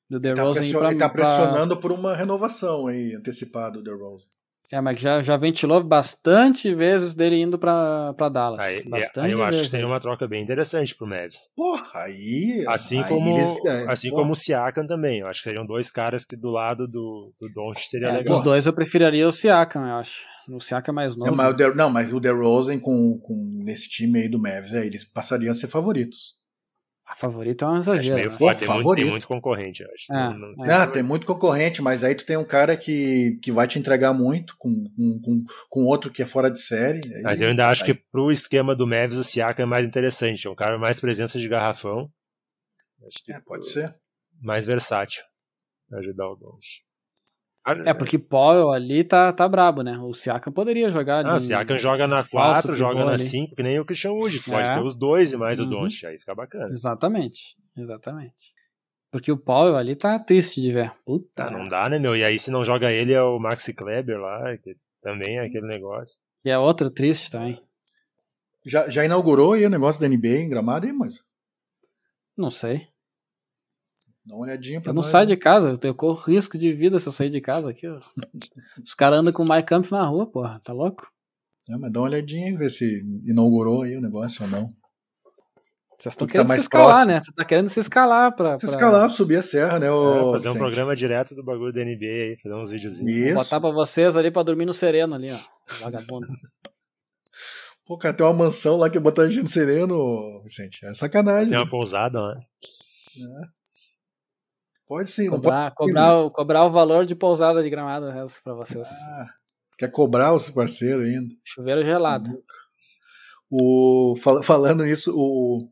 Do 0.10 0.18
Ele 0.18 0.22
tá, 0.30 0.34
DeRozan 0.36 0.52
ir 0.52 0.62
pressio- 0.62 0.80
pra, 0.80 0.90
ele 0.92 1.00
tá 1.00 1.10
pra- 1.10 1.24
pressionando 1.24 1.78
por 1.80 1.92
uma 1.92 2.16
renovação 2.16 2.88
aí, 2.88 3.16
antecipada 3.16 3.78
do 3.80 3.84
DeRozan. 3.84 4.28
É, 4.74 4.82
mas 4.82 5.00
já, 5.00 5.22
já 5.22 5.38
ventilou 5.38 5.84
bastante 5.84 6.74
vezes 6.74 7.14
dele 7.14 7.40
indo 7.42 7.60
pra, 7.60 8.12
pra 8.18 8.28
Dallas. 8.28 8.64
Aí, 8.66 8.84
bastante 8.90 9.20
aí 9.26 9.32
eu 9.32 9.42
acho 9.44 9.52
que 9.52 9.56
vezes. 9.58 9.70
seria 9.70 9.86
uma 9.86 10.00
troca 10.00 10.28
bem 10.28 10.42
interessante 10.42 10.96
pro 10.96 11.06
Mavis. 11.06 11.54
Porra, 11.56 12.02
aí. 12.02 12.64
Assim 12.68 12.98
aí 13.04 13.08
como 13.08 13.30
eles- 13.38 13.66
é, 13.66 13.86
assim 13.92 14.10
porra. 14.10 14.22
como 14.24 14.34
o 14.34 14.36
Siakam 14.36 14.88
também. 14.88 15.20
Eu 15.20 15.28
acho 15.28 15.40
que 15.42 15.44
seriam 15.44 15.66
dois 15.66 15.92
caras 15.92 16.26
que 16.26 16.36
do 16.36 16.50
lado 16.50 16.88
do, 16.88 17.32
do 17.40 17.50
Doncic 17.54 17.86
seria 17.88 18.08
É, 18.08 18.12
legal. 18.14 18.36
dos 18.36 18.44
dois 18.44 18.66
eu 18.66 18.74
preferiria 18.74 19.28
o 19.28 19.32
Siakam, 19.32 19.86
eu 19.88 19.96
acho. 19.96 20.22
O 20.50 20.60
Siakam 20.60 20.92
é 20.92 20.96
mais 20.96 21.14
É, 21.14 21.18
novo. 21.18 21.36
mas 21.36 21.52
o 21.52 21.56
De- 21.56 21.76
não, 21.76 21.90
mas 21.92 22.12
o 22.12 22.20
DeRozan 22.20 22.80
com, 22.80 23.20
com 23.22 23.36
nesse 23.64 23.88
time 23.90 24.22
aí 24.24 24.28
do 24.30 24.40
Mavs, 24.42 24.74
é, 24.74 24.86
eles 24.86 25.04
passariam 25.04 25.52
a 25.52 25.56
ser 25.56 25.68
favoritos. 25.68 26.34
A 27.14 27.16
favorito 27.16 27.64
é 27.64 27.68
um 27.68 27.72
Acho 27.76 27.92
exagero. 27.92 28.16
meio 28.16 28.30
né? 28.32 28.38
tem, 28.38 28.48
muito, 28.48 28.66
favorito. 28.66 29.04
tem 29.04 29.12
muito 29.12 29.28
concorrente, 29.28 29.84
eu 29.84 29.90
acho. 29.92 30.12
É, 30.12 30.16
Não- 30.16 30.34
não- 30.40 30.66
é. 30.66 30.68
Não, 30.68 30.92
tem 30.92 31.04
muito 31.04 31.28
concorrente, 31.28 31.80
mas 31.80 32.04
aí 32.04 32.16
tu 32.16 32.26
tem 32.26 32.36
um 32.38 32.44
cara 32.44 32.76
que, 32.76 33.38
que 33.44 33.52
vai 33.52 33.68
te 33.68 33.78
entregar 33.78 34.14
muito 34.14 34.56
com, 34.58 34.74
com, 35.24 35.40
com, 35.70 35.82
outro 35.86 36.12
que 36.12 36.24
é 36.24 36.26
fora 36.26 36.50
de 36.50 36.60
série. 36.60 37.02
Mas 37.22 37.40
eu 37.40 37.50
ainda 37.50 37.70
acho 37.70 37.84
aí- 37.84 37.94
que 37.94 38.04
pro 38.12 38.32
esquema 38.32 38.76
do 38.76 38.88
Mavis 38.88 39.20
o 39.20 39.24
Siakam 39.24 39.62
é 39.64 39.66
mais 39.68 39.86
interessante. 39.86 40.48
É 40.48 40.50
um 40.50 40.56
cara 40.56 40.80
mais 40.80 41.00
presença 41.00 41.38
de 41.38 41.48
garrafão. 41.48 42.10
Acho 43.08 43.24
que 43.24 43.32
É, 43.32 43.40
pode 43.46 43.70
ser. 43.70 43.94
mais 44.42 44.66
versátil 44.66 45.22
pra 45.88 46.00
ajudar 46.00 46.28
o 46.30 46.36
Doncic. 46.36 46.82
É, 47.86 47.94
porque 47.94 48.20
Powell 48.20 48.72
ali 48.72 49.06
tá, 49.06 49.32
tá 49.32 49.48
brabo, 49.48 49.84
né? 49.84 49.98
O 49.98 50.14
Siakam 50.14 50.52
poderia 50.52 50.92
jogar. 50.92 51.26
Ah, 51.26 51.38
o 51.38 51.40
Siakam 51.40 51.80
joga 51.80 52.08
na 52.08 52.22
4, 52.22 52.76
joga 52.76 53.06
na 53.06 53.18
5, 53.18 53.56
que 53.56 53.64
nem 53.64 53.80
o 53.80 53.86
Christian 53.86 54.12
Wood. 54.12 54.42
Pode 54.42 54.70
é. 54.70 54.74
ter 54.74 54.82
os 54.82 54.96
dois 54.96 55.32
e 55.32 55.38
mais 55.38 55.60
uhum. 55.60 55.66
o 55.66 55.70
Doncic, 55.70 56.06
aí 56.06 56.20
fica 56.20 56.36
bacana. 56.36 56.74
Exatamente, 56.74 57.56
exatamente. 57.78 58.54
Porque 59.10 59.32
o 59.32 59.38
Powell 59.38 59.78
ali 59.78 59.96
tá 59.96 60.20
triste 60.20 60.60
de 60.60 60.74
ver. 60.74 60.92
Puta. 61.06 61.46
Ah, 61.46 61.52
não 61.52 61.66
dá, 61.66 61.88
né, 61.88 62.00
meu? 62.00 62.16
E 62.18 62.24
aí 62.24 62.38
se 62.38 62.52
não 62.52 62.66
joga 62.66 62.92
ele 62.92 63.14
é 63.14 63.22
o 63.22 63.40
Maxi 63.40 63.74
Kleber 63.74 64.20
lá, 64.20 64.58
que 64.58 64.76
também 65.02 65.38
é 65.38 65.46
aquele 65.46 65.68
negócio. 65.68 66.20
E 66.44 66.50
é 66.50 66.58
outro 66.58 66.90
triste 66.90 67.32
também. 67.32 67.62
Já, 68.66 68.90
já 68.90 69.06
inaugurou 69.06 69.54
aí 69.54 69.66
o 69.66 69.70
negócio 69.70 70.02
da 70.02 70.10
NBA 70.10 70.40
em 70.40 70.50
Gramado 70.50 70.86
aí, 70.86 70.92
mas? 70.92 71.24
Não 72.36 72.50
sei. 72.50 72.88
Dá 74.26 74.36
uma 74.36 74.46
olhadinha 74.46 74.80
pra 74.80 74.90
Eu 74.92 74.94
não 74.94 75.02
nós, 75.02 75.12
saio 75.12 75.28
né? 75.28 75.36
de 75.36 75.38
casa, 75.42 75.68
eu 75.70 75.78
tenho 75.78 75.94
corro 75.94 76.22
risco 76.22 76.58
de 76.58 76.72
vida 76.72 77.00
se 77.00 77.08
eu 77.08 77.12
sair 77.12 77.30
de 77.30 77.42
casa 77.42 77.70
aqui. 77.70 77.88
Ó. 77.88 78.00
Os 78.84 78.94
caras 78.94 79.20
andam 79.20 79.34
com 79.34 79.44
o 79.44 79.50
Mike 79.50 79.68
Camp 79.68 79.90
na 79.92 80.04
rua, 80.06 80.26
porra, 80.26 80.62
tá 80.64 80.72
louco? 80.72 81.08
É, 81.70 81.78
mas 81.78 81.92
dá 81.92 82.00
uma 82.00 82.08
olhadinha 82.08 82.48
aí, 82.48 82.54
ver 82.58 82.70
se 82.70 83.02
inaugurou 83.26 83.84
aí 83.84 83.96
o 83.98 84.02
negócio 84.02 84.44
ou 84.46 84.50
não. 84.50 84.68
Vocês 85.98 86.14
estão 86.14 86.28
Tá 86.28 86.32
querendo 86.34 86.48
mais 86.50 86.62
se 86.62 86.66
escalar, 86.66 86.88
próximo. 87.06 87.14
né? 87.14 87.22
Você 87.24 87.32
tá 87.34 87.46
querendo 87.46 87.70
se 87.70 87.80
escalar 87.80 88.36
pra. 88.36 88.54
Se 88.56 88.62
pra- 88.66 88.70
escalar, 88.70 89.10
subir 89.10 89.38
a 89.38 89.44
serra, 89.44 89.80
né? 89.80 89.88
É, 89.88 89.92
ô 89.92 90.32
fazer 90.34 90.50
um 90.50 90.56
programa 90.56 90.96
direto 90.96 91.34
do 91.36 91.44
bagulho 91.44 91.72
da 91.72 91.80
NBA 91.86 92.06
aí, 92.06 92.38
fazer 92.42 92.56
uns 92.56 92.72
videozinhos. 92.72 93.12
Isso. 93.28 93.36
Botar 93.36 93.62
pra 93.62 93.72
vocês 93.72 94.18
ali 94.18 94.30
pra 94.32 94.44
dormir 94.44 94.66
no 94.66 94.74
sereno 94.74 95.16
ali, 95.16 95.32
ó. 95.32 95.38
Vagabundo. 95.82 96.28
Pô, 97.86 97.98
cara, 97.98 98.14
tem 98.16 98.26
uma 98.26 98.34
mansão 98.34 98.78
lá 98.78 98.90
que 98.90 99.00
botar 99.00 99.24
a 99.24 99.30
gente 99.30 99.44
no 99.44 99.50
sereno, 99.50 100.42
Vicente. 100.44 100.86
É 100.86 100.94
sacanagem. 100.94 101.50
Tem 101.50 101.58
uma 101.58 101.70
pousada 101.70 102.20
lá. 102.20 102.40
Pode 104.94 105.10
sim, 105.10 105.24
não 105.26 105.32
pode. 105.32 105.44
Cobrar, 105.44 105.72
cobrar, 105.74 106.20
o- 106.20 106.32
cobrar 106.32 106.66
o 106.66 106.72
valor 106.72 107.06
de 107.06 107.16
pousada 107.16 107.64
de 107.64 107.70
gramado 107.70 108.10
resto 108.12 108.40
pra 108.44 108.54
vocês. 108.54 108.88
Ah, 108.88 109.26
quer 109.78 109.90
cobrar 109.92 110.34
os 110.36 110.50
parceiros 110.50 111.06
ainda. 111.06 111.34
Chuveiro 111.44 111.84
gelado. 111.84 112.30
O, 113.50 114.16
fal- 114.22 114.44
falando 114.44 114.84
nisso, 114.84 115.12
o 115.16 115.68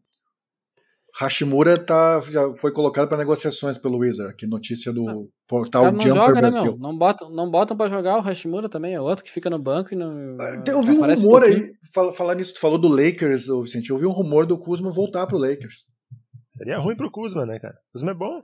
Hashimura 1.20 1.78
tá, 1.78 2.20
já 2.22 2.54
foi 2.56 2.72
colocado 2.72 3.08
para 3.08 3.18
negociações 3.18 3.78
pelo 3.78 3.98
Wizard. 4.00 4.36
Que 4.36 4.48
notícia 4.48 4.94
do 4.94 5.04
O 5.04 5.30
portal 5.48 5.84
cara 5.84 5.94
não 5.96 6.02
Jumper 6.02 6.16
joga, 6.26 6.34
né, 6.34 6.42
Brasil. 6.42 6.64
meu? 6.64 6.78
Não 6.78 6.98
botam, 6.98 7.30
não 7.30 7.52
botam 7.52 7.76
pra 7.78 7.90
jogar 7.90 8.18
o 8.18 8.22
Hashimura 8.22 8.70
também, 8.70 8.94
é 8.94 9.02
outro 9.02 9.24
que 9.24 9.32
fica 9.32 9.50
no 9.50 9.60
banco 9.60 9.94
e 9.94 9.98
não. 9.98 10.38
Eu 10.68 10.82
vi 10.82 10.92
um 10.92 11.02
rumor 11.02 11.42
pouquinho. 11.42 11.64
aí, 11.66 11.74
fala- 11.94 12.14
falar 12.14 12.36
nisso, 12.36 12.54
tu 12.54 12.60
falou 12.60 12.78
do 12.78 12.88
Lakers, 12.88 13.50
ô 13.50 13.62
Vicente. 13.62 13.90
Eu 13.90 13.98
vi 13.98 14.06
um 14.06 14.12
rumor 14.12 14.46
do 14.46 14.58
Kuzma 14.58 14.90
voltar 14.90 15.28
pro 15.28 15.38
Lakers. 15.38 15.88
Seria 16.58 16.78
ruim 16.80 16.96
pro 16.96 17.12
Kuzma, 17.12 17.46
né, 17.46 17.60
cara? 17.60 17.76
O 17.90 17.92
Kuzma 17.94 18.12
é 18.12 18.16
bom. 18.16 18.42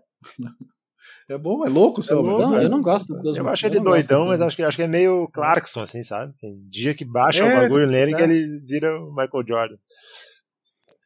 É 1.29 1.37
bom, 1.37 1.65
é 1.65 1.69
louco, 1.69 2.01
seu 2.03 2.21
louco, 2.21 2.41
Não, 2.41 2.51
né? 2.51 2.65
eu 2.65 2.69
não 2.69 2.81
gosto 2.81 3.07
do 3.13 3.21
Kuzma. 3.21 3.43
Eu 3.43 3.49
acho 3.49 3.65
ele 3.65 3.77
não 3.77 3.83
doidão, 3.83 4.23
do 4.23 4.27
mas 4.27 4.41
acho 4.41 4.55
que, 4.55 4.63
acho 4.63 4.77
que 4.77 4.83
é 4.83 4.87
meio 4.87 5.27
Clarkson, 5.29 5.81
assim, 5.83 6.03
sabe? 6.03 6.33
Tem 6.39 6.57
dia 6.67 6.93
que 6.93 7.05
baixa 7.05 7.43
É, 7.43 7.57
o 7.57 7.61
bagulho 7.61 7.87
nele 7.87 8.13
é. 8.13 8.15
que 8.17 8.23
ele 8.23 8.61
vira 8.65 8.97
o 8.99 9.09
Michael 9.09 9.43
Jordan. 9.47 9.77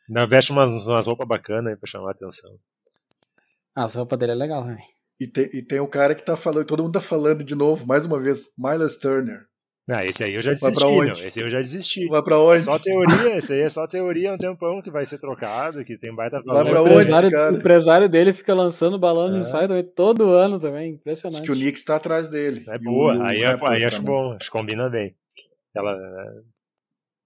Ainda 0.09 0.25
veste 0.27 0.51
umas, 0.51 0.87
umas 0.87 1.07
roupas 1.07 1.27
bacanas 1.27 1.71
aí 1.73 1.77
pra 1.77 1.89
chamar 1.89 2.09
a 2.09 2.11
atenção. 2.11 2.51
Ah, 3.75 3.85
As 3.85 3.95
roupas 3.95 4.17
dele 4.19 4.31
é 4.33 4.35
legal 4.35 4.63
também. 4.63 4.83
E 5.19 5.27
tem, 5.27 5.49
e 5.53 5.61
tem 5.63 5.79
o 5.79 5.87
cara 5.87 6.15
que 6.15 6.23
tá 6.25 6.35
falando, 6.35 6.65
todo 6.65 6.83
mundo 6.83 6.93
tá 6.93 7.01
falando 7.01 7.43
de 7.43 7.53
novo, 7.55 7.85
mais 7.85 8.05
uma 8.05 8.19
vez, 8.19 8.49
Miles 8.57 8.97
Turner. 8.97 9.45
Ah, 9.89 10.05
esse 10.05 10.23
aí 10.23 10.35
eu 10.35 10.41
já 10.41 10.51
Vai 10.53 10.71
desisti, 10.71 10.85
meu. 10.85 10.99
onde? 10.99 11.25
Esse 11.27 11.39
aí 11.39 11.45
eu 11.45 11.49
já 11.49 11.57
desisti. 11.59 12.07
Vai 12.07 12.21
pra 12.23 12.35
É 12.35 12.39
onde? 12.39 12.61
só 12.61 12.77
teoria, 12.79 13.37
esse 13.37 13.51
aí 13.53 13.61
é 13.61 13.69
só 13.69 13.87
teoria 13.87 14.31
há 14.31 14.33
um 14.35 14.37
tempão 14.37 14.81
que 14.81 14.91
vai 14.91 15.05
ser 15.05 15.17
trocado, 15.17 15.83
que 15.83 15.97
tem 15.97 16.13
baita 16.15 16.41
Vai 16.45 16.55
valor. 16.63 16.69
pra 16.69 16.81
o, 16.81 16.85
onde, 16.85 16.93
empresário, 16.93 17.31
cara? 17.31 17.53
o 17.53 17.57
empresário 17.57 18.09
dele 18.09 18.31
fica 18.31 18.53
lançando 18.53 18.99
balão 18.99 19.35
É. 19.35 19.43
também 19.67 19.83
todo 19.83 20.29
ano 20.31 20.59
também. 20.59 20.91
Diz 20.91 20.99
Impressionante. 20.99 21.43
que 21.43 21.51
o 21.51 21.55
Knicks 21.55 21.83
tá 21.83 21.95
atrás 21.95 22.27
dele. 22.27 22.63
É 22.69 22.77
boa, 22.77 23.17
o 23.17 23.21
aí, 23.23 23.41
é- 23.41 23.47
Raptors 23.47 23.71
aí 23.71 23.83
acho 23.83 23.97
também. 23.97 24.13
bom, 24.13 24.31
acho 24.33 24.45
que 24.45 24.57
combina 24.57 24.89
bem. 24.89 25.15
Ela, 25.75 25.91
é, 25.93 26.41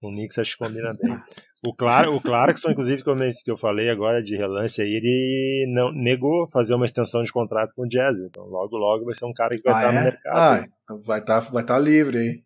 o 0.06 0.08
Knicks 0.10 0.38
acho 0.38 0.56
que 0.56 0.64
combina 0.64 0.96
bem. 1.00 1.16
O, 1.64 1.74
Clar, 1.74 2.08
o 2.08 2.20
Clarkson, 2.20 2.70
inclusive, 2.70 3.02
que 3.02 3.08
eu, 3.10 3.16
men- 3.16 3.30
que 3.44 3.50
eu 3.50 3.56
falei 3.56 3.90
agora 3.90 4.22
de 4.22 4.34
relance 4.36 4.80
aí, 4.80 4.88
ele 4.88 5.66
não, 5.74 5.92
negou 5.92 6.46
fazer 6.48 6.74
uma 6.74 6.86
extensão 6.86 7.22
de 7.22 7.32
contrato 7.32 7.72
com 7.76 7.82
o 7.82 7.88
Jazz. 7.88 8.18
Então 8.18 8.44
logo, 8.44 8.76
logo 8.76 9.04
vai 9.04 9.14
ser 9.14 9.24
um 9.26 9.32
cara 9.32 9.50
que 9.50 9.62
vai 9.62 9.74
Ah, 9.74 9.78
estar 9.78 9.92
é? 9.92 9.98
no 9.98 10.04
mercado. 10.04 10.36
Ah, 10.36 10.68
então 10.84 11.02
vai 11.02 11.18
estar 11.20 11.40
vai 11.40 11.64
tá 11.64 11.78
livre 11.78 12.18
aí. 12.18 12.45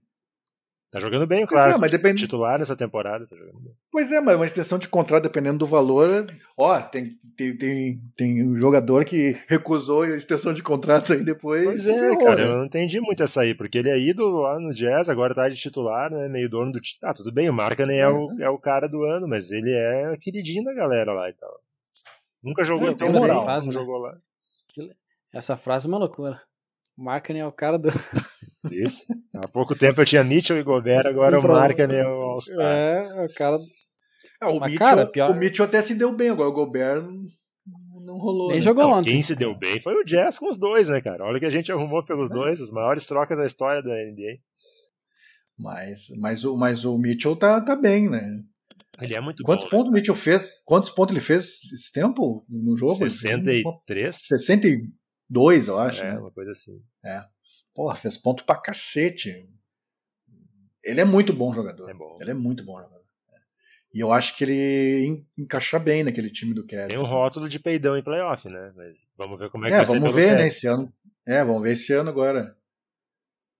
Tá 0.90 0.98
jogando 0.98 1.24
bem 1.24 1.44
o 1.44 1.46
Pois 1.46 1.76
é, 1.76 1.78
mas 1.78 1.92
depende- 1.92 2.22
Titular 2.22 2.58
nessa 2.58 2.74
temporada, 2.74 3.24
tá 3.24 3.36
jogando 3.36 3.60
bem. 3.60 3.72
Pois 3.92 4.10
é, 4.10 4.20
mas 4.20 4.34
uma 4.34 4.44
extensão 4.44 4.76
de 4.76 4.88
contrato, 4.88 5.22
dependendo 5.22 5.58
do 5.58 5.66
valor. 5.66 6.26
Ó, 6.56 6.80
tem, 6.80 7.16
tem, 7.36 7.56
tem, 7.56 8.00
tem 8.16 8.48
um 8.48 8.56
jogador 8.56 9.04
que 9.04 9.36
recusou 9.46 10.02
a 10.02 10.08
extensão 10.16 10.52
de 10.52 10.64
contrato 10.64 11.12
aí 11.12 11.22
depois. 11.22 11.64
Pois 11.64 11.88
é, 11.88 12.16
cara, 12.16 12.34
né? 12.36 12.42
eu 12.52 12.56
não 12.58 12.64
entendi 12.64 13.00
muito 13.00 13.22
essa 13.22 13.42
aí, 13.42 13.54
porque 13.54 13.78
ele 13.78 13.88
é 13.88 13.96
ídolo 14.00 14.40
lá 14.40 14.58
no 14.58 14.74
Jazz, 14.74 15.08
agora 15.08 15.32
tá 15.32 15.48
de 15.48 15.54
titular, 15.54 16.10
né? 16.10 16.28
Meio 16.28 16.50
dono 16.50 16.72
do. 16.72 16.80
Ah, 17.04 17.14
tudo 17.14 17.30
bem, 17.30 17.48
o 17.48 17.52
Markkanen 17.52 18.00
é, 18.00 18.08
o, 18.08 18.26
Uhum. 18.26 18.40
é 18.40 18.50
o 18.50 18.58
cara 18.58 18.88
do 18.88 19.04
ano, 19.04 19.28
mas 19.28 19.52
ele 19.52 19.70
é 19.72 20.16
queridinho 20.20 20.64
da 20.64 20.74
galera 20.74 21.12
lá 21.12 21.30
e 21.30 21.34
tal. 21.34 21.60
Nunca 22.42 22.64
jogou 22.64 22.88
É, 22.88 22.90
em 22.90 22.96
tem 22.96 23.12
tão 23.12 23.20
moral, 23.20 23.44
faz, 23.44 23.60
como 23.60 23.72
né? 23.72 23.78
jogou 23.80 23.98
lá. 23.98 24.16
Essa 25.32 25.56
frase 25.56 25.86
é 25.86 25.88
uma 25.88 25.98
loucura. 25.98 26.42
O 27.00 27.02
Markkinen 27.02 27.40
é 27.40 27.46
o 27.46 27.52
cara 27.52 27.78
do. 27.78 27.88
Isso. 28.70 29.06
Há 29.34 29.48
pouco 29.48 29.74
tempo 29.74 30.02
eu 30.02 30.04
tinha 30.04 30.22
Mitchell 30.22 30.58
e 30.58 30.62
Gobert, 30.62 31.06
agora 31.06 31.38
o 31.38 31.40
Pronto. 31.40 31.56
Markkanen 31.58 31.96
é 31.96 32.06
o 32.06 32.10
All-Star. 32.10 32.76
É, 32.76 33.22
é 33.22 33.24
o 33.26 33.34
cara. 33.34 33.56
Ah, 34.38 34.50
o, 34.50 34.60
Mas, 34.60 34.72
Mitchell, 34.72 34.86
cara, 34.86 35.06
pior- 35.06 35.30
o 35.30 35.34
Mitchell 35.34 35.64
até 35.64 35.80
se 35.80 35.94
deu 35.94 36.14
bem, 36.14 36.28
agora 36.28 36.50
o 36.50 36.52
Gobert 36.52 37.02
não, 37.02 38.00
não 38.02 38.18
rolou. 38.18 38.48
Nem 38.48 38.58
né? 38.58 38.62
jogou 38.62 38.84
Não, 38.84 38.98
ontem. 38.98 39.12
quem 39.12 39.22
se 39.22 39.34
deu 39.34 39.56
bem 39.56 39.80
foi 39.80 39.94
o 39.94 40.04
Jazz 40.04 40.38
com 40.38 40.50
os 40.50 40.58
dois, 40.58 40.90
né, 40.90 41.00
cara? 41.00 41.24
Olha 41.24 41.38
o 41.38 41.40
que 41.40 41.46
a 41.46 41.50
gente 41.50 41.72
arrumou 41.72 42.04
pelos 42.04 42.28
dois, 42.28 42.60
as 42.60 42.70
maiores 42.70 43.06
trocas 43.06 43.38
da 43.38 43.46
história 43.46 43.82
da 43.82 43.88
NBA. 43.94 44.38
Mas, 45.58 46.08
mas, 46.18 46.44
o, 46.44 46.54
mas 46.54 46.84
o 46.84 46.98
Mitchell 46.98 47.34
tá, 47.34 47.62
tá 47.62 47.74
bem, 47.74 48.10
né? 48.10 48.40
Ele 49.00 49.14
é 49.14 49.20
muito 49.20 49.42
Quantos 49.42 49.64
bom. 49.64 49.70
pontos 49.70 49.88
o 49.88 49.92
Mitchell 49.92 50.14
fez? 50.14 50.52
Quantos 50.66 50.90
pontos 50.90 51.14
ele 51.14 51.24
fez 51.24 51.60
esse 51.72 51.90
tempo 51.92 52.44
no 52.48 52.76
jogo? 52.76 52.94
63? 52.96 54.16
62, 55.30 55.68
eu 55.68 55.78
acho. 55.78 56.02
É, 56.02 56.12
né? 56.14 56.18
uma 56.18 56.30
coisa 56.30 56.52
assim. 56.52 56.82
Porra, 57.74 57.94
fez 57.94 58.16
ponto 58.16 58.44
pra 58.44 58.56
cacete. 58.60 59.48
Ele 60.82 61.00
é 61.00 61.04
muito 61.04 61.32
bom 61.32 61.52
jogador. 61.52 61.88
É 61.88 61.94
bom. 61.94 62.16
Ele 62.20 62.30
é 62.30 62.34
muito 62.34 62.64
bom 62.64 62.76
jogador. 62.78 63.04
É. 63.32 63.38
E 63.94 64.00
eu 64.00 64.12
acho 64.12 64.36
que 64.36 64.44
ele 64.44 65.06
en- 65.06 65.26
encaixa 65.38 65.78
bem 65.78 66.02
naquele 66.02 66.30
time 66.30 66.52
do 66.54 66.66
Cavs. 66.66 66.88
Tem 66.88 66.98
um 66.98 67.04
rótulo 67.04 67.48
de 67.48 67.58
peidão 67.60 67.96
em 67.96 68.02
playoff, 68.02 68.48
né? 68.48 68.72
Mas 68.76 69.06
vamos 69.16 69.38
ver 69.38 69.50
como 69.50 69.66
é 69.66 69.68
que 69.68 69.74
É, 69.74 69.76
vai 69.78 69.86
ser 69.86 69.98
vamos 70.00 70.14
ver, 70.14 70.36
né, 70.36 70.46
esse 70.48 70.66
ano. 70.66 70.92
É, 71.26 71.44
vamos 71.44 71.62
ver 71.62 71.72
esse 71.72 71.92
ano 71.92 72.10
agora. 72.10 72.56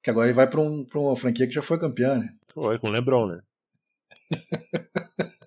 Que 0.02 0.10
agora 0.10 0.26
ele 0.28 0.34
vai 0.34 0.48
pra, 0.48 0.60
um, 0.60 0.84
pra 0.84 0.98
uma 0.98 1.14
franquia 1.14 1.46
que 1.46 1.52
já 1.52 1.60
foi 1.62 1.78
campeã, 1.78 2.18
né? 2.18 2.34
Foi, 2.52 2.78
com 2.78 2.88
o 2.88 2.90
LeBron, 2.90 3.26
né? 3.26 3.42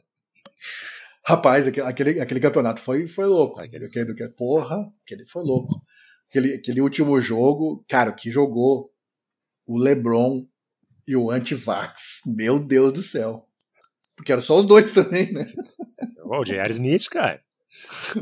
Rapaz, 1.25 1.67
aquele, 1.67 1.87
aquele, 1.87 2.19
aquele 2.21 2.39
campeonato 2.39 2.81
foi, 2.81 3.07
foi 3.07 3.25
louco. 3.25 3.59
Aquele 3.59 3.87
que- 3.87 4.29
porra, 4.29 4.91
aquele 5.03 5.25
foi 5.25 5.43
louco. 5.43 5.81
Aquele, 6.33 6.55
aquele 6.55 6.81
último 6.81 7.21
jogo, 7.21 7.85
cara, 7.87 8.09
o 8.09 8.15
que 8.15 8.31
jogou 8.31 8.89
o 9.67 9.77
LeBron 9.77 10.43
e 11.07 11.15
o 11.15 11.29
Antivax. 11.29 12.21
Meu 12.35 12.57
Deus 12.57 12.91
do 12.91 13.03
céu. 13.03 13.47
Porque 14.15 14.31
eram 14.31 14.41
só 14.41 14.57
os 14.57 14.65
dois 14.65 14.91
também, 14.93 15.31
né? 15.31 15.45
Ó, 16.25 16.41
o 16.41 16.43
J.R. 16.43 16.71
Smith, 16.71 17.07
cara. 17.07 17.39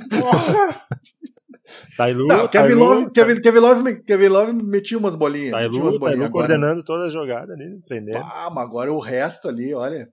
Porra! 0.09 0.85
Tailu, 1.95 2.27
Não, 2.27 2.49
Kevin 2.49 2.67
Tailu, 2.67 2.79
Love, 2.83 3.11
Kevin, 3.13 3.41
Kevin, 3.41 3.59
Love, 3.59 4.03
Kevin 4.03 4.27
Love 4.27 4.53
metia 4.61 4.97
umas 4.97 5.15
bolinhas. 5.15 5.53
metia 5.53 5.69
Tailu, 5.69 5.81
umas 5.81 5.97
bolinhas 5.97 6.01
Tailu 6.01 6.25
agora. 6.25 6.47
coordenando 6.47 6.83
toda 6.83 7.05
a 7.05 7.09
jogada 7.09 7.53
ali, 7.53 7.63
entendeu? 7.63 8.17
Ah, 8.17 8.49
mas 8.53 8.63
agora 8.65 8.91
o 8.91 8.99
resto 8.99 9.47
ali, 9.47 9.73
olha, 9.73 10.11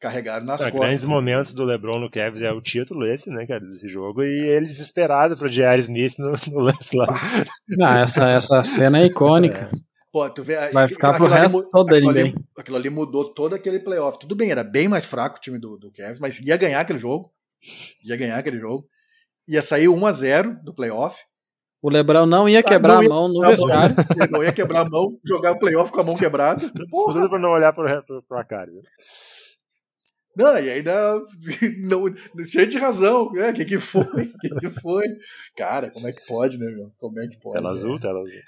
carregaram 0.00 0.44
nas 0.44 0.60
Ah, 0.60 0.70
costas. 0.70 0.80
grandes 0.88 1.04
momentos 1.04 1.54
do 1.54 1.64
LeBron 1.64 1.98
no 1.98 2.10
Cavs 2.10 2.42
é 2.42 2.50
o 2.52 2.60
título 2.60 3.06
esse, 3.06 3.30
né, 3.30 3.46
cara, 3.46 3.60
desse 3.64 3.88
jogo, 3.88 4.22
e 4.22 4.26
ele 4.48 4.66
desesperado 4.66 5.36
pro 5.36 5.48
J.R. 5.48 5.80
Smith 5.80 6.18
no, 6.18 6.30
no 6.52 6.60
lance 6.60 6.96
lá. 6.96 7.06
Ah, 7.82 8.00
essa, 8.00 8.28
essa 8.30 8.62
cena 8.64 9.00
é 9.00 9.06
icônica. 9.06 9.70
Pô, 10.12 10.28
tu 10.30 10.42
vê, 10.42 10.56
Vai 10.70 10.88
ficar 10.88 11.14
pro 11.14 11.26
aquilo 11.26 11.34
ali 11.34 11.42
resto 11.42 11.58
mu- 11.58 11.70
todo 11.70 11.94
aquilo 11.94 12.10
NBA. 12.12 12.20
ali, 12.20 12.34
aquilo 12.58 12.76
ali 12.76 12.90
mudou 12.90 13.34
todo 13.34 13.54
aquele 13.54 13.80
playoff. 13.80 14.18
Tudo 14.18 14.34
bem, 14.34 14.50
era 14.50 14.64
bem 14.64 14.88
mais 14.88 15.04
fraco 15.04 15.36
o 15.36 15.40
time 15.40 15.58
do, 15.58 15.76
do 15.76 15.92
Cavs, 15.92 16.18
mas 16.20 16.40
ia 16.40 16.56
ganhar 16.56 16.80
aquele 16.80 16.98
jogo. 16.98 17.30
Ia 18.04 18.16
ganhar 18.16 18.38
aquele 18.38 18.58
jogo. 18.58 18.86
Ia 19.48 19.60
sair 19.62 19.88
1 19.88 20.06
a 20.06 20.12
0 20.12 20.56
do 20.64 20.74
playoff. 20.74 21.18
O 21.82 21.90
Lebrão 21.90 22.24
não 22.26 22.48
ia 22.48 22.62
quebrar 22.62 22.94
não 22.94 23.02
ia 23.02 23.08
a 23.08 23.10
mão 23.10 23.28
no 23.28 23.40
vestiário. 23.46 23.94
Ele 24.18 24.32
não 24.32 24.42
ia 24.42 24.52
quebrar 24.52 24.80
a 24.86 24.88
mão, 24.88 25.18
jogar 25.24 25.52
o 25.52 25.58
playoff 25.58 25.92
com 25.92 26.00
a 26.00 26.04
mão 26.04 26.16
quebrada. 26.16 26.60
Tudo 26.90 27.28
pra 27.28 27.38
não 27.38 27.50
olhar 27.50 27.72
pro, 27.72 27.84
pro 28.04 28.22
placar, 28.22 28.66
viu? 28.66 28.80
Não, 30.36 30.58
e 30.58 30.70
ainda 30.70 31.14
não, 31.80 32.04
cheio 32.44 32.66
de 32.66 32.78
razão. 32.78 33.22
O 33.22 33.52
que, 33.54 33.64
que 33.64 33.78
foi? 33.78 34.02
O 34.04 34.38
que, 34.38 34.48
que 34.60 34.70
foi? 34.80 35.06
Cara, 35.56 35.90
como 35.90 36.06
é 36.06 36.12
que 36.12 36.26
pode, 36.26 36.58
né, 36.58 36.66
meu? 36.66 36.92
Como 36.98 37.20
é 37.20 37.26
que 37.26 37.38
pode? 37.40 37.56
Tela 37.56 37.70
né? 37.70 37.72
azul, 37.72 37.98
tela 37.98 38.20
azul. 38.20 38.40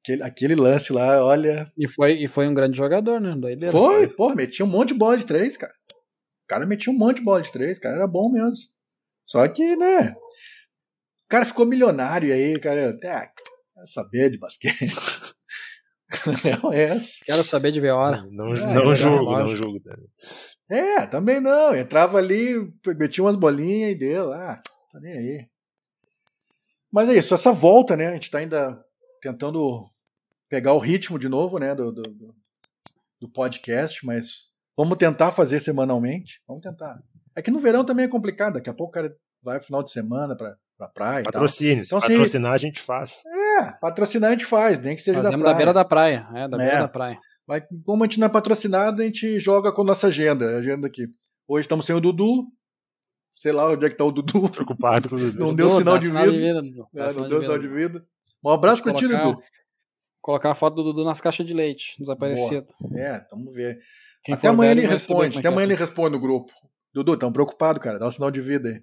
Aquele, 0.00 0.22
aquele 0.22 0.54
lance 0.54 0.92
lá, 0.92 1.24
olha. 1.24 1.70
E 1.76 1.86
foi, 1.86 2.14
e 2.14 2.26
foi 2.26 2.48
um 2.48 2.54
grande 2.54 2.76
jogador, 2.76 3.20
né? 3.20 3.36
Doideira. 3.36 3.70
Foi, 3.70 4.08
porra, 4.08 4.34
metia 4.34 4.64
um 4.64 4.68
monte 4.68 4.88
de 4.88 4.94
bola 4.94 5.16
de 5.16 5.26
três, 5.26 5.56
cara. 5.56 5.74
O 6.44 6.48
cara 6.48 6.66
metia 6.66 6.92
um 6.92 6.96
monte 6.96 7.18
de 7.18 7.24
bola 7.24 7.42
de 7.42 7.52
três, 7.52 7.78
cara, 7.78 7.96
era 7.96 8.06
bom 8.06 8.30
mesmo. 8.30 8.56
Só 9.24 9.46
que, 9.46 9.76
né? 9.76 10.14
cara 11.32 11.46
ficou 11.46 11.64
milionário 11.64 12.32
aí, 12.32 12.58
cara. 12.58 12.90
Até 12.90 13.32
quero 13.74 13.86
saber 13.86 14.30
de 14.30 14.38
basquete. 14.38 14.92
é 16.72 16.82
essa. 16.82 17.24
Quero 17.24 17.44
saber 17.44 17.72
de 17.72 17.80
ver 17.80 17.90
hora. 17.90 18.26
Não, 18.30 18.54
é, 18.54 18.74
não, 18.74 18.94
julgo, 18.94 19.38
não 19.38 19.56
julgo. 19.56 19.80
É, 20.70 21.06
também 21.06 21.40
não. 21.40 21.74
Entrava 21.74 22.18
ali, 22.18 22.72
metia 22.98 23.24
umas 23.24 23.36
bolinhas 23.36 23.92
e 23.92 23.94
deu. 23.94 24.32
Ah, 24.32 24.60
tá 24.90 25.00
nem 25.00 25.12
aí. 25.12 25.46
Mas 26.90 27.08
é 27.08 27.14
isso, 27.14 27.34
essa 27.34 27.52
volta, 27.52 27.96
né? 27.96 28.08
A 28.08 28.12
gente 28.12 28.30
tá 28.30 28.38
ainda 28.38 28.78
tentando 29.20 29.88
pegar 30.48 30.74
o 30.74 30.78
ritmo 30.78 31.18
de 31.18 31.28
novo, 31.28 31.58
né? 31.58 31.74
Do, 31.74 31.90
do, 31.90 32.02
do 33.18 33.28
podcast, 33.28 34.04
mas 34.04 34.52
vamos 34.76 34.98
tentar 34.98 35.32
fazer 35.32 35.60
semanalmente. 35.60 36.42
Vamos 36.46 36.62
tentar. 36.62 37.00
É 37.34 37.40
que 37.40 37.50
no 37.50 37.58
verão 37.58 37.84
também 37.84 38.04
é 38.04 38.08
complicado. 38.08 38.54
Daqui 38.54 38.68
a 38.68 38.74
pouco 38.74 38.90
o 38.90 38.92
cara 38.92 39.16
vai 39.42 39.60
final 39.60 39.82
de 39.82 39.90
semana 39.90 40.36
pra, 40.36 40.56
pra 40.76 40.88
praia. 40.88 41.24
Patrocínio. 41.24 41.84
Se 41.84 41.94
então, 41.94 42.00
patrocinar, 42.00 42.52
se... 42.52 42.56
a 42.56 42.58
gente 42.68 42.80
faz. 42.80 43.22
É, 43.24 43.41
patrocinar 43.80 44.30
a 44.30 44.32
gente 44.32 44.44
faz, 44.44 44.78
nem 44.78 44.96
que 44.96 45.02
seja 45.02 45.22
Fazemos 45.22 45.38
da 45.38 45.42
praia. 45.42 45.54
da 45.54 45.56
beira 45.56 45.72
da 45.72 45.84
praia. 45.84 46.28
É, 46.34 46.48
da 46.48 46.56
beira 46.56 46.72
é. 46.72 46.78
da 46.80 46.88
praia. 46.88 47.18
Mas 47.46 47.62
como 47.84 48.02
a 48.02 48.06
gente 48.06 48.20
não 48.20 48.26
é 48.26 48.30
patrocinado, 48.30 49.02
a 49.02 49.04
gente 49.04 49.38
joga 49.40 49.72
com 49.72 49.82
a 49.82 49.84
nossa 49.84 50.06
agenda. 50.06 50.54
A 50.54 50.58
agenda 50.58 50.86
aqui. 50.86 51.06
Hoje 51.48 51.64
estamos 51.64 51.84
sem 51.84 51.94
o 51.94 52.00
Dudu, 52.00 52.46
Sei 53.34 53.50
lá 53.50 53.68
onde 53.68 53.86
é 53.86 53.90
que 53.90 53.96
tá 53.96 54.04
o 54.04 54.12
Dudu. 54.12 54.48
Preocupado 54.50 55.08
com 55.08 55.16
o 55.16 55.18
Dudu. 55.18 55.38
Não 55.38 55.54
deu 55.54 55.66
Dudu, 55.66 55.78
sinal, 55.78 55.98
de 55.98 56.08
vida. 56.08 56.32
de 56.32 56.38
vida. 56.38 56.88
É, 56.94 57.12
não 57.12 57.28
deu 57.28 57.40
sinal 57.40 57.58
de 57.58 57.68
vida. 57.68 58.06
Um 58.44 58.50
abraço 58.50 58.82
pra 58.82 58.92
ti, 58.92 59.06
Dudu. 59.06 59.38
Colocar 60.20 60.52
a 60.52 60.54
foto 60.54 60.76
do 60.76 60.84
Dudu 60.84 61.04
nas 61.04 61.20
caixas 61.20 61.46
de 61.46 61.52
leite, 61.52 61.96
desaparecido. 61.98 62.66
Boa. 62.80 63.00
É, 63.00 63.26
vamos 63.30 63.52
ver. 63.52 63.80
Quem 64.24 64.34
Até 64.34 64.48
amanhã 64.48 64.70
ele 64.70 64.86
responde. 64.86 65.38
Até 65.38 65.48
amanhã 65.48 65.64
ele 65.64 65.74
responde 65.74 66.12
no 66.12 66.20
grupo. 66.20 66.52
Dudu, 66.94 67.16
tão 67.16 67.32
preocupado, 67.32 67.80
cara. 67.80 67.98
Dá 67.98 68.06
um 68.06 68.10
sinal 68.10 68.30
de 68.30 68.40
vida 68.40 68.68
aí. 68.68 68.82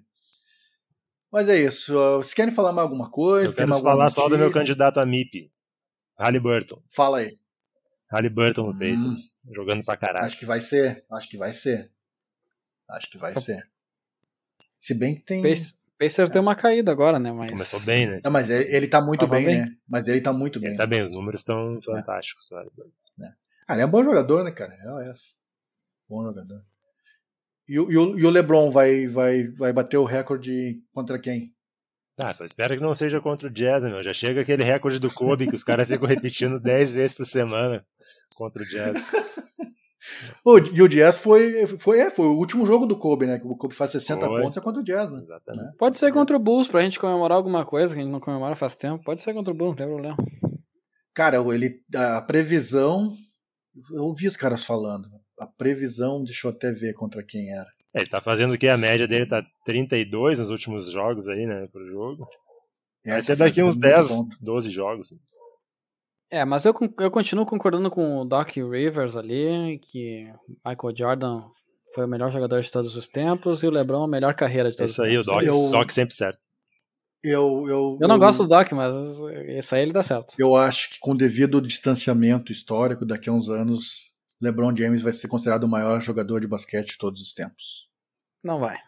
Mas 1.32 1.48
é 1.48 1.56
isso. 1.56 1.94
Vocês 1.94 2.34
querem 2.34 2.54
falar 2.54 2.72
mais 2.72 2.84
alguma 2.84 3.10
coisa? 3.10 3.52
Eu 3.52 3.56
quero 3.56 3.68
falar 3.80 4.04
notícia? 4.04 4.22
só 4.22 4.28
do 4.28 4.36
meu 4.36 4.50
candidato 4.50 4.98
a 4.98 5.06
MIP. 5.06 5.52
Halliburton. 6.18 6.82
Fala 6.88 7.18
aí. 7.18 7.38
Halliburton 8.10 8.62
no 8.62 8.72
hum. 8.72 8.78
Pacers. 8.78 9.38
Jogando 9.50 9.84
pra 9.84 9.96
caralho. 9.96 10.26
Acho 10.26 10.38
que 10.38 10.46
vai 10.46 10.60
ser. 10.60 11.04
Acho 11.10 11.28
que 11.28 11.36
vai 11.36 11.52
ser. 11.52 11.90
Acho 12.88 13.10
que 13.10 13.18
vai 13.18 13.34
ser. 13.34 13.62
Se 14.80 14.94
bem 14.94 15.14
que 15.14 15.22
tem. 15.22 15.42
Pacers 15.98 16.30
é. 16.30 16.32
deu 16.32 16.42
uma 16.42 16.56
caída 16.56 16.90
agora, 16.90 17.18
né? 17.18 17.30
Mas... 17.30 17.50
Começou 17.50 17.78
bem, 17.80 18.06
né? 18.06 18.20
Não, 18.24 18.30
mas 18.30 18.48
ele, 18.48 18.74
ele 18.74 18.88
tá 18.88 19.00
muito 19.00 19.26
bem, 19.28 19.46
bem, 19.46 19.58
né? 19.60 19.76
Mas 19.86 20.08
ele 20.08 20.20
tá 20.20 20.32
muito 20.32 20.58
bem. 20.58 20.70
Ele 20.70 20.78
tá 20.78 20.86
bem, 20.86 21.02
os 21.02 21.12
números 21.12 21.42
estão 21.42 21.76
é. 21.76 21.82
fantásticos. 21.82 22.50
É. 23.20 23.32
Ah, 23.68 23.74
ele 23.74 23.82
é 23.82 23.86
um 23.86 23.90
bom 23.90 24.02
jogador, 24.02 24.42
né, 24.42 24.50
cara? 24.50 24.74
É 24.74 25.10
essa. 25.10 25.34
Bom 26.08 26.24
jogador. 26.24 26.64
E, 27.70 27.74
e, 27.74 27.78
o, 27.78 28.18
e 28.18 28.26
o 28.26 28.30
LeBron 28.30 28.68
vai, 28.68 29.06
vai, 29.06 29.44
vai 29.44 29.72
bater 29.72 29.96
o 29.96 30.04
recorde 30.04 30.82
contra 30.92 31.20
quem? 31.20 31.54
Ah, 32.18 32.34
só 32.34 32.44
espero 32.44 32.74
que 32.74 32.82
não 32.82 32.96
seja 32.96 33.20
contra 33.20 33.46
o 33.46 33.50
Jazz, 33.50 33.84
meu. 33.84 34.02
Já 34.02 34.12
chega 34.12 34.40
aquele 34.40 34.64
recorde 34.64 34.98
do 34.98 35.12
Kobe 35.14 35.46
que 35.46 35.54
os 35.54 35.62
caras 35.62 35.86
ficam 35.86 36.08
repetindo 36.08 36.58
10 36.60 36.92
vezes 36.92 37.16
por 37.16 37.24
semana 37.24 37.86
contra 38.34 38.60
o 38.62 38.66
Jazz. 38.66 38.96
O, 40.44 40.58
e 40.58 40.82
o 40.82 40.88
Jazz 40.88 41.18
foi, 41.18 41.66
foi, 41.78 42.00
é, 42.00 42.10
foi 42.10 42.26
o 42.26 42.36
último 42.36 42.66
jogo 42.66 42.86
do 42.86 42.96
Kobe, 42.96 43.26
né? 43.26 43.38
Que 43.38 43.46
o 43.46 43.54
Kobe 43.54 43.74
faz 43.74 43.90
60 43.92 44.26
foi. 44.26 44.42
pontos 44.42 44.56
é 44.56 44.60
contra 44.60 44.80
o 44.80 44.84
Jazz, 44.84 45.10
né? 45.10 45.20
Exatamente. 45.20 45.76
Pode 45.76 45.98
ser 45.98 46.10
contra 46.10 46.36
o 46.36 46.40
Bulls, 46.40 46.68
pra 46.68 46.80
gente 46.80 46.98
comemorar 46.98 47.36
alguma 47.36 47.66
coisa 47.66 47.94
que 47.94 48.00
a 48.00 48.02
gente 48.02 48.10
não 48.10 48.18
comemora 48.18 48.56
faz 48.56 48.74
tempo. 48.74 49.04
Pode 49.04 49.20
ser 49.20 49.34
contra 49.34 49.52
o 49.52 49.56
Bulls, 49.56 49.72
não 49.72 49.76
tem 49.76 49.86
problema. 49.86 50.16
Cara, 51.14 51.36
ele, 51.54 51.82
a 51.94 52.22
previsão. 52.22 53.14
Eu 53.92 54.04
ouvi 54.04 54.26
os 54.26 54.36
caras 54.36 54.64
falando. 54.64 55.08
A 55.40 55.46
previsão, 55.46 56.22
deixa 56.22 56.46
eu 56.46 56.52
até 56.52 56.70
ver 56.70 56.92
contra 56.92 57.22
quem 57.22 57.50
era. 57.50 57.66
É, 57.94 58.00
ele 58.00 58.10
tá 58.10 58.20
fazendo 58.20 58.52
o 58.52 58.58
que? 58.58 58.68
A 58.68 58.76
média 58.76 59.08
dele 59.08 59.26
tá 59.26 59.44
32 59.64 60.38
nos 60.38 60.50
últimos 60.50 60.90
jogos 60.92 61.26
aí, 61.28 61.46
né? 61.46 61.66
Pro 61.66 61.86
jogo. 61.86 62.28
É, 63.04 63.12
Vai 63.12 63.22
ser 63.22 63.36
daqui 63.36 63.62
uns 63.62 63.76
10, 63.76 64.10
12 64.40 64.70
jogos. 64.70 65.10
É, 66.30 66.44
mas 66.44 66.64
eu, 66.64 66.74
eu 66.98 67.10
continuo 67.10 67.46
concordando 67.46 67.90
com 67.90 68.18
o 68.18 68.24
Doc 68.24 68.50
Rivers 68.50 69.16
ali, 69.16 69.80
que 69.90 70.30
Michael 70.64 70.96
Jordan 70.96 71.42
foi 71.94 72.04
o 72.04 72.08
melhor 72.08 72.30
jogador 72.30 72.60
de 72.60 72.70
todos 72.70 72.94
os 72.94 73.08
tempos 73.08 73.62
e 73.62 73.66
o 73.66 73.70
LeBron 73.70 74.04
a 74.04 74.08
melhor 74.08 74.34
carreira 74.34 74.70
de 74.70 74.76
todos 74.76 74.92
Isso 74.92 75.02
aí, 75.02 75.18
o 75.18 75.24
Doc, 75.24 75.42
eu, 75.42 75.70
Doc 75.70 75.90
sempre 75.90 76.14
certo. 76.14 76.46
Eu, 77.22 77.66
eu, 77.68 77.98
eu 78.00 78.08
não 78.08 78.14
eu, 78.14 78.20
gosto 78.20 78.44
do 78.44 78.48
Doc, 78.48 78.70
mas 78.72 78.94
isso 79.58 79.74
aí 79.74 79.82
ele 79.82 79.92
dá 79.92 80.02
certo. 80.02 80.34
Eu 80.38 80.54
acho 80.54 80.90
que 80.90 81.00
com 81.00 81.16
devido 81.16 81.60
distanciamento 81.60 82.52
histórico, 82.52 83.04
daqui 83.04 83.28
a 83.28 83.32
uns 83.32 83.50
anos, 83.50 84.09
LeBron 84.40 84.74
James 84.74 85.02
vai 85.02 85.12
ser 85.12 85.28
considerado 85.28 85.64
o 85.64 85.68
maior 85.68 86.00
jogador 86.00 86.40
de 86.40 86.46
basquete 86.46 86.92
de 86.92 86.98
todos 86.98 87.20
os 87.20 87.34
tempos. 87.34 87.88
Não 88.42 88.58
vai. 88.58 88.78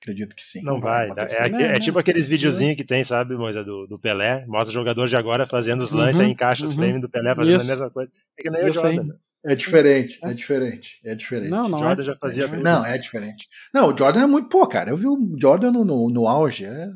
Acredito 0.00 0.36
que 0.36 0.42
sim. 0.42 0.62
Não, 0.62 0.80
vai. 0.80 1.10
é, 1.10 1.62
é, 1.62 1.76
é, 1.76 1.78
tipo 1.78 1.98
aqueles 1.98 2.28
videozinhos 2.28 2.76
que 2.76 2.84
tem, 2.84 3.02
sabe, 3.02 3.36
Moisa, 3.36 3.64
do, 3.64 3.86
do 3.86 3.98
Pelé. 3.98 4.46
Mostra 4.46 4.70
o 4.70 4.72
jogador 4.72 5.08
de 5.08 5.16
agora 5.16 5.46
fazendo 5.46 5.82
os 5.82 5.90
lances, 5.90 6.18
uhum, 6.18 6.26
aí 6.26 6.30
encaixa 6.30 6.64
os 6.64 6.70
uhum. 6.70 6.76
frames 6.76 7.00
do 7.00 7.08
Pelé 7.08 7.34
fazendo 7.34 7.56
Isso. 7.56 7.66
a 7.66 7.68
mesma 7.70 7.90
coisa. 7.90 8.10
É 8.38 8.42
que 8.42 8.50
nem 8.50 8.68
Isso 8.68 8.78
o 8.78 8.82
Jordan. 8.82 9.02
Né? 9.04 9.14
É 9.44 9.54
diferente, 9.54 10.18
é 10.22 10.32
diferente, 10.32 11.00
é 11.04 11.14
diferente. 11.14 11.50
Não, 11.50 11.68
não 11.68 11.76
o 11.76 11.80
Jordan 11.80 12.02
é. 12.02 12.06
já 12.06 12.16
fazia. 12.16 12.44
É 12.44 12.56
não, 12.56 12.84
é 12.84 12.98
diferente. 12.98 13.46
Não, 13.72 13.92
o 13.92 13.96
Jordan 13.96 14.22
é 14.22 14.26
muito. 14.26 14.48
Pô, 14.48 14.66
cara, 14.66 14.90
eu 14.90 14.96
vi 14.96 15.06
o 15.06 15.36
Jordan 15.40 15.70
no, 15.70 15.84
no, 15.84 16.10
no 16.10 16.28
auge. 16.28 16.64
É 16.64 16.88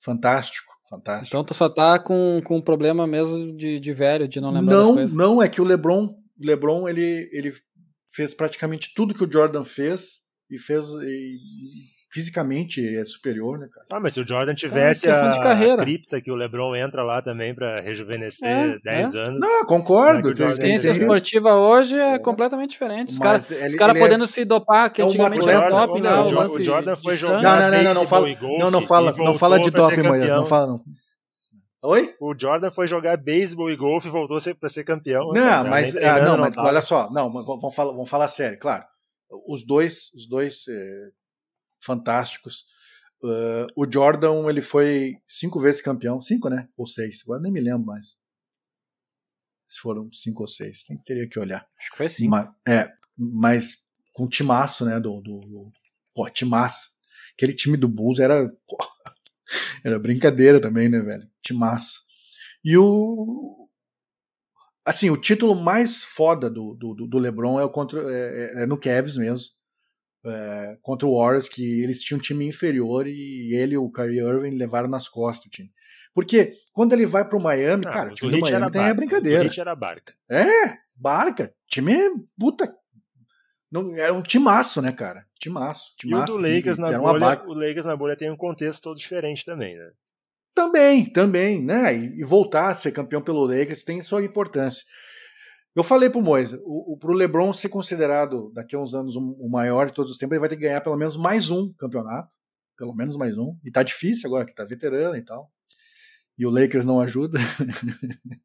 fantástico. 0.00 0.68
Fantástico. 0.88 1.28
Então 1.28 1.44
tu 1.44 1.52
só 1.52 1.68
tá 1.68 1.98
com, 1.98 2.40
com 2.44 2.56
um 2.56 2.62
problema 2.62 3.06
mesmo 3.06 3.54
de, 3.54 3.78
de 3.78 3.92
velho, 3.92 4.26
de 4.26 4.40
não 4.40 4.50
lembrar 4.50 4.74
Não, 4.74 4.86
das 4.86 4.94
coisas. 4.94 5.12
não, 5.16 5.42
é 5.42 5.48
que 5.48 5.60
o 5.60 5.64
LeBron, 5.64 6.14
LeBron 6.40 6.88
ele, 6.88 7.28
ele 7.32 7.52
fez 8.12 8.34
praticamente 8.34 8.92
tudo 8.94 9.14
que 9.14 9.24
o 9.24 9.30
Jordan 9.30 9.64
fez 9.64 10.20
e 10.50 10.58
fez 10.58 10.86
e, 11.02 11.36
fisicamente 12.10 12.96
é 12.96 13.04
superior, 13.04 13.58
né, 13.58 13.68
cara? 13.70 13.86
Ah, 13.92 14.00
mas 14.00 14.14
se 14.14 14.20
o 14.20 14.26
Jordan 14.26 14.54
tivesse 14.54 15.06
é 15.06 15.12
a, 15.12 15.76
cripta 15.76 16.20
que 16.20 16.30
o 16.30 16.34
LeBron 16.34 16.74
entra 16.74 17.02
lá 17.02 17.20
também 17.20 17.54
para 17.54 17.80
rejuvenescer 17.80 18.48
é, 18.48 18.78
10 18.82 19.14
é. 19.14 19.18
anos. 19.18 19.40
Não, 19.40 19.66
concordo. 19.66 20.30
A 20.44 20.48
ciência 20.48 20.90
esportiva 20.90 21.54
hoje 21.54 21.96
é, 21.96 22.14
é, 22.14 22.18
completamente 22.18 22.70
diferente. 22.70 23.12
Os 23.12 23.18
caras 23.18 23.52
cara 23.76 23.96
é 23.96 24.00
podendo 24.00 24.26
se 24.26 24.44
dopar, 24.44 24.90
que 24.90 25.02
é 25.02 25.04
antigamente 25.04 25.48
era 25.48 25.68
top, 25.68 26.00
né? 26.00 26.10
O, 26.10 26.54
o 26.54 26.62
Jordan 26.62 26.96
foi 26.96 27.16
jogar 27.16 27.42
não, 27.42 27.70
não, 27.70 27.84
não, 27.84 27.94
não, 27.94 28.06
fala, 28.06 28.28
não, 28.40 28.70
não 28.70 28.82
fala, 28.82 29.14
não 29.16 29.34
fala 29.34 29.60
de 29.60 29.70
doping, 29.70 30.02
Moisés, 30.02 30.32
não 30.32 30.46
fala 30.46 30.66
não. 30.66 30.80
Oi? 31.82 32.16
O 32.20 32.34
Jordan 32.36 32.70
foi 32.70 32.86
jogar 32.88 33.16
beisebol 33.16 33.70
e 33.70 33.76
golfe 33.76 34.08
e 34.08 34.10
voltou 34.10 34.38
para 34.56 34.68
ser 34.68 34.84
campeão. 34.84 35.28
Não, 35.28 35.34
cara, 35.34 35.70
mas, 35.70 35.96
ah, 35.96 36.22
não, 36.22 36.36
mas 36.36 36.56
olha 36.56 36.82
só, 36.82 37.10
não, 37.10 37.32
vamos 37.32 37.74
falar, 37.74 37.92
vamos 37.92 38.10
falar 38.10 38.28
sério, 38.28 38.58
claro. 38.58 38.84
Os 39.46 39.64
dois, 39.64 40.12
os 40.14 40.26
dois 40.26 40.66
eh, 40.68 41.10
fantásticos. 41.80 42.64
Uh, 43.22 43.66
o 43.76 43.90
Jordan 43.90 44.48
ele 44.48 44.62
foi 44.62 45.16
cinco 45.26 45.60
vezes 45.60 45.80
campeão, 45.80 46.20
cinco, 46.20 46.48
né? 46.48 46.68
Ou 46.76 46.86
seis, 46.86 47.20
agora 47.24 47.42
nem 47.42 47.52
me 47.52 47.60
lembro 47.60 47.84
mais. 47.84 48.16
Se 49.68 49.80
foram 49.80 50.10
cinco 50.12 50.42
ou 50.42 50.46
seis, 50.46 50.84
tem, 50.84 50.96
teria 50.98 51.28
que 51.28 51.38
olhar. 51.38 51.68
Acho 51.78 51.90
que 51.90 51.96
foi 51.96 52.08
cinco. 52.08 52.30
Mas, 52.30 52.48
é, 52.66 52.90
mas 53.16 53.88
com 54.12 54.24
o 54.24 54.28
timaço, 54.28 54.84
né? 54.84 54.98
Do, 54.98 55.20
do, 55.20 55.40
do 55.40 55.72
pô, 56.14 56.28
timaço. 56.30 56.96
Aquele 57.34 57.54
time 57.54 57.76
do 57.76 57.88
Bulls 57.88 58.18
era, 58.18 58.48
pô, 58.66 58.76
era 59.84 59.98
brincadeira 59.98 60.60
também, 60.60 60.88
né, 60.88 61.00
velho? 61.00 61.28
Timaço. 61.40 62.02
E 62.64 62.76
o. 62.76 63.68
Assim, 64.84 65.10
o 65.10 65.16
título 65.16 65.54
mais 65.54 66.02
foda 66.02 66.48
do, 66.48 66.74
do, 66.74 66.94
do 67.06 67.18
LeBron 67.18 67.60
é, 67.60 67.64
o 67.64 67.68
contra, 67.68 68.00
é, 68.10 68.62
é 68.62 68.66
no 68.66 68.78
Cavs 68.78 69.16
mesmo 69.16 69.58
é, 70.24 70.78
contra 70.82 71.06
o 71.06 71.16
Warriors, 71.16 71.48
que 71.48 71.82
eles 71.82 72.00
tinham 72.02 72.18
um 72.18 72.22
time 72.22 72.46
inferior 72.46 73.06
e 73.06 73.54
ele 73.54 73.74
e 73.74 73.78
o 73.78 73.90
Kyrie 73.90 74.20
Irving 74.20 74.56
levaram 74.56 74.88
nas 74.88 75.08
costas 75.08 75.46
o 75.46 75.50
time. 75.50 75.70
Porque 76.14 76.54
quando 76.72 76.92
ele 76.92 77.06
vai 77.06 77.26
pro 77.26 77.40
Miami, 77.40 77.84
cara, 77.84 78.10
o 78.10 78.12
time 78.12 78.32
do 78.32 78.40
Miami 78.40 78.56
era 78.56 78.70
tem 78.70 78.80
barca, 78.80 78.90
a 78.90 78.94
brincadeira. 78.94 79.48
O 79.48 79.60
era 79.60 79.76
barca. 79.76 80.14
É, 80.30 80.78
barca. 80.94 81.54
Time 81.66 81.94
puta. 82.38 82.74
Não, 83.70 83.94
era 83.94 84.14
um 84.14 84.22
timaço, 84.22 84.80
né, 84.80 84.92
cara? 84.92 85.26
Timaço. 85.38 85.94
timaço 85.96 86.32
e 86.32 86.36
o 86.36 86.38
do 86.38 86.42
Lakers 86.42 86.78
assim, 86.78 86.92
na 86.92 86.98
bolha, 86.98 87.42
o 87.46 87.52
Lakers 87.52 87.86
na 87.86 87.96
bolha 87.96 88.16
tem 88.16 88.30
um 88.30 88.36
contexto 88.36 88.82
todo 88.82 88.98
diferente 88.98 89.44
também, 89.44 89.76
né? 89.76 89.90
Também, 90.54 91.04
também, 91.06 91.62
né? 91.62 91.94
E, 91.94 92.20
e 92.20 92.24
voltar 92.24 92.68
a 92.68 92.74
ser 92.74 92.92
campeão 92.92 93.22
pelo 93.22 93.44
Lakers 93.44 93.84
tem 93.84 94.00
sua 94.02 94.24
importância. 94.24 94.84
Eu 95.78 95.84
falei 95.84 96.10
pro 96.10 96.20
Moisa, 96.20 96.60
o, 96.64 96.94
o, 96.94 96.96
pro 96.96 97.12
LeBron 97.12 97.52
ser 97.52 97.68
considerado 97.68 98.50
daqui 98.52 98.74
a 98.74 98.80
uns 98.80 98.94
anos 98.94 99.14
o, 99.14 99.20
o, 99.38 99.48
maior 99.48 99.86
de 99.86 99.92
todos 99.92 100.10
os 100.10 100.18
tempos, 100.18 100.32
ele 100.32 100.40
vai 100.40 100.48
ter 100.48 100.56
que 100.56 100.62
ganhar 100.62 100.80
pelo 100.80 100.96
menos 100.96 101.16
mais 101.16 101.50
um 101.50 101.72
campeonato. 101.74 102.28
Pelo 102.76 102.94
menos 102.94 103.16
mais 103.16 103.36
um. 103.36 103.56
E 103.64 103.70
tá 103.70 103.82
difícil 103.82 104.26
agora, 104.26 104.44
que 104.44 104.54
tá 104.54 104.64
veterano 104.64 105.16
e 105.16 105.22
tal. 105.22 105.52
E 106.36 106.46
o 106.46 106.50
Lakers 106.50 106.84
não 106.84 107.00
ajuda. 107.00 107.38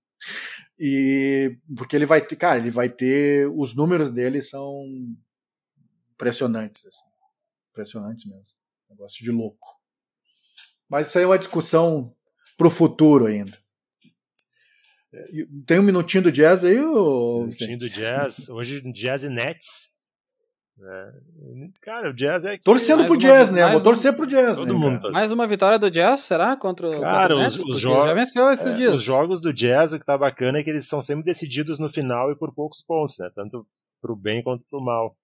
e 0.85 1.57
porque 1.77 1.95
ele 1.95 2.05
vai 2.05 2.19
ter, 2.19 2.35
cara, 2.35 2.59
ele 2.59 2.69
vai 2.69 2.89
ter. 2.89 3.47
Os 3.55 3.73
números 3.73 4.11
dele 4.11 4.41
são 4.41 4.83
impressionantes. 6.13 6.85
Assim. 6.85 7.05
Impressionantes 7.71 8.25
mesmo. 8.25 8.57
Negócio 8.89 9.23
de 9.23 9.31
louco. 9.31 9.79
Mas 10.89 11.07
isso 11.07 11.17
aí 11.17 11.23
é 11.23 11.27
uma 11.27 11.39
discussão 11.39 12.13
pro 12.57 12.69
futuro 12.69 13.27
ainda. 13.27 13.57
Tem 15.65 15.79
um 15.79 15.83
minutinho 15.83 16.23
do 16.23 16.31
jazz 16.33 16.65
aí? 16.65 16.77
Ou... 16.79 17.43
Minutinho 17.43 17.77
do 17.77 17.89
jazz. 17.89 18.49
Hoje, 18.49 18.81
Jazz 18.91 19.23
e 19.23 19.29
Nets. 19.29 19.92
É. 20.85 21.11
Cara, 21.81 22.09
o 22.09 22.13
Jazz 22.13 22.43
é. 22.43 22.57
Torcendo 22.57 23.05
pro 23.05 23.15
Jazz, 23.17 23.51
né? 23.51 23.71
Vou 23.71 23.81
torcer 23.81 24.13
pro 24.15 24.27
Jazz. 24.27 24.57
Todo 24.57 24.73
né, 24.73 24.79
mundo 24.79 24.99
cara? 25.01 25.13
Mais 25.13 25.31
uma 25.31 25.47
vitória 25.47 25.79
do 25.79 25.89
Jazz, 25.89 26.21
será? 26.21 26.57
Contra, 26.57 26.89
Cara, 26.99 27.29
contra 27.29 27.35
o 27.35 27.37
os- 27.37 27.43
Nets? 27.43 27.55
os 27.55 27.61
Porque 27.65 27.79
jogos- 27.79 28.05
Já 28.05 28.13
venceu 28.13 28.51
esses 28.51 28.65
É, 28.65 28.73
dias. 28.75 28.95
Os 28.95 29.01
jogos 29.03 29.39
do 29.41 29.53
Jazz, 29.53 29.93
o 29.93 29.99
que 29.99 30.05
tá 30.05 30.17
bacana 30.17 30.59
é 30.59 30.63
que 30.63 30.69
eles 30.69 30.87
são 30.87 31.01
sempre 31.01 31.23
decididos 31.23 31.79
no 31.79 31.89
final 31.89 32.31
e 32.31 32.37
por 32.37 32.53
poucos 32.53 32.81
pontos, 32.81 33.15
né? 33.19 33.29
Tanto 33.33 33.65
pro 34.01 34.15
bem 34.15 34.43
quanto 34.43 34.65
pro 34.69 34.81
mal. 34.83 35.15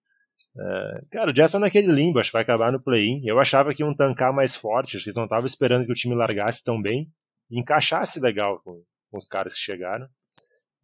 É, 0.57 1.01
cara, 1.11 1.29
o 1.29 1.33
Jazz 1.33 1.51
tá 1.51 1.59
naquele 1.59 1.91
limbo, 1.91 2.19
acho 2.19 2.29
que 2.29 2.33
vai 2.33 2.43
acabar 2.43 2.71
no 2.71 2.81
play-in. 2.81 3.21
Eu 3.25 3.37
achava 3.39 3.73
que 3.73 3.83
iam 3.83 3.93
tancar 3.93 4.31
mais 4.33 4.55
forte, 4.55 4.95
acho 4.95 5.03
que 5.03 5.09
eles 5.09 5.17
não 5.17 5.25
estavam 5.25 5.45
esperando 5.45 5.85
que 5.85 5.91
o 5.91 5.95
time 5.95 6.15
largasse 6.15 6.63
tão 6.63 6.81
bem 6.81 7.09
e 7.51 7.59
encaixasse 7.59 8.21
legal 8.21 8.61
com, 8.63 8.81
com 9.11 9.17
os 9.17 9.27
caras 9.27 9.53
que 9.55 9.59
chegaram. 9.59 10.07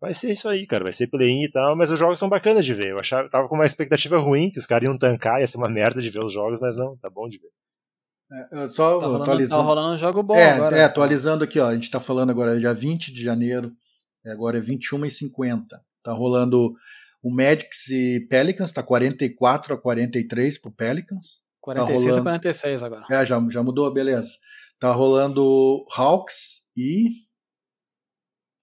Vai 0.05 0.13
ser 0.13 0.31
isso 0.31 0.47
aí, 0.47 0.65
cara. 0.65 0.83
Vai 0.83 0.93
ser 0.93 1.07
play-in 1.07 1.43
e 1.43 1.51
tal, 1.51 1.75
mas 1.75 1.91
os 1.91 1.99
jogos 1.99 2.17
são 2.19 2.29
bacanas 2.29 2.65
de 2.65 2.73
ver. 2.73 2.89
Eu 2.91 2.99
achava, 2.99 3.29
tava 3.29 3.47
com 3.47 3.55
uma 3.55 3.65
expectativa 3.65 4.17
ruim 4.17 4.49
que 4.49 4.59
os 4.59 4.65
caras 4.65 4.87
iam 4.87 4.97
tancar, 4.97 5.39
ia 5.41 5.47
ser 5.47 5.57
uma 5.57 5.69
merda 5.69 6.01
de 6.01 6.09
ver 6.09 6.23
os 6.23 6.33
jogos, 6.33 6.59
mas 6.59 6.75
não, 6.75 6.97
tá 6.97 7.09
bom 7.09 7.27
de 7.27 7.37
ver. 7.37 7.49
É, 8.31 8.67
Só 8.69 8.99
Tá 8.99 9.05
rolando, 9.05 9.17
tá 9.17 9.23
atualizando. 9.23 9.61
rolando 9.61 9.93
um 9.93 9.97
jogo 9.97 10.23
bom 10.23 10.35
é, 10.35 10.51
agora. 10.51 10.77
é, 10.77 10.83
atualizando 10.83 11.43
aqui, 11.43 11.59
ó. 11.59 11.67
A 11.67 11.73
gente 11.75 11.91
tá 11.91 11.99
falando 11.99 12.29
agora, 12.31 12.59
dia 12.59 12.73
20 12.73 13.13
de 13.13 13.23
janeiro. 13.23 13.71
é, 14.25 14.31
Agora 14.31 14.57
é 14.57 14.61
21 14.61 15.05
e 15.05 15.11
50. 15.11 15.79
Tá 16.03 16.11
rolando 16.11 16.73
o 17.21 17.31
Magics 17.33 17.87
e 17.89 18.25
Pelicans, 18.29 18.71
tá 18.71 18.83
44 18.83 19.73
a 19.73 19.77
43 19.81 20.57
pro 20.59 20.71
Pelicans. 20.71 21.43
46 21.61 22.01
a 22.01 22.09
rolando. 22.09 22.23
46 22.23 22.83
agora. 22.83 23.05
É, 23.11 23.25
já, 23.25 23.43
já 23.49 23.63
mudou, 23.63 23.91
beleza. 23.91 24.31
Tá 24.79 24.91
rolando 24.91 25.85
Hawks 25.95 26.67
e. 26.77 27.25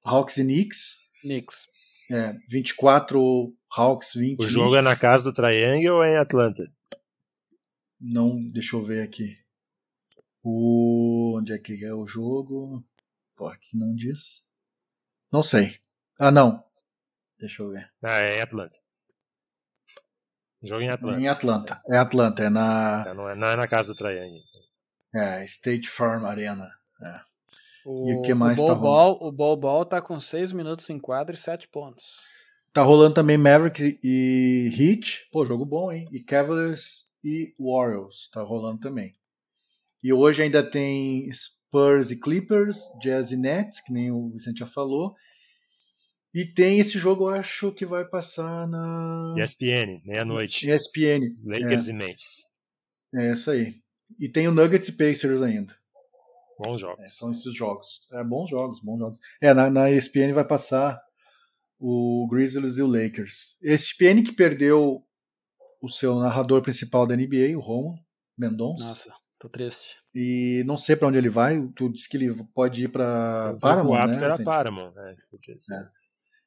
Hawks 0.05 0.36
e 0.39 0.44
Knicks. 0.44 1.02
Knicks. 1.23 1.66
É, 2.11 2.35
24 2.49 3.55
Hawks, 3.77 4.12
20 4.15 4.40
O 4.44 4.49
jogo 4.49 4.77
é 4.77 4.82
na 4.82 4.90
Knicks. 4.90 5.01
casa 5.01 5.24
do 5.24 5.35
Triangle 5.35 5.97
ou 5.97 6.05
é 6.05 6.15
em 6.15 6.19
Atlanta? 6.19 6.62
Não, 8.01 8.36
deixa 8.53 8.77
eu 8.77 8.85
ver 8.85 9.03
aqui. 9.03 9.35
O 10.43 11.39
onde 11.39 11.53
é 11.53 11.59
que 11.59 11.85
é 11.85 11.94
o 11.94 12.07
jogo? 12.07 12.85
Pô, 13.36 13.47
aqui 13.47 13.77
não 13.77 13.94
diz. 13.94 14.44
Não 15.32 15.43
sei. 15.43 15.81
Ah, 16.19 16.31
não. 16.31 16.62
Deixa 17.39 17.62
eu 17.62 17.70
ver. 17.70 17.90
Ah, 18.03 18.19
é 18.20 18.39
em 18.39 18.40
Atlanta. 18.40 18.77
Jogo 20.62 20.82
em 20.82 20.89
É 20.89 20.93
Atlanta. 20.93 21.20
em 21.20 21.28
Atlanta. 21.28 21.82
É 21.89 21.97
Atlanta, 21.97 22.43
é 22.44 22.51
na 22.51 23.05
Tá, 23.05 23.15
não, 23.15 23.28
é, 23.28 23.35
não 23.35 23.47
é 23.49 23.57
na 23.57 23.66
casa 23.69 23.93
do 23.94 23.99
Triangle. 23.99 24.43
é, 25.15 25.44
State 25.44 25.89
Farm 25.89 26.24
Arena. 26.24 26.70
O, 27.85 28.09
E 28.09 28.15
o 28.15 28.23
que 28.23 28.35
mais 28.35 28.59
o 28.59 28.67
tá 28.67 28.75
Bol 28.75 29.19
o 29.21 29.33
Bol 29.33 29.57
Ball 29.57 29.85
tá 29.85 30.01
com 30.01 30.19
6 30.19 30.53
minutos 30.53 30.89
em 30.91 30.99
quadra 30.99 31.35
e 31.35 31.39
7 31.39 31.69
pontos. 31.69 32.05
Tá 32.73 32.83
rolando 32.83 33.15
também 33.15 33.37
Maverick 33.37 33.99
e 34.03 34.71
Heat. 34.79 35.29
Pô, 35.31 35.45
jogo 35.45 35.67
bom, 35.67 35.93
hein? 35.93 36.07
E 36.11 36.21
Cavaliers 36.21 37.05
e 37.23 37.55
Warriors. 37.59 38.31
Tá 38.33 38.43
rolando 38.43 38.81
também. 38.81 39.13
E 40.03 40.13
hoje 40.13 40.43
ainda 40.43 40.69
tem 40.69 41.31
Spurs 41.31 42.11
e 42.11 42.17
Clippers, 42.17 42.81
Jazz 43.01 43.31
e 43.31 43.37
Nets, 43.37 43.81
que 43.81 43.93
nem 43.93 44.11
o 44.11 44.31
Vicente 44.31 44.61
já 44.61 44.67
falou. 44.67 45.15
E 46.35 46.47
tem 46.47 46.81
esse 46.81 46.99
jogo, 46.99 47.25
eu 47.25 47.35
acho 47.35 47.73
que 47.73 47.85
vai 47.85 48.07
passar 48.07 48.67
na 48.67 49.35
ESPN, 49.37 50.01
meia-noite. 50.03 50.69
ESPN. 50.69 51.21
Lakers 51.45 51.89
e 51.89 51.93
Memphis. 51.93 52.53
É 53.15 53.33
isso 53.35 53.51
aí. 53.51 53.75
E 54.19 54.31
tem 54.31 54.49
o 54.49 54.53
Nuggets 54.53 54.89
e 54.89 54.97
Pacers 54.97 55.43
ainda. 55.43 55.77
Bons 56.59 56.74
É, 56.74 56.79
jogos. 56.79 57.16
são 57.16 57.31
esses 57.33 57.55
jogos. 57.55 58.07
É, 58.12 58.23
bons 58.24 58.49
jogos, 58.51 58.81
bons 58.81 58.99
jogos. 58.99 59.20
É, 59.41 59.53
na, 59.55 59.69
na 59.70 59.91
ESPN 59.91 60.33
vai 60.35 60.45
passar 60.45 61.01
o 61.79 62.27
Grizzlies 62.31 62.77
e 62.79 62.83
o 62.83 62.87
Lakers. 62.87 63.59
ESPN 63.62 64.23
que 64.24 64.33
perdeu 64.33 65.03
o 65.81 65.89
seu 65.89 66.15
narrador 66.20 66.62
principal 66.62 67.07
da 67.07 67.16
NBA, 67.16 67.57
o 67.57 67.61
Romulo 67.61 67.99
Mendonça. 68.39 68.85
Nossa, 68.85 69.12
tô 69.39 69.49
triste. 69.49 69.97
E 70.15 70.62
não 70.66 70.77
sei 70.77 70.95
pra 70.95 71.09
onde 71.09 71.19
ele 71.19 71.29
vai. 71.31 71.61
Tu 71.74 71.89
disse 71.91 72.09
que 72.09 72.16
ele 72.16 72.35
pode 72.55 72.85
ir 72.85 72.89
pra 72.89 73.49
Eu 73.49 73.55
vi 73.55 73.61
Paramount, 73.61 74.07
né? 74.07 74.12
que 74.12 74.19
era 74.19 74.29
Vicente? 74.31 74.45
Paramount. 74.45 74.93
Podia 75.31 75.59
ser. 75.59 75.91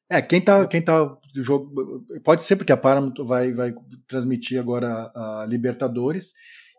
É, 0.08 0.22
quem 0.22 0.40
tá, 0.40 0.66
quem 0.68 0.80
tá 0.80 1.04
do 1.34 1.42
jogo 1.42 2.06
pode 2.22 2.42
ser 2.42 2.54
porque 2.54 2.72
a 2.72 2.76
Paramount 2.76 3.14
vai, 3.24 3.52
vai 3.52 3.74
transmitir 4.06 4.58
agora 4.60 5.10
a 5.14 5.44
Libertadores. 5.48 6.32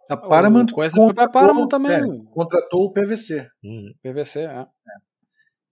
A 0.09 0.15
Paramount 0.15 0.71
O 0.71 0.75
coisa 0.75 0.95
foi 0.95 1.13
pra 1.13 1.27
Paramount 1.27 1.67
também. 1.67 1.91
é, 1.91 2.01
contratou 2.31 2.85
o 2.85 2.93
PVC. 2.93 3.47
Uhum. 3.63 3.93
PVC, 4.01 4.41
é. 4.41 4.65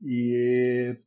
E 0.03 0.97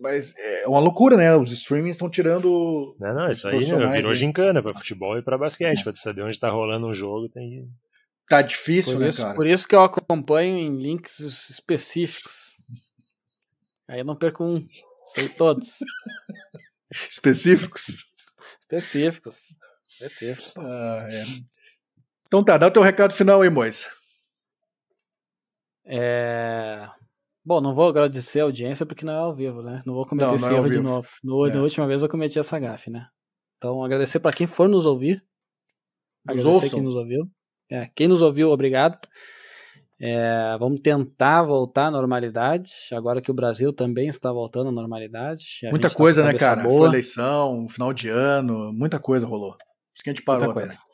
mas 0.00 0.34
é 0.36 0.68
uma 0.68 0.80
loucura, 0.80 1.16
né? 1.16 1.34
Os 1.34 1.50
streamings 1.50 1.96
estão 1.96 2.10
tirando 2.10 2.94
Não, 3.00 3.14
não, 3.14 3.30
isso 3.30 3.48
aí 3.48 3.72
né, 3.72 3.86
virou 3.92 4.14
gincana 4.14 4.62
pra 4.62 4.74
futebol 4.74 5.16
e 5.16 5.22
pra 5.22 5.38
basquete. 5.38 5.82
Pra 5.82 5.92
tu 5.92 5.98
saber 5.98 6.22
onde 6.22 6.38
tá 6.38 6.50
rolando 6.50 6.86
um 6.86 6.94
jogo, 6.94 7.28
tem 7.28 7.70
tá 8.28 8.42
difícil, 8.42 8.94
Por 8.94 9.00
né, 9.00 9.08
isso, 9.08 9.22
cara? 9.22 9.34
por 9.34 9.46
isso 9.46 9.66
que 9.66 9.74
eu 9.74 9.82
acompanho 9.82 10.56
em 10.58 10.76
links 10.76 11.18
específicos. 11.20 12.56
Aí 13.88 14.00
eu 14.00 14.04
não 14.04 14.16
perco 14.16 14.44
um. 14.44 14.66
Sei 15.14 15.28
todos. 15.28 15.68
Específicos. 16.90 18.12
Específicos. 18.60 19.38
Ah, 20.56 21.06
é. 21.10 21.22
Então 22.26 22.42
tá, 22.42 22.56
dá 22.56 22.66
o 22.66 22.70
teu 22.70 22.82
recado 22.82 23.12
final 23.12 23.42
aí, 23.42 23.50
Mois. 23.50 23.86
É... 25.84 26.88
Bom, 27.44 27.60
não 27.60 27.74
vou 27.74 27.88
agradecer 27.88 28.40
a 28.40 28.44
audiência 28.44 28.86
porque 28.86 29.04
não 29.04 29.12
é 29.12 29.16
ao 29.16 29.34
vivo, 29.34 29.62
né? 29.62 29.82
Não 29.84 29.94
vou 29.94 30.06
cometer 30.06 30.26
Não, 30.26 30.36
esse 30.36 30.44
não 30.44 30.52
é 30.52 30.56
erro 30.56 30.70
de 30.70 30.80
novo. 30.80 31.08
No, 31.22 31.46
É. 31.46 31.54
Na 31.54 31.60
última 31.60 31.86
vez 31.86 32.00
eu 32.02 32.08
cometi 32.08 32.38
essa 32.38 32.58
gafe, 32.58 32.88
né? 32.88 33.06
Então, 33.58 33.84
agradecer 33.84 34.20
para 34.20 34.32
quem 34.32 34.46
for 34.46 34.68
nos 34.68 34.86
ouvir. 34.86 35.22
Nos 36.24 36.38
Agradecer 36.38 36.48
ouçam. 36.48 36.70
quem 36.70 36.82
nos 36.82 36.96
ouviu. 36.96 37.28
É, 37.70 37.90
quem 37.94 38.08
nos 38.08 38.22
ouviu, 38.22 38.50
obrigado. 38.50 38.98
É, 40.00 40.56
vamos 40.58 40.80
tentar 40.80 41.42
voltar 41.42 41.86
à 41.86 41.90
normalidade, 41.90 42.70
agora 42.92 43.22
que 43.22 43.30
o 43.30 43.34
Brasil 43.34 43.72
também 43.72 44.08
está 44.08 44.32
voltando 44.32 44.68
à 44.68 44.72
normalidade. 44.72 45.44
A 45.66 45.70
Muita 45.70 45.88
tá 45.88 45.94
coisa, 45.94 46.22
a 46.22 46.24
né, 46.24 46.34
cara? 46.34 46.62
boa, 46.62 46.78
Foi 46.78 46.88
eleição, 46.88 47.68
final 47.68 47.92
de 47.92 48.08
ano, 48.08 48.72
muita 48.72 48.98
coisa 48.98 49.26
rolou. 49.26 49.56
Isso 50.02 50.04
que 50.04 50.10
a 50.10 50.12
gente 50.14 50.24
parou 50.24 50.46
muita 50.46 50.60
coisa. 50.60 50.68
também. 50.74 50.92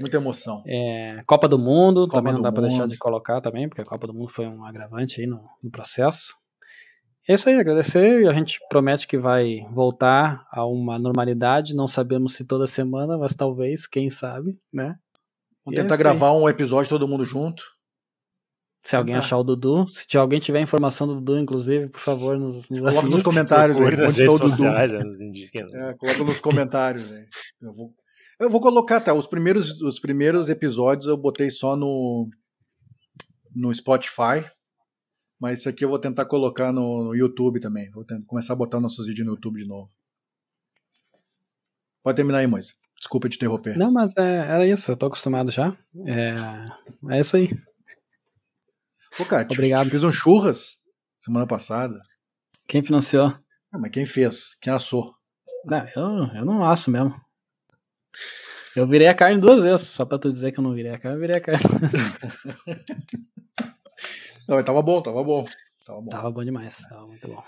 Muita 0.00 0.16
emoção. 0.16 0.64
É, 0.66 1.22
Copa 1.26 1.46
do 1.46 1.58
Mundo, 1.58 2.06
Copa 2.06 2.16
também 2.16 2.32
não 2.32 2.40
dá 2.40 2.50
para 2.50 2.62
deixar 2.62 2.88
de 2.88 2.96
colocar 2.96 3.42
também, 3.42 3.68
porque 3.68 3.82
a 3.82 3.84
Copa 3.84 4.06
do 4.06 4.14
Mundo 4.14 4.30
foi 4.30 4.46
um 4.46 4.64
agravante 4.64 5.20
aí 5.20 5.26
no, 5.26 5.44
no 5.62 5.70
processo. 5.70 6.34
É 7.28 7.34
isso 7.34 7.48
aí, 7.48 7.56
agradecer 7.56 8.22
e 8.22 8.26
a 8.26 8.32
gente 8.32 8.58
promete 8.68 9.06
que 9.06 9.18
vai 9.18 9.60
voltar 9.70 10.44
a 10.50 10.66
uma 10.66 10.98
normalidade, 10.98 11.74
não 11.74 11.86
sabemos 11.86 12.34
se 12.34 12.44
toda 12.44 12.66
semana, 12.66 13.18
mas 13.18 13.34
talvez, 13.34 13.86
quem 13.86 14.10
sabe, 14.10 14.58
né? 14.74 14.96
Vamos 15.64 15.78
é 15.78 15.82
tentar 15.82 15.96
gravar 15.96 16.32
um 16.32 16.48
episódio 16.48 16.88
todo 16.88 17.06
mundo 17.06 17.24
junto. 17.24 17.62
Se 18.82 18.96
alguém 18.96 19.14
Tentar. 19.14 19.26
achar 19.26 19.38
o 19.38 19.44
Dudu, 19.44 19.86
se 19.86 20.06
tiver 20.08 20.20
alguém 20.20 20.40
tiver 20.40 20.60
informação 20.60 21.06
do 21.06 21.14
Dudu, 21.16 21.38
inclusive, 21.38 21.88
por 21.88 22.00
favor, 22.00 22.36
nos, 22.36 22.68
nos 22.68 22.80
Coloca 22.80 23.06
nos 23.06 23.22
comentários 23.22 23.80
aí. 23.80 23.84
Onde 23.84 23.94
está 23.94 24.06
o 24.08 24.10
redes 24.10 24.26
Dudu? 24.26 24.48
sociais, 24.48 24.92
nos 24.92 25.20
né? 25.20 25.90
É, 25.90 25.94
coloca 25.94 26.24
nos 26.24 26.40
comentários 26.40 27.12
aí. 27.12 27.24
Eu 27.60 27.72
vou, 27.72 27.94
eu 28.42 28.50
vou 28.50 28.60
colocar, 28.60 29.00
tá? 29.00 29.14
Os 29.14 29.26
primeiros, 29.26 29.80
os 29.82 29.98
primeiros 29.98 30.48
episódios 30.48 31.06
eu 31.08 31.16
botei 31.16 31.50
só 31.50 31.76
no, 31.76 32.28
no 33.54 33.72
Spotify. 33.74 34.44
Mas 35.40 35.60
isso 35.60 35.68
aqui 35.68 35.84
eu 35.84 35.88
vou 35.88 35.98
tentar 35.98 36.24
colocar 36.26 36.72
no, 36.72 37.04
no 37.04 37.14
YouTube 37.16 37.58
também. 37.60 37.90
Vou 37.90 38.04
tentar, 38.04 38.24
começar 38.26 38.52
a 38.52 38.56
botar 38.56 38.80
nossos 38.80 39.06
vídeos 39.08 39.26
no 39.26 39.32
YouTube 39.34 39.60
de 39.60 39.66
novo. 39.68 39.90
Pode 42.02 42.16
terminar 42.16 42.38
aí, 42.38 42.46
Moisa. 42.46 42.72
Desculpa 42.96 43.28
te 43.28 43.36
interromper. 43.36 43.76
Não, 43.76 43.90
mas 43.90 44.12
é, 44.16 44.36
era 44.36 44.66
isso, 44.66 44.92
eu 44.92 44.96
tô 44.96 45.06
acostumado 45.06 45.50
já. 45.50 45.76
É, 46.06 47.16
é 47.16 47.20
isso 47.20 47.36
aí. 47.36 47.48
Pô, 49.16 49.24
cara, 49.24 49.44
te- 49.44 49.52
Obrigado. 49.54 49.86
te 49.86 49.90
fiz 49.90 50.04
um 50.04 50.12
churras 50.12 50.80
semana 51.18 51.46
passada. 51.46 52.00
Quem 52.68 52.82
financiou? 52.82 53.26
Ah, 53.72 53.78
mas 53.78 53.90
quem 53.90 54.06
fez? 54.06 54.54
Quem 54.60 54.72
assou? 54.72 55.12
Não, 55.64 55.86
eu, 55.96 56.36
eu 56.36 56.44
não 56.44 56.64
asso 56.64 56.90
mesmo. 56.90 57.14
Eu 58.74 58.86
virei 58.86 59.06
a 59.08 59.14
carne 59.14 59.38
duas 59.40 59.62
vezes, 59.62 59.88
só 59.88 60.04
pra 60.04 60.18
tu 60.18 60.32
dizer 60.32 60.50
que 60.52 60.58
eu 60.58 60.64
não 60.64 60.72
virei 60.74 60.92
a 60.92 60.98
carne, 60.98 61.16
eu 61.16 61.20
virei 61.20 61.36
a 61.36 61.40
carne. 61.40 61.60
Não, 64.48 64.56
mas 64.56 64.64
tava 64.64 64.82
bom, 64.82 65.00
tava 65.00 65.22
bom. 65.22 65.46
Tava 65.84 66.00
bom. 66.00 66.10
Tava 66.10 66.30
bom 66.30 66.44
demais, 66.44 66.76
tava 66.88 67.06
muito 67.06 67.26
bom. 67.28 67.42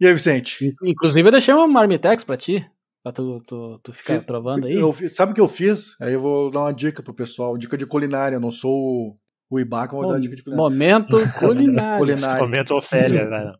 E 0.00 0.06
aí, 0.06 0.12
Vicente? 0.12 0.64
In- 0.64 0.90
Inclusive 0.90 1.28
eu 1.28 1.32
deixei 1.32 1.52
uma 1.52 1.66
marmitex 1.68 2.24
pra 2.24 2.36
ti, 2.36 2.64
pra 3.02 3.12
tu, 3.12 3.42
tu, 3.46 3.78
tu 3.82 3.92
ficar 3.92 4.14
Fiz- 4.16 4.24
trovando 4.24 4.66
aí. 4.66 4.74
Eu 4.74 4.92
sabe 5.12 5.32
o 5.32 5.34
que 5.34 5.40
eu 5.40 5.48
fiz? 5.48 5.96
Aí 6.00 6.12
eu 6.14 6.20
vou 6.20 6.50
dar 6.50 6.60
uma 6.60 6.72
dica 6.72 7.02
pro 7.02 7.12
pessoal. 7.14 7.56
Dica 7.58 7.76
de 7.76 7.84
culinária. 7.86 8.36
Eu 8.36 8.40
não 8.40 8.50
sou 8.50 9.16
o, 9.50 9.56
mas 9.70 9.90
vou 9.90 10.02
dar 10.02 10.08
uma 10.14 10.20
dica 10.20 10.36
de 10.36 10.42
culinária. 10.42 10.62
Momento 10.70 11.16
culinário. 11.38 11.98
Culinária. 11.98 12.42
Momento 12.42 12.74
Ofélia, 12.74 13.24
né? 13.28 13.52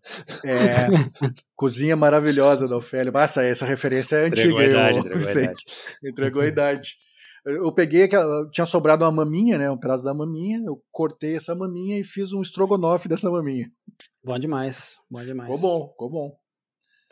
É, 0.44 0.86
cozinha 1.56 1.97
maravilhosa 1.97 2.69
da 2.69 2.77
Ofélia. 2.77 3.10
Nossa, 3.10 3.43
essa 3.43 3.65
referência 3.65 4.16
é 4.16 4.27
antiga. 4.27 4.40
Entregou 4.43 4.59
a 4.60 4.65
idade, 4.66 4.98
eu- 4.98 5.01
entregou 5.01 5.16
a 5.16 5.19
Vicente. 5.19 5.44
idade. 5.47 5.65
Entregou 6.05 6.43
a 6.43 6.47
idade. 6.47 6.90
Eu 7.47 7.73
peguei 7.73 8.02
aquela. 8.02 8.47
Tinha 8.51 8.66
sobrado 8.66 9.05
uma 9.05 9.12
maminha, 9.12 9.56
né? 9.56 9.70
Um 9.70 9.78
pedaço 9.78 10.05
da 10.05 10.12
maminha. 10.12 10.60
Eu 10.66 10.82
cortei 10.90 11.36
essa 11.36 11.55
maminha 11.55 11.98
e 11.98 12.05
fiz 12.05 12.32
um 12.35 12.43
estrogonofe 12.43 13.09
dessa 13.09 13.31
maminha. 13.31 13.70
Bom 14.23 14.39
demais, 14.39 14.97
bom 15.10 15.24
demais. 15.24 15.51
Ficou 15.51 15.60
bom, 15.81 15.89
ficou 15.90 16.10
bom. 16.10 16.36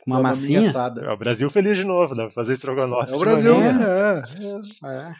Uma 0.07 0.20
massinha? 0.20 0.61
assada. 0.61 1.01
É 1.01 1.11
o 1.11 1.16
Brasil 1.16 1.48
feliz 1.51 1.77
de 1.77 1.85
novo, 1.85 2.15
dá 2.15 2.24
pra 2.24 2.31
fazer 2.31 2.53
estrogonofe. 2.53 3.12
É 3.12 3.16
o 3.16 3.19
Brasil, 3.19 3.59
né? 3.59 4.23
É, 4.85 4.89
é. 5.09 5.12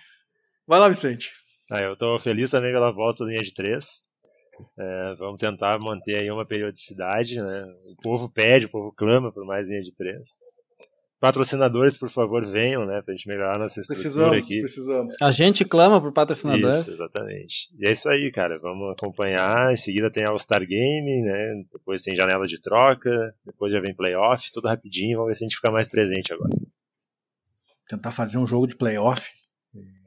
Vai 0.67 0.79
lá, 0.79 0.89
Vicente. 0.89 1.31
Ah, 1.71 1.83
eu 1.83 1.97
tô 1.97 2.19
feliz 2.19 2.51
também 2.51 2.73
pela 2.73 2.93
volta 2.93 3.25
da 3.25 3.31
linha 3.31 3.43
de 3.43 3.53
três. 3.53 4.07
É, 4.79 5.15
vamos 5.17 5.39
tentar 5.39 5.79
manter 5.79 6.17
aí 6.19 6.31
uma 6.31 6.47
periodicidade, 6.47 7.37
né? 7.37 7.67
O 7.99 8.03
povo 8.03 8.31
pede, 8.31 8.67
o 8.67 8.71
povo 8.71 8.93
clama 8.93 9.33
por 9.33 9.45
mais 9.45 9.69
linha 9.69 9.83
de 9.83 9.95
três. 9.95 10.39
Patrocinadores, 11.19 11.99
por 11.99 12.11
favor, 12.11 12.45
venham, 12.45 12.85
né? 12.87 13.01
Pra 13.03 13.15
gente 13.15 13.27
melhorar 13.27 13.59
nossa 13.59 13.81
estrutura 13.81 14.03
Precisamos, 14.03 14.39
aqui. 14.39 14.61
precisamos. 14.61 15.17
A 15.21 15.31
gente 15.31 15.65
clama 15.65 16.01
por 16.01 16.13
patrocinadores. 16.13 16.81
Isso, 16.81 16.91
exatamente. 16.91 17.69
E 17.79 17.89
é 17.89 17.93
isso 17.93 18.09
aí, 18.09 18.31
cara. 18.31 18.59
Vamos 18.59 18.93
acompanhar. 18.93 19.73
Em 19.73 19.77
seguida 19.79 20.11
tem 20.11 20.25
All-Star 20.25 20.65
Game, 20.67 21.23
né? 21.23 21.65
Depois 21.73 22.03
tem 22.03 22.15
janela 22.15 22.47
de 22.47 22.61
troca. 22.61 23.35
Depois 23.45 23.73
já 23.73 23.81
vem 23.81 23.95
playoff, 23.95 24.53
tudo 24.53 24.69
rapidinho. 24.69 25.17
Vamos 25.17 25.31
ver 25.31 25.37
se 25.37 25.45
a 25.45 25.49
gente 25.49 25.57
fica 25.57 25.71
mais 25.71 25.89
presente 25.89 26.33
agora. 26.33 26.55
Tentar 27.89 28.11
fazer 28.11 28.37
um 28.37 28.47
jogo 28.47 28.67
de 28.67 28.77
playoff 28.77 29.31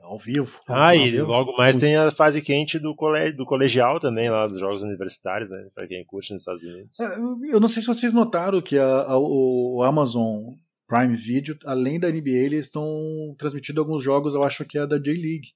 ao 0.09 0.17
vivo. 0.17 0.59
Ah, 0.67 0.87
Ao 0.89 0.95
e 0.95 1.09
vivo. 1.11 1.27
logo 1.27 1.55
mais 1.57 1.75
tem 1.77 1.95
a 1.95 2.09
fase 2.11 2.41
quente 2.41 2.79
do, 2.79 2.95
cole... 2.95 3.31
do 3.31 3.45
colegial 3.45 3.99
também, 3.99 4.29
lá 4.29 4.47
dos 4.47 4.59
jogos 4.59 4.81
universitários, 4.81 5.51
né? 5.51 5.67
Pra 5.73 5.87
quem 5.87 6.03
curte 6.05 6.31
nos 6.33 6.41
Estados 6.41 6.63
Unidos. 6.63 6.99
É, 6.99 7.17
Eu 7.53 7.59
não 7.59 7.67
sei 7.67 7.81
se 7.81 7.87
vocês 7.87 8.11
notaram 8.13 8.61
que 8.61 8.77
a- 8.77 9.01
a- 9.03 9.17
o 9.19 9.83
Amazon 9.83 10.53
Prime 10.87 11.15
Video, 11.15 11.57
além 11.65 11.99
da 11.99 12.09
NBA, 12.09 12.31
eles 12.45 12.65
estão 12.65 13.35
transmitindo 13.37 13.79
alguns 13.79 14.03
jogos, 14.03 14.33
eu 14.33 14.43
acho 14.43 14.65
que 14.65 14.77
é 14.79 14.87
da 14.87 14.97
J-League. 14.97 15.49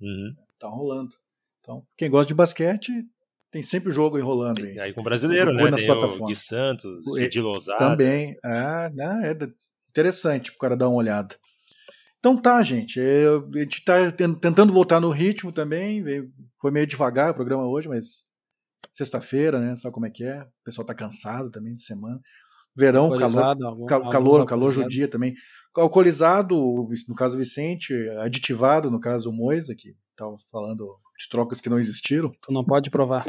Uhum. 0.00 0.34
Tá 0.58 0.66
rolando. 0.68 1.14
Então, 1.60 1.82
quem 1.96 2.08
gosta 2.08 2.28
de 2.28 2.34
basquete, 2.34 2.90
tem 3.50 3.62
sempre 3.62 3.90
o 3.90 3.92
jogo 3.92 4.18
enrolando 4.18 4.64
aí. 4.64 4.74
E 4.76 4.80
aí 4.80 4.92
com 4.94 5.02
o 5.02 5.04
brasileiro, 5.04 5.52
né? 5.52 5.70
nas 5.70 5.80
Tem 5.80 5.90
o. 5.90 6.26
Gui 6.26 6.34
Santos, 6.36 7.06
O- 7.06 7.18
Didi 7.18 7.40
Lousada. 7.42 7.78
Também. 7.78 8.36
Ah, 8.42 8.90
né, 8.94 9.32
é 9.38 9.48
interessante 9.90 10.50
pro 10.50 10.58
cara 10.60 10.76
dar 10.76 10.88
uma 10.88 10.96
olhada. 10.98 11.36
Então 12.18 12.36
tá, 12.40 12.62
gente. 12.62 13.00
é, 13.00 13.26
a 13.26 13.58
gente 13.60 13.84
tá 13.84 14.10
ten- 14.10 14.34
tentando 14.34 14.72
voltar 14.72 15.00
no 15.00 15.10
ritmo 15.10 15.52
também. 15.52 16.02
Foi 16.60 16.70
meio 16.70 16.86
devagar 16.86 17.30
o 17.30 17.34
programa 17.34 17.66
hoje, 17.66 17.88
mas 17.88 18.26
sexta-feira, 18.92 19.60
né? 19.60 19.76
Sabe 19.76 19.94
como 19.94 20.06
é 20.06 20.10
que 20.10 20.24
é? 20.24 20.42
O 20.42 20.64
pessoal 20.64 20.84
tá 20.84 20.94
cansado 20.94 21.50
também 21.50 21.74
de 21.74 21.82
semana. 21.82 22.20
Verão, 22.74 23.08
calor, 23.18 23.64
algum- 23.64 23.86
calor, 23.86 24.10
calor 24.10 24.40
alcoolizados. 24.40 24.74
judia 24.94 25.08
também. 25.08 25.34
Alcoolizado, 25.76 26.56
no 27.08 27.14
caso 27.14 27.36
Vicente, 27.38 27.92
aditivado, 28.20 28.90
no 28.90 29.00
caso 29.00 29.32
Moisa, 29.32 29.74
que 29.74 29.94
estava 30.10 30.36
falando 30.50 30.96
de 31.18 31.28
trocas 31.28 31.60
que 31.60 31.68
não 31.68 31.78
existiram. 31.78 32.30
Tu 32.42 32.52
não 32.52 32.64
pode 32.64 32.90
provar. 32.90 33.24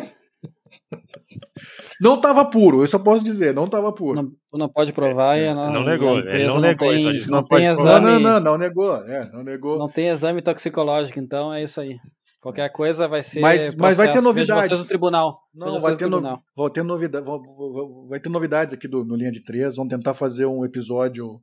Não 1.99 2.15
estava 2.15 2.45
puro, 2.45 2.81
eu 2.83 2.87
só 2.87 2.99
posso 2.99 3.23
dizer, 3.23 3.53
não 3.53 3.65
estava 3.65 3.91
puro. 3.91 4.21
Não, 4.21 4.29
tu 4.51 4.57
não 4.57 4.69
pode 4.69 4.93
provar 4.93 5.37
e 5.37 5.47
a 5.47 5.55
Não 5.55 5.71
no- 5.73 5.83
negou, 5.85 6.09
a 6.15 6.19
ele 6.19 6.29
empresa 6.29 6.53
não 6.53 6.59
negou, 6.61 6.87
tem, 6.89 6.99
só 6.99 7.11
disse 7.11 7.29
não 7.29 7.37
não 7.39 7.43
pode 7.45 7.65
tem 7.65 7.75
provar. 7.75 8.01
não, 8.01 8.09
exame, 8.09 8.23
não, 8.23 8.31
não, 8.33 8.39
não 8.51 8.57
negou, 8.57 8.95
é, 8.95 9.31
não 9.31 9.43
negou. 9.43 9.77
não 9.79 9.87
tem 9.87 10.07
exame 10.09 10.41
toxicológico, 10.41 11.19
então 11.19 11.53
é 11.53 11.63
isso 11.63 11.81
aí. 11.81 11.97
Qualquer 12.41 12.71
coisa 12.71 13.05
vai 13.07 13.21
ser. 13.21 13.41
Mas- 13.41 13.75
mas 13.75 13.97
vai 13.97 14.09
ter 14.11 14.21
novidades. 14.21 14.67
vocês 14.69 14.79
no 14.79 14.85
tribunal. 14.87 15.41
Não, 15.53 15.71
vai 15.73 15.81
vocês 15.81 15.97
ter, 15.97 16.05
no, 16.05 16.11
tribunal. 16.17 16.41
vai, 16.55 16.69
ter 16.69 16.83
novida, 16.83 17.21
vai, 17.21 17.37
vai- 17.37 18.07
vai 18.09 18.19
ter 18.21 18.29
novidades 18.29 18.73
aqui 18.73 18.87
do, 18.87 19.03
no 19.03 19.15
Linha 19.15 19.31
de 19.31 19.43
Três. 19.43 19.75
Vamos 19.75 19.89
tentar 19.93 20.13
fazer 20.13 20.45
um 20.45 20.63
episódio 20.63 21.41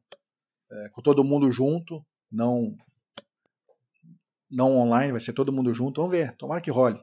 é, 0.73 0.89
com 0.93 1.03
todo 1.03 1.23
mundo 1.23 1.51
junto, 1.51 2.01
não 2.33 2.73
não 4.57 4.77
online, 4.79 5.13
vai 5.13 5.21
ser 5.21 5.33
todo 5.35 5.53
mundo 5.53 5.73
junto. 5.75 6.01
Vamos 6.01 6.17
ver, 6.17 6.35
tomara 6.37 6.61
que 6.61 6.71
role. 6.71 6.99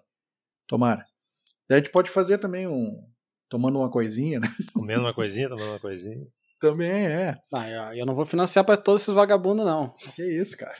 Tomara. 0.67 1.03
Daí 1.69 1.77
a 1.79 1.83
gente 1.83 1.91
pode 1.91 2.09
fazer 2.09 2.37
também 2.39 2.67
um. 2.67 2.99
Tomando 3.49 3.77
uma 3.77 3.91
coisinha, 3.91 4.39
né? 4.39 4.47
Comendo 4.73 5.01
uma 5.01 5.13
coisinha, 5.13 5.47
tomando 5.47 5.69
uma 5.69 5.79
coisinha. 5.79 6.25
Também 6.59 7.05
é. 7.05 7.37
Ah, 7.53 7.69
eu- 7.69 7.97
eu 7.99 8.05
não 8.05 8.15
vou 8.15 8.25
financiar 8.25 8.65
pra 8.65 8.75
todos 8.77 9.03
esses 9.03 9.13
vagabundos, 9.13 9.65
não. 9.65 9.93
Que 10.15 10.23
isso, 10.23 10.57
cara. 10.57 10.73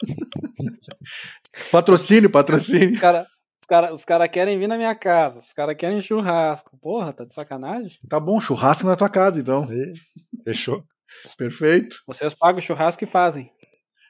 patrocínio, 1.70 2.30
patrocínio. 2.30 2.94
Os 2.94 3.00
caras 3.00 3.26
os 3.60 3.66
cara, 3.66 3.94
os 3.94 4.04
cara 4.04 4.28
querem 4.28 4.58
vir 4.58 4.66
na 4.68 4.76
minha 4.76 4.94
casa, 4.94 5.38
os 5.40 5.52
caras 5.52 5.74
querem 5.76 6.00
churrasco. 6.00 6.76
Porra, 6.78 7.12
tá 7.14 7.24
de 7.24 7.34
sacanagem? 7.34 7.98
Tá 8.08 8.20
bom, 8.20 8.38
churrasco 8.40 8.86
na 8.86 8.94
tua 8.96 9.08
casa, 9.08 9.40
então. 9.40 9.66
E 9.72 9.94
Fechou? 10.44 10.84
Perfeito. 11.38 11.96
Vocês 12.06 12.34
pagam 12.34 12.58
o 12.58 12.62
churrasco 12.62 13.02
e 13.04 13.06
fazem. 13.06 13.50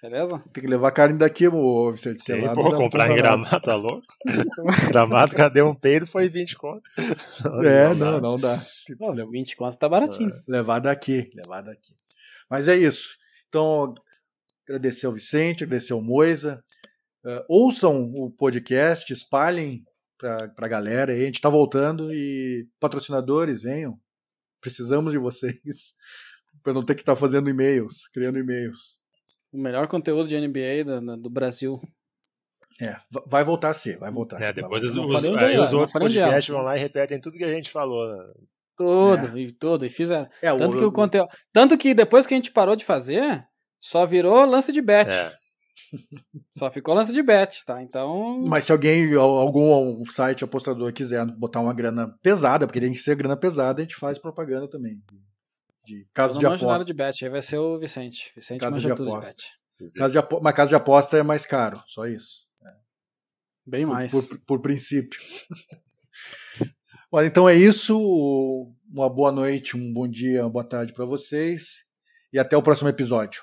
Beleza? 0.05 0.39
Tem 0.52 0.62
que 0.62 0.68
levar 0.68 0.90
carne 0.90 1.16
daqui, 1.16 1.48
ô 1.48 1.90
Vicente. 1.90 2.20
Sei 2.20 2.39
lá, 2.39 2.52
pô, 2.52 2.64
não 2.64 2.70
dá 2.72 2.76
comprar 2.76 3.05
em 3.06 3.14
pra 3.14 3.16
gramado, 3.16 3.60
tá 3.62 3.74
louco? 3.74 4.06
gramado, 4.93 5.35
cadê 5.35 5.62
um 5.62 5.74
peido? 5.74 6.06
Foi 6.06 6.28
20 6.28 6.56
conto. 6.56 6.82
É, 7.64 7.89
dá. 7.89 7.94
não, 7.94 8.20
não 8.20 8.36
dá. 8.36 8.62
Pô, 8.98 9.14
20 9.14 9.56
conto 9.56 9.78
tá 9.78 9.89
baratinho. 9.89 10.31
Levar 10.47 10.81
daqui, 10.81 11.31
levar 11.35 11.62
daqui. 11.62 11.94
Mas 12.51 12.68
é 12.68 12.76
isso. 12.76 13.16
Então, 13.48 13.94
agradecer 14.68 15.06
ao 15.06 15.14
Vicente, 15.14 15.64
agradecer 15.64 15.94
ao 15.94 16.02
Moisa. 16.02 16.62
Eh, 17.24 17.44
ouçam 17.48 18.02
o 18.14 18.31
podcast, 18.31 19.10
espalhem 19.10 19.82
para 20.18 20.52
a 20.55 20.68
galera 20.68 21.14
aí. 21.14 21.22
A 21.22 21.24
gente 21.24 21.36
está 21.36 21.48
voltando 21.48 22.12
e 22.12 22.68
patrocinadores, 22.78 23.62
venham. 23.62 23.98
Precisamos 24.60 25.14
de 25.14 25.18
vocês 25.18 25.94
para 26.62 26.74
não 26.74 26.85
ter 26.85 26.94
que 26.94 27.01
estar 27.01 27.16
fazendo 27.16 27.48
e-mails, 27.48 28.06
criando 28.12 28.39
e-mails. 28.39 29.02
O 29.55 29.59
melhor 29.59 29.86
conteúdo 29.86 30.28
de 30.28 30.36
NBA 30.36 30.85
do, 30.85 31.16
do 31.16 31.31
Brasil. 31.31 31.81
É, 32.81 32.90
va- 33.10 33.22
vai 33.26 33.44
voltar 33.44 33.70
a 33.70 33.74
ser, 33.74 33.98
vai 33.98 34.10
voltar. 34.10 34.40
É, 34.43 34.52
depois 34.52 34.82
os, 34.82 34.97
os- 34.97 35.24
aí 35.24 35.56
os 35.59 35.72
outros 35.72 35.93
podcasts 35.93 36.52
vão 36.52 36.62
lá 36.64 36.76
e 36.76 36.81
repetem 36.81 37.20
tudo 37.20 37.39
que 37.39 37.44
a 37.44 37.55
gente 37.55 37.70
falou. 37.70 38.05
né? 38.16 38.32
Tudo, 38.76 39.39
e 39.39 39.52
tudo, 39.52 39.86
e 39.86 39.90
fizeram. 39.90 40.28
É, 40.43 40.52
o- 40.52 40.59
Tanto 40.59 40.76
que 40.78 40.85
o 40.85 40.90
conteúdo. 40.90 41.28
Tanto 41.52 41.78
que 41.78 41.94
depois 41.94 42.26
que 42.26 42.35
a 42.35 42.36
gente 42.36 42.51
parou 42.51 42.74
de 42.74 42.85
fazer, 42.85 43.44
só 43.81 44.05
virou 44.05 44.44
lance 44.44 44.72
de 44.72 44.82
bet. 44.82 45.09
É. 45.09 45.32
Só 46.59 46.68
ficou 46.72 46.93
lance 46.94 47.12
de 47.12 47.22
bet, 47.22 47.64
tá? 47.64 47.81
Então. 47.81 48.40
Mas 48.48 48.64
se 48.64 48.72
alguém, 48.72 49.14
al- 49.14 49.39
algum 49.39 50.05
site 50.06 50.43
apostador 50.43 50.93
quiser 50.93 51.24
botar 51.26 51.60
uma 51.60 51.72
grana 51.72 52.12
pesada, 52.20 52.66
porque 52.66 52.81
tem 52.81 52.90
que 52.90 52.98
ser 52.98 53.14
grana 53.14 53.36
pesada, 53.36 53.81
a 53.81 53.85
gente 53.85 53.94
faz 53.94 54.18
propaganda 54.18 54.68
também. 54.68 55.01
De 55.85 56.06
de 56.39 56.47
aposta. 56.47 56.85
de 56.85 56.93
bet, 56.94 57.24
aí 57.24 57.31
vai 57.31 57.43
ser 57.43 57.59
o 57.59 57.78
Vicente. 57.78 58.32
Vicente 58.35 58.61
Casa 58.61 58.81
de 58.81 58.90
aposta. 58.90 59.35
de. 59.78 59.93
Casa 59.94 60.12
de 60.12 60.19
apo... 60.19 60.40
Mas 60.43 60.55
casa 60.55 60.69
de 60.69 60.74
aposta 60.74 61.16
é 61.19 61.23
mais 61.23 61.44
caro, 61.44 61.82
só 61.86 62.06
isso. 62.06 62.44
Bem 63.66 63.86
Por- 63.86 63.93
mais. 63.93 64.11
Por, 64.11 64.39
por 64.47 64.61
princípio. 64.61 65.19
Olha, 67.11 67.27
então 67.27 67.48
é 67.48 67.55
isso. 67.55 67.97
Uma 68.90 69.09
boa 69.09 69.32
noite, 69.32 69.77
um 69.77 69.93
bom 69.93 70.06
dia, 70.09 70.43
uma 70.43 70.51
boa 70.51 70.65
tarde 70.65 70.93
para 70.93 71.05
vocês. 71.05 71.85
E 72.32 72.39
até 72.39 72.56
o 72.56 72.62
próximo 72.62 72.89
episódio. 72.89 73.43